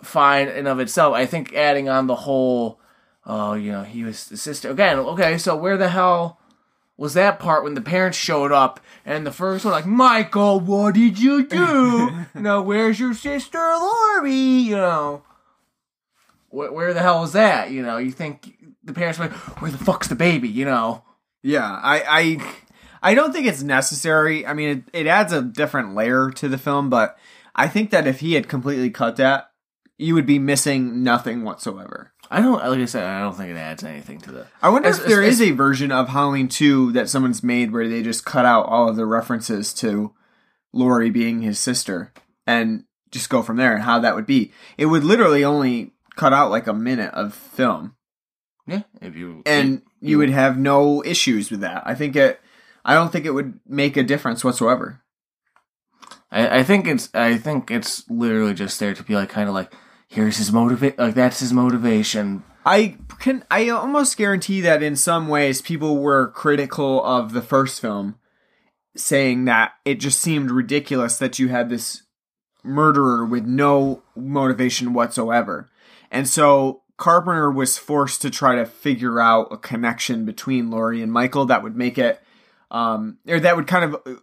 fine 0.01 0.47
in 0.47 0.65
of 0.65 0.79
itself. 0.79 1.13
I 1.13 1.25
think 1.25 1.53
adding 1.53 1.89
on 1.89 2.07
the 2.07 2.15
whole, 2.15 2.79
oh, 3.25 3.53
you 3.53 3.71
know, 3.71 3.83
he 3.83 4.03
was 4.03 4.25
the 4.27 4.37
sister 4.37 4.69
again. 4.69 4.99
Okay, 4.99 5.37
so 5.37 5.55
where 5.55 5.77
the 5.77 5.89
hell? 5.89 6.39
Was 6.97 7.13
that 7.13 7.39
part 7.39 7.63
when 7.63 7.75
the 7.75 7.81
parents 7.81 8.17
showed 8.17 8.51
up 8.51 8.81
and 9.05 9.25
the 9.25 9.31
first 9.31 9.63
one 9.63 9.71
like 9.73 9.85
Michael, 9.85 10.59
what 10.59 10.95
did 10.95 11.17
you 11.17 11.47
do? 11.47 12.25
you 12.35 12.41
know, 12.41 12.61
where's 12.61 12.99
your 12.99 13.13
sister 13.13 13.57
Laurie? 13.57 14.33
You 14.33 14.75
know, 14.75 15.23
where, 16.49 16.71
where 16.73 16.93
the 16.93 16.99
hell 16.99 17.21
was 17.21 17.31
that? 17.33 17.71
You 17.71 17.83
know, 17.83 17.99
you 17.99 18.11
think 18.11 18.53
the 18.83 18.91
parents 18.91 19.17
were 19.17 19.27
like, 19.27 19.61
where 19.61 19.71
the 19.71 19.77
fuck's 19.77 20.09
the 20.09 20.15
baby? 20.15 20.49
You 20.49 20.65
know, 20.65 21.05
Yeah, 21.41 21.65
I, 21.65 22.03
I, 22.07 22.53
I 23.11 23.13
don't 23.13 23.31
think 23.31 23.47
it's 23.47 23.63
necessary. 23.63 24.45
I 24.45 24.53
mean, 24.53 24.83
it, 24.93 25.01
it 25.01 25.07
adds 25.07 25.31
a 25.31 25.41
different 25.41 25.95
layer 25.95 26.31
to 26.31 26.49
the 26.49 26.57
film, 26.57 26.89
but 26.89 27.17
I 27.55 27.67
think 27.67 27.91
that 27.91 28.07
if 28.07 28.19
he 28.19 28.33
had 28.33 28.49
completely 28.49 28.89
cut 28.89 29.15
that, 29.17 29.48
you 29.99 30.15
would 30.15 30.25
be 30.25 30.39
missing 30.39 31.03
nothing 31.03 31.43
whatsoever. 31.43 32.13
I 32.31 32.41
don't 32.41 32.63
like 32.63 32.79
I 32.79 32.85
said, 32.85 33.03
I 33.03 33.19
don't 33.19 33.35
think 33.35 33.49
it 33.51 33.57
adds 33.57 33.83
anything 33.83 34.19
to 34.21 34.31
the. 34.31 34.47
I 34.61 34.69
wonder 34.69 34.87
As- 34.87 34.99
if 34.99 35.05
there 35.05 35.21
as- 35.21 35.39
is 35.41 35.49
a 35.49 35.51
version 35.51 35.91
of 35.91 36.09
Halloween 36.09 36.47
2 36.47 36.93
that 36.93 37.09
someone's 37.09 37.43
made 37.43 37.71
where 37.71 37.87
they 37.87 38.01
just 38.01 38.25
cut 38.25 38.45
out 38.45 38.65
all 38.67 38.89
of 38.89 38.95
the 38.95 39.05
references 39.05 39.73
to 39.75 40.13
Laurie 40.73 41.09
being 41.09 41.41
his 41.41 41.59
sister 41.59 42.13
and 42.47 42.85
just 43.11 43.29
go 43.29 43.41
from 43.41 43.57
there 43.57 43.73
and 43.75 43.83
how 43.83 43.99
that 43.99 44.15
would 44.15 44.25
be. 44.27 44.51
It 44.77 44.85
would 44.87 45.03
literally 45.03 45.43
only 45.43 45.91
cut 46.15 46.31
out 46.33 46.49
like 46.51 46.67
a 46.67 46.73
minute 46.73 47.13
of 47.13 47.33
film 47.33 47.95
Yeah, 48.67 48.83
if 49.01 49.15
you 49.15 49.41
and 49.45 49.81
you 49.99 50.17
would 50.19 50.29
have 50.29 50.57
no 50.57 51.03
issues 51.03 51.49
with 51.51 51.59
that. 51.61 51.83
I 51.85 51.93
think 51.95 52.15
it 52.15 52.39
I 52.85 52.93
don't 52.93 53.11
think 53.11 53.25
it 53.25 53.31
would 53.31 53.59
make 53.67 53.97
a 53.97 54.03
difference 54.03 54.43
whatsoever. 54.43 55.01
I, 56.31 56.59
I 56.59 56.63
think 56.63 56.87
it's 56.87 57.09
I 57.13 57.37
think 57.37 57.71
it's 57.71 58.07
literally 58.09 58.53
just 58.53 58.79
there 58.79 58.93
to 58.93 59.03
be 59.03 59.15
like 59.15 59.29
kind 59.29 59.49
of 59.49 59.55
like 59.55 59.73
here's 60.09 60.37
his 60.37 60.51
motivate 60.51 60.97
like 60.99 61.15
that's 61.15 61.39
his 61.39 61.53
motivation. 61.53 62.43
I 62.65 62.97
can 63.19 63.45
I 63.49 63.69
almost 63.69 64.17
guarantee 64.17 64.59
that 64.61 64.83
in 64.83 64.95
some 64.95 65.27
ways 65.27 65.61
people 65.61 65.97
were 65.97 66.31
critical 66.31 67.03
of 67.05 67.31
the 67.31 67.41
first 67.41 67.79
film 67.79 68.15
saying 68.97 69.45
that 69.45 69.73
it 69.85 69.95
just 69.95 70.19
seemed 70.19 70.51
ridiculous 70.51 71.17
that 71.17 71.39
you 71.39 71.47
had 71.47 71.69
this 71.69 72.03
murderer 72.63 73.25
with 73.25 73.45
no 73.45 74.03
motivation 74.15 74.93
whatsoever. 74.93 75.69
And 76.11 76.27
so 76.27 76.81
Carpenter 76.97 77.49
was 77.49 77.77
forced 77.77 78.21
to 78.23 78.29
try 78.29 78.55
to 78.55 78.65
figure 78.65 79.21
out 79.21 79.47
a 79.51 79.57
connection 79.57 80.25
between 80.25 80.69
Laurie 80.69 81.01
and 81.01 81.13
Michael 81.13 81.45
that 81.45 81.63
would 81.63 81.77
make 81.77 81.97
it 81.97 82.21
um 82.71 83.17
or 83.27 83.39
that 83.39 83.55
would 83.55 83.67
kind 83.67 83.85
of 83.85 84.01
uh, 84.05 84.19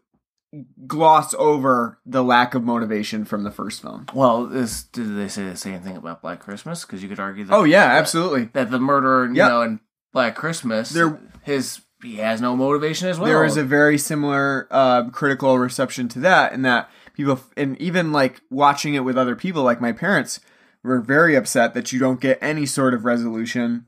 gloss 0.87 1.35
over 1.35 1.99
the 2.07 2.23
lack 2.25 2.55
of 2.55 2.63
motivation 2.65 3.25
from 3.25 3.43
the 3.43 3.51
first 3.51 3.83
film. 3.83 4.07
Well, 4.15 4.47
this 4.47 4.85
did 4.85 5.17
they 5.17 5.29
say 5.29 5.45
the 5.49 5.57
same 5.57 5.81
thing 5.83 5.97
about 5.97 6.23
Black 6.23 6.41
Christmas? 6.41 6.85
Because 6.85 7.03
you 7.03 7.09
could 7.09 7.21
argue 7.21 7.45
that 7.45 7.55
Oh 7.55 7.65
yeah, 7.65 7.85
absolutely. 7.85 8.45
that 8.53 8.71
the 8.71 8.79
murderer, 8.79 9.27
you 9.27 9.35
Yeah. 9.35 9.49
know, 9.49 9.63
in 9.63 9.81
Black 10.13 10.35
Christmas, 10.35 10.91
There- 10.91 11.19
his 11.43 11.81
he 12.03 12.17
has 12.17 12.41
no 12.41 12.55
motivation 12.57 13.09
as 13.09 13.19
well. 13.19 13.27
there 13.27 13.45
is 13.45 13.57
a 13.57 13.65
very 13.65 13.99
similar 13.99 14.69
uh, 14.71 15.09
critical 15.11 15.59
reception 15.59 16.09
to 16.09 16.21
that, 16.21 16.53
in 16.53 16.63
that 16.63 16.91
people, 17.15 17.41
and 17.57 17.81
even 17.81 18.13
like 18.13 18.41
watching 18.51 18.95
it 18.95 19.01
with 19.05 19.17
other 19.19 19.35
people, 19.35 19.63
like 19.63 19.81
my 19.81 19.93
parents, 19.93 20.39
were 20.85 21.01
very 21.01 21.35
upset 21.35 21.75
that 21.75 21.93
you 21.93 21.99
don't 21.99 22.21
get 22.21 22.39
any 22.41 22.65
sort 22.67 22.95
of 22.95 23.05
resolution 23.05 23.87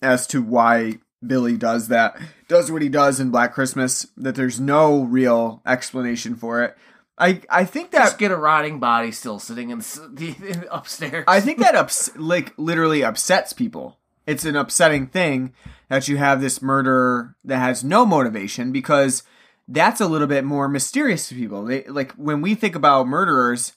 as 0.00 0.26
to 0.28 0.40
why 0.42 0.98
Billy 1.24 1.56
does 1.56 1.88
that, 1.88 2.16
does 2.48 2.70
what 2.72 2.82
he 2.82 2.88
does 2.88 3.20
in 3.20 3.30
Black 3.30 3.52
Christmas. 3.52 4.06
That 4.16 4.34
there's 4.34 4.58
no 4.60 5.02
real 5.02 5.62
explanation 5.66 6.34
for 6.34 6.62
it. 6.62 6.76
I 7.18 7.42
I 7.50 7.64
think 7.64 7.90
that 7.90 7.98
just 7.98 8.18
get 8.18 8.30
a 8.30 8.36
rotting 8.36 8.80
body 8.80 9.12
still 9.12 9.38
sitting 9.38 9.70
in, 9.70 9.78
the, 9.78 10.34
in 10.48 10.64
upstairs. 10.70 11.24
I 11.28 11.40
think 11.40 11.58
that 11.58 11.74
ups- 11.74 12.16
like 12.16 12.54
literally 12.56 13.04
upsets 13.04 13.52
people. 13.52 13.98
it's 14.26 14.44
an 14.44 14.56
upsetting 14.56 15.06
thing 15.06 15.52
that 15.88 16.08
you 16.08 16.16
have 16.16 16.40
this 16.40 16.62
murderer 16.62 17.36
that 17.44 17.58
has 17.58 17.84
no 17.84 18.06
motivation 18.06 18.72
because 18.72 19.22
that's 19.68 20.00
a 20.00 20.06
little 20.06 20.26
bit 20.26 20.44
more 20.44 20.68
mysterious 20.68 21.28
to 21.28 21.34
people. 21.34 21.64
They 21.64 21.84
like 21.84 22.12
when 22.12 22.40
we 22.40 22.54
think 22.54 22.74
about 22.74 23.06
murderers 23.06 23.74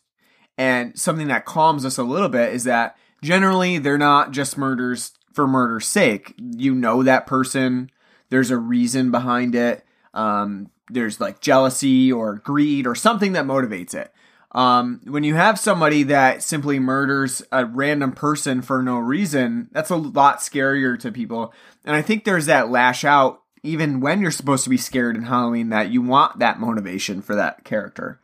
and 0.58 0.98
something 0.98 1.28
that 1.28 1.46
calms 1.46 1.86
us 1.86 1.98
a 1.98 2.04
little 2.04 2.30
bit 2.30 2.54
is 2.54 2.64
that 2.64 2.96
generally 3.22 3.78
they're 3.80 3.98
not 3.98 4.32
just 4.32 4.58
murders 4.58 5.12
for 5.34 5.48
murder's 5.48 5.88
sake. 5.88 6.34
You 6.38 6.74
know 6.74 7.04
that 7.04 7.28
person, 7.28 7.90
there's 8.30 8.52
a 8.52 8.58
reason 8.58 9.12
behind 9.12 9.56
it. 9.56 9.86
Um, 10.14 10.70
there's 10.90 11.20
like 11.20 11.42
jealousy 11.42 12.12
or 12.12 12.36
greed 12.36 12.88
or 12.88 12.96
something 12.96 13.34
that 13.34 13.46
motivates 13.46 13.94
it. 13.94 14.14
Um, 14.52 15.02
when 15.06 15.24
you 15.24 15.34
have 15.34 15.60
somebody 15.60 16.04
that 16.04 16.44
simply 16.44 16.78
murders 16.78 17.42
a 17.52 17.66
random 17.66 18.12
person 18.12 18.62
for 18.62 18.84
no 18.84 18.98
reason, 18.98 19.70
that's 19.72 19.90
a 19.90 19.96
lot 19.96 20.40
scarier 20.40 21.00
to 21.00 21.12
people. 21.12 21.54
And 21.86 21.96
I 21.96 22.04
think 22.04 22.24
there's 22.24 22.46
that 22.46 22.70
lash 22.70 23.04
out 23.04 23.42
even 23.64 24.02
when 24.02 24.22
you're 24.22 24.30
supposed 24.30 24.66
to 24.66 24.70
be 24.70 24.78
scared 24.78 25.16
in 25.16 25.24
Halloween 25.24 25.70
that 25.70 25.90
you 25.90 26.02
want 26.02 26.40
that 26.40 26.60
motivation 26.60 27.22
for 27.22 27.36
that 27.36 27.64
character. 27.64 28.20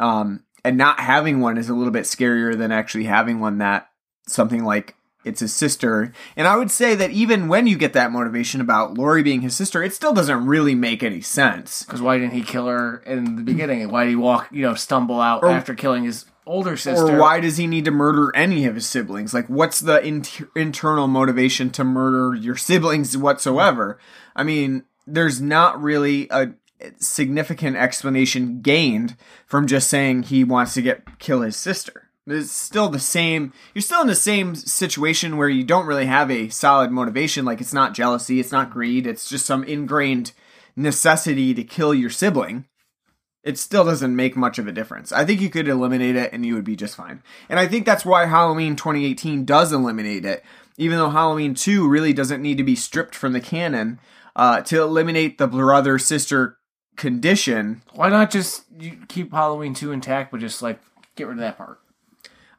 Um, 0.00 0.42
and 0.64 0.76
not 0.76 0.98
having 0.98 1.40
one 1.40 1.58
is 1.58 1.68
a 1.68 1.74
little 1.74 1.92
bit 1.92 2.04
scarier 2.04 2.56
than 2.56 2.72
actually 2.72 3.04
having 3.04 3.40
one 3.40 3.58
that 3.58 3.90
something 4.26 4.64
like 4.64 4.96
it's 5.24 5.40
his 5.40 5.54
sister. 5.54 6.12
And 6.36 6.46
I 6.48 6.56
would 6.56 6.70
say 6.70 6.94
that 6.94 7.10
even 7.10 7.48
when 7.48 7.66
you 7.66 7.76
get 7.76 7.92
that 7.92 8.12
motivation 8.12 8.60
about 8.60 8.96
Laurie 8.96 9.22
being 9.22 9.42
his 9.42 9.54
sister, 9.56 9.82
it 9.82 9.92
still 9.92 10.12
doesn't 10.14 10.46
really 10.46 10.74
make 10.74 11.02
any 11.02 11.20
sense. 11.20 11.82
Because 11.82 12.00
why 12.00 12.18
didn't 12.18 12.32
he 12.32 12.42
kill 12.42 12.66
her 12.66 12.98
in 13.06 13.36
the 13.36 13.42
beginning? 13.42 13.90
Why 13.90 14.04
did 14.04 14.10
he 14.10 14.16
walk, 14.16 14.48
you 14.50 14.62
know, 14.62 14.74
stumble 14.74 15.20
out 15.20 15.42
Or- 15.42 15.50
after 15.50 15.74
killing 15.74 16.04
his 16.04 16.24
older 16.46 16.76
sister? 16.76 17.16
Or 17.16 17.18
why 17.18 17.40
does 17.40 17.58
he 17.58 17.66
need 17.66 17.84
to 17.84 17.90
murder 17.90 18.32
any 18.34 18.64
of 18.64 18.74
his 18.74 18.86
siblings? 18.86 19.34
Like, 19.34 19.46
what's 19.48 19.80
the 19.80 20.02
inter- 20.04 20.48
internal 20.56 21.06
motivation 21.06 21.70
to 21.70 21.84
murder 21.84 22.34
your 22.34 22.56
siblings 22.56 23.16
whatsoever? 23.16 23.98
I 24.34 24.42
mean, 24.42 24.84
there's 25.06 25.40
not 25.40 25.80
really 25.80 26.28
a 26.30 26.52
significant 26.98 27.76
explanation 27.76 28.60
gained 28.62 29.16
from 29.46 29.66
just 29.66 29.88
saying 29.88 30.24
he 30.24 30.44
wants 30.44 30.74
to 30.74 30.82
get 30.82 31.18
kill 31.18 31.42
his 31.42 31.56
sister. 31.56 32.08
It's 32.26 32.52
still 32.52 32.88
the 32.88 33.00
same. 33.00 33.52
You're 33.74 33.82
still 33.82 34.02
in 34.02 34.06
the 34.06 34.14
same 34.14 34.54
situation 34.54 35.36
where 35.36 35.48
you 35.48 35.64
don't 35.64 35.86
really 35.86 36.06
have 36.06 36.30
a 36.30 36.48
solid 36.48 36.90
motivation. 36.90 37.44
Like, 37.44 37.60
it's 37.60 37.72
not 37.72 37.94
jealousy, 37.94 38.40
it's 38.40 38.52
not 38.52 38.70
greed, 38.70 39.06
it's 39.06 39.28
just 39.28 39.46
some 39.46 39.64
ingrained 39.64 40.32
necessity 40.76 41.54
to 41.54 41.64
kill 41.64 41.92
your 41.92 42.10
sibling 42.10 42.66
it 43.42 43.58
still 43.58 43.84
doesn't 43.84 44.14
make 44.14 44.36
much 44.36 44.58
of 44.58 44.66
a 44.66 44.72
difference. 44.72 45.12
I 45.12 45.24
think 45.24 45.40
you 45.40 45.50
could 45.50 45.68
eliminate 45.68 46.16
it 46.16 46.32
and 46.32 46.44
you 46.44 46.54
would 46.54 46.64
be 46.64 46.76
just 46.76 46.96
fine. 46.96 47.22
And 47.48 47.58
I 47.58 47.66
think 47.66 47.86
that's 47.86 48.04
why 48.04 48.26
Halloween 48.26 48.76
2018 48.76 49.44
does 49.44 49.72
eliminate 49.72 50.24
it, 50.24 50.44
even 50.76 50.98
though 50.98 51.10
Halloween 51.10 51.54
2 51.54 51.88
really 51.88 52.12
doesn't 52.12 52.42
need 52.42 52.58
to 52.58 52.64
be 52.64 52.76
stripped 52.76 53.14
from 53.14 53.32
the 53.32 53.40
canon 53.40 53.98
uh, 54.36 54.60
to 54.62 54.82
eliminate 54.82 55.38
the 55.38 55.46
brother 55.46 55.98
sister 55.98 56.58
condition. 56.96 57.82
Why 57.94 58.10
not 58.10 58.30
just 58.30 58.64
keep 59.08 59.32
Halloween 59.32 59.72
2 59.72 59.92
intact, 59.92 60.30
but 60.30 60.40
just, 60.40 60.60
like, 60.60 60.78
get 61.16 61.26
rid 61.26 61.38
of 61.38 61.40
that 61.40 61.56
part? 61.56 61.79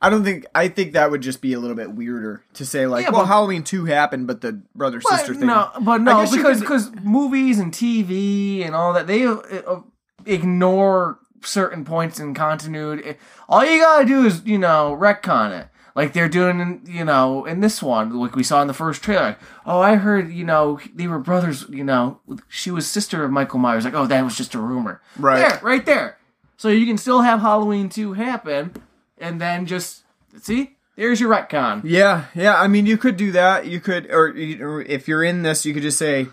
I 0.02 0.10
don't 0.10 0.24
think 0.24 0.46
I 0.56 0.68
think 0.68 0.94
that 0.94 1.12
would 1.12 1.22
just 1.22 1.42
be 1.42 1.54
a 1.54 1.60
little 1.60 1.76
bit 1.76 1.92
weirder 1.92 2.44
to 2.56 2.66
say 2.66 2.88
like, 2.88 3.06
Yeah, 3.06 3.12
well, 3.12 3.22
but- 3.22 3.28
Halloween 3.28 3.64
2 3.64 3.86
happened, 3.86 4.26
but 4.28 4.42
the 4.42 4.62
brother 4.76 5.00
sister 5.02 5.34
thing. 5.36 5.46
No, 5.48 5.70
but 5.82 5.92
I 5.92 6.04
no, 6.04 6.22
guess 6.22 6.32
you 6.32 6.38
because 6.38 6.58
could- 6.58 6.62
because 6.62 6.92
movies 7.04 7.60
and 7.60 7.72
TV 7.72 8.66
and 8.66 8.74
all 8.76 8.94
that 8.94 9.06
they 9.08 9.26
uh, 9.26 9.36
uh, 9.36 9.82
ignore 10.26 11.20
certain 11.44 11.86
points 11.86 12.20
in 12.20 12.34
continuity. 12.34 13.16
All 13.50 13.66
you 13.66 13.80
gotta 13.82 14.06
do 14.06 14.26
is 14.26 14.44
you 14.46 14.58
know 14.58 14.98
retcon 15.00 15.60
it, 15.60 15.68
like 15.96 16.14
they're 16.14 16.30
doing 16.30 16.60
in 16.60 16.82
you 16.88 17.04
know 17.06 17.46
in 17.46 17.60
this 17.62 17.82
one, 17.84 18.18
like 18.20 18.36
we 18.36 18.44
saw 18.44 18.62
in 18.62 18.68
the 18.68 18.74
first 18.74 19.04
trailer. 19.04 19.38
Oh, 19.66 19.80
I 19.82 19.96
heard 19.96 20.32
you 20.32 20.44
know 20.44 20.80
they 20.96 21.08
were 21.08 21.20
brothers. 21.20 21.66
You 21.70 21.84
know, 21.84 22.20
she 22.48 22.72
was 22.72 22.88
sister 22.88 23.24
of 23.24 23.32
Michael 23.32 23.60
Myers. 23.60 23.86
Like, 23.86 23.94
oh, 23.94 24.08
that 24.08 24.24
was 24.24 24.36
just 24.36 24.56
a 24.56 24.60
rumor. 24.60 25.02
Right. 25.18 25.38
there, 25.40 25.60
right 25.62 25.86
there. 25.86 26.18
So 26.58 26.70
you 26.70 26.86
can 26.86 26.98
still 26.98 27.22
have 27.22 27.40
Halloween 27.42 27.90
two 27.90 28.14
happen, 28.14 28.74
and 29.22 29.40
then 29.40 29.66
just 29.66 30.04
see. 30.42 30.76
There's 30.98 31.22
your 31.22 31.32
retcon. 31.32 31.82
Yeah, 31.84 32.26
yeah. 32.36 32.60
I 32.60 32.68
mean, 32.68 32.86
you 32.86 32.98
could 32.98 33.18
do 33.18 33.32
that. 33.32 33.66
You 33.66 33.80
could, 33.80 34.12
or, 34.12 34.28
or 34.28 34.82
if 34.82 35.08
you're 35.08 35.24
in 35.24 35.42
this, 35.42 35.66
you 35.66 35.74
could 35.74 35.84
just 35.84 35.98
say, 35.98 36.28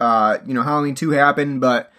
uh, 0.00 0.38
you 0.46 0.54
know, 0.54 0.62
Halloween 0.62 0.94
two 0.94 1.10
happened, 1.10 1.60
but 1.60 1.92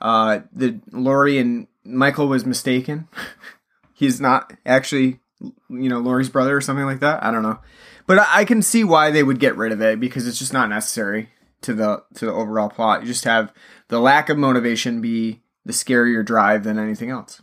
uh, 0.00 0.40
the 0.52 0.78
Laurie 0.92 1.38
and 1.38 1.66
Michael 1.84 2.28
was 2.28 2.44
mistaken. 2.44 3.08
He's 3.94 4.20
not 4.20 4.52
actually, 4.64 5.20
you 5.40 5.88
know, 5.88 5.98
Laurie's 5.98 6.28
brother 6.28 6.56
or 6.56 6.60
something 6.60 6.84
like 6.84 7.00
that. 7.00 7.24
I 7.24 7.30
don't 7.30 7.42
know, 7.42 7.58
but 8.06 8.18
I, 8.18 8.40
I 8.40 8.44
can 8.44 8.62
see 8.62 8.84
why 8.84 9.10
they 9.10 9.22
would 9.22 9.40
get 9.40 9.56
rid 9.56 9.72
of 9.72 9.80
it 9.80 10.00
because 10.00 10.26
it's 10.26 10.38
just 10.38 10.52
not 10.52 10.68
necessary 10.68 11.30
to 11.62 11.74
the 11.74 12.02
to 12.14 12.26
the 12.26 12.32
overall 12.32 12.68
plot. 12.68 13.02
You 13.02 13.08
just 13.08 13.24
have 13.24 13.52
the 13.88 14.00
lack 14.00 14.28
of 14.28 14.38
motivation 14.38 15.00
be 15.00 15.40
the 15.64 15.72
scarier 15.72 16.24
drive 16.24 16.64
than 16.64 16.78
anything 16.78 17.10
else. 17.10 17.40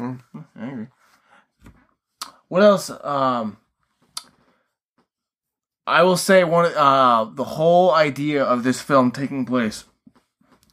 I 0.00 0.16
agree. 0.56 0.86
What 2.48 2.62
else? 2.62 2.90
Um, 2.90 3.58
I 5.86 6.02
will 6.02 6.16
say 6.16 6.44
one. 6.44 6.72
Uh, 6.74 7.24
the 7.32 7.44
whole 7.44 7.94
idea 7.94 8.44
of 8.44 8.62
this 8.62 8.80
film 8.80 9.10
taking 9.10 9.46
place, 9.46 9.84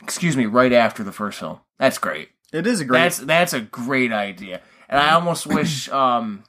excuse 0.02 0.36
me, 0.36 0.46
right 0.46 0.74
after 0.74 1.04
the 1.04 1.12
first 1.14 1.40
film. 1.40 1.60
That's 1.80 1.98
great. 1.98 2.30
It 2.52 2.68
is 2.68 2.82
a 2.82 2.86
great. 2.86 3.00
That's 3.00 3.18
that's 3.20 3.54
a 3.54 3.62
great 3.62 4.12
idea, 4.12 4.62
and 4.90 5.00
I 5.00 5.14
almost 5.14 5.48
wish. 5.54 5.90
Um, 5.90 6.44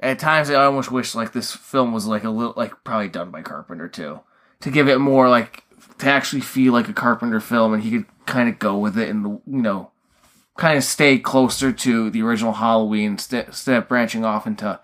at 0.00 0.18
times, 0.18 0.50
I 0.50 0.64
almost 0.64 0.90
wish 0.90 1.14
like 1.14 1.32
this 1.32 1.54
film 1.54 1.92
was 1.92 2.06
like 2.06 2.24
a 2.24 2.30
little 2.30 2.54
like 2.56 2.82
probably 2.82 3.08
done 3.08 3.30
by 3.30 3.42
Carpenter 3.42 3.88
too, 3.88 4.20
to 4.60 4.70
give 4.70 4.88
it 4.88 4.98
more 4.98 5.28
like 5.28 5.62
to 5.98 6.08
actually 6.08 6.40
feel 6.40 6.72
like 6.72 6.88
a 6.88 6.92
Carpenter 6.92 7.38
film, 7.38 7.72
and 7.72 7.84
he 7.84 7.92
could 7.92 8.06
kind 8.26 8.48
of 8.48 8.58
go 8.58 8.76
with 8.78 8.98
it 8.98 9.08
and 9.08 9.40
you 9.46 9.62
know 9.62 9.91
kind 10.56 10.76
of 10.76 10.84
stay 10.84 11.18
closer 11.18 11.72
to 11.72 12.10
the 12.10 12.22
original 12.22 12.52
Halloween 12.52 13.18
st- 13.18 13.48
instead 13.48 13.78
of 13.78 13.88
branching 13.88 14.24
off 14.24 14.46
into 14.46 14.80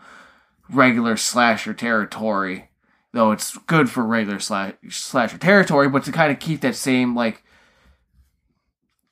regular 0.71 1.17
slasher 1.17 1.75
territory. 1.75 2.71
Though 3.13 3.33
it's 3.33 3.57
good 3.59 3.89
for 3.89 4.05
regular 4.05 4.39
sla- 4.39 4.77
slasher 4.91 5.39
territory, 5.39 5.89
but 5.89 6.05
to 6.05 6.13
kind 6.13 6.31
of 6.31 6.39
keep 6.39 6.61
that 6.61 6.77
same 6.77 7.15
like 7.15 7.43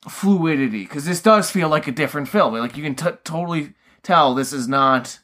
fluidity, 0.07 0.83
because 0.83 1.05
this 1.05 1.21
does 1.21 1.49
feel 1.49 1.67
like 1.69 1.87
a 1.87 1.91
different 1.91 2.29
film. 2.29 2.53
Like 2.53 2.77
you 2.77 2.83
can 2.83 2.95
t- 2.95 3.17
totally 3.23 3.73
tell 4.03 4.33
this 4.33 4.53
is 4.53 4.67
not 4.67 5.19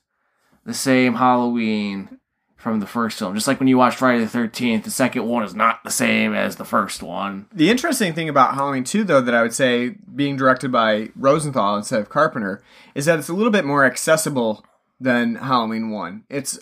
the 0.65 0.73
same 0.73 1.15
Halloween 1.15 2.19
from 2.64 2.80
the 2.80 2.88
first 2.88 3.19
film. 3.19 3.35
Just 3.35 3.48
like 3.48 3.60
when 3.60 3.68
you 3.68 3.77
watch 3.77 3.98
Friday 3.98 4.23
the 4.23 4.30
Thirteenth, 4.30 4.85
the 4.85 4.90
second 4.90 5.27
one 5.27 5.44
is 5.44 5.53
not 5.53 5.84
the 5.84 5.91
same 5.91 6.34
as 6.34 6.56
the 6.56 6.65
first 6.65 7.03
one. 7.03 7.45
The 7.52 7.69
interesting 7.69 8.14
thing 8.14 8.30
about 8.30 8.56
Halloween 8.56 8.85
2, 8.85 9.03
though, 9.03 9.22
that 9.22 9.35
I 9.35 9.41
would 9.41 9.53
say 9.53 9.95
being 10.15 10.38
directed 10.38 10.72
by 10.72 11.10
Rosenthal 11.15 11.76
instead 11.76 11.99
of 11.99 12.10
Carpenter, 12.10 12.64
is 12.95 13.06
that 13.06 13.19
it's 13.19 13.30
a 13.30 13.34
little 13.34 13.52
bit 13.52 13.65
more 13.65 13.85
accessible 13.85 14.65
than 14.99 15.35
Halloween 15.35 15.90
1. 15.90 16.23
It's 16.30 16.57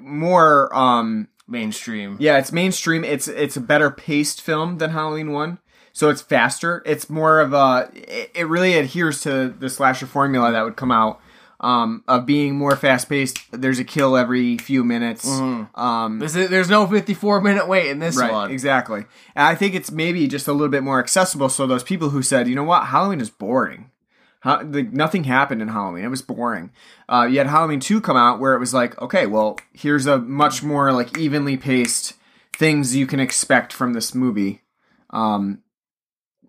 more, 0.00 0.74
um, 0.76 1.28
Mainstream. 1.48 2.16
yeah, 2.20 2.38
it's 2.38 2.52
mainstream. 2.52 3.02
It's 3.04 3.26
it's 3.28 3.56
a 3.56 3.60
better 3.60 3.90
paced 3.90 4.40
film 4.40 4.78
than 4.78 4.90
Halloween 4.90 5.32
1. 5.32 5.58
So 5.92 6.08
it's 6.08 6.22
faster. 6.22 6.82
It's 6.86 7.10
more 7.10 7.40
of 7.40 7.52
a, 7.52 7.90
it, 7.94 8.30
it 8.34 8.48
really 8.48 8.74
adheres 8.74 9.20
to 9.22 9.48
the 9.48 9.68
slasher 9.68 10.06
formula 10.06 10.52
that 10.52 10.62
would 10.62 10.76
come 10.76 10.90
out. 10.90 11.20
Um, 11.62 12.02
of 12.08 12.26
being 12.26 12.56
more 12.56 12.74
fast 12.74 13.08
paced, 13.08 13.38
there's 13.52 13.78
a 13.78 13.84
kill 13.84 14.16
every 14.16 14.58
few 14.58 14.82
minutes. 14.82 15.24
Um, 15.28 16.18
This 16.18 16.34
is, 16.34 16.50
there's 16.50 16.68
no 16.68 16.88
54 16.88 17.40
minute 17.40 17.68
wait 17.68 17.88
in 17.88 18.00
this 18.00 18.16
Right, 18.16 18.32
one. 18.32 18.50
exactly. 18.50 19.04
And 19.36 19.46
I 19.46 19.54
think 19.54 19.76
it's 19.76 19.92
maybe 19.92 20.26
just 20.26 20.48
a 20.48 20.52
little 20.52 20.68
bit 20.70 20.82
more 20.82 20.98
accessible. 20.98 21.48
So 21.48 21.68
those 21.68 21.84
people 21.84 22.10
who 22.10 22.20
said, 22.20 22.48
you 22.48 22.56
know 22.56 22.64
what, 22.64 22.86
Halloween 22.86 23.20
is 23.20 23.30
boring. 23.30 23.92
How, 24.40 24.60
like, 24.60 24.92
nothing 24.92 25.22
happened 25.22 25.62
in 25.62 25.68
Halloween. 25.68 26.04
It 26.04 26.08
was 26.08 26.20
boring. 26.20 26.72
Uh, 27.08 27.28
you 27.30 27.38
had 27.38 27.46
Halloween 27.46 27.78
two 27.78 28.00
come 28.00 28.16
out 28.16 28.40
where 28.40 28.54
it 28.54 28.58
was 28.58 28.74
like, 28.74 29.00
okay, 29.00 29.26
well, 29.26 29.56
here's 29.72 30.06
a 30.06 30.18
much 30.18 30.64
more 30.64 30.92
like 30.92 31.16
evenly 31.16 31.56
paced 31.56 32.14
things 32.56 32.96
you 32.96 33.06
can 33.06 33.20
expect 33.20 33.72
from 33.72 33.92
this 33.92 34.16
movie. 34.16 34.62
Um, 35.10 35.62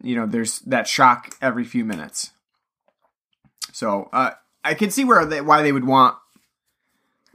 you 0.02 0.16
know, 0.16 0.26
there's 0.26 0.58
that 0.62 0.88
shock 0.88 1.36
every 1.40 1.66
few 1.66 1.86
minutes. 1.86 2.32
So 3.72 4.10
uh, 4.12 4.32
I 4.64 4.74
can 4.74 4.90
see 4.90 5.04
where 5.04 5.26
they, 5.26 5.42
why 5.42 5.62
they 5.62 5.72
would 5.72 5.86
want 5.86 6.16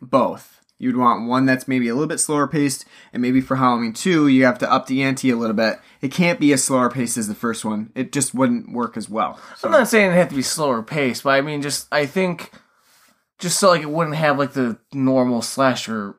both. 0.00 0.60
You'd 0.80 0.96
want 0.96 1.28
one 1.28 1.44
that's 1.44 1.66
maybe 1.66 1.88
a 1.88 1.94
little 1.94 2.06
bit 2.06 2.20
slower 2.20 2.46
paced, 2.46 2.84
and 3.12 3.20
maybe 3.20 3.40
for 3.40 3.56
Halloween 3.56 3.92
2, 3.92 4.28
you 4.28 4.44
have 4.44 4.58
to 4.58 4.72
up 4.72 4.86
the 4.86 5.02
ante 5.02 5.28
a 5.30 5.36
little 5.36 5.56
bit. 5.56 5.80
It 6.00 6.12
can't 6.12 6.38
be 6.38 6.52
as 6.52 6.62
slower 6.62 6.88
paced 6.88 7.18
as 7.18 7.26
the 7.26 7.34
first 7.34 7.64
one. 7.64 7.90
It 7.96 8.12
just 8.12 8.32
wouldn't 8.32 8.72
work 8.72 8.96
as 8.96 9.08
well. 9.08 9.40
I'm 9.64 9.72
not 9.72 9.88
saying 9.88 10.12
it 10.12 10.14
had 10.14 10.30
to 10.30 10.36
be 10.36 10.42
slower 10.42 10.82
paced, 10.84 11.24
but 11.24 11.30
I 11.30 11.40
mean, 11.40 11.62
just 11.62 11.88
I 11.90 12.06
think, 12.06 12.52
just 13.40 13.58
so 13.58 13.70
like 13.70 13.82
it 13.82 13.90
wouldn't 13.90 14.14
have 14.16 14.38
like 14.38 14.52
the 14.52 14.78
normal 14.92 15.42
slasher 15.42 16.14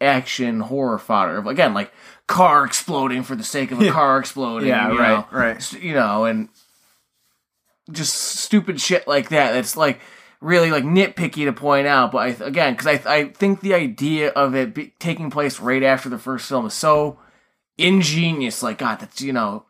action 0.00 0.60
horror 0.60 0.98
fodder 0.98 1.38
again 1.48 1.72
like 1.72 1.90
car 2.26 2.66
exploding 2.66 3.22
for 3.22 3.34
the 3.34 3.42
sake 3.42 3.72
of 3.72 3.80
a 3.80 3.90
car 3.90 4.18
exploding. 4.18 4.68
Yeah, 4.68 4.90
you 4.90 4.98
right, 4.98 5.08
know, 5.08 5.26
right. 5.30 5.72
You 5.74 5.94
know, 5.94 6.24
and 6.24 6.48
just 7.90 8.14
stupid 8.14 8.80
shit 8.80 9.06
like 9.06 9.28
that. 9.30 9.54
It's 9.56 9.76
like 9.76 10.00
really 10.40 10.70
like 10.70 10.84
nitpicky 10.84 11.44
to 11.46 11.52
point 11.52 11.86
out, 11.86 12.12
but 12.12 12.18
I, 12.18 12.26
again, 12.44 12.74
because 12.74 12.86
I 12.86 13.14
I 13.14 13.24
think 13.28 13.60
the 13.60 13.74
idea 13.74 14.30
of 14.30 14.54
it 14.54 14.74
be, 14.74 14.92
taking 14.98 15.30
place 15.30 15.60
right 15.60 15.82
after 15.82 16.08
the 16.08 16.18
first 16.18 16.48
film 16.48 16.66
is 16.66 16.74
so 16.74 17.18
ingenious. 17.78 18.62
Like 18.62 18.78
God, 18.78 19.00
that's 19.00 19.20
you 19.20 19.32
know. 19.32 19.64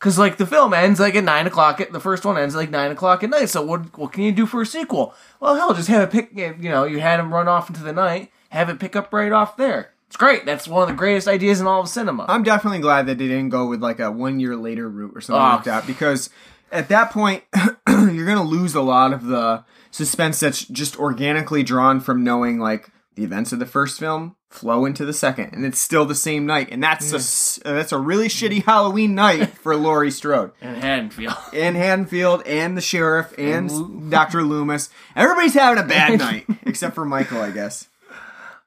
Cause 0.00 0.18
like 0.18 0.36
the 0.36 0.44
film 0.46 0.74
ends 0.74 1.00
like 1.00 1.14
at 1.14 1.24
nine 1.24 1.46
o'clock. 1.46 1.80
At, 1.80 1.90
the 1.92 2.00
first 2.00 2.26
one 2.26 2.36
ends 2.36 2.54
like 2.54 2.68
nine 2.68 2.90
o'clock 2.90 3.22
at 3.22 3.30
night. 3.30 3.48
So 3.48 3.62
what 3.62 3.96
what 3.98 4.12
can 4.12 4.22
you 4.24 4.32
do 4.32 4.44
for 4.44 4.60
a 4.60 4.66
sequel? 4.66 5.14
Well, 5.40 5.54
hell, 5.54 5.72
just 5.72 5.88
have 5.88 6.02
it 6.02 6.10
pick. 6.10 6.38
Eh, 6.38 6.52
you 6.60 6.68
know, 6.68 6.84
you 6.84 7.00
had 7.00 7.20
him 7.20 7.32
run 7.32 7.48
off 7.48 7.70
into 7.70 7.82
the 7.82 7.92
night. 7.92 8.30
Have 8.50 8.68
it 8.68 8.78
pick 8.78 8.96
up 8.96 9.12
right 9.12 9.32
off 9.32 9.56
there. 9.56 9.92
It's 10.08 10.16
great. 10.16 10.44
That's 10.44 10.68
one 10.68 10.82
of 10.82 10.88
the 10.88 10.94
greatest 10.94 11.26
ideas 11.26 11.60
in 11.60 11.66
all 11.66 11.80
of 11.80 11.88
cinema. 11.88 12.26
I'm 12.28 12.42
definitely 12.42 12.80
glad 12.80 13.06
that 13.06 13.16
they 13.18 13.28
didn't 13.28 13.48
go 13.48 13.66
with 13.66 13.82
like 13.82 13.98
a 13.98 14.10
one 14.10 14.40
year 14.40 14.56
later 14.56 14.88
route 14.88 15.12
or 15.14 15.20
something 15.22 15.40
Oh. 15.40 15.54
like 15.56 15.64
that 15.64 15.86
because 15.86 16.28
at 16.70 16.88
that 16.90 17.10
point 17.10 17.42
you're 17.88 18.26
gonna 18.26 18.44
lose 18.44 18.74
a 18.74 18.82
lot 18.82 19.12
of 19.14 19.24
the 19.24 19.64
suspense 19.94 20.40
that's 20.40 20.64
just 20.64 20.98
organically 20.98 21.62
drawn 21.62 22.00
from 22.00 22.24
knowing 22.24 22.58
like 22.58 22.88
the 23.14 23.22
events 23.22 23.52
of 23.52 23.60
the 23.60 23.66
first 23.66 24.00
film 24.00 24.34
flow 24.50 24.84
into 24.84 25.04
the 25.04 25.12
second, 25.12 25.52
and 25.52 25.64
it's 25.64 25.78
still 25.78 26.04
the 26.04 26.16
same 26.16 26.46
night, 26.46 26.68
and 26.72 26.82
that's 26.82 27.12
a 27.12 27.16
s- 27.16 27.60
uh, 27.64 27.72
that's 27.72 27.92
a 27.92 27.98
really 27.98 28.26
shitty 28.26 28.64
Halloween 28.64 29.14
night 29.14 29.56
for 29.58 29.76
Laurie 29.76 30.10
Strode 30.10 30.50
and 30.60 30.76
Haddonfield. 30.76 31.34
and 31.52 31.76
Haddonfield 31.76 32.42
and 32.46 32.76
the 32.76 32.80
sheriff 32.80 33.32
and 33.38 34.10
Doctor 34.10 34.42
Loomis. 34.42 34.90
Everybody's 35.14 35.54
having 35.54 35.82
a 35.82 35.86
bad 35.86 36.18
night 36.18 36.46
except 36.66 36.96
for 36.96 37.04
Michael, 37.04 37.40
I 37.40 37.52
guess. 37.52 37.88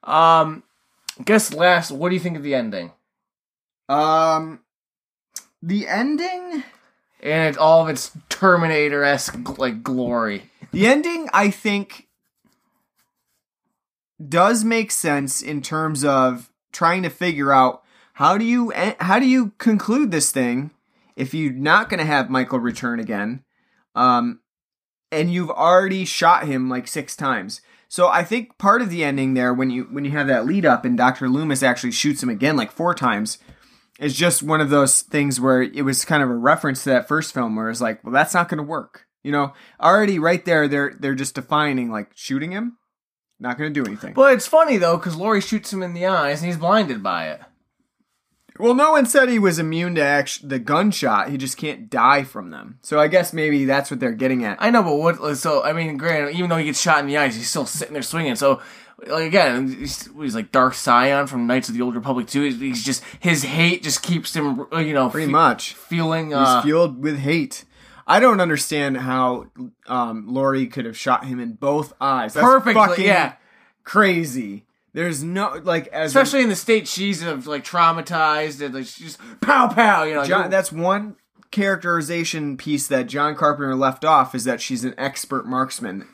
Um, 0.03 0.63
guess 1.25 1.53
last. 1.53 1.91
What 1.91 2.07
do 2.09 2.15
you 2.15 2.21
think 2.21 2.37
of 2.37 2.43
the 2.43 2.55
ending? 2.55 2.93
Um, 3.89 4.61
the 5.61 5.87
ending. 5.89 6.63
And 7.21 7.49
it's 7.49 7.57
all 7.57 7.81
of 7.83 7.89
its 7.89 8.11
Terminator 8.29 9.03
esque 9.03 9.57
like 9.57 9.83
glory. 9.83 10.43
The 10.71 10.85
ending, 10.85 11.29
I 11.33 11.49
think, 11.49 12.07
does 14.25 14.63
make 14.63 14.91
sense 14.91 15.41
in 15.41 15.61
terms 15.61 16.03
of 16.03 16.51
trying 16.71 17.03
to 17.03 17.09
figure 17.09 17.51
out 17.51 17.83
how 18.13 18.37
do 18.37 18.45
you 18.45 18.71
how 18.99 19.19
do 19.19 19.27
you 19.27 19.51
conclude 19.57 20.11
this 20.11 20.31
thing 20.31 20.71
if 21.15 21.33
you're 21.33 21.53
not 21.53 21.89
going 21.89 21.99
to 21.99 22.05
have 22.05 22.29
Michael 22.29 22.59
return 22.59 22.99
again, 22.99 23.43
um, 23.95 24.39
and 25.11 25.31
you've 25.31 25.49
already 25.49 26.05
shot 26.05 26.47
him 26.47 26.69
like 26.69 26.87
six 26.87 27.15
times. 27.15 27.61
So 27.89 28.07
I 28.07 28.23
think 28.23 28.57
part 28.57 28.81
of 28.81 28.89
the 28.89 29.03
ending 29.03 29.33
there, 29.33 29.53
when 29.53 29.69
you 29.69 29.83
when 29.85 30.05
you 30.05 30.11
have 30.11 30.27
that 30.27 30.45
lead 30.45 30.65
up 30.65 30.83
and 30.83 30.97
Doctor 30.97 31.29
Loomis 31.29 31.63
actually 31.63 31.91
shoots 31.91 32.21
him 32.21 32.29
again 32.29 32.57
like 32.57 32.71
four 32.71 32.93
times, 32.93 33.39
is 33.99 34.15
just 34.15 34.43
one 34.43 34.61
of 34.61 34.69
those 34.69 35.01
things 35.01 35.39
where 35.39 35.61
it 35.61 35.83
was 35.83 36.05
kind 36.05 36.21
of 36.21 36.29
a 36.29 36.35
reference 36.35 36.83
to 36.83 36.89
that 36.89 37.07
first 37.07 37.33
film 37.33 37.55
where 37.55 37.69
it's 37.69 37.81
like, 37.81 38.03
well, 38.03 38.13
that's 38.13 38.33
not 38.33 38.49
going 38.49 38.57
to 38.57 38.63
work. 38.63 39.06
You 39.27 39.33
know, 39.33 39.53
already 39.81 40.17
right 40.19 40.43
there, 40.45 40.67
they're 40.67 40.93
they're 40.99 41.15
just 41.23 41.35
defining 41.35 41.91
like 41.91 42.11
shooting 42.15 42.51
him, 42.51 42.77
not 43.39 43.57
going 43.57 43.73
to 43.73 43.83
do 43.83 43.85
anything. 43.85 44.13
But 44.13 44.33
it's 44.33 44.47
funny 44.47 44.77
though, 44.77 44.95
because 44.97 45.15
Laurie 45.17 45.41
shoots 45.41 45.71
him 45.73 45.83
in 45.83 45.93
the 45.93 46.05
eyes 46.07 46.39
and 46.41 46.47
he's 46.47 46.57
blinded 46.57 47.03
by 47.03 47.27
it. 47.29 47.41
well, 48.59 48.73
no 48.73 48.91
one 48.93 49.05
said 49.05 49.29
he 49.29 49.37
was 49.37 49.59
immune 49.59 49.93
to 49.95 50.01
act- 50.01 50.47
the 50.47 50.57
gunshot. 50.59 51.29
He 51.29 51.37
just 51.37 51.57
can't 51.57 51.89
die 51.91 52.23
from 52.23 52.49
them. 52.49 52.79
So 52.81 52.99
I 52.99 53.07
guess 53.07 53.31
maybe 53.33 53.65
that's 53.65 53.91
what 53.91 53.99
they're 53.99 54.13
getting 54.13 54.43
at. 54.45 54.57
I 54.59 54.71
know, 54.71 54.81
but 54.81 54.95
what? 54.95 55.35
So 55.37 55.63
I 55.63 55.73
mean, 55.73 55.97
granted, 55.97 56.35
even 56.35 56.49
though 56.49 56.57
he 56.57 56.65
gets 56.65 56.81
shot 56.81 56.99
in 57.01 57.07
the 57.07 57.17
eyes, 57.17 57.35
he's 57.35 57.49
still 57.49 57.65
sitting 57.67 57.93
there 57.93 58.01
swinging. 58.01 58.35
So, 58.35 58.61
like 59.07 59.25
again, 59.27 59.71
he's, 59.77 60.09
he's 60.19 60.33
like 60.35 60.51
Darth 60.51 60.81
Sion 60.81 61.27
from 61.27 61.45
Knights 61.45 61.69
of 61.69 61.75
the 61.75 61.81
Old 61.83 61.95
Republic 61.95 62.25
too. 62.27 62.41
He's, 62.43 62.59
he's 62.59 62.83
just 62.83 63.03
his 63.19 63.43
hate 63.43 63.83
just 63.83 64.01
keeps 64.01 64.35
him, 64.35 64.65
uh, 64.73 64.79
you 64.79 64.93
know, 64.93 65.09
Pretty 65.09 65.27
fe- 65.27 65.31
much. 65.33 65.73
feeling. 65.73 66.27
He's 66.29 66.37
Uh, 66.37 66.61
fueled 66.63 67.03
with 67.03 67.19
hate. 67.19 67.65
I 68.09 68.19
don't 68.21 68.39
understand 68.39 68.97
how 68.97 69.47
um, 69.87 70.27
Laurie 70.27 70.67
could 70.67 70.85
have 70.85 70.97
shot 70.97 71.25
him 71.25 71.39
in 71.41 71.53
both 71.53 71.91
eyes. 71.99 72.33
That's 72.33 72.45
Perfectly, 72.45 72.73
fucking 72.73 73.05
yeah. 73.05 73.33
crazy. 73.83 74.65
There's 74.93 75.23
no 75.23 75.59
like 75.63 75.87
as 75.87 76.15
especially 76.15 76.41
in 76.41 76.49
the 76.49 76.55
state 76.55 76.87
she's 76.87 77.21
of 77.21 77.45
like 77.45 77.63
traumatized 77.65 78.65
and 78.65 78.73
like 78.73 78.85
she's 78.85 79.17
just 79.17 79.41
pow 79.41 79.67
pow. 79.67 80.03
You 80.03 80.15
know, 80.15 80.23
John, 80.25 80.45
you- 80.45 80.49
that's 80.49 80.71
one 80.71 81.17
characterization 81.51 82.57
piece 82.57 82.87
that 82.87 83.07
John 83.07 83.35
Carpenter 83.35 83.75
left 83.75 84.03
off 84.05 84.33
is 84.33 84.45
that 84.45 84.61
she's 84.61 84.83
an 84.83 84.95
expert 84.97 85.45
marksman 85.45 86.07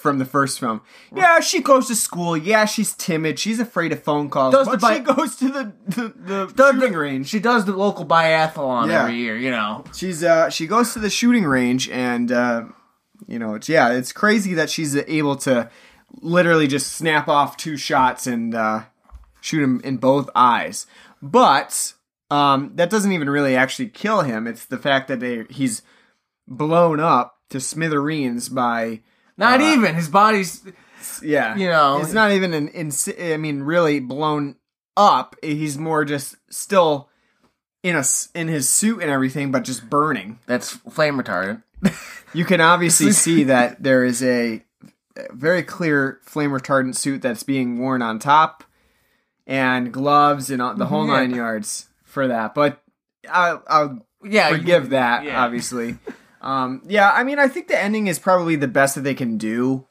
from 0.00 0.18
the 0.18 0.24
first 0.24 0.58
film. 0.58 0.80
Yeah, 1.14 1.40
she 1.40 1.60
goes 1.60 1.86
to 1.88 1.94
school. 1.94 2.36
Yeah, 2.36 2.64
she's 2.64 2.94
timid. 2.94 3.38
She's 3.38 3.60
afraid 3.60 3.92
of 3.92 4.02
phone 4.02 4.30
calls. 4.30 4.54
Does 4.54 4.66
but 4.66 4.72
the 4.72 4.78
bi- 4.78 4.94
she 4.96 5.00
goes 5.00 5.36
to 5.36 5.48
the 5.50 5.72
the, 5.86 6.08
the 6.16 6.52
does 6.54 6.74
shooting 6.74 6.92
the- 6.92 6.98
range. 6.98 7.28
She 7.28 7.38
does 7.40 7.64
the 7.66 7.72
local 7.76 8.06
biathlon 8.06 8.88
Yeah. 8.88 9.02
every 9.02 9.16
year. 9.16 9.36
You 9.36 9.50
know, 9.50 9.84
She's 9.94 10.24
uh 10.24 10.48
she 10.50 10.66
goes 10.66 10.92
to 10.94 10.98
the 10.98 11.10
shooting 11.10 11.44
range 11.44 11.88
and 11.90 12.32
uh 12.32 12.64
you 13.28 13.38
know, 13.38 13.54
it's 13.54 13.68
yeah, 13.68 13.92
it's 13.92 14.12
crazy 14.12 14.54
that 14.54 14.70
she's 14.70 14.96
able 14.96 15.36
to 15.36 15.70
literally 16.22 16.66
just 16.66 16.92
snap 16.94 17.28
off 17.28 17.56
two 17.56 17.76
shots 17.76 18.26
and 18.26 18.54
uh 18.54 18.84
shoot 19.42 19.62
him 19.62 19.80
in 19.84 19.98
both 19.98 20.28
eyes. 20.34 20.86
But 21.22 21.92
um 22.30 22.72
that 22.76 22.88
doesn't 22.90 23.12
even 23.12 23.28
really 23.28 23.54
actually 23.56 23.88
kill 23.88 24.22
him. 24.22 24.46
It's 24.46 24.64
the 24.64 24.78
fact 24.78 25.08
that 25.08 25.20
they 25.20 25.44
he's 25.50 25.82
blown 26.48 27.00
up 27.00 27.36
to 27.50 27.60
smithereens 27.60 28.48
by 28.48 29.00
not 29.40 29.60
Uh, 29.60 29.64
even 29.64 29.94
his 29.96 30.08
body's. 30.08 30.62
yeah. 31.22 31.56
You 31.56 31.66
know. 31.68 32.00
it's 32.00 32.12
not 32.12 32.30
even 32.30 32.54
an 32.54 32.70
I 33.18 33.36
mean 33.36 33.62
really 33.64 33.98
blown 33.98 34.54
up. 34.96 35.34
He's 35.42 35.76
more 35.78 36.04
just 36.04 36.36
still 36.50 37.08
in 37.82 37.96
a 37.96 38.04
in 38.34 38.46
his 38.48 38.68
suit 38.68 39.00
and 39.02 39.10
everything 39.10 39.50
but 39.50 39.64
just 39.64 39.90
burning. 39.90 40.38
That's 40.46 40.70
flame 40.70 41.18
retardant. 41.18 41.62
You 42.32 42.44
can 42.44 42.60
obviously 42.60 43.10
see 43.26 43.42
that 43.44 43.82
there 43.82 44.04
is 44.04 44.22
a 44.22 44.62
very 45.32 45.64
clear 45.64 46.20
flame 46.22 46.52
retardant 46.52 46.94
suit 46.94 47.22
that's 47.22 47.42
being 47.42 47.80
worn 47.80 48.02
on 48.02 48.20
top, 48.20 48.62
and 49.48 49.92
gloves 49.92 50.48
and 50.48 50.62
all, 50.62 50.74
the 50.76 50.86
whole 50.86 51.06
Yeah. 51.08 51.12
nine 51.14 51.34
yards 51.34 51.88
for 52.04 52.28
that. 52.28 52.54
But 52.54 52.80
I'll, 53.28 53.64
I'll 53.66 54.06
Yeah, 54.22 54.50
you- 54.50 54.58
forgive 54.58 54.90
that, 54.90 55.24
yeah. 55.24 55.42
obviously. 55.42 55.96
Um, 56.40 56.82
yeah, 56.86 57.10
I 57.12 57.22
mean, 57.24 57.38
I 57.38 57.48
think 57.48 57.68
the 57.68 57.78
ending 57.78 58.06
is 58.06 58.18
probably 58.18 58.56
the 58.56 58.68
best 58.68 58.94
that 58.94 59.02
they 59.02 59.14
can 59.14 59.36
do. 59.38 59.86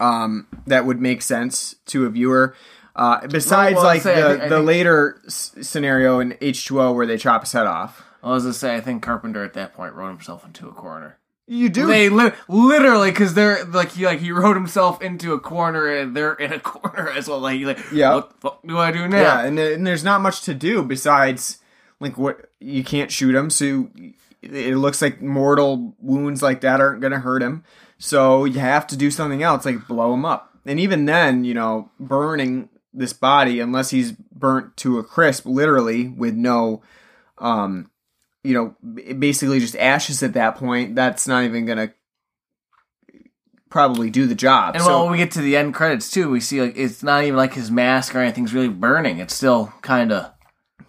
Um, 0.00 0.46
that 0.66 0.84
would 0.86 1.00
make 1.00 1.22
sense 1.22 1.76
to 1.86 2.06
a 2.06 2.10
viewer. 2.10 2.54
Uh, 2.94 3.26
besides, 3.26 3.74
Well, 3.74 3.84
well, 3.84 3.92
like 3.94 4.02
say, 4.02 4.14
I 4.14 4.20
the 4.22 4.28
think- 4.30 4.42
I 4.42 4.48
the 4.48 4.56
think- 4.56 4.66
later 4.66 5.20
s- 5.26 5.52
scenario 5.62 6.20
in 6.20 6.36
H 6.40 6.66
two 6.66 6.80
O 6.80 6.92
where 6.92 7.06
they 7.06 7.16
chop 7.16 7.42
his 7.42 7.52
head 7.52 7.66
off. 7.66 8.02
I 8.22 8.30
was 8.30 8.42
gonna 8.44 8.52
say, 8.54 8.74
I 8.76 8.80
think 8.80 9.02
Carpenter 9.02 9.44
at 9.44 9.54
that 9.54 9.74
point 9.74 9.94
wrote 9.94 10.08
himself 10.08 10.44
into 10.44 10.68
a 10.68 10.72
corner. 10.72 11.16
You 11.46 11.68
do 11.70 11.86
They 11.86 12.08
li- 12.10 12.32
literally 12.48 13.10
because 13.10 13.34
they're 13.34 13.64
like 13.64 13.92
he 13.92 14.04
like 14.04 14.18
he 14.20 14.32
wrote 14.32 14.54
himself 14.56 15.00
into 15.00 15.32
a 15.32 15.40
corner 15.40 15.86
and 15.88 16.14
they're 16.14 16.34
in 16.34 16.52
a 16.52 16.60
corner 16.60 17.08
as 17.10 17.28
well. 17.28 17.38
Like, 17.40 17.60
like 17.62 17.78
Yeah. 17.92 18.16
what 18.16 18.30
the 18.30 18.36
fuck 18.40 18.66
do 18.66 18.76
I 18.78 18.90
do 18.92 19.08
now? 19.08 19.16
Yeah, 19.20 19.40
and, 19.44 19.58
and 19.58 19.86
there's 19.86 20.04
not 20.04 20.20
much 20.20 20.42
to 20.42 20.54
do 20.54 20.82
besides 20.82 21.58
like 22.00 22.18
what 22.18 22.50
you 22.60 22.82
can't 22.84 23.10
shoot 23.10 23.34
him, 23.34 23.48
so 23.50 23.88
it 24.42 24.76
looks 24.76 25.02
like 25.02 25.20
mortal 25.20 25.94
wounds 25.98 26.42
like 26.42 26.60
that 26.60 26.80
aren't 26.80 27.00
going 27.00 27.12
to 27.12 27.18
hurt 27.18 27.42
him. 27.42 27.64
So 27.98 28.44
you 28.44 28.60
have 28.60 28.86
to 28.88 28.96
do 28.96 29.10
something 29.10 29.42
else, 29.42 29.64
like 29.64 29.88
blow 29.88 30.14
him 30.14 30.24
up. 30.24 30.56
And 30.64 30.78
even 30.78 31.06
then, 31.06 31.44
you 31.44 31.54
know, 31.54 31.90
burning 31.98 32.68
this 32.92 33.12
body, 33.12 33.60
unless 33.60 33.90
he's 33.90 34.12
burnt 34.12 34.76
to 34.78 34.98
a 34.98 35.04
crisp, 35.04 35.46
literally 35.46 36.08
with 36.08 36.34
no, 36.34 36.82
um, 37.38 37.90
you 38.44 38.54
know, 38.54 38.76
basically 39.14 39.60
just 39.60 39.76
ashes 39.76 40.22
at 40.22 40.34
that 40.34 40.56
point. 40.56 40.94
That's 40.94 41.26
not 41.26 41.44
even 41.44 41.66
going 41.66 41.78
to 41.78 41.94
probably 43.70 44.10
do 44.10 44.26
the 44.26 44.34
job. 44.34 44.74
And 44.74 44.84
so, 44.84 44.90
well, 44.90 45.02
when 45.04 45.12
we 45.12 45.18
get 45.18 45.32
to 45.32 45.40
the 45.40 45.56
end 45.56 45.74
credits 45.74 46.10
too, 46.10 46.30
we 46.30 46.40
see 46.40 46.60
like 46.60 46.76
it's 46.76 47.02
not 47.02 47.24
even 47.24 47.36
like 47.36 47.54
his 47.54 47.70
mask 47.70 48.14
or 48.14 48.20
anything's 48.20 48.54
really 48.54 48.68
burning. 48.68 49.18
It's 49.18 49.34
still 49.34 49.72
kind 49.82 50.12
of 50.12 50.32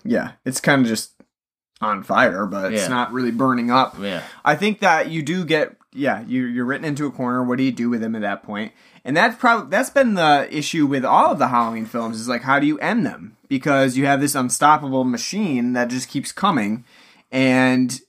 yeah, 0.04 0.34
it's 0.46 0.62
kind 0.62 0.82
of 0.82 0.88
just 0.88 1.14
on 1.82 2.04
fire, 2.04 2.46
but 2.46 2.74
it's 2.74 2.90
not 2.90 3.14
really 3.14 3.32
burning 3.32 3.72
up. 3.72 3.96
yeah. 4.00 4.24
I 4.44 4.56
think 4.56 4.80
that 4.80 5.10
you 5.10 5.22
do 5.22 5.46
get 5.46 5.76
yeah, 5.94 6.24
you 6.26 6.46
you're 6.46 6.66
written 6.66 6.86
into 6.86 7.06
a 7.06 7.12
corner. 7.12 7.44
What 7.44 7.58
do 7.58 7.64
you 7.64 7.72
do 7.72 7.90
with 7.90 8.04
him 8.04 8.16
at 8.16 8.22
that 8.22 8.44
point? 8.44 8.74
And 9.04 9.18
that's 9.18 9.36
probably 9.38 9.70
that's 9.70 9.90
been 9.90 10.14
the 10.14 10.48
issue 10.52 10.86
with 10.86 11.04
all 11.04 11.32
of 11.32 11.40
the 11.40 11.48
Halloween 11.48 11.86
films 11.86 12.20
is 12.20 12.28
like 12.28 12.44
how 12.44 12.60
do 12.60 12.68
you 12.68 12.78
end 12.80 13.06
them? 13.06 13.38
Because 13.48 13.98
you 13.98 14.06
have 14.06 14.22
this 14.22 14.36
unstoppable 14.36 15.04
machine 15.04 15.74
that 15.74 15.90
just 15.90 16.10
keeps 16.10 16.32
coming, 16.32 16.86
and 17.32 18.00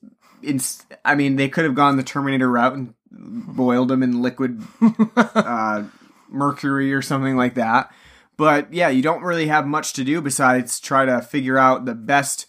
it's 0.42 0.84
I 1.04 1.14
mean 1.14 1.36
they 1.36 1.48
could 1.48 1.64
have 1.64 1.74
gone 1.74 1.96
the 1.96 2.02
Terminator 2.02 2.50
route 2.50 2.74
and 2.74 2.94
boiled 3.10 3.90
him 3.90 4.02
in 4.02 4.20
liquid 4.20 4.62
uh, 5.16 5.84
mercury 6.28 6.92
or 6.92 7.02
something 7.02 7.36
like 7.36 7.54
that. 7.54 7.90
But 8.36 8.72
yeah, 8.72 8.88
you 8.88 9.02
don't 9.02 9.22
really 9.22 9.46
have 9.46 9.66
much 9.66 9.92
to 9.94 10.04
do 10.04 10.20
besides 10.20 10.80
try 10.80 11.04
to 11.04 11.22
figure 11.22 11.58
out 11.58 11.84
the 11.84 11.94
best 11.94 12.46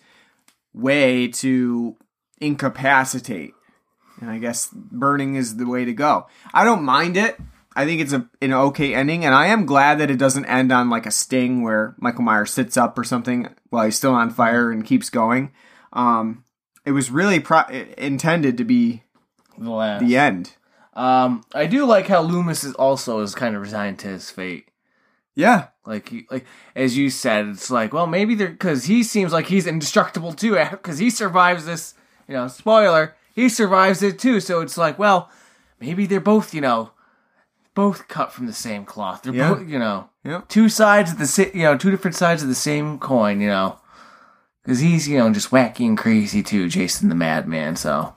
way 0.73 1.27
to 1.27 1.95
incapacitate. 2.39 3.53
And 4.19 4.30
I 4.30 4.38
guess 4.38 4.69
burning 4.73 5.35
is 5.35 5.57
the 5.57 5.65
way 5.68 5.85
to 5.85 5.93
go. 5.93 6.27
I 6.53 6.64
don't 6.64 6.84
mind 6.84 7.18
it. 7.18 7.38
I 7.76 7.85
think 7.85 8.02
it's 8.02 8.11
a 8.14 8.30
an 8.41 8.52
okay 8.53 8.93
ending, 8.93 9.23
and 9.23 9.34
I 9.34 9.48
am 9.48 9.65
glad 9.65 9.98
that 9.99 10.11
it 10.11 10.18
doesn't 10.18 10.45
end 10.45 10.72
on 10.73 10.89
like 10.89 11.06
a 11.06 11.11
sting 11.11 11.61
where 11.64 11.95
Michael 11.99 12.23
Myers 12.23 12.52
sits 12.52 12.76
up 12.76 12.98
or 12.98 13.03
something 13.06 13.48
while 13.69 13.85
he's 13.85 13.95
still 13.95 14.14
on 14.14 14.30
fire 14.30 14.72
and 14.72 14.85
keeps 14.85 15.10
going. 15.10 15.52
Um, 15.93 16.43
it 16.85 16.91
was 16.91 17.10
really 17.10 17.39
pro- 17.39 17.68
intended 17.98 18.57
to 18.57 18.65
be 18.65 19.03
The 19.57 19.69
last. 19.69 20.06
the 20.06 20.18
end. 20.18 20.53
Um, 20.93 21.43
I 21.56 21.65
do 21.68 21.85
like 21.85 22.07
how 22.07 22.22
Loomis 22.22 22.65
is 22.65 22.73
also 22.76 23.22
is 23.22 23.34
kind 23.35 23.56
of 23.56 23.61
resigned 23.61 23.99
to 23.99 24.10
his 24.10 24.30
fate. 24.30 24.65
Yeah. 25.36 25.68
Like, 25.86 26.12
like 26.30 26.45
as 26.76 26.98
you 26.98 27.10
said, 27.10 27.48
it's 27.48 27.72
like, 27.72 27.94
well, 27.94 28.06
maybe 28.08 28.36
they're 28.36 28.49
because 28.49 28.86
he 28.86 29.02
seems 29.03 29.32
like 29.34 29.48
he's 29.48 29.66
indestructible 29.68 30.34
too, 30.34 30.58
eh, 30.58 30.70
because 30.72 30.98
he 30.99 31.10
survives 31.10 31.66
this. 31.66 31.94
You 32.28 32.36
know, 32.36 32.48
spoiler, 32.48 33.16
he 33.34 33.49
survives 33.49 34.03
it 34.03 34.20
too. 34.20 34.40
So 34.40 34.62
it's 34.62 34.78
like, 34.78 34.99
well, 34.99 35.30
maybe 35.80 36.06
they're 36.06 36.20
both, 36.20 36.53
you 36.53 36.62
know, 36.62 36.91
both 37.74 38.08
cut 38.08 38.32
from 38.32 38.45
the 38.45 38.53
same 38.53 38.86
cloth. 38.86 39.24
They're 39.24 39.34
Yeah. 39.34 39.53
both, 39.53 39.68
you 39.68 39.80
know, 39.80 40.10
Yep. 40.24 40.49
two 40.49 40.70
sides 40.70 41.12
of 41.14 41.18
the 41.18 41.52
you 41.53 41.64
know, 41.64 41.78
two 41.78 41.90
different 41.91 42.16
sides 42.16 42.44
of 42.44 42.49
the 42.49 42.56
same 42.56 42.99
coin. 42.99 43.41
You 43.41 43.48
know, 43.48 43.80
because 44.64 44.80
he's 44.80 45.08
you 45.08 45.18
know 45.18 45.32
just 45.34 45.49
wacky 45.52 45.86
and 45.88 45.98
crazy 45.98 46.44
too, 46.44 46.68
Jason 46.70 47.10
the 47.10 47.16
Madman. 47.16 47.76
So, 47.78 48.14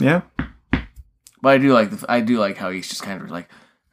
Yeah. 0.00 0.22
but 1.42 1.50
I 1.52 1.58
do 1.58 1.72
like 1.72 1.90
the 1.90 2.04
I 2.10 2.20
do 2.20 2.38
like 2.38 2.56
how 2.56 2.70
he's 2.70 2.88
just 2.88 3.02
kind 3.02 3.20
of 3.22 3.30
like. 3.30 3.48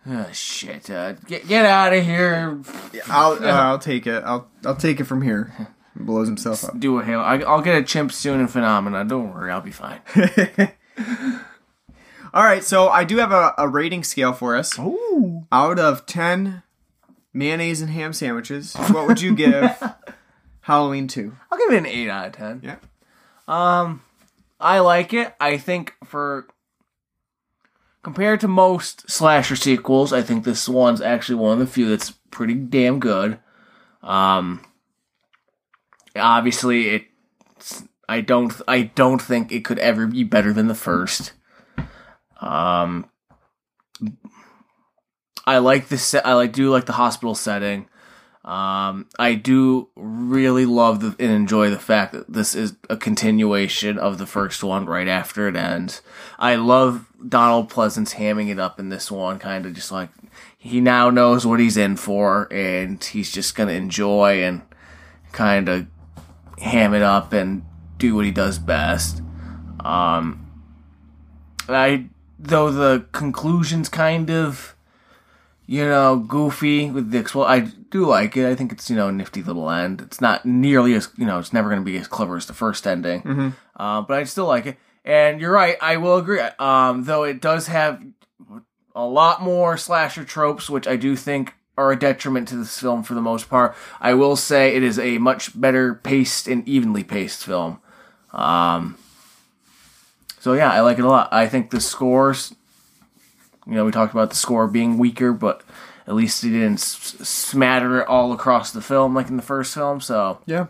Oh, 0.06 0.28
shit! 0.34 0.90
Uh, 0.90 1.14
get 1.14 1.48
get 1.48 1.66
out 1.66 1.94
of 1.94 2.04
here! 2.04 2.60
I'll 3.08 3.34
uh, 3.34 3.48
I'll 3.48 3.80
take 3.80 4.06
it. 4.06 4.22
I'll 4.26 4.50
I'll 4.66 4.76
take 4.76 5.00
it 5.00 5.06
from 5.06 5.22
here. 5.22 5.70
Blows 5.96 6.28
himself 6.28 6.66
up. 6.66 6.80
do 6.80 7.00
a 7.00 7.04
hail. 7.06 7.20
I, 7.22 7.38
I'll 7.40 7.62
get 7.62 7.78
a 7.78 7.84
chimp 7.84 8.12
soon 8.12 8.40
in 8.40 8.48
Phenomena. 8.48 9.06
Don't 9.06 9.34
worry, 9.34 9.52
I'll 9.52 9.62
be 9.62 9.72
fine. 9.72 10.02
All 12.34 12.44
right, 12.44 12.64
so 12.64 12.90
I 12.90 13.04
do 13.04 13.18
have 13.18 13.32
a, 13.32 13.54
a 13.60 13.68
rating 13.68 14.04
scale 14.04 14.34
for 14.34 14.56
us. 14.56 14.78
Ooh. 14.80 15.46
Out 15.52 15.78
of 15.80 16.06
ten 16.06 16.64
mayonnaise 17.32 17.80
and 17.80 17.92
ham 17.92 18.12
sandwiches, 18.12 18.74
what 18.76 19.08
would 19.08 19.22
you 19.22 19.36
give 19.36 19.72
Halloween 20.62 21.08
two? 21.08 21.38
I'll 21.52 21.60
give 21.60 21.72
it 21.72 21.78
an 21.78 21.86
eight 21.86 22.10
out 22.10 22.26
of 22.28 22.32
ten. 22.34 22.62
Yeah. 22.64 22.78
Um, 23.48 24.02
I 24.60 24.80
like 24.80 25.14
it. 25.14 25.34
I 25.40 25.58
think 25.58 25.94
for 26.04 26.48
compared 28.04 28.42
to 28.42 28.48
most 28.48 29.10
slasher 29.10 29.56
sequels, 29.56 30.14
I 30.14 30.22
think 30.22 30.44
this 30.44 30.70
one's 30.70 31.02
actually 31.02 31.36
one 31.36 31.54
of 31.54 31.60
the 31.60 31.68
few 31.68 31.90
that's 31.90 32.12
pretty 32.30 32.54
damn 32.54 33.00
good. 33.00 33.40
Um, 34.02 34.62
obviously, 36.16 36.90
it. 36.90 37.06
I 38.08 38.22
don't. 38.22 38.54
I 38.68 38.82
don't 38.82 39.22
think 39.22 39.52
it 39.52 39.64
could 39.64 39.80
ever 39.80 40.06
be 40.06 40.24
better 40.24 40.52
than 40.54 40.68
the 40.68 40.76
first. 40.76 41.32
Um, 42.42 43.10
I 45.46 45.58
like 45.60 45.88
the 45.88 45.98
set. 45.98 46.26
I 46.26 46.34
like 46.34 46.52
do 46.52 46.70
like 46.70 46.86
the 46.86 46.94
hospital 46.94 47.34
setting. 47.34 47.88
Um, 48.46 49.08
I 49.18 49.36
do 49.36 49.88
really 49.96 50.66
love 50.66 51.00
the, 51.00 51.16
and 51.18 51.32
enjoy 51.32 51.70
the 51.70 51.80
fact 51.80 52.12
that 52.12 52.32
this 52.32 52.56
is 52.56 52.76
a 52.90 52.98
continuation 52.98 53.98
of 53.98 54.18
the 54.18 54.26
first 54.26 54.64
one 54.64 54.86
right 54.86 55.08
after 55.08 55.48
it 55.48 55.56
ends. 55.56 56.02
I 56.38 56.56
love 56.56 57.08
Donald 57.26 57.70
Pleasence 57.70 58.16
hamming 58.16 58.50
it 58.50 58.60
up 58.60 58.82
in 58.82 58.90
this 58.90 59.10
one, 59.10 59.40
kind 59.40 59.66
of 59.66 59.74
just 59.74 59.94
like 59.94 60.10
he 60.58 60.82
now 60.82 61.10
knows 61.10 61.46
what 61.46 61.62
he's 61.62 61.78
in 61.78 61.96
for, 61.96 62.52
and 62.52 63.02
he's 63.02 63.32
just 63.32 63.56
gonna 63.56 63.72
enjoy 63.72 64.44
and 64.44 64.62
kind 65.32 65.70
of 65.70 65.88
ham 66.60 66.94
it 66.94 67.02
up 67.02 67.32
and 67.32 67.64
do 67.98 68.14
what 68.14 68.26
he 68.26 68.32
does 68.32 68.60
best. 68.60 69.22
Um, 69.80 70.52
I 71.70 72.08
though 72.38 72.72
the 72.72 73.06
conclusion's 73.14 73.88
kind 73.88 74.30
of 74.30 74.74
you 75.66 75.86
know, 75.86 76.18
goofy 76.18 76.92
with 76.92 77.12
the 77.12 77.22
expl- 77.22 77.48
I 77.48 77.72
do 77.94 78.06
like 78.08 78.36
it. 78.36 78.46
I 78.50 78.56
think 78.56 78.72
it's 78.72 78.90
you 78.90 78.96
know 78.96 79.08
a 79.08 79.12
nifty 79.12 79.44
little 79.44 79.70
end. 79.70 80.02
It's 80.02 80.20
not 80.20 80.46
nearly 80.46 80.96
as 80.96 81.10
you 81.16 81.26
know, 81.26 81.40
it's 81.40 81.54
never 81.54 81.70
going 81.70 81.82
to 81.82 81.86
be 81.86 81.98
as 81.98 82.08
clever 82.08 82.36
as 82.36 82.48
the 82.48 82.54
first 82.54 82.86
ending. 82.86 83.22
Mm-hmm. 83.22 83.50
Uh, 83.78 84.02
but 84.02 84.18
I 84.18 84.24
still 84.26 84.48
like 84.48 84.66
it. 84.66 84.78
And 85.06 85.40
you're 85.40 85.52
right, 85.52 85.78
I 85.80 85.98
will 85.98 86.18
agree. 86.18 86.40
Um, 86.60 87.04
though 87.04 87.24
it 87.24 87.40
does 87.40 87.68
have 87.68 88.04
a 88.96 89.06
lot 89.06 89.42
more 89.42 89.78
slasher 89.78 90.24
tropes, 90.24 90.70
which 90.70 90.88
I 90.88 90.96
do 90.96 91.16
think 91.16 91.54
are 91.78 91.92
a 91.92 92.00
detriment 92.00 92.48
to 92.48 92.56
this 92.56 92.80
film 92.80 93.04
for 93.04 93.14
the 93.14 93.22
most 93.22 93.50
part. 93.50 93.76
I 94.00 94.14
will 94.14 94.36
say 94.36 94.76
it 94.76 94.84
is 94.84 94.98
a 94.98 95.18
much 95.18 95.60
better 95.60 95.94
paced 95.94 96.48
and 96.48 96.68
evenly 96.68 97.04
paced 97.04 97.44
film. 97.44 97.80
Um, 98.32 98.98
so 100.40 100.54
yeah, 100.54 100.72
I 100.72 100.82
like 100.82 100.98
it 100.98 101.06
a 101.06 101.10
lot. 101.10 101.30
I 101.32 101.48
think 101.48 101.70
the 101.70 101.82
scores 101.82 102.56
you 103.66 103.76
know, 103.76 103.86
we 103.86 103.92
talked 103.92 104.14
about 104.14 104.30
the 104.30 104.36
score 104.36 104.68
being 104.68 104.98
weaker, 104.98 105.32
but 105.32 105.64
at 106.08 106.16
least 106.16 106.44
he 106.44 106.50
didn't 106.50 106.74
s- 106.80 107.16
smatter 107.28 108.02
it 108.02 108.08
all 108.08 108.32
across 108.34 108.72
the 108.72 108.82
film 108.82 109.14
like 109.14 109.30
in 109.30 109.38
the 109.38 109.44
first 109.44 109.74
film. 109.74 110.02
So 110.02 110.40
Yeah. 110.46 110.68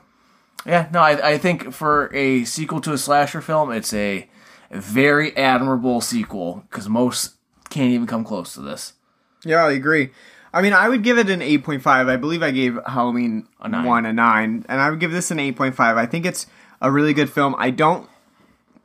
yeah, 0.65 0.87
no, 0.91 0.99
I, 1.01 1.31
I 1.31 1.37
think 1.37 1.73
for 1.73 2.13
a 2.13 2.43
sequel 2.45 2.81
to 2.81 2.93
a 2.93 2.97
slasher 2.97 3.41
film, 3.41 3.71
it's 3.71 3.93
a 3.93 4.29
very 4.71 5.35
admirable 5.37 6.01
sequel 6.01 6.63
because 6.69 6.87
most 6.89 7.33
can't 7.69 7.91
even 7.91 8.07
come 8.07 8.23
close 8.23 8.53
to 8.55 8.61
this. 8.61 8.93
Yeah, 9.45 9.65
I 9.65 9.71
agree. 9.71 10.09
I 10.53 10.61
mean, 10.61 10.73
I 10.73 10.87
would 10.87 11.03
give 11.03 11.17
it 11.17 11.29
an 11.29 11.39
8.5. 11.41 11.85
I 11.87 12.15
believe 12.15 12.43
I 12.43 12.51
gave 12.51 12.77
Halloween 12.85 13.47
nine. 13.67 13.85
1 13.85 14.05
a 14.05 14.13
9, 14.13 14.65
and 14.69 14.81
I 14.81 14.89
would 14.91 14.99
give 14.99 15.11
this 15.11 15.31
an 15.31 15.39
8.5. 15.39 15.79
I 15.79 16.05
think 16.05 16.25
it's 16.25 16.45
a 16.79 16.91
really 16.91 17.13
good 17.13 17.29
film. 17.29 17.55
I 17.57 17.71
don't 17.71 18.07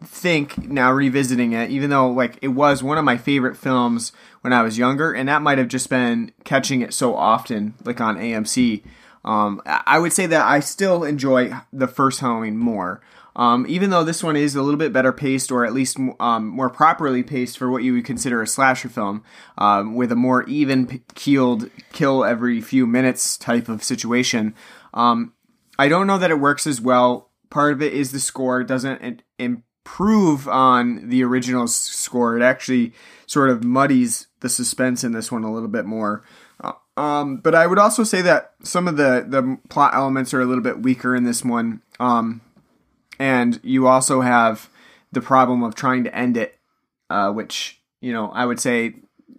think 0.04 0.68
now 0.68 0.92
revisiting 0.92 1.52
it, 1.52 1.70
even 1.70 1.90
though 1.90 2.10
like 2.10 2.38
it 2.42 2.48
was 2.48 2.82
one 2.82 2.98
of 2.98 3.04
my 3.04 3.16
favorite 3.16 3.56
films 3.56 4.12
when 4.42 4.52
I 4.52 4.62
was 4.62 4.78
younger, 4.78 5.12
and 5.12 5.28
that 5.28 5.42
might 5.42 5.58
have 5.58 5.68
just 5.68 5.90
been 5.90 6.32
catching 6.44 6.80
it 6.80 6.94
so 6.94 7.14
often, 7.14 7.74
like 7.84 8.00
on 8.00 8.16
AMC. 8.16 8.82
Um, 9.24 9.60
I 9.66 9.98
would 9.98 10.12
say 10.12 10.26
that 10.26 10.46
I 10.46 10.60
still 10.60 11.04
enjoy 11.04 11.52
the 11.72 11.88
first 11.88 12.20
Halloween 12.20 12.56
more. 12.56 13.02
Um, 13.36 13.66
even 13.68 13.90
though 13.90 14.02
this 14.02 14.22
one 14.22 14.34
is 14.34 14.56
a 14.56 14.62
little 14.62 14.78
bit 14.78 14.92
better 14.92 15.12
paced, 15.12 15.52
or 15.52 15.64
at 15.64 15.72
least 15.72 15.96
um, 16.18 16.46
more 16.46 16.70
properly 16.70 17.22
paced 17.22 17.56
for 17.56 17.70
what 17.70 17.84
you 17.84 17.92
would 17.92 18.04
consider 18.04 18.42
a 18.42 18.46
slasher 18.48 18.88
film, 18.88 19.22
um, 19.56 19.94
with 19.94 20.10
a 20.10 20.16
more 20.16 20.42
even 20.44 21.02
keeled 21.14 21.70
kill 21.92 22.24
every 22.24 22.60
few 22.60 22.86
minutes 22.86 23.36
type 23.36 23.68
of 23.68 23.84
situation. 23.84 24.54
Um, 24.92 25.34
I 25.78 25.88
don't 25.88 26.08
know 26.08 26.18
that 26.18 26.32
it 26.32 26.40
works 26.40 26.66
as 26.66 26.80
well. 26.80 27.30
Part 27.48 27.72
of 27.72 27.82
it 27.82 27.92
is 27.92 28.10
the 28.10 28.18
score 28.18 28.64
doesn't 28.64 29.22
improve 29.88 30.46
on 30.46 31.08
the 31.08 31.24
original 31.24 31.66
score. 31.66 32.36
It 32.36 32.42
actually 32.42 32.92
sort 33.26 33.50
of 33.50 33.64
muddies 33.64 34.26
the 34.40 34.48
suspense 34.48 35.02
in 35.02 35.12
this 35.12 35.32
one 35.32 35.44
a 35.44 35.52
little 35.52 35.68
bit 35.68 35.84
more. 35.84 36.24
Uh, 36.62 36.72
Um, 36.96 37.36
but 37.36 37.54
I 37.54 37.66
would 37.66 37.78
also 37.78 38.02
say 38.04 38.22
that 38.22 38.54
some 38.62 38.88
of 38.88 38.96
the 38.96 39.24
the 39.26 39.58
plot 39.68 39.94
elements 39.94 40.34
are 40.34 40.40
a 40.40 40.44
little 40.44 40.64
bit 40.64 40.82
weaker 40.82 41.14
in 41.14 41.24
this 41.24 41.44
one. 41.44 41.80
Um, 42.00 42.40
and 43.18 43.60
you 43.62 43.86
also 43.86 44.20
have 44.20 44.68
the 45.12 45.20
problem 45.20 45.62
of 45.62 45.74
trying 45.74 46.04
to 46.04 46.14
end 46.14 46.36
it, 46.36 46.58
uh, 47.08 47.30
which 47.30 47.80
you 48.00 48.12
know 48.12 48.30
I 48.30 48.44
would 48.46 48.60
say 48.60 48.96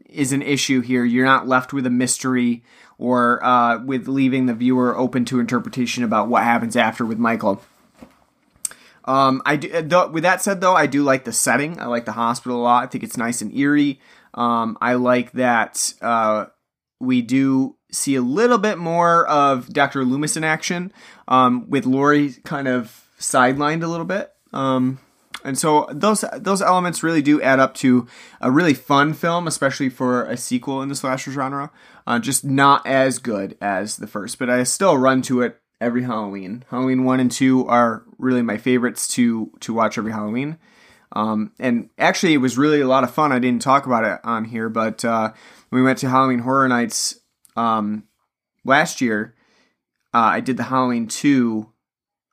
is 0.08 0.32
an 0.32 0.42
issue 0.42 0.82
here. 0.82 1.04
You're 1.04 1.26
not 1.26 1.48
left 1.48 1.74
with 1.74 1.86
a 1.86 1.90
mystery 1.90 2.64
or 2.98 3.44
uh, 3.44 3.84
with 3.84 4.08
leaving 4.08 4.46
the 4.46 4.54
viewer 4.54 4.98
open 4.98 5.26
to 5.26 5.40
interpretation 5.40 6.04
about 6.04 6.30
what 6.30 6.44
happens 6.44 6.76
after 6.76 7.06
with 7.06 7.18
Michael. 7.20 7.62
Um, 9.10 9.42
I 9.44 9.56
do, 9.56 9.82
though, 9.82 10.08
with 10.08 10.22
that 10.22 10.40
said, 10.40 10.62
though, 10.62 10.76
I 10.76 10.86
do 10.86 11.02
like 11.02 11.24
the 11.24 11.34
setting. 11.34 11.80
I 11.80 11.88
like 11.88 12.06
the 12.06 12.12
hospital 12.12 12.60
a 12.60 12.62
lot. 12.62 12.84
I 12.84 12.88
think 12.88 13.04
it's 13.04 13.18
nice 13.18 13.42
and 13.42 13.52
eerie. 13.58 14.00
Um, 14.36 14.78
I 14.80 14.94
like 14.94 15.32
that 15.32 15.96
uh, 16.00 16.46
we 17.00 17.24
do 17.24 17.76
see 17.92 18.14
a 18.14 18.22
little 18.22 18.60
bit 18.60 18.78
more 18.78 19.28
of 19.28 19.68
Dr. 19.70 20.06
Loomis 20.06 20.38
in 20.38 20.44
action, 20.44 20.94
um, 21.28 21.68
with 21.72 21.88
Laurie 21.88 22.36
kind 22.44 22.68
of 22.68 23.08
sidelined 23.20 23.82
a 23.82 23.88
little 23.88 24.06
bit. 24.06 24.32
Um, 24.54 25.00
and 25.44 25.58
so 25.58 25.88
those 25.92 26.24
those 26.38 26.62
elements 26.62 27.02
really 27.02 27.24
do 27.24 27.42
add 27.42 27.60
up 27.60 27.74
to 27.76 28.08
a 28.42 28.52
really 28.52 28.76
fun 28.76 29.16
film, 29.16 29.48
especially 29.48 29.90
for 29.90 30.26
a 30.26 30.38
sequel 30.38 30.84
in 30.84 30.90
the 30.90 30.96
slasher 30.96 31.32
genre. 31.32 31.72
Uh, 32.06 32.20
just 32.20 32.46
not 32.46 32.86
as 32.86 33.18
good 33.18 33.58
as 33.60 33.98
the 33.98 34.08
first, 34.08 34.38
but 34.38 34.52
I 34.52 34.62
still 34.64 34.98
run 34.98 35.24
to 35.24 35.42
it 35.42 35.59
every 35.82 36.04
Halloween. 36.04 36.64
Halloween 36.70 37.04
one 37.04 37.20
and 37.20 37.32
two 37.32 37.68
are 37.68 38.04
really 38.18 38.42
my 38.42 38.58
favorites 38.58 39.08
to 39.10 39.52
to 39.62 39.74
watch 39.74 39.98
every 39.98 40.12
Halloween. 40.12 40.58
Um, 41.12 41.54
and 41.60 41.90
actually, 41.98 42.34
it 42.34 42.38
was 42.38 42.58
really 42.58 42.82
a 42.82 42.88
lot 42.88 43.04
of 43.04 43.14
fun. 43.14 43.32
I 43.32 43.40
didn't 43.40 43.64
talk 43.64 43.86
about 43.86 44.04
it 44.04 44.20
on 44.24 44.46
here, 44.46 44.70
but 44.70 45.04
uh, 45.04 45.34
we 45.72 45.82
went 45.82 45.98
to 46.00 46.10
Halloween 46.10 46.40
Horror 46.40 46.68
Nights 46.68 47.20
um, 47.56 48.04
last 48.64 49.02
year. 49.02 49.34
Uh, 50.14 50.18
I 50.18 50.40
did 50.40 50.58
the 50.58 50.64
Halloween 50.64 51.08
two 51.08 51.72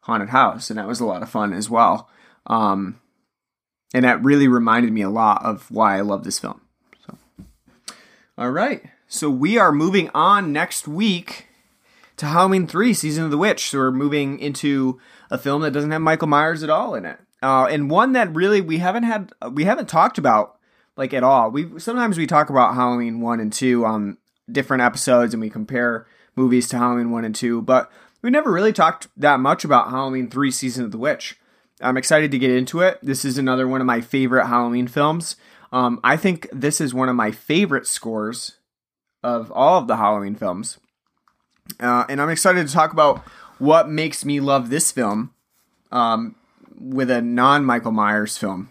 haunted 0.03 0.29
house, 0.29 0.71
and 0.71 0.79
that 0.79 0.87
was 0.87 1.01
a 1.01 1.07
lot 1.07 1.23
of 1.23 1.31
fun 1.31 1.53
as 1.53 1.71
well. 1.71 2.11
Um, 2.47 3.01
and 3.95 4.05
that 4.05 4.23
really 4.23 4.49
reminded 4.49 4.93
me 4.93 5.03
a 5.03 5.11
lot 5.11 5.43
of 5.45 5.71
why 5.71 5.97
I 5.97 6.03
love 6.03 6.25
this 6.25 6.39
film. 6.39 6.61
So, 7.07 7.17
all 8.37 8.51
right, 8.51 8.83
so 9.09 9.31
we 9.31 9.57
are 9.57 9.73
moving 9.73 10.11
on 10.15 10.53
next 10.53 10.87
week 10.87 11.46
to 12.17 12.27
Halloween 12.27 12.67
three, 12.67 12.95
Season 12.95 13.25
of 13.25 13.31
the 13.31 13.39
Witch. 13.39 13.71
So 13.71 13.79
we're 13.79 13.91
moving 13.91 14.39
into 14.39 15.01
a 15.31 15.39
film 15.39 15.63
that 15.63 15.73
doesn't 15.73 15.91
have 15.91 16.01
Michael 16.01 16.29
Myers 16.29 16.63
at 16.63 16.71
all 16.71 16.95
in 16.95 17.05
it, 17.05 17.19
uh, 17.43 17.67
and 17.67 17.91
one 17.91 18.13
that 18.13 18.35
really 18.35 18.61
we 18.61 18.79
haven't 18.79 19.05
had 19.05 19.33
we 19.53 19.65
haven't 19.65 19.89
talked 19.89 20.19
about 20.19 20.59
like 20.97 21.13
at 21.13 21.25
all. 21.25 21.51
We 21.51 21.79
sometimes 21.79 22.19
we 22.19 22.27
talk 22.27 22.51
about 22.51 22.75
Halloween 22.75 23.21
one 23.21 23.41
and 23.41 23.53
two 23.53 23.85
on 23.85 24.19
different 24.51 24.83
episodes, 24.83 25.35
and 25.35 25.41
we 25.41 25.51
compare 25.51 26.07
movies 26.37 26.69
to 26.69 26.79
Halloween 26.79 27.11
one 27.11 27.25
and 27.25 27.35
two, 27.35 27.63
but 27.63 27.91
we 28.23 28.31
never 28.31 28.51
really 28.51 28.73
talked 28.73 29.09
that 29.17 29.41
much 29.41 29.65
about 29.65 29.91
Halloween 29.91 30.29
three, 30.29 30.51
Season 30.51 30.85
of 30.85 30.91
the 30.91 30.99
Witch. 30.99 31.39
I'm 31.81 31.97
excited 31.97 32.31
to 32.31 32.39
get 32.39 32.51
into 32.51 32.81
it. 32.81 32.99
This 33.03 33.25
is 33.25 33.37
another 33.37 33.69
one 33.69 33.81
of 33.81 33.87
my 33.87 34.01
favorite 34.01 34.47
Halloween 34.47 34.89
films. 34.89 35.37
Um, 35.73 36.01
I 36.03 36.17
think 36.17 36.49
this 36.53 36.81
is 36.81 36.95
one 36.95 37.09
of 37.09 37.17
my 37.17 37.31
favorite 37.31 37.87
scores 37.87 38.57
of 39.23 39.51
all 39.51 39.79
of 39.79 39.87
the 39.87 39.97
Halloween 39.97 40.35
films. 40.35 40.79
Uh, 41.81 42.05
and 42.09 42.21
I'm 42.21 42.31
excited 42.31 42.67
to 42.67 42.73
talk 42.73 42.93
about 42.93 43.19
what 43.59 43.89
makes 43.89 44.25
me 44.25 44.41
love 44.41 44.71
this 44.71 44.93
film 44.93 45.33
um, 45.91 46.37
with 46.79 47.11
a 47.11 47.23
non 47.23 47.65
Michael 47.65 47.93
Myers 47.93 48.37
film 48.39 48.71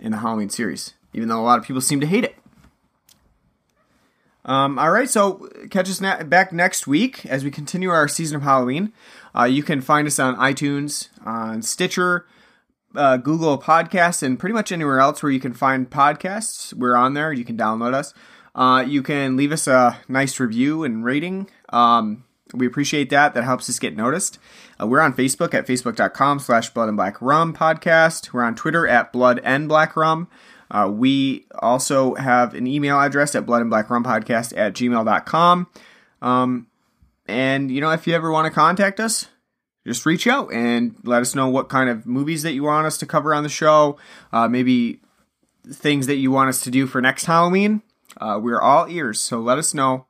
in 0.00 0.12
the 0.12 0.18
Halloween 0.18 0.50
series, 0.50 0.94
even 1.12 1.28
though 1.28 1.40
a 1.40 1.42
lot 1.44 1.58
of 1.58 1.64
people 1.64 1.80
seem 1.80 2.00
to 2.00 2.06
hate 2.06 2.24
it. 2.24 2.36
Um, 4.46 4.78
all 4.78 4.90
right, 4.90 5.08
so 5.08 5.48
catch 5.70 5.88
us 5.88 6.00
na- 6.00 6.22
back 6.22 6.52
next 6.52 6.86
week 6.86 7.24
as 7.24 7.44
we 7.44 7.50
continue 7.50 7.88
our 7.88 8.08
season 8.08 8.36
of 8.36 8.42
Halloween. 8.42 8.92
Uh, 9.34 9.44
you 9.44 9.62
can 9.62 9.80
find 9.80 10.06
us 10.06 10.18
on 10.18 10.36
iTunes, 10.36 11.08
on 11.24 11.62
Stitcher, 11.62 12.26
uh, 12.94 13.16
Google 13.16 13.58
Podcasts, 13.58 14.22
and 14.22 14.38
pretty 14.38 14.52
much 14.52 14.70
anywhere 14.70 15.00
else 15.00 15.22
where 15.22 15.32
you 15.32 15.40
can 15.40 15.54
find 15.54 15.88
podcasts. 15.88 16.74
We're 16.74 16.94
on 16.94 17.14
there. 17.14 17.32
You 17.32 17.44
can 17.44 17.56
download 17.56 17.94
us. 17.94 18.12
Uh, 18.54 18.84
you 18.86 19.02
can 19.02 19.36
leave 19.36 19.50
us 19.50 19.66
a 19.66 19.98
nice 20.08 20.38
review 20.38 20.84
and 20.84 21.04
rating. 21.04 21.48
Um, 21.74 22.24
we 22.52 22.66
appreciate 22.66 23.10
that. 23.10 23.34
That 23.34 23.44
helps 23.44 23.68
us 23.68 23.78
get 23.78 23.96
noticed. 23.96 24.38
Uh, 24.80 24.86
we're 24.86 25.00
on 25.00 25.12
Facebook 25.12 25.54
at 25.54 25.66
facebook.com 25.66 26.38
slash 26.38 26.70
blood 26.70 26.88
and 26.88 26.96
black 26.96 27.20
rum 27.20 27.54
podcast. 27.54 28.32
We're 28.32 28.44
on 28.44 28.54
Twitter 28.54 28.86
at 28.86 29.12
blood 29.12 29.40
and 29.44 29.68
black 29.68 29.96
rum. 29.96 30.28
Uh, 30.70 30.88
we 30.90 31.46
also 31.58 32.14
have 32.14 32.54
an 32.54 32.66
email 32.66 32.98
address 32.98 33.34
at 33.34 33.46
blood 33.46 33.60
and 33.60 33.70
black 33.70 33.90
rum 33.90 34.04
podcast 34.04 34.56
at 34.56 34.74
gmail.com. 34.74 35.66
Um, 36.22 36.66
and, 37.26 37.70
you 37.70 37.80
know, 37.80 37.90
if 37.90 38.06
you 38.06 38.14
ever 38.14 38.30
want 38.30 38.46
to 38.46 38.50
contact 38.50 39.00
us, 39.00 39.26
just 39.86 40.06
reach 40.06 40.26
out 40.26 40.52
and 40.52 40.96
let 41.04 41.22
us 41.22 41.34
know 41.34 41.48
what 41.48 41.68
kind 41.68 41.90
of 41.90 42.06
movies 42.06 42.42
that 42.42 42.52
you 42.52 42.62
want 42.62 42.86
us 42.86 42.98
to 42.98 43.06
cover 43.06 43.34
on 43.34 43.42
the 43.42 43.48
show. 43.48 43.98
Uh, 44.32 44.48
maybe 44.48 45.00
things 45.70 46.06
that 46.06 46.16
you 46.16 46.30
want 46.30 46.48
us 46.48 46.62
to 46.62 46.70
do 46.70 46.86
for 46.86 47.00
next 47.00 47.24
Halloween. 47.26 47.82
Uh, 48.18 48.38
we're 48.42 48.60
all 48.60 48.88
ears, 48.88 49.20
so 49.20 49.40
let 49.40 49.58
us 49.58 49.74
know 49.74 50.06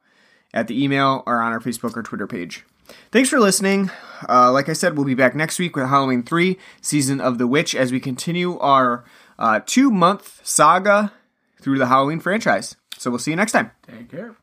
at 0.54 0.68
the 0.68 0.82
email 0.82 1.22
or 1.26 1.42
on 1.42 1.52
our 1.52 1.60
Facebook 1.60 1.94
or 1.94 2.02
Twitter 2.02 2.26
page. 2.26 2.64
Thanks 3.10 3.28
for 3.28 3.38
listening. 3.38 3.90
Uh, 4.26 4.50
like 4.52 4.68
I 4.68 4.72
said, 4.72 4.96
we'll 4.96 5.04
be 5.04 5.14
back 5.14 5.34
next 5.34 5.58
week 5.58 5.76
with 5.76 5.88
Halloween 5.88 6.22
3, 6.22 6.56
Season 6.80 7.20
of 7.20 7.36
the 7.38 7.46
Witch, 7.46 7.74
as 7.74 7.92
we 7.92 8.00
continue 8.00 8.58
our 8.60 9.04
uh, 9.38 9.60
two 9.66 9.90
month 9.90 10.40
saga 10.44 11.12
through 11.60 11.78
the 11.78 11.86
Halloween 11.86 12.20
franchise. 12.20 12.76
So 12.96 13.10
we'll 13.10 13.18
see 13.18 13.32
you 13.32 13.36
next 13.36 13.52
time. 13.52 13.72
Take 13.86 14.10
care. 14.10 14.32